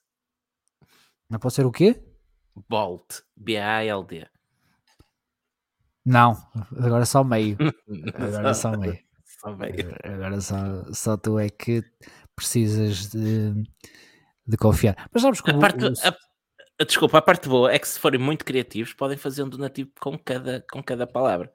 Não 1.30 1.38
pode 1.38 1.54
ser 1.54 1.64
o 1.64 1.70
quê? 1.70 2.02
Bold. 2.68 3.04
B-A-L-D. 3.36 4.26
Não, 6.04 6.36
agora 6.76 7.06
só 7.06 7.22
meio. 7.22 7.56
Agora 8.18 8.54
só 8.54 8.76
meio. 8.76 8.98
Agora 9.42 10.40
só, 10.40 10.56
só 10.92 11.16
tu 11.16 11.38
é 11.38 11.48
que 11.48 11.82
precisas 12.36 13.08
de, 13.08 13.52
de 14.46 14.56
confiar. 14.56 15.08
Mas 15.12 15.22
sabes 15.22 15.40
como. 15.40 15.58
A 15.58 15.60
parte, 15.60 15.84
o... 15.84 15.92
a, 16.78 16.84
desculpa, 16.84 17.18
a 17.18 17.22
parte 17.22 17.48
boa 17.48 17.72
é 17.72 17.78
que 17.78 17.88
se 17.88 17.98
forem 17.98 18.20
muito 18.20 18.44
criativos, 18.44 18.92
podem 18.92 19.16
fazer 19.16 19.42
um 19.42 19.48
donativo 19.48 19.90
com 20.00 20.18
cada, 20.18 20.64
com 20.70 20.82
cada 20.82 21.06
palavra. 21.06 21.52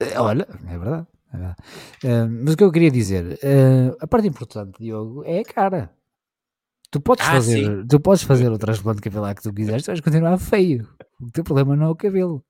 Eh, 0.00 0.18
olha, 0.18 0.46
é 0.66 0.78
verdade. 0.78 1.06
É 1.32 1.36
verdade. 1.36 1.56
Uh, 2.04 2.44
mas 2.44 2.54
o 2.54 2.56
que 2.56 2.64
eu 2.64 2.72
queria 2.72 2.90
dizer, 2.90 3.24
uh, 3.24 3.96
a 4.00 4.06
parte 4.06 4.28
importante, 4.28 4.78
Diogo, 4.78 5.24
é 5.24 5.40
a 5.40 5.44
cara. 5.44 5.92
Tu 6.90 7.00
podes, 7.00 7.26
ah, 7.26 7.32
fazer, 7.32 7.86
tu 7.88 7.98
podes 7.98 8.22
fazer 8.22 8.52
o 8.52 8.58
transplante 8.58 9.02
capilar 9.02 9.34
que 9.34 9.42
tu 9.42 9.52
quiseres, 9.52 9.82
tu 9.82 9.88
vais 9.88 10.00
continuar 10.00 10.38
feio. 10.38 10.88
O 11.20 11.30
teu 11.32 11.42
problema 11.42 11.74
não 11.74 11.86
é 11.86 11.90
o 11.90 11.96
cabelo. 11.96 12.44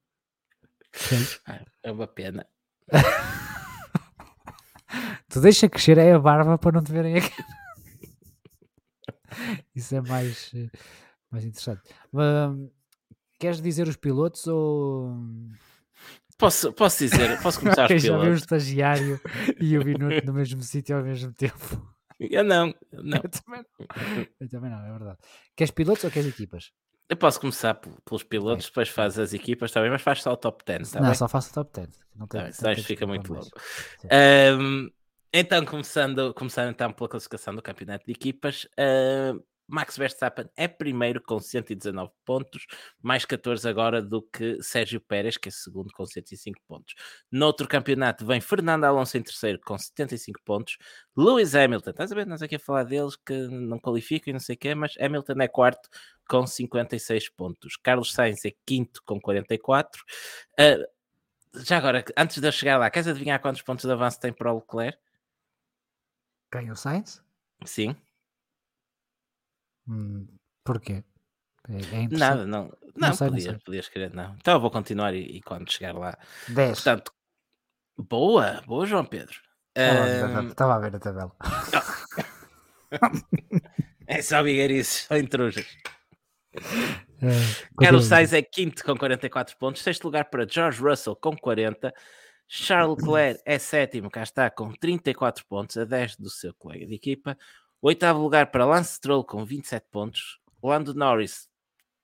É 1.82 1.90
uma 1.90 2.06
pena. 2.06 2.46
Tu 5.34 5.40
deixa 5.40 5.68
crescer 5.68 5.98
é 5.98 6.12
a 6.12 6.18
barba 6.20 6.56
para 6.56 6.70
não 6.70 6.80
te 6.80 6.92
verem 6.92 7.16
a 7.16 7.20
cara. 7.20 7.44
Isso 9.74 9.96
é 9.96 10.00
mais, 10.00 10.52
mais 11.28 11.44
interessante. 11.44 11.82
Um, 12.12 12.70
queres 13.40 13.60
dizer 13.60 13.88
os 13.88 13.96
pilotos 13.96 14.46
ou. 14.46 15.12
Posso, 16.38 16.72
posso 16.72 16.98
dizer, 17.00 17.42
posso 17.42 17.58
começar 17.58 17.82
os 17.90 18.00
pilotos. 18.00 18.04
Já 18.04 18.16
vi 18.16 18.28
o 18.28 18.34
estagiário 18.34 19.20
e 19.60 19.76
o 19.76 19.84
minuto 19.84 20.24
no 20.24 20.34
mesmo 20.34 20.62
sítio 20.62 20.96
ao 20.96 21.02
mesmo 21.02 21.32
tempo. 21.32 21.84
Eu 22.20 22.44
não, 22.44 22.72
não. 22.94 23.20
Eu 23.20 23.28
também 23.28 23.64
não. 23.64 24.26
Eu 24.38 24.48
também 24.48 24.70
não, 24.70 24.86
é 24.86 24.92
verdade. 24.92 25.18
Queres 25.56 25.72
pilotos 25.72 26.04
ou 26.04 26.12
queres 26.12 26.28
equipas? 26.28 26.70
Eu 27.08 27.16
posso 27.16 27.40
começar 27.40 27.74
pelos 27.74 28.22
pilotos, 28.22 28.66
é. 28.66 28.68
depois 28.68 28.88
faz 28.88 29.18
as 29.18 29.34
equipas 29.34 29.72
também, 29.72 29.90
mas 29.90 30.00
faz 30.00 30.22
só 30.22 30.32
o 30.32 30.36
top 30.36 30.62
10. 30.64 30.92
Tá 30.92 31.00
não, 31.00 31.08
bem? 31.08 31.14
só 31.16 31.26
faço 31.26 31.50
o 31.50 31.54
top 31.54 31.72
10. 31.74 31.88
Não 32.14 32.28
tem, 32.28 32.52
tá, 32.52 32.68
não, 32.68 32.76
fica 32.84 33.04
muito 33.04 33.34
longo. 33.34 33.50
Um, 34.60 34.88
então, 35.36 35.64
começando, 35.64 36.32
começando 36.32 36.70
então 36.70 36.92
pela 36.92 37.08
classificação 37.08 37.56
do 37.56 37.60
campeonato 37.60 38.06
de 38.06 38.12
equipas, 38.12 38.68
uh, 38.78 39.44
Max 39.66 39.96
Verstappen 39.96 40.48
é 40.56 40.68
primeiro 40.68 41.20
com 41.20 41.40
119 41.40 42.12
pontos, 42.24 42.66
mais 43.02 43.24
14 43.24 43.68
agora 43.68 44.00
do 44.00 44.22
que 44.22 44.62
Sérgio 44.62 45.00
Pérez, 45.00 45.36
que 45.36 45.48
é 45.48 45.50
segundo 45.50 45.92
com 45.92 46.06
105 46.06 46.60
pontos. 46.68 46.94
No 47.32 47.46
outro 47.46 47.66
campeonato 47.66 48.24
vem 48.24 48.40
Fernando 48.40 48.84
Alonso 48.84 49.18
em 49.18 49.22
terceiro 49.22 49.58
com 49.60 49.76
75 49.76 50.40
pontos, 50.44 50.76
Lewis 51.16 51.56
Hamilton, 51.56 51.90
estás 51.90 52.12
a 52.12 52.14
ver, 52.14 52.26
nós 52.26 52.40
aqui 52.40 52.54
a 52.54 52.60
falar 52.60 52.84
deles 52.84 53.16
que 53.16 53.48
não 53.48 53.80
qualificam 53.80 54.30
e 54.30 54.34
não 54.34 54.40
sei 54.40 54.54
o 54.54 54.58
quê, 54.58 54.72
mas 54.72 54.94
Hamilton 55.00 55.40
é 55.40 55.48
quarto 55.48 55.88
com 56.28 56.46
56 56.46 57.30
pontos. 57.30 57.76
Carlos 57.76 58.12
Sainz 58.12 58.44
é 58.44 58.52
quinto 58.64 59.02
com 59.04 59.20
44. 59.20 60.00
Uh, 60.60 60.94
já 61.64 61.78
agora, 61.78 62.04
antes 62.16 62.40
de 62.40 62.46
eu 62.46 62.52
chegar 62.52 62.78
lá, 62.78 62.88
queres 62.88 63.08
adivinhar 63.08 63.40
quantos 63.40 63.62
pontos 63.62 63.84
de 63.84 63.90
avanço 63.90 64.20
tem 64.20 64.32
para 64.32 64.52
o 64.52 64.56
Leclerc? 64.56 65.03
Quem? 66.54 66.70
O 66.70 66.76
Sainz? 66.76 67.20
Sim. 67.64 67.96
Hum, 69.88 70.24
porquê? 70.62 71.02
É, 71.68 72.04
é 72.04 72.08
Nada, 72.08 72.46
não. 72.46 72.72
Não, 72.94 73.08
não 73.08 73.12
sei, 73.12 73.28
podia, 73.28 73.52
não 73.52 73.58
podias 73.58 73.88
querer, 73.88 74.14
não. 74.14 74.36
Então 74.36 74.54
eu 74.54 74.60
vou 74.60 74.70
continuar 74.70 75.12
e, 75.14 75.22
e 75.22 75.42
quando 75.42 75.68
chegar 75.68 75.92
lá. 75.94 76.16
10. 76.46 76.74
Portanto, 76.76 77.12
boa, 77.98 78.62
boa, 78.68 78.86
João 78.86 79.04
Pedro. 79.04 79.34
Estava 79.74 80.74
um... 80.74 80.76
a 80.76 80.78
ver 80.78 80.94
a 80.94 80.98
tabela. 81.00 81.32
é 84.06 84.22
só 84.22 84.40
bigueirices, 84.40 85.06
só 85.08 85.16
intrujas. 85.16 85.66
Uh, 86.54 87.76
Carlos 87.76 88.04
Sainz 88.04 88.32
é 88.32 88.42
quinto 88.42 88.84
com 88.84 88.96
44 88.96 89.56
pontos, 89.56 89.82
sexto 89.82 90.04
lugar 90.04 90.26
para 90.26 90.46
George 90.48 90.80
Russell 90.80 91.16
com 91.16 91.36
40, 91.36 91.92
Charles 92.46 92.98
Leclerc 92.98 93.42
é 93.44 93.58
sétimo, 93.58 94.10
cá 94.10 94.22
está, 94.22 94.50
com 94.50 94.72
34 94.72 95.44
pontos, 95.46 95.76
a 95.76 95.84
10 95.84 96.16
do 96.16 96.30
seu 96.30 96.54
colega 96.54 96.86
de 96.86 96.94
equipa. 96.94 97.36
Oitavo 97.80 98.20
lugar 98.20 98.50
para 98.50 98.64
Lance 98.64 98.94
Stroll 98.94 99.24
com 99.24 99.44
27 99.44 99.86
pontos. 99.90 100.40
Lando 100.62 100.94
Norris, 100.94 101.48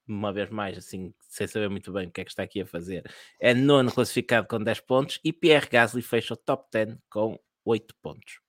uma 0.07 0.33
vez 0.33 0.51
mais, 0.51 0.77
assim, 0.77 1.15
sem 1.29 1.47
saber 1.47 1.71
muito 1.71 1.93
bem 1.93 2.09
o 2.09 2.11
que 2.11 2.21
é 2.21 2.25
que 2.25 2.31
está 2.31 2.43
aqui 2.43 2.61
a 2.61 2.67
fazer, 2.67 3.11
é 3.39 3.55
nono 3.55 3.93
classificado 3.93 4.47
com 4.47 4.63
10 4.63 4.81
pontos. 4.81 5.21
E 5.25 5.33
Pierre 5.33 5.69
Gasly 5.69 6.03
fecha 6.03 6.35
o 6.35 6.37
top 6.37 6.69
10 6.73 6.99
com 7.09 7.39
8 7.65 7.95
pontos. 8.03 8.41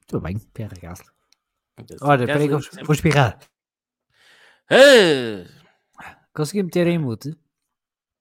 Muito 0.00 0.20
bem, 0.20 0.38
Pierre 0.52 0.78
Gasly. 0.80 1.08
Olha, 2.00 2.24
espera 2.24 2.40
aí 2.40 2.48
que 2.48 2.54
eu 2.54 2.84
vou 2.84 2.94
espirrar. 2.94 3.38
Ah! 4.70 5.66
Consegui 6.34 6.62
meter 6.62 6.86
em 6.86 6.98
mute? 6.98 7.34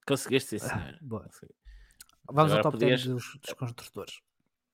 Conseguiste, 0.07 0.60
sim, 0.60 0.65
ah, 0.65 0.69
senhor. 0.69 0.93
Ah, 0.93 0.99
boa. 1.02 1.30
Vamos 2.31 2.52
Agora 2.52 2.57
ao 2.57 2.64
top 2.64 2.77
podias... 2.77 3.03
10 3.03 3.14
dos, 3.14 3.39
dos 3.41 3.53
construtores. 3.53 4.19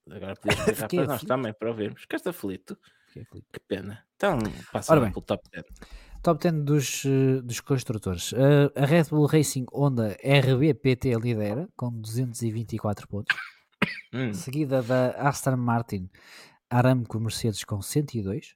Agora 0.10 0.36
podias 0.36 0.60
explicar 0.68 0.88
para 0.90 1.08
nós 1.08 1.24
também, 1.24 1.54
para 1.54 1.70
ouvirmos. 1.70 2.02
Ficaste 2.02 2.30
aflito. 2.30 2.78
Que 3.14 3.60
pena. 3.68 4.06
Então, 4.16 4.40
passa 4.72 4.98
bem, 5.00 5.12
pelo 5.12 5.22
top 5.22 5.44
10. 5.52 5.66
Top 6.24 6.42
10 6.42 6.64
dos, 6.64 7.06
eh, 7.06 7.42
dos 7.42 7.60
construtores. 7.60 8.32
Uh, 8.32 8.72
a 8.76 8.86
Red 8.86 9.06
Bull 9.06 9.26
Racing 9.26 9.66
Honda 9.74 10.16
RBPT 10.24 11.16
lidera 11.16 11.68
com 11.76 11.92
224 11.92 13.08
pontos. 13.08 13.36
Hum. 14.14 14.34
Seguida 14.34 14.82
da 14.82 15.12
Aston 15.12 15.58
Martin 15.58 16.10
Aramco 16.70 17.20
Mercedes 17.20 17.64
com 17.64 17.82
102. 17.82 18.56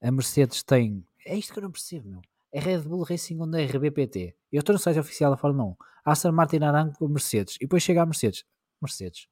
A 0.00 0.10
Mercedes 0.10 0.62
tem. 0.62 1.06
É 1.24 1.36
isto 1.36 1.52
que 1.52 1.58
eu 1.58 1.62
não 1.62 1.70
percebo, 1.70 2.08
meu. 2.08 2.22
É 2.52 2.60
Red 2.60 2.80
Bull 2.80 3.02
Racing 3.02 3.38
Honda 3.38 3.58
RBPT. 3.64 4.34
Eu 4.52 4.60
estou 4.60 4.74
no 4.74 4.78
site 4.78 4.98
oficial 4.98 5.30
da 5.30 5.36
Fórmula 5.36 5.70
1. 5.70 5.76
Aston 6.04 6.32
Martin 6.32 6.58
Aramco 6.58 7.08
Mercedes. 7.08 7.56
E 7.56 7.60
depois 7.60 7.82
chega 7.82 8.02
a 8.02 8.06
Mercedes. 8.06 8.44
Mercedes. 8.80 9.26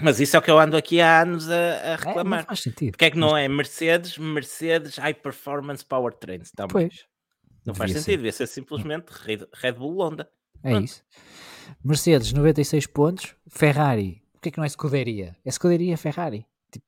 Mas 0.00 0.20
isso 0.20 0.36
é 0.36 0.38
o 0.38 0.42
que 0.42 0.50
eu 0.50 0.58
ando 0.58 0.76
aqui 0.76 1.00
há 1.00 1.22
anos 1.22 1.48
a, 1.50 1.54
a 1.54 1.56
é, 1.56 1.96
reclamar. 1.96 2.40
É, 2.40 2.42
faz 2.44 2.60
sentido. 2.60 2.92
Porque 2.92 3.04
é 3.04 3.10
que 3.10 3.18
não 3.18 3.36
é 3.36 3.48
Mercedes, 3.48 4.18
Mercedes 4.18 4.96
High 4.96 5.14
Performance 5.14 5.84
Powertrains? 5.84 6.50
Tá 6.50 6.66
pois. 6.66 7.04
Não 7.64 7.74
faz 7.74 7.90
sentido, 7.90 8.04
ser. 8.04 8.16
devia 8.16 8.32
ser 8.32 8.46
simplesmente 8.46 9.06
Red 9.52 9.72
Bull 9.72 10.00
Honda. 10.00 10.28
É 10.62 10.70
Pronto. 10.70 10.84
isso. 10.84 11.02
Mercedes, 11.84 12.32
96 12.32 12.86
pontos. 12.86 13.34
Ferrari, 13.48 14.22
que 14.46 14.48
é 14.48 14.52
que 14.52 14.58
não 14.58 14.64
é 14.64 14.68
escuderia? 14.68 15.36
É 15.44 15.48
escuderia 15.48 15.96
Ferrari. 15.96 16.46
Tipo, 16.70 16.86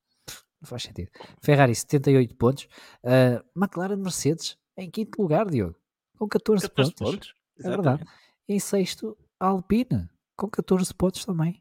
não 0.61 0.69
faz 0.69 0.85
sentido. 0.85 1.11
Ferrari, 1.43 1.75
78 1.75 2.37
pontos. 2.37 2.69
Uh, 3.03 3.43
McLaren 3.57 3.97
Mercedes, 3.97 4.57
em 4.79 4.91
quinto 4.91 5.21
lugar, 5.21 5.51
Diogo. 5.51 5.75
Com 6.17 6.29
14, 6.29 6.69
14 6.71 6.95
pontos. 6.95 7.13
pontos. 7.13 7.35
É 7.59 7.69
verdade. 7.69 8.05
Em 8.49 8.59
sexto, 8.59 9.17
a 9.39 9.49
Alpine, 9.49 10.09
com 10.37 10.49
14 10.49 10.95
pontos 10.95 11.25
também. 11.25 11.61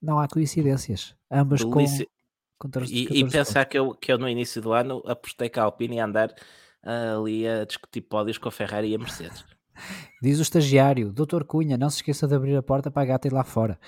Não 0.00 0.18
há 0.18 0.26
coincidências. 0.26 1.14
Ambas 1.30 1.62
com, 1.62 1.70
com 1.70 2.70
14, 2.70 2.92
e, 2.92 3.20
e 3.20 3.30
pensar 3.30 3.66
que 3.66 3.78
eu, 3.78 3.94
que 3.94 4.10
eu 4.10 4.18
no 4.18 4.28
início 4.28 4.60
do 4.60 4.72
ano 4.72 5.02
apostei 5.06 5.48
que 5.48 5.60
a 5.60 5.64
Alpine 5.64 5.96
ia 5.96 6.04
andar 6.04 6.30
uh, 6.82 7.20
ali 7.20 7.46
a 7.46 7.64
discutir 7.64 8.00
pódios 8.00 8.38
com 8.38 8.48
a 8.48 8.52
Ferrari 8.52 8.88
e 8.88 8.94
a 8.94 8.98
Mercedes. 8.98 9.44
Diz 10.22 10.38
o 10.38 10.42
estagiário, 10.42 11.12
doutor 11.12 11.44
Cunha, 11.44 11.78
não 11.78 11.88
se 11.88 11.96
esqueça 11.96 12.28
de 12.28 12.34
abrir 12.34 12.54
a 12.54 12.62
porta 12.62 12.90
para 12.90 13.02
a 13.02 13.04
gata 13.06 13.26
ir 13.26 13.32
lá 13.32 13.42
fora. 13.42 13.78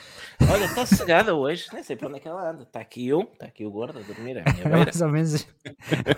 Olha, 0.50 0.64
está 0.64 0.86
cegada 0.86 1.34
hoje, 1.34 1.66
nem 1.72 1.82
sei 1.82 1.94
para 1.94 2.08
onde 2.08 2.16
é 2.16 2.20
que 2.20 2.28
ela 2.28 2.50
anda. 2.50 2.62
Está 2.62 2.80
aqui 2.80 3.12
um, 3.12 3.22
está 3.22 3.46
aqui 3.46 3.66
o 3.66 3.70
gordo 3.70 3.98
a 3.98 4.02
dormir 4.02 4.38
à 4.38 4.50
minha 4.50 4.64
beira. 4.64 4.78
mais 4.78 5.02
ou 5.02 5.08
menos, 5.08 5.46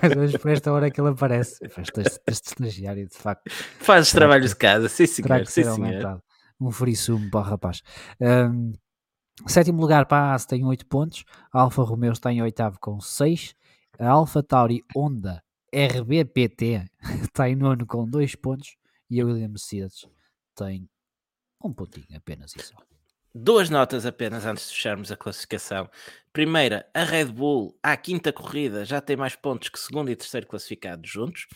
mais 0.01 0.13
ou 0.13 0.21
menos 0.21 0.37
por 0.37 0.51
esta 0.51 0.73
hora 0.73 0.91
que 0.91 1.01
ele 1.01 1.11
aparece. 1.11 1.65
Este, 1.65 2.21
este 2.29 2.47
estagiário, 2.47 3.09
de 3.09 3.17
facto. 3.17 3.51
Faz 3.51 4.07
os 4.07 4.13
trabalhos 4.13 4.51
de 4.51 4.57
casa, 4.57 4.89
sim 4.89 5.07
senhor. 5.07 5.47
Sim, 5.47 5.65
senhor. 5.65 6.23
Um 6.61 6.71
frissumo 6.71 7.29
para 7.31 7.41
o 7.41 7.43
rapaz. 7.43 7.83
Um, 8.21 8.73
sétimo 9.49 9.81
lugar 9.81 10.07
para 10.07 10.31
a 10.31 10.35
AS 10.35 10.47
tem 10.47 10.65
8 10.65 10.87
pontos, 10.87 11.25
a 11.53 11.61
Alfa 11.61 11.83
Romeo 11.83 12.13
está 12.13 12.33
em 12.33 12.41
oitavo 12.41 12.79
com 12.79 13.01
6, 13.01 13.57
a 13.99 14.09
Alfa 14.09 14.45
Tauri 14.45 14.85
Honda 14.95 15.43
RBPT 15.75 16.85
está 17.23 17.49
em 17.49 17.57
nono 17.57 17.85
com 17.85 18.09
2 18.09 18.37
pontos 18.37 18.77
e 19.15 19.21
a 19.21 19.25
Williams 19.25 19.51
Mercedes 19.51 20.09
tem 20.57 20.91
um 21.63 21.73
pontinho 21.73 22.17
apenas 22.17 22.55
isso. 22.57 22.75
Duas 23.33 23.71
notas 23.71 24.05
apenas 24.05 24.45
antes 24.45 24.69
de 24.69 24.75
fecharmos 24.75 25.13
a 25.13 25.17
classificação. 25.17 25.89
Primeira, 26.33 26.89
a 26.93 27.05
Red 27.05 27.27
Bull, 27.27 27.79
à 27.81 27.97
quinta 27.97 28.33
corrida, 28.33 28.85
já 28.85 29.01
tem 29.01 29.17
mais 29.17 29.37
pontos 29.37 29.69
que 29.69 29.79
segundo 29.79 30.11
e 30.11 30.17
terceiro 30.17 30.49
classificados 30.49 31.09
juntos. 31.09 31.47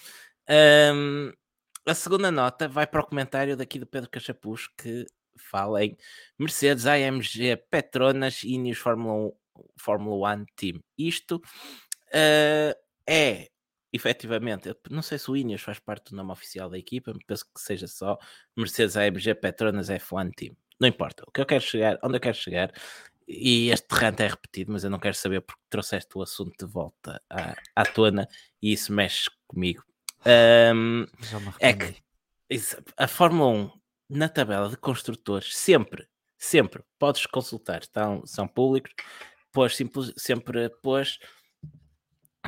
Um, 0.94 1.32
a 1.84 1.94
segunda 1.94 2.30
nota 2.30 2.68
vai 2.68 2.86
para 2.86 3.00
o 3.00 3.06
comentário 3.06 3.56
daqui 3.56 3.80
do 3.80 3.86
Pedro 3.86 4.08
Cachapuz, 4.08 4.68
que 4.68 5.04
fala 5.36 5.84
em 5.84 5.96
Mercedes, 6.38 6.86
AMG, 6.86 7.56
Petronas 7.68 8.44
e 8.44 8.52
Ineos 8.52 8.78
Fórmula 8.78 9.32
1, 9.56 9.62
Fórmula 9.76 10.36
1 10.36 10.44
Team. 10.54 10.80
Isto 10.96 11.36
uh, 11.36 12.74
é 13.08 13.48
efetivamente, 13.92 14.74
não 14.90 15.02
sei 15.02 15.18
se 15.18 15.30
o 15.30 15.36
Ineos 15.36 15.62
faz 15.62 15.78
parte 15.78 16.10
do 16.10 16.16
nome 16.16 16.32
oficial 16.32 16.68
da 16.68 16.78
equipa, 16.78 17.12
penso 17.26 17.44
que 17.44 17.60
seja 17.60 17.86
só 17.86 18.18
Mercedes 18.56 18.96
AMG 18.96 19.34
Petronas 19.34 19.88
F1 19.88 20.32
Team. 20.34 20.56
Não 20.80 20.88
importa. 20.88 21.24
O 21.26 21.32
que 21.32 21.40
eu 21.40 21.46
quero 21.46 21.62
chegar, 21.62 21.98
onde 22.02 22.16
eu 22.16 22.20
quero 22.20 22.36
chegar, 22.36 22.72
e 23.26 23.70
este 23.70 23.86
rant 23.94 24.20
é 24.20 24.28
repetido, 24.28 24.72
mas 24.72 24.84
eu 24.84 24.90
não 24.90 24.98
quero 24.98 25.14
saber 25.14 25.42
porque 25.42 25.60
trouxeste 25.68 26.16
o 26.16 26.22
assunto 26.22 26.66
de 26.66 26.72
volta 26.72 27.20
à, 27.28 27.54
à 27.76 27.84
tona 27.84 28.26
e 28.62 28.72
isso 28.72 28.92
mexe 28.92 29.30
comigo. 29.46 29.84
Um, 30.74 31.06
é 31.60 31.72
que 31.74 31.96
a 32.96 33.06
Fórmula 33.06 33.50
1 33.50 33.70
na 34.08 34.28
tabela 34.28 34.70
de 34.70 34.76
construtores 34.76 35.54
sempre, 35.54 36.08
sempre 36.38 36.82
podes 36.98 37.26
consultar, 37.26 37.82
estão, 37.82 38.24
são 38.24 38.48
públicos, 38.48 38.94
pôs 39.52 39.76
simples, 39.76 40.12
sempre 40.16 40.70
pôs 40.82 41.18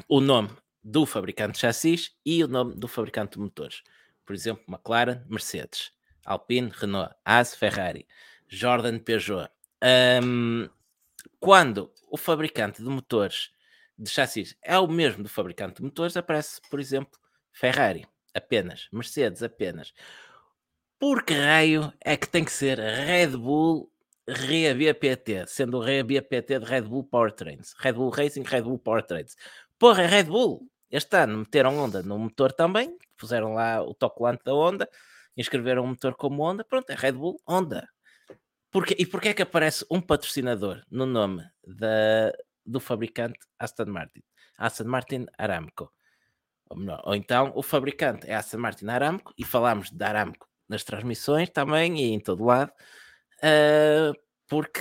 o 0.08 0.20
nome 0.20 0.50
do 0.82 1.04
fabricante 1.04 1.54
de 1.54 1.58
chassis 1.60 2.14
e 2.24 2.42
o 2.42 2.48
nome 2.48 2.74
do 2.74 2.88
fabricante 2.88 3.32
de 3.32 3.40
motores. 3.40 3.82
Por 4.24 4.34
exemplo, 4.34 4.64
McLaren, 4.68 5.22
Mercedes, 5.28 5.92
Alpine, 6.24 6.70
Renault, 6.72 7.14
Haas, 7.24 7.54
Ferrari, 7.54 8.06
Jordan, 8.48 8.98
Peugeot. 8.98 9.48
Um, 10.22 10.68
quando 11.38 11.92
o 12.10 12.16
fabricante 12.16 12.82
de 12.82 12.88
motores 12.88 13.50
de 13.98 14.08
chassis 14.08 14.56
é 14.62 14.78
o 14.78 14.86
mesmo 14.86 15.22
do 15.22 15.28
fabricante 15.28 15.76
de 15.76 15.82
motores, 15.82 16.16
aparece, 16.16 16.60
por 16.70 16.80
exemplo, 16.80 17.18
Ferrari 17.52 18.06
apenas, 18.34 18.88
Mercedes 18.92 19.42
apenas. 19.42 19.92
Por 20.98 21.24
que 21.24 21.34
raio 21.34 21.92
é 22.00 22.16
que 22.16 22.28
tem 22.28 22.44
que 22.44 22.52
ser 22.52 22.78
Red 22.78 23.36
Bull 23.36 23.90
REA-BPT, 24.28 25.46
sendo 25.46 25.78
o 25.78 25.80
REA-BPT 25.80 26.60
de 26.60 26.64
Red 26.64 26.82
Bull 26.82 27.04
Powertrains, 27.04 27.74
Red 27.78 27.94
Bull 27.94 28.10
Racing, 28.10 28.42
Red 28.42 28.62
Bull 28.62 28.78
Powertrains. 28.78 29.36
Porra, 29.78 30.06
Red 30.06 30.24
Bull, 30.24 30.69
este 30.90 31.16
ano 31.16 31.38
meteram 31.38 31.78
onda 31.78 32.02
no 32.02 32.18
motor 32.18 32.52
também, 32.52 32.96
puseram 33.16 33.54
lá 33.54 33.82
o 33.82 33.94
tocolante 33.94 34.42
da 34.44 34.52
Honda, 34.52 34.88
inscreveram 35.36 35.84
um 35.84 35.88
motor 35.88 36.14
como 36.14 36.42
Honda, 36.42 36.64
pronto, 36.64 36.90
é 36.90 36.94
Red 36.94 37.12
Bull 37.12 37.40
Honda. 37.48 37.88
Porque, 38.70 38.94
e 38.98 39.06
porquê 39.06 39.28
é 39.28 39.34
que 39.34 39.42
aparece 39.42 39.84
um 39.90 40.00
patrocinador 40.00 40.82
no 40.90 41.06
nome 41.06 41.44
da, 41.66 42.32
do 42.64 42.78
fabricante 42.78 43.38
Aston 43.58 43.86
Martin? 43.86 44.22
Aston 44.56 44.84
Martin 44.84 45.26
Aramco. 45.36 45.92
Ou, 46.68 46.76
melhor, 46.76 47.02
ou 47.04 47.14
então 47.14 47.52
o 47.56 47.62
fabricante 47.62 48.28
é 48.28 48.34
Aston 48.34 48.58
Martin 48.58 48.86
Aramco 48.86 49.34
e 49.36 49.44
falamos 49.44 49.90
de 49.90 50.04
Aramco 50.04 50.48
nas 50.68 50.84
transmissões 50.84 51.50
também 51.50 51.98
e 51.98 52.12
em 52.12 52.20
todo 52.20 52.44
lado, 52.44 52.70
uh, 53.38 54.14
porque 54.46 54.80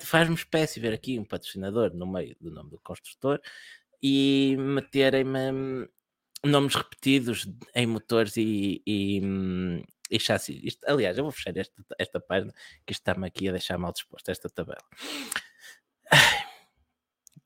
faz-me 0.00 0.34
espécie 0.34 0.80
ver 0.80 0.92
aqui 0.92 1.16
um 1.16 1.24
patrocinador 1.24 1.94
no 1.94 2.06
meio 2.06 2.36
do 2.40 2.50
nome 2.50 2.70
do 2.70 2.80
construtor 2.80 3.40
e 4.02 4.56
meterem-me 4.58 5.88
nomes 6.44 6.74
repetidos 6.74 7.48
em 7.74 7.86
motores 7.86 8.36
e, 8.36 8.82
e, 8.86 9.20
e 10.10 10.20
chassis. 10.20 10.60
Isto, 10.62 10.84
aliás, 10.86 11.18
eu 11.18 11.24
vou 11.24 11.32
fechar 11.32 11.56
esta, 11.56 11.82
esta 11.98 12.20
página 12.20 12.52
que 12.86 12.92
isto 12.92 13.00
está-me 13.00 13.26
aqui 13.26 13.48
a 13.48 13.52
deixar 13.52 13.78
mal 13.78 13.92
disposto, 13.92 14.28
esta 14.28 14.48
tabela. 14.48 14.82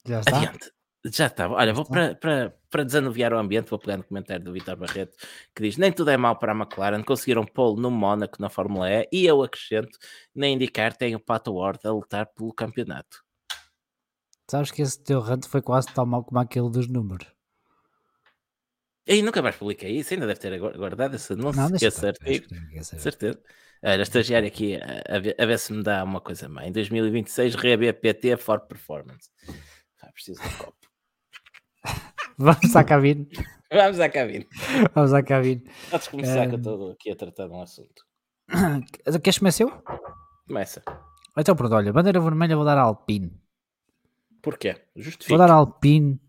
Já 0.07 0.21
está? 0.21 0.39
Adiante. 0.39 0.71
Já 1.05 1.27
estava. 1.27 1.55
Olha, 1.55 1.75
vou 1.75 1.85
para, 1.85 2.15
para, 2.15 2.55
para 2.71 2.85
desanuviar 2.85 3.33
o 3.33 3.39
ambiente, 3.39 3.69
vou 3.69 3.79
pegar 3.79 3.97
no 3.97 4.05
comentário 4.05 4.45
do 4.45 4.53
Vitor 4.53 4.77
Barreto 4.77 5.17
que 5.55 5.63
diz: 5.63 5.77
Nem 5.77 5.93
tudo 5.93 6.11
é 6.11 6.17
mau 6.17 6.39
para 6.39 6.53
a 6.53 6.55
McLaren, 6.55 7.03
conseguiram 7.03 7.45
pô-lo 7.45 7.81
no 7.81 7.91
Mónaco 7.91 8.41
na 8.41 8.49
Fórmula 8.49 8.89
E 8.89 9.09
e 9.13 9.27
eu 9.27 9.43
acrescento: 9.43 9.99
nem 10.33 10.55
indicar 10.55 10.97
tem 10.97 11.17
o 11.17 11.21
Pato 11.21 11.55
Ward 11.55 11.81
a 11.85 11.91
lutar 11.91 12.27
pelo 12.27 12.53
campeonato. 12.55 13.25
Sabes 14.53 14.71
que 14.71 14.83
esse 14.83 15.03
teu 15.03 15.19
rant 15.19 15.47
foi 15.47 15.63
quase 15.63 15.89
tão 15.95 16.05
mau 16.05 16.23
como 16.23 16.39
aquele 16.39 16.69
dos 16.69 16.87
números. 16.87 17.27
E 19.07 19.23
nunca 19.23 19.41
mais 19.41 19.57
publiquei 19.57 19.97
isso, 19.97 20.13
ainda 20.13 20.27
deve 20.27 20.41
ter 20.41 20.59
guardado 20.59 21.17
esse 21.17 21.35
não, 21.35 21.51
não 21.53 21.69
se 21.69 21.77
esqueça 21.77 22.09
artigo. 22.09 22.49
Certeza. 22.83 23.43
Olha, 23.83 24.03
estagiário 24.03 24.47
aqui 24.47 24.79
a, 25.09 25.19
ver, 25.21 25.35
a, 25.41 25.47
ver, 25.47 25.59
se 25.59 25.73
me 25.73 25.83
dá 25.83 26.05
uma 26.05 26.21
coisa 26.21 26.51
má. 26.51 26.67
Em 26.67 26.71
2026, 26.71 27.57
PT 27.99 28.37
for 28.37 28.61
Performance. 28.61 29.31
Ah, 30.03 30.13
preciso 30.13 30.43
de 30.43 30.47
um 30.47 30.59
copo. 30.59 30.87
Vamos 32.37 32.77
à 32.77 32.85
cabine. 32.85 33.27
Vamos 33.73 34.01
à 34.01 34.11
cabine. 34.11 34.47
Vamos 34.95 35.15
à 35.15 35.23
cabine. 35.23 35.65
Podes 35.91 36.09
começar, 36.09 36.47
um... 36.47 36.49
que 36.51 36.55
eu 36.57 36.59
estou 36.59 36.91
aqui 36.91 37.11
a 37.11 37.17
tratar 37.17 37.47
de 37.47 37.55
um 37.55 37.63
assunto. 37.63 38.05
Queres 39.25 39.39
começar 39.39 39.65
eu? 39.65 39.83
Começa. 40.47 40.83
Então, 41.39 41.57
pronto, 41.57 41.75
olha, 41.75 41.91
bandeira 41.91 42.21
vermelha 42.21 42.55
vou 42.55 42.67
dar 42.67 42.77
a 42.77 42.83
Alpine. 42.83 43.42
Porquê? 44.43 44.83
Justifique. 44.97 45.29
Vou 45.29 45.39
dar 45.39 45.51
Alpine 45.51 46.21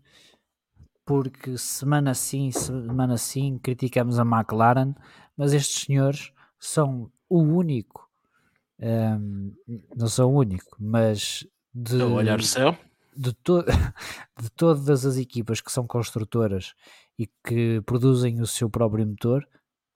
porque 1.04 1.58
semana 1.58 2.14
sim, 2.14 2.50
semana 2.50 3.18
sim 3.18 3.58
criticamos 3.58 4.18
a 4.18 4.22
McLaren, 4.22 4.94
mas 5.36 5.52
estes 5.52 5.84
senhores 5.84 6.32
são 6.58 7.10
o 7.28 7.40
único, 7.40 8.08
um, 8.80 9.52
não 9.94 10.06
são 10.06 10.32
o 10.32 10.38
único, 10.38 10.76
mas 10.78 11.46
de, 11.74 12.02
olhar 12.02 12.38
o 12.38 12.42
céu. 12.42 12.76
De, 13.14 13.32
to, 13.32 13.62
de 14.40 14.50
todas 14.50 15.04
as 15.04 15.16
equipas 15.16 15.60
que 15.60 15.70
são 15.70 15.86
construtoras 15.86 16.74
e 17.18 17.26
que 17.46 17.80
produzem 17.82 18.40
o 18.40 18.46
seu 18.46 18.70
próprio 18.70 19.06
motor, 19.06 19.46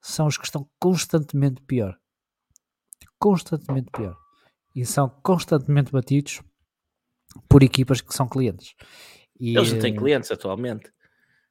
são 0.01 0.27
os 0.27 0.37
que 0.37 0.45
estão 0.45 0.69
constantemente 0.79 1.61
pior. 1.61 1.97
Constantemente 3.17 3.89
pior. 3.91 4.15
E 4.75 4.85
são 4.85 5.09
constantemente 5.23 5.91
batidos 5.91 6.41
por 7.47 7.63
equipas 7.63 8.01
que 8.01 8.13
são 8.13 8.27
clientes. 8.27 8.75
E, 9.39 9.55
Eles 9.55 9.71
não 9.71 9.79
têm 9.79 9.93
eh, 9.93 9.97
clientes 9.97 10.31
atualmente. 10.31 10.91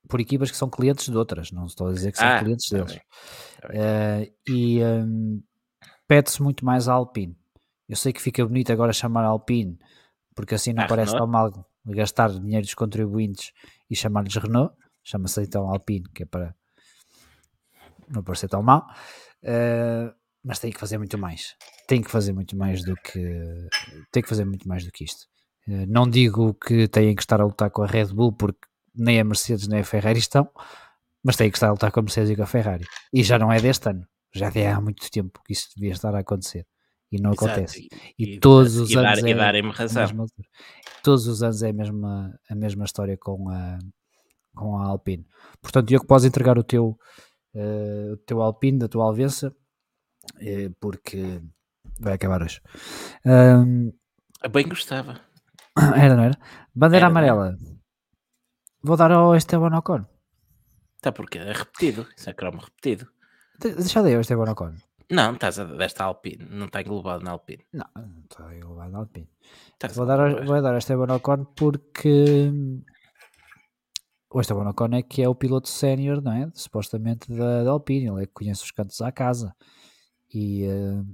Por 0.09 0.21
equipas 0.21 0.51
que 0.51 0.57
são 0.57 0.71
clientes 0.71 1.09
de 1.09 1.17
outras, 1.17 1.51
não 1.53 1.67
estou 1.67 1.89
a 1.89 1.93
dizer 1.93 2.13
que 2.13 2.19
são 2.19 2.29
ah, 2.29 2.39
clientes 2.39 2.69
tá 2.69 2.77
deles. 2.77 3.01
Tá 3.61 3.69
uh, 3.69 4.33
e 4.49 4.83
um, 4.83 5.43
pede-se 6.07 6.43
muito 6.43 6.65
mais 6.65 6.89
a 6.89 6.95
Alpine. 6.95 7.37
Eu 7.89 7.97
sei 7.97 8.13
que 8.13 8.21
fica 8.21 8.45
bonito 8.45 8.73
agora 8.73 8.93
chamar 8.93 9.25
Alpine, 9.25 9.79
porque 10.35 10.55
assim 10.55 10.73
não 10.73 10.85
ah, 10.85 10.87
parece 10.87 11.13
Renault? 11.13 11.25
tão 11.25 11.27
mal 11.27 11.69
gastar 11.87 12.31
dinheiro 12.31 12.65
dos 12.65 12.75
contribuintes 12.75 13.53
e 13.91 13.97
chamar-lhes 13.97 14.35
Renault. 14.35 14.75
Chama-se 15.03 15.43
então 15.43 15.69
Alpine, 15.69 16.09
que 16.15 16.23
é 16.23 16.27
para 16.27 16.55
não 18.09 18.23
parecer 18.23 18.49
tão 18.49 18.63
mal. 18.63 18.87
Uh, 19.43 20.15
mas 20.43 20.59
tem 20.59 20.71
que 20.71 20.81
fazer 20.81 20.99
muito 20.99 21.19
mais. 21.19 21.57
Tem 21.87 22.03
que 22.03 22.11
fazer 22.11 22.33
muito 22.33 22.57
mais 22.57 22.83
do 22.83 22.95
que 22.95 23.69
tem 24.11 24.23
que 24.23 24.29
fazer 24.29 24.45
muito 24.45 24.69
mais 24.69 24.85
do 24.85 24.91
que 24.93 25.05
isto. 25.05 25.27
Eh, 25.69 25.87
não 25.87 26.09
digo 26.09 26.55
que 26.55 26.89
têm 26.89 27.15
que 27.15 27.23
estar 27.23 27.41
a 27.41 27.45
lutar 27.45 27.71
com 27.71 27.83
a 27.83 27.87
Red 27.87 28.07
Bull, 28.07 28.33
porque 28.33 28.67
nem 28.95 29.21
a 29.21 29.25
Mercedes 29.25 29.69
nem 29.69 29.81
a 29.81 29.85
Ferrari 29.85 30.19
estão, 30.19 30.49
mas 31.23 31.37
têm 31.37 31.51
que 31.51 31.57
estar 31.57 31.69
a 31.69 31.73
lutar 31.73 31.93
com 31.93 32.01
a 32.01 32.03
Mercedes 32.03 32.31
e 32.31 32.37
com 32.37 32.43
a 32.43 32.47
Ferrari. 32.47 32.85
E 33.13 33.23
já 33.23 33.39
não 33.39 33.53
é 33.53 33.61
deste 33.61 33.89
ano, 33.89 34.07
já 34.35 34.51
é 34.55 34.73
há 34.73 34.81
muito 34.81 35.11
tempo 35.11 35.41
que 35.45 35.53
isso 35.53 35.69
devia 35.77 35.93
estar 35.93 36.15
a 36.15 36.21
acontecer. 36.21 36.67
E 37.11 37.21
não 37.21 37.31
Exato. 37.31 37.47
acontece. 37.47 37.89
E, 38.19 38.35
e, 38.35 38.39
todos 38.39 38.77
os 38.77 38.91
e 38.91 38.99
anos. 38.99 39.23
Dar, 39.23 39.55
é, 39.55 39.61
razão. 39.71 40.27
todos 41.03 41.27
os 41.27 41.43
anos 41.43 41.63
é 41.63 41.71
a 41.71 41.73
mesma, 41.73 42.39
a 42.51 42.55
mesma 42.55 42.85
história 42.85 43.17
com 43.17 43.49
a, 43.49 43.79
com 44.55 44.77
a 44.77 44.87
Alpine. 44.89 45.27
Portanto, 45.63 45.91
eu 45.91 46.01
que 46.01 46.07
posso 46.07 46.27
entregar 46.27 46.59
o 46.59 46.63
teu, 46.63 46.99
uh, 47.55 48.13
o 48.13 48.17
teu 48.19 48.43
Alpine 48.43 48.79
da 48.79 48.89
tua 48.89 49.05
Alvença, 49.05 49.49
uh, 50.37 50.75
porque 50.79 51.41
vai 51.99 52.13
acabar 52.13 52.43
hoje. 52.43 52.61
Um, 53.25 53.91
Bem 54.53 54.69
gostava. 54.69 55.28
Era, 55.97 56.17
não 56.17 56.25
era? 56.25 56.39
Bandeira 56.75 57.07
era, 57.07 57.11
amarela. 57.11 57.57
Vou 58.83 58.97
dar 58.97 59.13
ao 59.13 59.35
Esteban 59.37 59.77
Ocon. 59.77 60.05
Está 60.97 61.13
porque 61.13 61.39
é 61.39 61.53
repetido. 61.53 62.07
Isso 62.17 62.31
é 62.31 62.33
cromo 62.33 62.59
repetido. 62.59 63.09
De 63.61 63.75
deixa 63.75 64.03
de 64.03 64.15
ao 64.15 64.21
Esteban 64.21 64.51
Ocon. 64.51 64.75
Não, 65.11 65.33
estás 65.33 65.59
a 65.59 65.65
desta 65.65 66.05
Alpine. 66.05 66.47
Não 66.51 66.67
está 66.67 66.81
englobado 66.81 67.25
na 67.25 67.31
Alpine. 67.31 67.65
Não, 67.73 67.87
não 67.97 68.23
está 68.31 68.55
englobado 68.55 68.91
na 68.91 68.99
Alpine. 68.99 69.29
vou, 69.95 70.07
dar, 70.07 70.45
vou 70.45 70.63
dar 70.63 70.73
ao 70.73 70.79
Esteban 70.79 71.15
Ocon 71.15 71.45
porque 71.57 72.51
o 74.31 74.41
Esteban 74.41 74.69
Ocon 74.69 74.95
é 74.95 75.03
que 75.03 75.23
é 75.23 75.29
o 75.29 75.35
piloto 75.35 75.69
sénior, 75.69 76.21
não 76.21 76.33
é? 76.33 76.51
Supostamente 76.55 77.33
da, 77.33 77.65
da, 77.65 77.71
Alpine. 77.71 78.09
Ele 78.09 78.23
é 78.25 78.27
que 78.27 78.33
conhece 78.33 78.63
os 78.63 78.71
cantos 78.71 79.01
à 79.01 79.11
casa. 79.11 79.55
E 80.33 80.67
uh, 80.67 81.07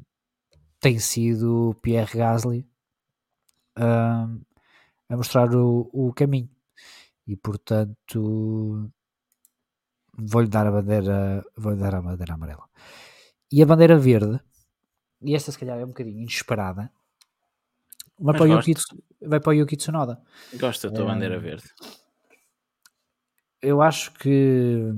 tem 0.81 0.99
sido 0.99 1.77
Pierre 1.81 2.19
Gasly 2.19 2.69
uh, 3.78 4.45
a 5.09 5.16
mostrar 5.16 5.55
o, 5.55 5.90
o 5.93 6.12
caminho. 6.12 6.48
E 7.26 7.36
portanto 7.36 8.90
vou-lhe 10.16 10.48
dar 10.48 10.66
a 10.66 10.70
bandeira, 10.70 11.44
vou 11.56 11.76
dar 11.76 11.94
a 11.94 12.02
bandeira 12.02 12.35
amarela. 12.35 12.68
E 13.51 13.62
a 13.62 13.66
bandeira 13.66 13.98
verde, 13.98 14.40
e 15.22 15.35
esta 15.35 15.52
se 15.52 15.59
calhar 15.59 15.78
é 15.78 15.85
um 15.85 15.89
bocadinho 15.89 16.20
inesperada, 16.20 16.90
vai, 18.18 18.36
para 18.36 18.44
o, 18.44 18.47
Yuki, 18.47 18.74
vai 19.22 19.40
para 19.40 19.51
o 19.51 19.55
Yuki 19.55 19.76
Tsunoda. 19.76 20.20
Gosto 20.55 20.89
da 20.89 20.97
tua 20.97 21.05
é, 21.05 21.09
bandeira 21.09 21.39
verde. 21.39 21.64
Eu 23.60 23.81
acho 23.81 24.12
que, 24.12 24.93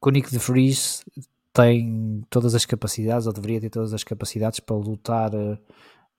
o 0.00 0.10
Nick 0.10 0.30
de 0.30 0.38
Vries 0.38 1.04
tem 1.52 2.22
todas 2.28 2.54
as 2.54 2.64
capacidades, 2.64 3.26
ou 3.26 3.32
deveria 3.32 3.60
ter 3.60 3.70
todas 3.70 3.94
as 3.94 4.04
capacidades 4.04 4.60
para 4.60 4.76
lutar 4.76 5.32
eh, 5.32 5.58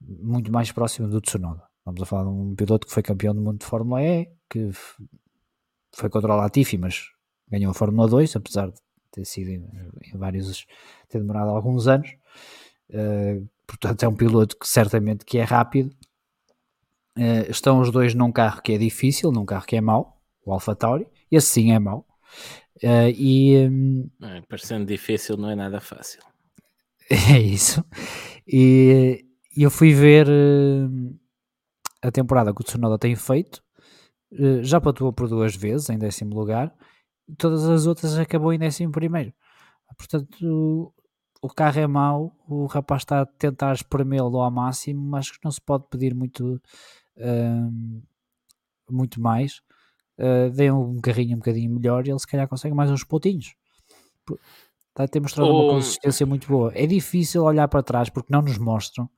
muito 0.01 0.51
mais 0.51 0.71
próximo 0.71 1.07
do 1.07 1.21
Tsunoda. 1.21 1.63
Vamos 1.85 2.01
a 2.01 2.05
falar 2.05 2.23
de 2.23 2.29
um 2.29 2.55
piloto 2.55 2.87
que 2.87 2.93
foi 2.93 3.03
campeão 3.03 3.33
do 3.33 3.41
mundo 3.41 3.59
de 3.59 3.65
Fórmula 3.65 4.01
E, 4.03 4.27
que 4.49 4.71
foi 5.95 6.09
contra 6.09 6.33
o 6.33 6.35
Latifi, 6.35 6.77
mas 6.77 7.11
ganhou 7.47 7.71
a 7.71 7.73
Fórmula 7.73 8.07
2, 8.07 8.35
apesar 8.35 8.71
de 8.71 8.79
ter 9.11 9.25
sido 9.25 9.49
em, 9.49 9.65
em 10.03 10.17
vários, 10.17 10.65
ter 11.07 11.19
demorado 11.19 11.49
alguns 11.51 11.87
anos. 11.87 12.09
Uh, 12.89 13.47
portanto, 13.65 14.03
é 14.03 14.07
um 14.07 14.15
piloto 14.15 14.57
que 14.57 14.67
certamente 14.67 15.23
que 15.23 15.37
é 15.37 15.43
rápido. 15.43 15.95
Uh, 17.17 17.49
estão 17.49 17.79
os 17.79 17.91
dois 17.91 18.13
num 18.13 18.31
carro 18.31 18.61
que 18.61 18.73
é 18.73 18.77
difícil, 18.77 19.31
num 19.31 19.45
carro 19.45 19.65
que 19.65 19.75
é 19.75 19.81
mau, 19.81 20.21
o 20.43 20.51
Alfa 20.51 20.75
Tauri, 20.75 21.07
esse 21.31 21.47
sim 21.47 21.71
é 21.71 21.79
mau. 21.79 22.05
Uh, 22.83 23.09
e 23.15 23.69
um, 23.69 24.09
é, 24.21 24.41
parecendo 24.41 24.85
difícil, 24.85 25.37
não 25.37 25.49
é 25.49 25.55
nada 25.55 25.79
fácil. 25.79 26.21
É 27.07 27.39
isso. 27.39 27.85
E, 28.47 29.23
eu 29.63 29.71
fui 29.71 29.93
ver 29.93 30.27
a 32.01 32.11
temporada 32.11 32.53
que 32.53 32.61
o 32.61 32.63
Tsunoda 32.63 32.97
tem 32.97 33.15
feito 33.15 33.63
eh, 34.37 34.63
já 34.63 34.81
patua 34.81 35.13
por 35.13 35.27
duas 35.29 35.55
vezes 35.55 35.89
em 35.89 35.97
décimo 35.97 36.35
lugar, 36.35 36.73
e 37.27 37.35
todas 37.35 37.65
as 37.65 37.87
outras 37.87 38.17
acabou 38.17 38.53
em 38.53 38.59
décimo 38.59 38.91
primeiro. 38.91 39.33
Portanto, 39.97 40.93
o 41.41 41.49
carro 41.49 41.79
é 41.79 41.87
mau, 41.87 42.35
o 42.47 42.65
rapaz 42.65 43.03
está 43.03 43.21
a 43.21 43.25
tentar 43.25 43.73
espremê-lo 43.73 44.41
ao 44.41 44.51
máximo, 44.51 45.01
mas 45.01 45.31
não 45.43 45.51
se 45.51 45.61
pode 45.61 45.85
pedir 45.89 46.13
muito, 46.13 46.61
uh, 47.17 48.01
muito 48.89 49.21
mais. 49.21 49.61
Uh, 50.17 50.49
dê 50.51 50.71
um 50.71 50.99
carrinho 51.01 51.35
um 51.35 51.39
bocadinho 51.39 51.73
melhor 51.73 52.07
e 52.07 52.11
ele 52.11 52.19
se 52.19 52.27
calhar 52.27 52.47
consegue 52.47 52.75
mais 52.75 52.89
uns 52.89 53.03
pontinhos. 53.03 53.55
Está 54.95 55.03
a 55.03 55.07
ter 55.09 55.19
mostrado 55.19 55.51
uma 55.51 55.73
consistência 55.73 56.25
muito 56.25 56.47
boa. 56.47 56.71
É 56.73 56.87
difícil 56.87 57.43
olhar 57.43 57.67
para 57.67 57.83
trás 57.83 58.09
porque 58.09 58.31
não 58.31 58.41
nos 58.41 58.57
mostram, 58.57 59.09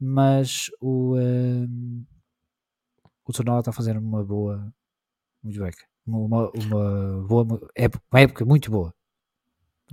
mas 0.00 0.70
o. 0.80 1.14
Uh, 1.14 2.06
o 3.26 3.32
Tsunoda 3.32 3.58
está 3.58 3.70
a 3.70 3.74
fazer 3.74 3.98
uma 3.98 4.24
boa 4.24 4.72
muito 5.42 5.60
beca. 5.60 5.84
Uma, 6.06 6.50
uma, 6.50 7.22
boa 7.28 7.60
época, 7.74 8.02
uma 8.10 8.20
época 8.20 8.44
muito 8.46 8.70
boa. 8.70 8.94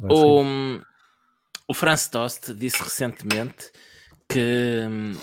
O, 0.02 0.44
o 1.68 1.74
Franz 1.74 2.08
Tost 2.08 2.54
disse 2.54 2.82
recentemente 2.82 3.70
que 4.30 4.88
um, 4.88 5.14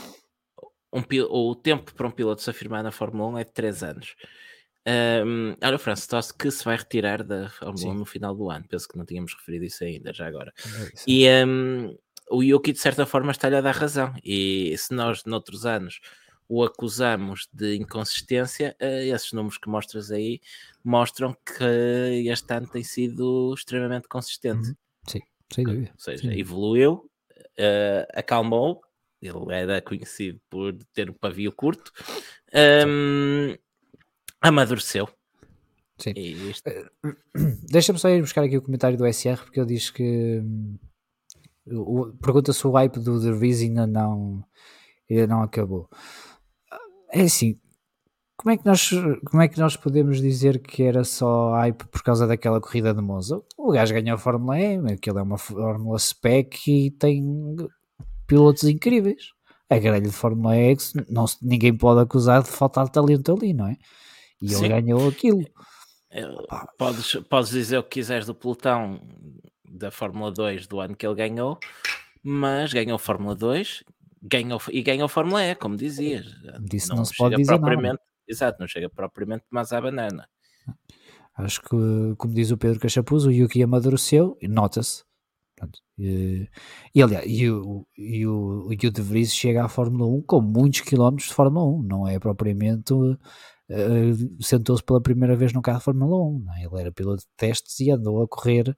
o 1.31 1.55
tempo 1.57 1.95
para 1.95 2.07
um 2.07 2.11
piloto 2.11 2.43
se 2.43 2.51
afirmar 2.51 2.83
na 2.83 2.93
Fórmula 2.93 3.31
1 3.31 3.39
é 3.39 3.45
de 3.45 3.53
3 3.53 3.83
anos. 3.83 4.15
Um, 4.87 5.57
olha 5.63 5.77
o 5.77 5.79
Franz 5.79 6.07
Tost 6.07 6.35
que 6.35 6.51
se 6.51 6.65
vai 6.65 6.77
retirar 6.77 7.23
da 7.23 7.49
Fórmula 7.49 7.79
Sim. 7.79 7.91
1 7.91 7.95
no 7.95 8.05
final 8.05 8.35
do 8.35 8.51
ano. 8.51 8.65
Penso 8.69 8.89
que 8.89 8.99
não 8.99 9.07
tínhamos 9.07 9.35
referido 9.35 9.65
isso 9.65 9.83
ainda, 9.83 10.13
já 10.13 10.27
agora. 10.27 10.53
É 10.67 10.91
e 11.07 11.45
um, 11.47 11.97
o 12.31 12.43
Yuki, 12.43 12.73
de 12.73 12.79
certa 12.79 13.07
forma, 13.07 13.33
está-lhe 13.33 13.57
a 13.57 13.61
dar 13.61 13.75
razão. 13.75 14.15
E 14.23 14.75
se 14.77 14.95
nós, 14.95 15.25
noutros 15.25 15.65
anos, 15.65 16.01
o 16.49 16.63
acusamos 16.63 17.49
de 17.53 17.77
inconsistência, 17.77 18.77
eh, 18.79 19.09
esses 19.09 19.33
números 19.33 19.59
que 19.59 19.69
mostras 19.69 20.11
aí 20.11 20.41
mostram 20.83 21.35
que 21.35 22.29
este 22.29 22.53
ano 22.53 22.69
tem 22.69 22.83
sido 22.83 23.55
extremamente 23.57 24.09
consistente. 24.09 24.69
Uhum. 24.69 24.77
Sim, 25.09 25.21
sem 25.53 25.65
dúvida. 25.65 25.91
Ou 25.93 26.01
seja, 26.01 26.23
Sim. 26.23 26.39
evoluiu, 26.39 27.11
uh, 27.59 28.07
acalmou, 28.13 28.83
ele 29.23 29.55
era 29.55 29.81
conhecido 29.81 30.39
por 30.51 30.75
ter 30.93 31.09
o 31.09 31.15
pavio 31.15 31.51
curto, 31.51 31.91
um, 32.87 33.57
amadureceu. 34.49 35.09
Sim. 35.99 36.13
Isto... 36.17 36.69
Eh, 36.69 36.87
deixa-me 37.71 37.99
só 37.99 38.09
ir 38.09 38.21
buscar 38.21 38.43
aqui 38.45 38.57
o 38.57 38.63
comentário 38.63 38.99
do 38.99 39.07
SR, 39.13 39.43
porque 39.43 39.61
ele 39.61 39.75
diz 39.75 39.91
que 39.91 40.41
hum, 40.43 40.79
pergunta 42.21 42.53
se 42.53 42.67
o 42.67 42.73
hype 42.73 42.99
do 42.99 43.21
The 43.21 43.47
ainda 43.47 43.87
não, 43.87 44.45
ainda 45.09 45.27
não 45.27 45.43
acabou 45.43 45.89
é 47.15 47.23
assim, 47.23 47.57
como 48.37 48.53
é 48.53 48.57
que 48.57 48.67
nós, 48.67 48.91
como 49.25 49.43
é 49.43 49.49
que 49.49 49.59
nós 49.59 49.77
podemos 49.77 50.21
dizer 50.21 50.59
que 50.61 50.83
era 50.83 51.05
só 51.05 51.53
hype 51.53 51.85
por 51.87 52.03
causa 52.03 52.27
daquela 52.27 52.61
corrida 52.61 52.93
de 52.93 53.01
Monza? 53.01 53.41
O 53.57 53.71
gajo 53.71 53.95
ganhou 53.95 54.17
a 54.17 54.19
Fórmula 54.19 54.61
E, 54.61 54.77
aquilo 54.93 55.21
é 55.21 55.23
uma 55.23 55.39
Fórmula 55.39 55.99
spec 55.99 56.69
e 56.69 56.91
tem 56.91 57.57
pilotos 58.27 58.65
incríveis. 58.65 59.33
A 59.71 59.79
grelha 59.79 60.01
de 60.01 60.11
Fórmula 60.11 60.57
E 60.57 60.77
não, 61.09 61.25
ninguém 61.41 61.75
pode 61.75 62.01
acusar 62.01 62.43
de 62.43 62.51
faltar 62.51 62.89
talento 62.89 63.33
ali, 63.33 63.55
não 63.55 63.69
é? 63.69 63.77
E 64.41 64.49
Sim. 64.49 64.65
ele 64.65 64.81
ganhou 64.81 65.09
aquilo. 65.09 65.45
É, 66.11 66.23
podes, 66.79 67.15
podes 67.29 67.51
dizer 67.51 67.79
o 67.79 67.83
que 67.83 68.01
quiseres 68.01 68.27
do 68.27 68.35
pelotão 68.35 69.01
da 69.65 69.91
Fórmula 69.91 70.31
2 70.31 70.67
do 70.67 70.81
ano 70.81 70.95
que 70.95 71.07
ele 71.07 71.17
ganhou, 71.17 71.59
mas 72.23 72.73
ganhou 72.73 72.99
Fórmula 72.99 73.35
2, 73.35 73.83
ganhou, 74.23 74.61
e 74.71 74.83
ganhou 74.83 75.09
Fórmula 75.09 75.45
E, 75.45 75.55
como 75.55 75.77
dizias. 75.77 76.27
Disso 76.61 76.91
não, 76.91 76.99
não 76.99 77.05
se 77.05 77.17
pode 77.17 77.37
dizer 77.37 77.59
propriamente, 77.59 78.01
Exato, 78.27 78.59
não 78.61 78.67
chega 78.67 78.89
propriamente 78.89 79.45
mais 79.51 79.73
à 79.73 79.81
banana. 79.81 80.29
Acho 81.37 81.61
que, 81.63 82.15
como 82.17 82.33
diz 82.33 82.51
o 82.51 82.57
Pedro 82.57 82.81
Cachapuz, 82.81 83.25
o 83.25 83.31
Yuki 83.31 83.63
amadureceu 83.63 84.39
e 84.41 84.49
nota-se. 84.49 85.05
E, 85.99 86.49
e, 86.95 87.03
aliás, 87.03 87.25
e 87.27 87.51
o, 87.51 87.87
e 87.97 88.27
o, 88.27 88.69
o 88.69 88.77
De 88.77 89.03
Vries 89.03 89.35
chega 89.35 89.65
à 89.65 89.69
Fórmula 89.69 90.07
1 90.19 90.23
com 90.23 90.41
muitos 90.41 90.81
quilómetros 90.81 91.29
de 91.29 91.35
Fórmula 91.35 91.67
1, 91.79 91.83
não 91.83 92.09
é 92.09 92.19
propriamente 92.19 92.93
uh, 93.71 94.43
sentou-se 94.43 94.83
pela 94.83 95.01
primeira 95.01 95.37
vez 95.37 95.53
no 95.53 95.63
carro 95.63 95.79
de 95.79 95.85
Fórmula 95.85 96.17
1, 96.25 96.53
é? 96.53 96.65
ele 96.65 96.81
era 96.81 96.93
piloto 96.93 97.23
de 97.23 97.29
testes 97.37 97.79
e 97.81 97.91
andou 97.91 98.23
a 98.23 98.29
correr 98.29 98.77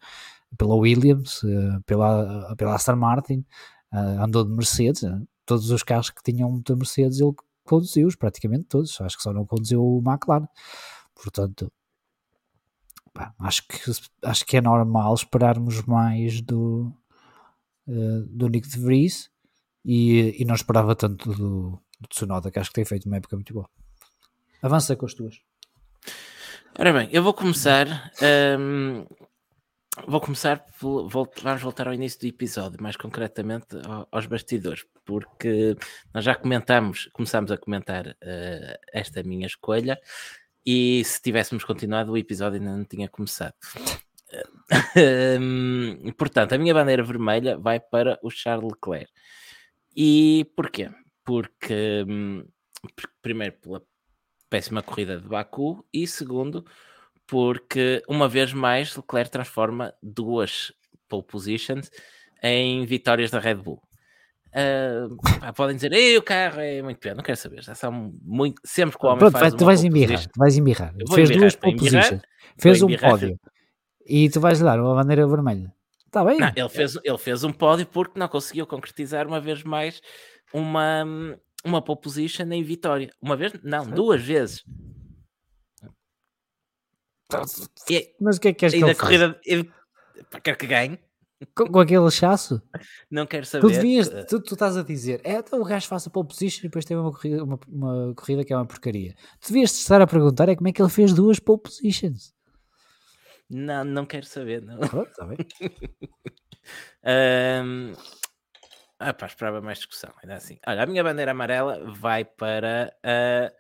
pela 0.57 0.75
Williams, 0.75 1.43
uh, 1.43 1.83
pela, 1.85 2.55
pela 2.57 2.75
Aston 2.75 2.97
Martin, 2.97 3.45
uh, 3.93 4.23
andou 4.23 4.45
de 4.45 4.53
Mercedes, 4.53 5.03
todos 5.45 5.71
os 5.71 5.83
carros 5.83 6.11
que 6.11 6.23
tinham 6.23 6.51
motor 6.51 6.77
Mercedes 6.77 7.21
ele 7.21 7.35
conduziu-os, 7.65 8.17
praticamente 8.17 8.65
todos, 8.65 9.01
acho 9.01 9.17
que 9.17 9.23
só 9.23 9.33
não 9.33 9.45
conduziu 9.45 9.83
o 9.83 10.03
McLaren, 10.05 10.47
portanto 11.15 11.73
acho, 13.41 13.67
que, 13.67 13.93
acho 14.23 14.47
que 14.47 14.57
é 14.57 14.61
normal 14.61 15.15
esperarmos 15.15 15.83
mais 15.83 16.41
do, 16.43 16.93
do 18.29 18.49
Nick 18.49 18.69
de 18.69 18.79
Vries 18.79 19.31
e, 19.85 20.37
e 20.41 20.45
não 20.45 20.55
esperava 20.55 20.95
tanto 20.95 21.33
do, 21.33 21.83
do 22.01 22.09
Tsunoda, 22.09 22.51
que 22.51 22.59
acho 22.59 22.71
que 22.71 22.75
tem 22.75 22.85
feito 22.85 23.07
uma 23.07 23.17
época 23.17 23.37
muito 23.37 23.55
boa. 23.55 23.69
Avança 24.67 24.97
com 24.97 25.07
as 25.07 25.15
tuas. 25.15 25.41
Ora 26.77 26.93
bem, 26.93 27.09
eu 27.13 27.23
vou 27.23 27.33
começar 27.33 27.87
um, 28.59 29.07
Vou 30.09 30.21
começar, 30.21 30.63
por, 30.79 31.09
vamos 31.09 31.63
voltar 31.63 31.87
ao 31.87 31.95
início 31.95 32.21
do 32.21 32.27
episódio, 32.27 32.83
mais 32.83 32.97
concretamente 32.97 33.77
aos 34.11 34.27
bastidores, 34.27 34.85
porque 35.05 35.77
nós 36.13 36.25
já 36.25 36.35
comentamos, 36.35 37.09
começámos 37.13 37.53
a 37.53 37.57
comentar 37.57 38.09
uh, 38.09 38.79
esta 38.93 39.23
minha 39.23 39.47
escolha 39.47 39.99
e 40.67 41.03
se 41.05 41.23
tivéssemos 41.23 41.65
continuado 41.65 42.13
o 42.13 42.19
episódio 42.19 42.59
ainda 42.59 42.77
não 42.77 42.85
tinha 42.85 43.09
começado. 43.09 43.55
um, 45.41 46.13
portanto, 46.19 46.55
a 46.55 46.59
minha 46.59 46.75
bandeira 46.75 47.05
vermelha 47.05 47.57
vai 47.57 47.79
para 47.79 48.19
o 48.21 48.31
Charles 48.31 48.71
Leclerc. 48.73 49.11
E 49.97 50.45
porquê? 50.57 50.91
Porque, 51.25 52.05
um, 52.07 52.45
primeiro, 53.23 53.55
pela 53.63 53.81
péssima 54.49 54.83
corrida 54.83 55.19
de 55.19 55.29
Baku 55.29 55.85
e 55.93 56.07
segundo, 56.07 56.65
porque 57.27 58.03
uma 58.09 58.29
vez 58.29 58.53
mais 58.53 58.97
Leclerc 58.97 59.31
transforma 59.31 59.93
duas 60.03 60.73
pole 61.09 61.25
positions 61.25 61.91
em 62.43 62.85
vitórias 62.85 63.31
da 63.31 63.39
Red 63.39 63.57
Bull. 63.57 63.83
Uh, 64.57 65.53
podem 65.55 65.77
dizer, 65.77 65.93
Ei, 65.93 66.17
o 66.17 66.23
carro 66.23 66.61
é 66.61 66.81
muito 66.81 66.99
pior, 66.99 67.15
não 67.15 67.23
quero 67.23 67.37
saber. 67.37 67.63
Já 67.63 67.75
são 67.75 68.15
muito, 68.23 68.61
sempre 68.65 68.97
que 68.99 69.05
o 69.05 69.09
homem 69.09 69.19
Pronto, 69.19 69.39
faz 69.39 69.53
tu 69.53 69.65
vais 69.65 69.85
embirrar, 69.85 70.25
tu 70.27 70.39
vais 70.39 70.57
embirrar. 70.57 70.95
Fez 71.15 71.31
duas 71.31 71.57
pole 71.57 71.77
positions, 71.77 72.23
fez 72.59 72.83
um 72.83 72.97
pódio 72.97 73.39
e 74.07 74.31
tu 74.31 74.41
vais 74.41 74.59
dar 74.61 74.81
uma 74.81 74.95
bandeira 74.95 75.27
vermelha. 75.27 75.75
Está 76.07 76.25
bem. 76.25 76.39
Não, 76.39 76.51
ele, 76.55 76.69
fez, 76.69 76.97
ele 77.05 77.19
fez 77.19 77.45
um 77.45 77.53
pódio 77.53 77.85
porque 77.85 78.19
não 78.19 78.29
conseguiu 78.29 78.67
concretizar 78.67 79.27
uma 79.27 79.41
vez 79.41 79.63
mais 79.63 80.01
uma, 80.55 81.05
uma 81.65 81.83
pole 81.83 82.01
position 82.01 82.51
em 82.53 82.63
vitória. 82.63 83.11
Uma 83.21 83.37
vez? 83.37 83.53
Não, 83.63 83.89
duas 83.89 84.23
vezes. 84.23 84.65
E, 87.91 88.15
Mas 88.21 88.37
o 88.37 88.41
que 88.41 88.49
é 88.49 88.53
que 88.53 88.61
queres 88.61 88.75
que 88.75 88.85
ele 88.85 88.95
corrida, 88.95 89.41
ele, 89.45 89.71
quer 90.43 90.57
que 90.57 90.67
ganhe. 90.67 90.99
Com, 91.55 91.67
com, 91.67 91.81
aquele 91.81 92.11
chasso? 92.11 92.63
Não 93.11 93.27
quero 93.27 93.45
saber. 93.45 93.67
Tu, 93.67 93.73
devias, 93.73 94.09
tu, 94.27 94.41
tu 94.41 94.55
estás 94.55 94.77
a 94.77 94.83
dizer, 94.83 95.21
é, 95.23 95.35
então 95.35 95.61
o 95.61 95.65
gajo 95.65 95.87
faça 95.87 96.09
pole 96.09 96.29
position 96.29 96.61
e 96.61 96.69
depois 96.69 96.85
teve 96.85 97.01
uma 97.01 97.13
corrida, 97.13 97.45
uma, 97.45 97.59
uma 97.69 98.15
corrida 98.15 98.45
que 98.45 98.53
é 98.53 98.57
uma 98.57 98.65
porcaria. 98.65 99.15
Tu 99.41 99.49
devias 99.49 99.73
estar 99.73 100.01
a 100.01 100.07
perguntar 100.07 100.49
é 100.49 100.57
como 100.57 100.69
é 100.69 100.73
que 100.73 100.81
ele 100.81 100.89
fez 100.89 101.13
duas 101.13 101.39
pole 101.39 101.61
positions. 101.61 102.33
Não, 103.51 103.85
não 103.85 104.07
quero 104.07 104.27
saber, 104.27 104.63
não. 104.63 104.81
Está 104.81 105.27
bem. 105.27 105.37
um, 107.65 107.93
ah, 108.99 109.13
pá, 109.13 109.27
esperava 109.27 109.61
mais 109.61 109.79
discussão. 109.79 110.13
Ainda 110.23 110.37
assim. 110.37 110.59
Olha, 110.67 110.83
a 110.83 110.87
minha 110.87 111.05
bandeira 111.05 111.33
amarela 111.33 111.93
vai 111.93 112.25
para 112.25 112.95
a 113.03 113.53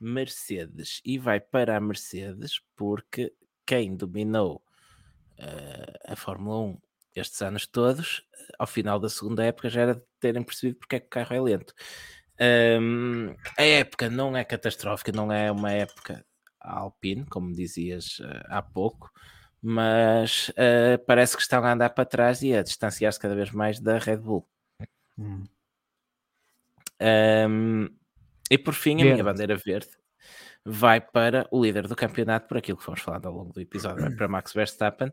Mercedes. 0.00 1.00
E 1.04 1.18
vai 1.18 1.40
para 1.40 1.76
a 1.76 1.80
Mercedes 1.80 2.60
porque 2.76 3.32
quem 3.66 3.96
dominou 3.96 4.62
uh, 5.38 6.12
a 6.12 6.16
Fórmula 6.16 6.58
1 6.60 6.78
estes 7.14 7.42
anos 7.42 7.66
todos, 7.66 8.22
ao 8.58 8.66
final 8.66 8.98
da 8.98 9.08
segunda 9.08 9.44
época 9.44 9.68
já 9.68 9.82
era 9.82 9.94
de 9.94 10.02
terem 10.20 10.42
percebido 10.42 10.78
porque 10.78 10.96
é 10.96 11.00
que 11.00 11.06
o 11.06 11.10
carro 11.10 11.34
é 11.34 11.40
lento. 11.40 11.74
Um, 12.80 13.34
a 13.58 13.62
época 13.62 14.08
não 14.08 14.36
é 14.36 14.44
catastrófica, 14.44 15.12
não 15.12 15.30
é 15.30 15.52
uma 15.52 15.72
época 15.72 16.24
Alpine, 16.60 17.26
como 17.26 17.52
dizias 17.52 18.18
uh, 18.20 18.44
há 18.46 18.62
pouco, 18.62 19.10
mas 19.62 20.48
uh, 20.50 21.04
parece 21.06 21.36
que 21.36 21.42
estão 21.42 21.62
a 21.64 21.72
andar 21.72 21.90
para 21.90 22.04
trás 22.04 22.42
e 22.42 22.54
a 22.54 22.62
distanciar-se 22.62 23.20
cada 23.20 23.34
vez 23.34 23.50
mais 23.50 23.78
da 23.80 23.98
Red 23.98 24.18
Bull. 24.18 24.48
Hum. 25.20 25.44
Um, 27.00 27.88
e 28.50 28.58
por 28.58 28.74
fim, 28.74 28.96
verde. 28.96 29.10
a 29.10 29.12
minha 29.12 29.24
bandeira 29.24 29.56
verde 29.56 29.88
vai 30.64 31.00
para 31.00 31.46
o 31.50 31.62
líder 31.62 31.86
do 31.86 31.96
campeonato, 31.96 32.48
por 32.48 32.58
aquilo 32.58 32.78
que 32.78 32.84
fomos 32.84 33.00
falando 33.00 33.26
ao 33.26 33.34
longo 33.34 33.52
do 33.52 33.60
episódio, 33.60 34.02
vai 34.02 34.14
para 34.14 34.28
Max 34.28 34.52
Verstappen. 34.52 35.12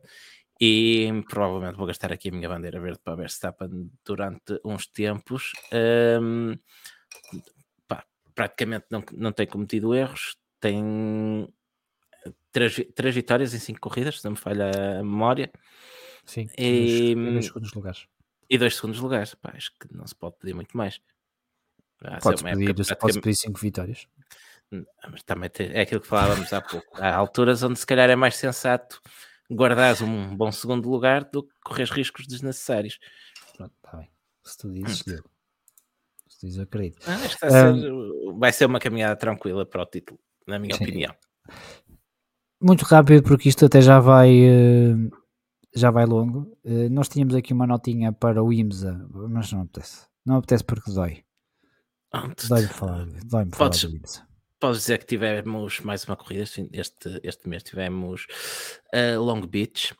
E 0.59 1.11
provavelmente 1.29 1.77
vou 1.77 1.85
gastar 1.85 2.11
aqui 2.11 2.29
a 2.29 2.31
minha 2.31 2.49
bandeira 2.49 2.79
verde 2.79 2.99
para 3.03 3.15
Verstappen 3.15 3.91
durante 4.03 4.59
uns 4.65 4.87
tempos. 4.87 5.51
Um, 5.71 6.57
pá, 7.87 8.03
praticamente 8.33 8.85
não, 8.89 9.03
não 9.13 9.31
tem 9.31 9.45
cometido 9.45 9.93
erros, 9.93 10.35
tem 10.59 11.47
três, 12.51 12.81
três 12.95 13.13
vitórias 13.13 13.53
em 13.53 13.59
cinco 13.59 13.79
corridas, 13.81 14.19
se 14.19 14.25
não 14.25 14.31
me 14.31 14.37
falha 14.37 14.71
a 14.99 15.03
memória. 15.03 15.51
Sim, 16.25 16.49
e, 16.57 17.13
dois, 17.13 17.33
dois 17.33 17.45
segundos 17.45 17.73
lugares. 17.73 18.07
E 18.49 18.57
dois 18.57 18.75
segundos 18.75 18.99
lugares, 18.99 19.35
pá, 19.35 19.51
acho 19.55 19.71
que 19.79 19.93
não 19.93 20.07
se 20.07 20.15
pode 20.15 20.37
pedir 20.37 20.53
muito 20.53 20.75
mais. 20.75 21.01
Podes 22.21 22.41
pedir, 22.41 22.73
praticamente... 22.73 23.21
pedir 23.21 23.35
cinco 23.35 23.59
vitórias. 23.59 24.07
Mas 25.09 25.23
também 25.23 25.49
tem, 25.49 25.71
é 25.71 25.81
aquilo 25.81 26.01
que 26.01 26.07
falávamos 26.07 26.51
há 26.53 26.61
pouco. 26.61 26.87
Há 27.01 27.15
alturas 27.15 27.63
onde 27.63 27.79
se 27.79 27.85
calhar 27.85 28.09
é 28.09 28.15
mais 28.15 28.35
sensato 28.35 29.01
guardares 29.51 30.01
um 30.01 30.35
bom 30.35 30.51
segundo 30.51 30.89
lugar 30.89 31.23
do 31.23 31.43
que 31.43 31.53
correr 31.63 31.85
riscos 31.85 32.27
desnecessários. 32.27 32.99
Pronto, 33.55 33.73
está 33.83 33.97
bem. 33.97 34.09
Se 34.43 34.57
tu 34.57 34.71
dizes, 34.71 35.01
deu. 35.03 35.23
Se 36.27 36.39
tu 36.39 36.45
dizes, 36.45 36.59
acredito. 36.59 36.99
Ah, 37.07 37.71
um, 37.71 37.79
ser, 37.79 38.33
vai 38.37 38.53
ser 38.53 38.65
uma 38.65 38.79
caminhada 38.79 39.15
tranquila 39.15 39.65
para 39.65 39.83
o 39.83 39.85
título, 39.85 40.19
na 40.45 40.59
minha 40.59 40.75
sim. 40.75 40.83
opinião. 40.83 41.15
Muito 42.59 42.83
rápido, 42.83 43.23
porque 43.23 43.49
isto 43.49 43.65
até 43.65 43.81
já 43.81 43.99
vai. 43.99 44.29
Uh, 44.29 45.09
já 45.79 45.91
vai 45.91 46.05
longo. 46.05 46.57
Uh, 46.63 46.89
nós 46.89 47.07
tínhamos 47.07 47.35
aqui 47.35 47.53
uma 47.53 47.67
notinha 47.67 48.11
para 48.11 48.43
o 48.43 48.51
IMSA, 48.51 49.07
mas 49.29 49.51
não 49.51 49.61
apetece. 49.61 50.05
Não 50.25 50.37
apetece 50.37 50.63
porque 50.63 50.91
dói. 50.91 51.23
Dói-me 52.47 52.67
falar, 52.67 53.05
dói 53.05 53.21
falar 53.25 53.45
Podes, 53.51 53.83
do 53.83 53.95
IMSA. 53.95 54.27
Podes 54.59 54.81
dizer 54.81 54.97
que 54.99 55.05
tivemos 55.05 55.79
mais 55.81 56.03
uma 56.05 56.15
corrida 56.15 56.43
este, 56.43 57.19
este 57.23 57.49
mês. 57.49 57.63
Tivemos 57.63 58.25
a 58.93 59.17
uh, 59.17 59.23
Long 59.23 59.45
Beach, 59.45 59.95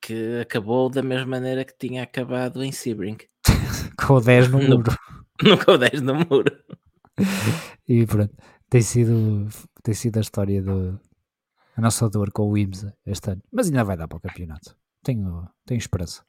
que 0.00 0.40
acabou 0.40 0.88
da 0.88 1.02
mesma 1.02 1.26
maneira 1.26 1.64
que 1.64 1.76
tinha 1.76 2.02
acabado 2.02 2.62
em 2.62 2.72
Sebring. 2.72 3.18
com 4.06 4.14
o 4.14 4.20
10 4.20 4.48
no 4.48 4.58
muro. 4.62 4.92
No, 5.42 5.56
com 5.56 5.72
o 5.72 5.78
10 5.78 6.02
no 6.02 6.16
muro. 6.16 6.54
e 7.88 8.04
pronto, 8.04 8.36
tem 8.68 8.82
sido, 8.82 9.48
tem 9.82 9.94
sido 9.94 10.18
a 10.18 10.20
história 10.20 10.62
do, 10.62 11.00
a 11.74 11.80
nossa 11.80 12.10
dor 12.10 12.30
com 12.30 12.46
o 12.50 12.58
IMSA 12.58 12.94
este 13.06 13.30
ano. 13.30 13.42
Mas 13.50 13.68
ainda 13.68 13.82
vai 13.82 13.96
dar 13.96 14.06
para 14.06 14.18
o 14.18 14.20
campeonato. 14.20 14.76
Tenho, 15.02 15.48
tenho 15.64 15.78
esperança. 15.78 16.24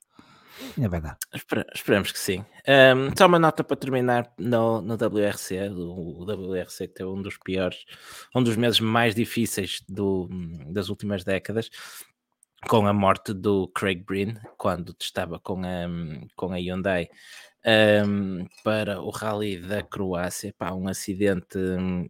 Ainda 0.77 0.89
vai 0.89 1.01
dar. 1.01 1.17
Espera, 1.33 1.65
esperamos 1.73 2.11
que 2.11 2.19
sim. 2.19 2.45
Um, 2.67 3.15
só 3.17 3.25
uma 3.25 3.39
nota 3.39 3.63
para 3.63 3.77
terminar 3.77 4.31
no, 4.37 4.81
no 4.81 4.93
WRC. 4.95 5.69
O, 5.69 6.19
o 6.19 6.23
WRC 6.23 6.87
que 6.87 6.93
teve 6.93 7.09
um 7.09 7.21
dos 7.21 7.37
piores, 7.37 7.83
um 8.35 8.43
dos 8.43 8.55
meses 8.55 8.79
mais 8.79 9.15
difíceis 9.15 9.81
do, 9.87 10.29
das 10.71 10.89
últimas 10.89 11.23
décadas, 11.23 11.69
com 12.67 12.85
a 12.85 12.93
morte 12.93 13.33
do 13.33 13.67
Craig 13.69 14.03
Breen, 14.03 14.35
quando 14.57 14.95
estava 14.99 15.39
com 15.39 15.61
a, 15.63 15.87
com 16.35 16.53
a 16.53 16.57
Hyundai 16.57 17.09
um, 18.05 18.45
para 18.63 19.01
o 19.01 19.09
Rally 19.09 19.57
da 19.57 19.81
Croácia. 19.81 20.53
Pá, 20.57 20.71
um 20.73 20.87
acidente 20.87 21.57
hum, 21.57 22.07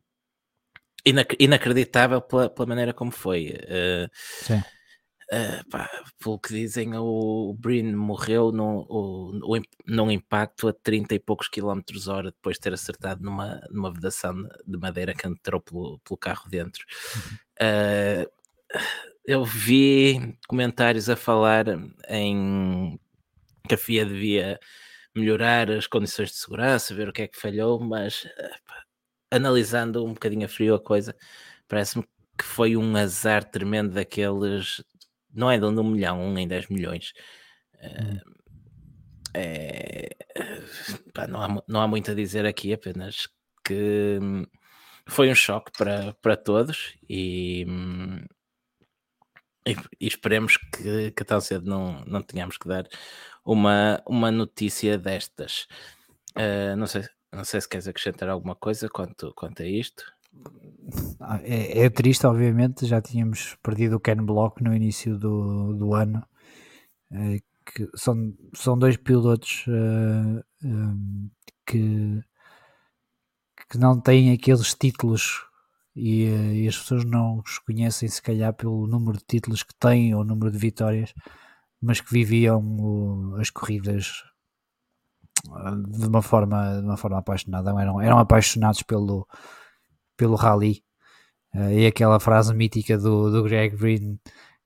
inac 1.05 1.35
inacreditável 1.39 2.21
pela, 2.21 2.49
pela, 2.49 2.67
maneira 2.67 2.93
como 2.93 3.11
foi. 3.11 3.55
Uh, 3.63 4.09
Sim 4.13 4.61
Uh, 5.33 5.69
pá, 5.69 5.89
pelo 6.19 6.37
que 6.37 6.49
dizem, 6.49 6.93
o 6.93 7.55
Brin 7.57 7.93
morreu 7.93 8.51
no, 8.51 8.85
o, 8.89 9.55
o, 9.55 9.61
num 9.87 10.11
impacto 10.11 10.67
a 10.67 10.73
30 10.73 11.15
e 11.15 11.19
poucos 11.19 11.47
quilómetros 11.47 12.09
hora 12.09 12.31
depois 12.31 12.57
de 12.57 12.61
ter 12.61 12.73
acertado 12.73 13.23
numa, 13.23 13.61
numa 13.69 13.93
vedação 13.93 14.35
de 14.67 14.77
madeira 14.77 15.13
que 15.13 15.25
entrou 15.25 15.61
pelo, 15.61 15.99
pelo 15.99 16.17
carro 16.17 16.49
dentro. 16.49 16.85
Uh, 17.61 18.29
eu 19.25 19.45
vi 19.45 20.37
comentários 20.49 21.09
a 21.09 21.15
falar 21.15 21.65
em 22.09 22.99
que 23.69 23.75
a 23.75 23.77
FIA 23.77 24.05
devia 24.05 24.59
melhorar 25.15 25.71
as 25.71 25.87
condições 25.87 26.31
de 26.31 26.35
segurança, 26.35 26.93
ver 26.93 27.07
o 27.07 27.13
que 27.13 27.21
é 27.21 27.27
que 27.29 27.39
falhou, 27.39 27.79
mas 27.79 28.25
uh, 28.25 28.73
analisando 29.31 30.03
um 30.03 30.13
bocadinho 30.13 30.45
a 30.45 30.49
frio 30.49 30.75
a 30.75 30.79
coisa, 30.79 31.15
parece-me 31.69 32.03
que 32.37 32.43
foi 32.43 32.75
um 32.75 32.97
azar 32.97 33.45
tremendo 33.45 33.93
daqueles 33.93 34.83
não 35.33 35.49
é 35.49 35.57
de 35.57 35.65
um 35.65 35.83
milhão, 35.83 36.21
um 36.21 36.37
em 36.37 36.47
10 36.47 36.67
milhões. 36.69 37.13
Uh, 37.75 38.41
é, 39.33 40.09
pá, 41.13 41.27
não, 41.27 41.41
há, 41.41 41.63
não 41.67 41.81
há 41.81 41.87
muito 41.87 42.11
a 42.11 42.13
dizer 42.13 42.45
aqui, 42.45 42.73
apenas 42.73 43.27
que 43.63 44.19
hum, 44.21 44.45
foi 45.07 45.29
um 45.31 45.35
choque 45.35 45.71
para, 45.77 46.13
para 46.21 46.37
todos 46.37 46.95
e, 47.09 47.65
hum, 47.67 48.25
e, 49.65 49.75
e 49.99 50.07
esperemos 50.07 50.57
que, 50.57 51.11
que 51.11 51.23
tão 51.23 51.39
cedo 51.39 51.69
não, 51.69 52.03
não 52.05 52.21
tenhamos 52.21 52.57
que 52.57 52.67
dar 52.67 52.87
uma, 53.45 54.01
uma 54.07 54.31
notícia 54.31 54.97
destas. 54.97 55.67
Uh, 56.35 56.75
não, 56.77 56.87
sei, 56.87 57.03
não 57.31 57.43
sei 57.43 57.61
se 57.61 57.69
queres 57.69 57.87
acrescentar 57.87 58.29
alguma 58.29 58.55
coisa 58.55 58.89
quanto, 58.89 59.33
quanto 59.35 59.61
a 59.61 59.65
isto. 59.65 60.03
Ah, 61.19 61.39
é, 61.43 61.85
é, 61.85 61.89
triste, 61.89 62.25
obviamente. 62.25 62.85
Já 62.85 63.01
tínhamos 63.01 63.55
perdido 63.63 63.97
o 63.97 63.99
Ken 63.99 64.15
Block 64.15 64.63
no 64.63 64.73
início 64.75 65.17
do, 65.17 65.73
do 65.73 65.93
ano. 65.93 66.23
É, 67.11 67.39
que 67.65 67.89
são, 67.95 68.33
são 68.55 68.77
dois 68.77 68.97
pilotos 68.97 69.65
uh, 69.67 70.39
eh, 70.39 70.67
um, 70.67 71.29
que, 71.65 72.21
que 73.69 73.77
não 73.77 73.99
têm 73.99 74.33
aqueles 74.33 74.73
títulos 74.73 75.45
e, 75.95 76.25
e, 76.63 76.67
as 76.67 76.77
pessoas 76.77 77.05
não 77.05 77.39
os 77.39 77.59
conhecem, 77.59 78.07
se 78.07 78.21
calhar, 78.21 78.53
pelo 78.53 78.87
número 78.87 79.17
de 79.17 79.25
títulos 79.25 79.63
que 79.63 79.75
têm 79.75 80.15
ou 80.15 80.23
número 80.23 80.51
de 80.51 80.57
vitórias, 80.57 81.13
mas 81.81 82.01
que 82.01 82.11
viviam 82.11 82.61
uh, 82.79 83.35
as 83.39 83.49
corridas 83.49 84.23
de 85.89 86.05
uma 86.07 86.21
forma, 86.21 86.79
de 86.79 86.85
uma 86.85 86.97
forma 86.97 87.19
apaixonada. 87.19 87.71
Eram, 87.81 88.01
eram 88.01 88.19
apaixonados 88.19 88.83
pelo 88.83 89.27
pelo 90.17 90.35
rally. 90.35 90.83
Uh, 91.53 91.71
e 91.71 91.85
aquela 91.87 92.19
frase 92.19 92.53
mítica 92.53 92.97
do, 92.97 93.29
do 93.29 93.43
Greg 93.43 93.75
Green 93.75 94.19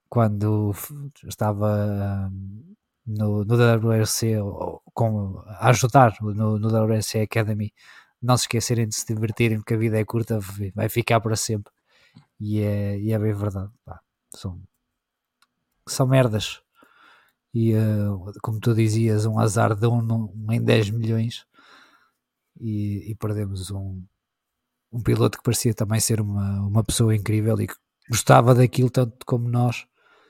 quando 0.10 0.72
estava 1.28 2.30
uh, 2.30 2.76
no, 3.06 3.44
no 3.44 3.56
WRC 3.56 4.36
com, 4.94 5.44
a 5.48 5.70
ajudar 5.70 6.16
no, 6.22 6.60
no 6.60 6.68
WRC 6.68 7.22
Academy 7.22 7.74
não 8.22 8.38
se 8.38 8.44
esquecerem 8.44 8.88
de 8.88 8.96
se 8.96 9.06
divertirem 9.06 9.58
porque 9.60 9.74
a 9.74 9.78
vida 9.78 10.00
é 10.00 10.06
curta 10.06 10.40
vai 10.74 10.90
ficar 10.90 11.20
para 11.22 11.36
sempre. 11.36 11.72
E 12.40 12.62
é, 12.62 13.00
e 13.00 13.14
é 13.14 13.20
bem 13.20 13.34
verdade 13.34 13.72
Pá, 13.86 14.00
são, 14.36 14.62
são 15.88 16.08
merdas. 16.08 16.62
E 17.54 17.74
uh, 17.74 18.34
como 18.42 18.60
tu 18.60 18.74
dizias, 18.74 19.26
um 19.26 19.40
azar 19.40 19.76
de 19.76 19.88
um, 19.88 20.00
um 20.02 20.52
em 20.52 20.62
10 20.62 20.90
milhões. 20.92 21.46
E, 22.60 23.12
e, 23.12 23.16
perdemos 23.16 23.70
um, 23.72 24.04
um 24.96 25.02
piloto 25.02 25.38
que 25.38 25.44
parecia 25.44 25.74
também 25.74 26.00
ser 26.00 26.22
uma, 26.22 26.62
uma 26.62 26.84
pessoa 26.84 27.16
incrível 27.16 27.60
e 27.60 27.68
que 27.68 27.76
gostava 28.10 28.56
daquilo 28.56 28.90
tanto 28.90 29.26
como 29.26 29.50
nós. 29.50 29.86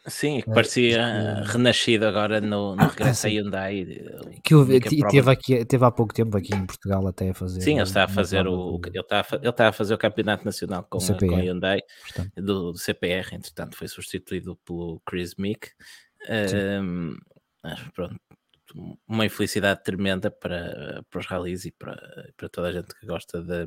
Sim, 0.07 0.41
que 0.41 0.51
parecia 0.51 1.01
uh, 1.01 1.51
renascido 1.51 2.05
agora 2.05 2.39
no, 2.39 2.75
no 2.75 2.81
ah, 2.83 2.87
regresso 2.87 3.25
a 3.25 3.29
Hyundai. 3.29 3.87
Que 4.43 4.53
eu, 4.53 4.65
teve, 5.09 5.31
aqui, 5.31 5.65
teve 5.65 5.83
há 5.83 5.89
pouco 5.89 6.13
tempo 6.13 6.37
aqui 6.37 6.53
em 6.53 6.65
Portugal 6.65 7.07
até 7.07 7.31
a 7.31 7.33
fazer. 7.33 7.61
Sim, 7.61 7.73
ele 7.73 7.83
está 7.83 8.03
a 8.03 8.07
fazer 8.07 8.47
o, 8.47 8.79
ele 8.85 8.99
está 8.99 9.21
a, 9.21 9.35
ele 9.35 9.49
está 9.49 9.67
a 9.67 9.71
fazer 9.71 9.95
o 9.95 9.97
campeonato 9.97 10.45
nacional 10.45 10.83
com, 10.83 10.99
a, 10.99 11.17
com 11.17 11.35
a 11.35 11.39
Hyundai 11.39 11.81
do, 12.35 12.71
do, 12.71 12.77
CPR, 12.77 13.33
entretanto 13.33 13.75
foi 13.75 13.87
substituído 13.87 14.55
pelo 14.63 15.01
Chris 15.07 15.33
Meek. 15.39 15.69
Um, 16.29 17.17
pronto, 17.95 18.15
uma 19.07 19.25
infelicidade 19.25 19.83
tremenda 19.83 20.29
para, 20.29 21.03
para 21.09 21.19
os 21.19 21.25
rallies 21.25 21.65
e 21.65 21.71
para, 21.71 22.31
para 22.37 22.49
toda 22.49 22.67
a 22.67 22.71
gente 22.71 22.93
que 22.99 23.07
gosta 23.07 23.41
de, 23.41 23.65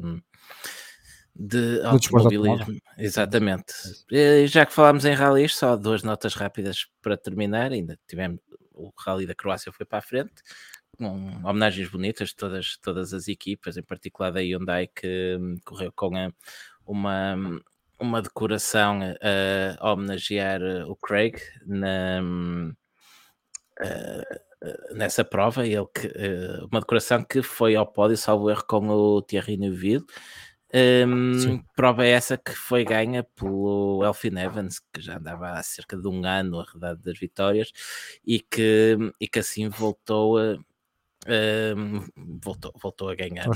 de 1.39 1.81
automobilismo. 1.85 2.81
Exatamente. 2.98 3.73
E 4.10 4.47
já 4.48 4.66
que 4.66 4.73
falámos 4.73 5.05
em 5.05 5.15
rallies, 5.15 5.55
só 5.55 5.77
duas 5.77 6.02
notas 6.02 6.35
rápidas 6.35 6.86
para 7.01 7.16
terminar. 7.16 7.70
Ainda 7.70 7.98
tivemos 8.09 8.40
o 8.74 8.93
rally 8.97 9.27
da 9.27 9.35
Croácia 9.35 9.73
foi 9.73 9.86
para 9.86 9.98
a 9.98 10.02
frente, 10.02 10.43
com 10.97 11.40
homenagens 11.44 11.89
bonitas 11.89 12.31
de 12.31 12.36
todas, 12.36 12.77
todas 12.78 13.12
as 13.12 13.28
equipas, 13.28 13.77
em 13.77 13.82
particular 13.82 14.31
da 14.31 14.40
Hyundai, 14.40 14.89
que 14.89 15.36
hum, 15.39 15.56
correu 15.65 15.93
com 15.94 16.16
a, 16.16 16.32
uma, 16.86 17.36
uma 17.98 18.23
decoração 18.23 19.01
a, 19.02 19.77
a 19.78 19.93
homenagear 19.93 20.60
o 20.89 20.97
Craig 20.97 21.36
na. 21.66 22.20
Uh, 23.81 24.48
nessa 24.93 25.24
prova, 25.24 25.65
ele 25.65 25.86
que, 25.94 26.09
uh, 26.09 26.66
uma 26.70 26.81
decoração 26.81 27.23
que 27.23 27.43
foi 27.43 27.77
ao 27.77 27.86
pódio, 27.86 28.16
salvo 28.16 28.51
erro, 28.51 28.65
com 28.66 28.89
o 28.89 29.23
Thierry 29.23 29.56
Neuville. 29.56 30.05
Um, 30.74 31.62
prova 31.74 32.05
essa 32.05 32.36
que 32.36 32.53
foi 32.53 32.85
ganha 32.85 33.24
pelo 33.24 34.05
Elfin 34.05 34.39
Evans, 34.39 34.81
que 34.93 35.01
já 35.01 35.16
andava 35.16 35.53
há 35.53 35.62
cerca 35.62 35.97
de 35.97 36.07
um 36.07 36.24
ano 36.27 36.61
a 36.61 36.65
redade 36.65 37.03
das 37.03 37.19
vitórias 37.19 37.73
e 38.27 38.39
que, 38.39 38.99
e 39.19 39.27
que 39.27 39.39
assim 39.39 39.69
voltou 39.70 40.36
a, 40.36 40.59
um, 41.77 42.07
voltou, 42.43 42.73
voltou 42.81 43.09
a 43.09 43.15
ganhar 43.15 43.47
no, 43.47 43.55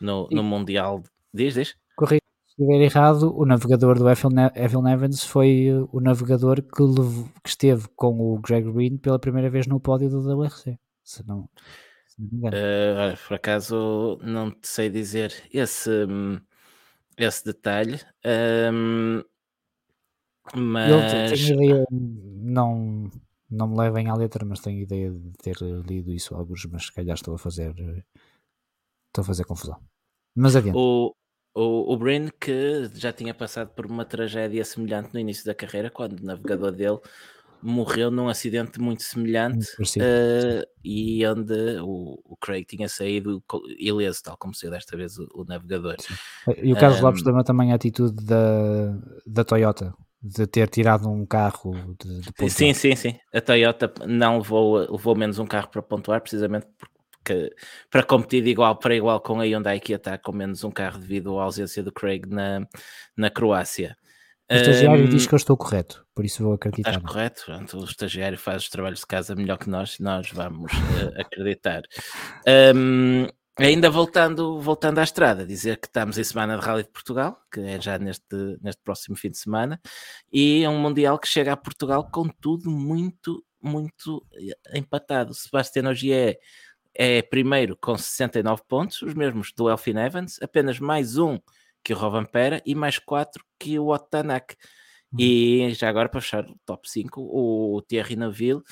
no, 0.00 0.28
no, 0.30 0.42
Mundial. 0.42 1.02
Diz, 1.32 1.54
diz? 1.54 1.76
Corri 1.96 2.18
se 2.46 2.62
estiver 2.62 2.82
errado, 2.82 3.34
o 3.34 3.46
navegador 3.46 3.98
do 3.98 4.08
Evan 4.08 4.90
Evans 4.92 5.24
foi 5.24 5.68
eh, 5.68 5.86
o 5.92 6.00
navegador 6.00 6.62
que, 6.62 6.82
levou, 6.82 7.28
que, 7.42 7.48
esteve 7.48 7.88
com 7.96 8.18
o 8.18 8.38
Greg 8.38 8.70
Green 8.72 8.96
pela 8.98 9.18
primeira 9.18 9.48
vez 9.48 9.66
no 9.66 9.80
pódio 9.80 10.10
do 10.10 10.20
WRC. 10.20 10.78
Se 11.02 11.26
não, 11.26 11.48
uh, 12.20 13.16
por 13.26 13.34
acaso 13.34 14.18
não 14.22 14.50
te 14.50 14.68
sei 14.68 14.88
dizer 14.88 15.32
esse, 15.52 15.90
esse 17.16 17.44
detalhe. 17.44 18.00
Um, 18.72 19.22
mas 20.54 21.48
eu 21.48 21.54
ideia, 21.54 21.86
não, 21.90 23.10
não 23.50 23.68
me 23.68 23.78
levem 23.78 24.08
à 24.08 24.14
letra, 24.14 24.44
mas 24.44 24.60
tenho 24.60 24.80
ideia 24.80 25.10
de 25.10 25.32
ter 25.42 25.56
lido 25.60 26.10
isso 26.12 26.34
alguns, 26.34 26.64
mas 26.66 26.86
se 26.86 26.92
calhar 26.92 27.14
estou 27.14 27.34
a 27.34 27.38
fazer 27.38 27.74
estou 29.08 29.22
a 29.22 29.24
fazer 29.24 29.44
confusão. 29.44 29.80
Mas 30.34 30.56
adiante. 30.56 30.76
O, 30.76 31.14
o, 31.54 31.92
o 31.92 31.96
Brin, 31.96 32.28
que 32.40 32.88
já 32.94 33.12
tinha 33.12 33.34
passado 33.34 33.70
por 33.74 33.86
uma 33.86 34.04
tragédia 34.04 34.64
semelhante 34.64 35.12
no 35.12 35.20
início 35.20 35.44
da 35.44 35.54
carreira, 35.54 35.90
quando 35.90 36.20
o 36.20 36.24
navegador 36.24 36.72
dele 36.72 36.98
morreu 37.62 38.10
num 38.10 38.28
acidente 38.28 38.80
muito 38.80 39.02
semelhante 39.02 39.66
uh, 39.80 40.66
e 40.84 41.26
onde 41.26 41.80
o, 41.80 42.20
o, 42.24 42.36
Craig 42.36 42.64
tinha 42.64 42.88
saído 42.88 43.42
ileso, 43.78 44.22
tal 44.22 44.36
como 44.36 44.54
saiu 44.54 44.70
desta 44.70 44.96
vez 44.96 45.18
o, 45.18 45.28
o 45.34 45.44
navegador. 45.44 45.96
Sim. 45.98 46.14
E 46.62 46.72
o 46.72 46.76
Carlos 46.76 47.00
um, 47.00 47.04
Lopes 47.04 47.22
também, 47.22 47.44
também 47.44 47.72
a 47.72 47.74
atitude 47.74 48.24
da, 48.24 48.96
da 49.26 49.44
Toyota 49.44 49.94
de 50.22 50.46
ter 50.46 50.68
tirado 50.68 51.08
um 51.08 51.24
carro 51.24 51.72
de, 51.98 52.20
de 52.20 52.50
Sim, 52.50 52.74
sim, 52.74 52.94
sim. 52.94 53.18
A 53.32 53.40
Toyota 53.40 53.92
não 54.06 54.38
levou, 54.38 54.78
levou 54.90 55.16
menos 55.16 55.38
um 55.38 55.46
carro 55.46 55.68
para 55.68 55.82
pontuar 55.82 56.20
precisamente 56.20 56.66
porque 56.78 57.00
que 57.24 57.54
para 57.90 58.02
competir 58.02 58.42
de 58.42 58.50
igual 58.50 58.76
para 58.76 58.94
igual 58.94 59.20
com 59.20 59.40
a 59.40 59.44
Hyundai 59.44 59.78
que 59.80 59.92
estar 59.92 60.18
com 60.18 60.32
menos 60.32 60.64
um 60.64 60.70
carro 60.70 60.98
devido 60.98 61.38
à 61.38 61.44
ausência 61.44 61.82
do 61.82 61.92
Craig 61.92 62.26
na, 62.26 62.66
na 63.16 63.30
Croácia. 63.30 63.96
O 64.50 64.54
estagiário 64.54 65.04
um, 65.04 65.08
diz 65.08 65.28
que 65.28 65.34
eu 65.34 65.36
estou 65.36 65.56
correto, 65.56 66.04
por 66.12 66.24
isso 66.24 66.42
vou 66.42 66.54
acreditar. 66.54 66.90
Estás 66.90 67.06
correto, 67.06 67.42
Pronto, 67.44 67.78
o 67.78 67.84
estagiário 67.84 68.36
faz 68.36 68.64
os 68.64 68.68
trabalhos 68.68 68.98
de 68.98 69.06
casa 69.06 69.36
melhor 69.36 69.56
que 69.58 69.70
nós, 69.70 70.00
nós 70.00 70.28
vamos 70.32 70.72
uh, 70.72 71.12
acreditar. 71.20 71.82
Um, 72.74 73.28
ainda 73.56 73.88
voltando, 73.88 74.60
voltando 74.60 74.98
à 74.98 75.04
estrada, 75.04 75.46
dizer 75.46 75.76
que 75.78 75.86
estamos 75.86 76.18
em 76.18 76.24
semana 76.24 76.58
de 76.58 76.64
Rally 76.64 76.82
de 76.82 76.90
Portugal, 76.90 77.40
que 77.52 77.60
é 77.60 77.80
já 77.80 77.96
neste, 77.96 78.58
neste 78.60 78.82
próximo 78.82 79.16
fim 79.16 79.30
de 79.30 79.38
semana, 79.38 79.80
e 80.32 80.64
é 80.64 80.68
um 80.68 80.80
Mundial 80.80 81.16
que 81.16 81.28
chega 81.28 81.52
a 81.52 81.56
Portugal 81.56 82.10
com 82.10 82.28
tudo 82.28 82.68
muito, 82.70 83.44
muito 83.62 84.26
eh, 84.34 84.78
empatado. 84.78 85.32
Sebastião 85.32 85.90
Ogier 85.90 86.40
é 86.92 87.22
primeiro 87.22 87.76
com 87.76 87.96
69 87.96 88.62
pontos, 88.66 89.00
os 89.02 89.14
mesmos 89.14 89.52
do 89.52 89.70
Elfin 89.70 89.96
Evans, 89.96 90.40
apenas 90.42 90.80
mais 90.80 91.16
um 91.18 91.38
que 91.82 91.92
o 91.92 91.96
Rovampera 91.96 92.62
e 92.64 92.74
mais 92.74 92.98
quatro 92.98 93.44
que 93.58 93.78
o 93.78 93.88
Otanak. 93.88 94.56
Uhum. 95.12 95.20
E 95.20 95.74
já 95.74 95.88
agora 95.88 96.08
para 96.08 96.20
fechar 96.20 96.44
o 96.48 96.56
top 96.64 96.88
5, 96.88 97.20
o 97.20 97.82
Thierry 97.82 98.16
Naville 98.16 98.62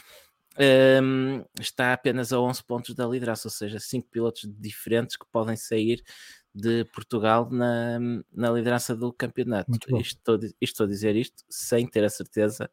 um, 1.02 1.44
está 1.60 1.92
apenas 1.92 2.32
a 2.32 2.40
11 2.40 2.64
pontos 2.64 2.94
da 2.94 3.06
liderança, 3.06 3.46
ou 3.46 3.52
seja, 3.52 3.78
5 3.78 4.08
pilotos 4.10 4.42
diferentes 4.58 5.16
que 5.16 5.26
podem 5.30 5.56
sair 5.56 6.02
de 6.52 6.84
Portugal 6.86 7.48
na, 7.50 8.00
na 8.32 8.50
liderança 8.50 8.96
do 8.96 9.12
campeonato. 9.12 9.70
Estou, 10.00 10.38
estou 10.60 10.84
a 10.84 10.88
dizer 10.88 11.14
isto 11.14 11.44
sem 11.48 11.86
ter 11.86 12.04
a 12.04 12.10
certeza 12.10 12.68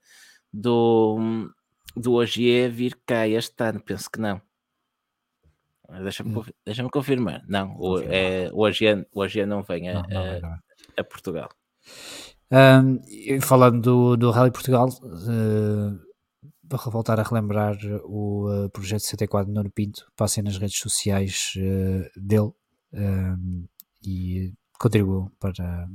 do, 0.52 1.48
do 1.95 2.14
Ogier 2.14 2.72
vir 2.72 2.98
cá 3.06 3.28
este 3.28 3.64
ano, 3.64 3.80
penso 3.80 4.10
que 4.10 4.20
não. 4.20 4.41
Deixa-me 6.02 6.38
hum. 6.38 6.44
deixa 6.66 6.88
confirmar. 6.90 7.44
Não, 7.48 7.76
o, 7.78 7.99
é, 7.99 8.49
o, 8.52 8.66
AGN, 8.66 9.06
não 9.48 9.64
vem 9.64 9.90
a, 9.90 9.94
não, 9.94 10.03
não, 10.03 10.49
a, 10.49 10.60
a 10.98 11.03
Portugal. 11.03 11.49
Um, 12.52 13.41
falando 13.41 13.82
do, 13.82 14.18
do 14.18 14.32
Rally 14.32 14.52
Portugal, 14.52 14.88
uh, 14.88 15.99
vou 16.64 16.91
voltar 16.91 17.20
a 17.20 17.24
relembrar 17.24 17.76
o 18.03 18.66
uh, 18.66 18.70
projeto 18.70 19.02
64 19.02 19.48
de 19.48 19.53
Nuno 19.53 19.72
Pinto. 19.72 20.06
Passem 20.16 20.44
nas 20.44 20.57
redes 20.57 20.78
sociais 20.78 21.53
uh, 21.57 22.20
dele 22.20 22.52
um, 22.94 23.66
e 24.03 24.53
contribuam 24.80 25.32
para, 25.40 25.88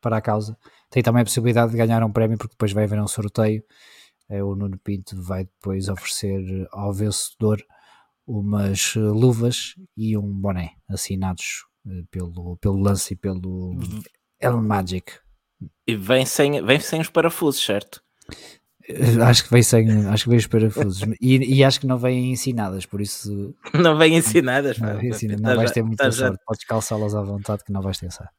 para 0.00 0.16
a 0.16 0.20
causa. 0.20 0.56
Tem 0.90 1.02
também 1.02 1.22
a 1.22 1.24
possibilidade 1.24 1.72
de 1.72 1.78
ganhar 1.78 2.02
um 2.02 2.12
prémio, 2.12 2.38
porque 2.38 2.54
depois 2.54 2.72
vai 2.72 2.84
haver 2.84 3.00
um 3.00 3.08
sorteio. 3.08 3.62
o 4.30 4.54
Nuno 4.56 4.78
Pinto 4.78 5.20
vai 5.22 5.44
depois 5.44 5.88
oferecer 5.88 6.68
ao 6.72 6.92
vencedor 6.92 7.64
umas 8.26 8.94
eh, 8.96 9.00
luvas 9.00 9.74
e 9.96 10.16
um 10.16 10.32
boné 10.32 10.72
assinados 10.88 11.64
eh, 11.86 12.02
pelo, 12.10 12.56
pelo 12.58 12.80
Lance 12.80 13.14
e 13.14 13.16
pelo. 13.16 13.76
El 14.40 14.60
Magic. 14.60 15.12
E 15.86 15.96
vem 15.96 16.26
sem, 16.26 16.64
vem 16.64 16.80
sem 16.80 17.00
os 17.00 17.08
parafusos, 17.08 17.62
certo? 17.62 18.02
Eh, 18.88 19.22
acho 19.22 19.44
que 19.44 19.50
vem 19.50 19.62
sem, 19.62 20.06
acho 20.06 20.24
que 20.24 20.30
vem 20.30 20.38
os 20.38 20.46
parafusos 20.46 21.02
e, 21.20 21.56
e, 21.56 21.64
acho 21.64 21.80
que 21.80 21.86
não 21.86 21.98
vêm 21.98 22.32
ensinadas, 22.32 22.84
por 22.84 23.00
isso 23.00 23.54
não 23.72 23.96
vêm 23.96 24.16
ensinadas, 24.16 24.78
não, 24.78 24.98
vem 24.98 25.08
ensinadas, 25.08 25.42
não 25.42 25.56
vais 25.56 25.70
ter 25.70 25.82
muita 25.82 26.10
sorte, 26.12 26.38
podes 26.44 26.64
calçá-las 26.64 27.14
à 27.14 27.22
vontade 27.22 27.64
que 27.64 27.72
não 27.72 27.80
vais 27.80 27.98
ter 27.98 28.10
sorte. 28.12 28.32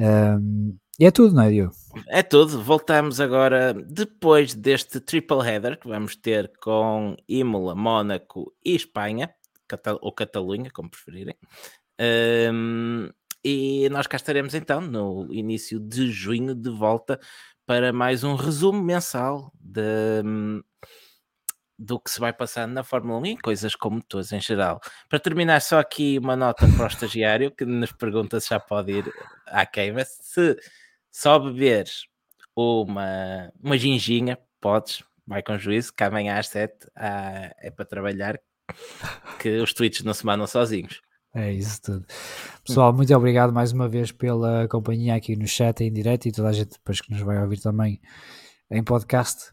Um, 0.00 0.76
e 0.98 1.06
é 1.06 1.10
tudo, 1.10 1.34
não 1.34 1.42
é, 1.42 1.50
Diogo? 1.50 1.74
É 2.08 2.22
tudo. 2.22 2.62
Voltamos 2.62 3.20
agora, 3.20 3.74
depois 3.74 4.54
deste 4.54 5.00
triple 5.00 5.46
header 5.46 5.78
que 5.78 5.88
vamos 5.88 6.16
ter 6.16 6.50
com 6.60 7.16
Imola, 7.28 7.74
Mónaco 7.74 8.54
e 8.64 8.74
Espanha, 8.74 9.34
ou 10.00 10.12
Catalunha, 10.12 10.70
como 10.70 10.90
preferirem. 10.90 11.36
Um, 12.52 13.10
e 13.44 13.88
nós 13.90 14.06
cá 14.06 14.16
estaremos 14.16 14.54
então 14.54 14.80
no 14.80 15.32
início 15.32 15.78
de 15.78 16.10
junho 16.10 16.54
de 16.54 16.70
volta 16.70 17.18
para 17.64 17.92
mais 17.92 18.24
um 18.24 18.34
resumo 18.34 18.82
mensal 18.82 19.52
de, 19.60 20.22
do 21.78 22.00
que 22.00 22.10
se 22.10 22.20
vai 22.20 22.32
passando 22.32 22.72
na 22.72 22.84
Fórmula 22.84 23.20
1 23.20 23.26
e 23.26 23.36
coisas 23.38 23.74
como 23.74 24.02
todos 24.02 24.32
em 24.32 24.40
geral. 24.40 24.80
Para 25.08 25.18
terminar, 25.18 25.60
só 25.60 25.78
aqui 25.78 26.18
uma 26.18 26.36
nota 26.36 26.66
para 26.76 26.84
o 26.84 26.88
estagiário 26.88 27.50
que 27.50 27.64
nos 27.64 27.92
pergunta 27.92 28.40
se 28.40 28.48
já 28.50 28.60
pode 28.60 28.92
ir 28.92 29.12
à 29.46 29.66
queima. 29.66 30.04
Se 30.04 30.56
só 31.16 31.38
beber 31.38 31.86
uma, 32.54 33.50
uma 33.62 33.78
ginginha, 33.78 34.38
podes, 34.60 35.02
vai 35.26 35.42
com 35.42 35.56
juízo, 35.56 35.94
que 35.94 36.04
amanhã 36.04 36.38
às 36.38 36.48
7 36.48 36.74
ah, 36.94 37.54
é 37.58 37.70
para 37.70 37.86
trabalhar, 37.86 38.38
que 39.40 39.56
os 39.56 39.72
tweets 39.72 40.04
não 40.04 40.12
se 40.12 40.26
mandam 40.26 40.46
sozinhos. 40.46 41.00
É 41.34 41.50
isso 41.50 41.80
tudo. 41.80 42.06
Pessoal, 42.66 42.92
muito 42.92 43.14
obrigado 43.16 43.50
mais 43.50 43.72
uma 43.72 43.88
vez 43.88 44.12
pela 44.12 44.68
companhia 44.68 45.14
aqui 45.14 45.34
no 45.36 45.46
chat 45.46 45.80
em 45.80 45.90
direto 45.90 46.26
e 46.26 46.32
toda 46.32 46.48
a 46.48 46.52
gente 46.52 46.72
depois 46.72 47.00
que 47.00 47.10
nos 47.10 47.22
vai 47.22 47.42
ouvir 47.42 47.62
também 47.62 47.98
em 48.70 48.84
podcast. 48.84 49.52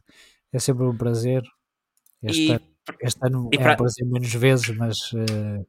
É 0.51 0.59
sempre 0.59 0.83
um 0.83 0.97
prazer. 0.97 1.43
Este, 2.21 2.41
e, 2.41 2.51
ano, 2.51 2.65
este 3.01 3.19
ano 3.25 3.49
é 3.53 3.57
para... 3.57 3.73
aparecer 3.73 4.05
menos 4.05 4.33
vezes, 4.33 4.67
mas. 4.75 5.13
Uh, 5.13 5.65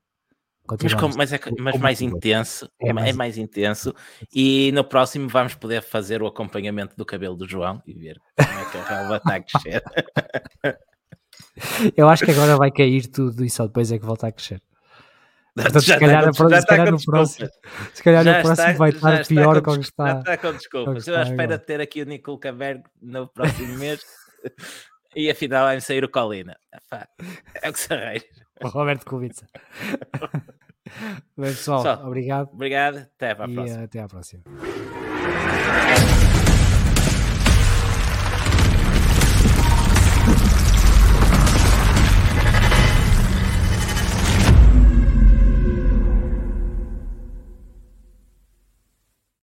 mas, 0.82 0.94
com, 0.94 1.08
mas, 1.16 1.32
é, 1.32 1.40
mas 1.58 1.78
mais 1.78 2.00
intenso, 2.00 2.70
é 2.80 2.92
mais... 2.92 3.08
é 3.08 3.12
mais 3.12 3.38
intenso, 3.38 3.94
e 4.34 4.72
no 4.72 4.82
próximo 4.82 5.28
vamos 5.28 5.54
poder 5.54 5.82
fazer 5.82 6.22
o 6.22 6.26
acompanhamento 6.26 6.96
do 6.96 7.04
cabelo 7.04 7.36
do 7.36 7.46
João 7.48 7.82
e 7.86 7.92
ver 7.92 8.20
como 8.36 8.58
é 8.60 8.64
que 8.70 8.78
a 8.78 8.84
relva 8.84 9.16
está 9.16 9.34
a 9.36 9.40
crescer. 9.40 9.82
Eu 11.96 12.08
acho 12.08 12.24
que 12.24 12.30
agora 12.30 12.56
vai 12.56 12.70
cair 12.70 13.06
tudo 13.06 13.44
e 13.44 13.50
só 13.50 13.66
depois 13.66 13.92
é 13.92 13.98
que 13.98 14.04
volta 14.04 14.26
a 14.26 14.32
crescer. 14.32 14.62
Portanto, 15.54 15.80
se 15.82 15.98
calhar, 15.98 16.28
está, 16.28 16.60
se 16.60 16.66
calhar 16.66 16.90
no 16.90 17.04
próximo, 17.04 17.48
se 17.92 18.02
calhar 18.02 18.24
no 18.24 18.42
próximo 18.42 18.52
está, 18.52 18.72
vai 18.72 18.90
estar 18.90 19.26
pior 19.26 19.62
como 19.62 19.80
está. 19.80 20.06
Já 20.06 20.18
está 20.18 20.36
com 20.38 20.52
desculpas. 20.52 21.06
Eu 21.06 21.22
espero 21.22 21.58
ter 21.60 21.80
aqui 21.80 22.02
o 22.02 22.06
Nico 22.06 22.36
Caberg 22.38 22.82
no 23.00 23.28
próximo 23.28 23.78
mês 23.78 24.00
e 25.14 25.30
afinal 25.30 25.66
vai-me 25.66 25.80
sair 25.80 26.02
o 26.02 26.08
Colina. 26.08 26.56
É 27.62 27.70
o 27.70 27.72
que 27.72 27.78
se 27.78 27.92
arranja. 27.92 28.43
O 28.68 28.68
Roberto 28.68 29.04
Kubica. 29.06 29.46
Bem, 31.36 31.50
pessoal, 31.50 31.82
Só, 31.82 32.06
obrigado. 32.06 32.50
Obrigado, 32.52 32.98
até 32.98 33.30
à 33.30 33.36
próxima. 33.36 33.82
até 33.82 34.00
à 34.00 34.08
próxima. 34.08 34.42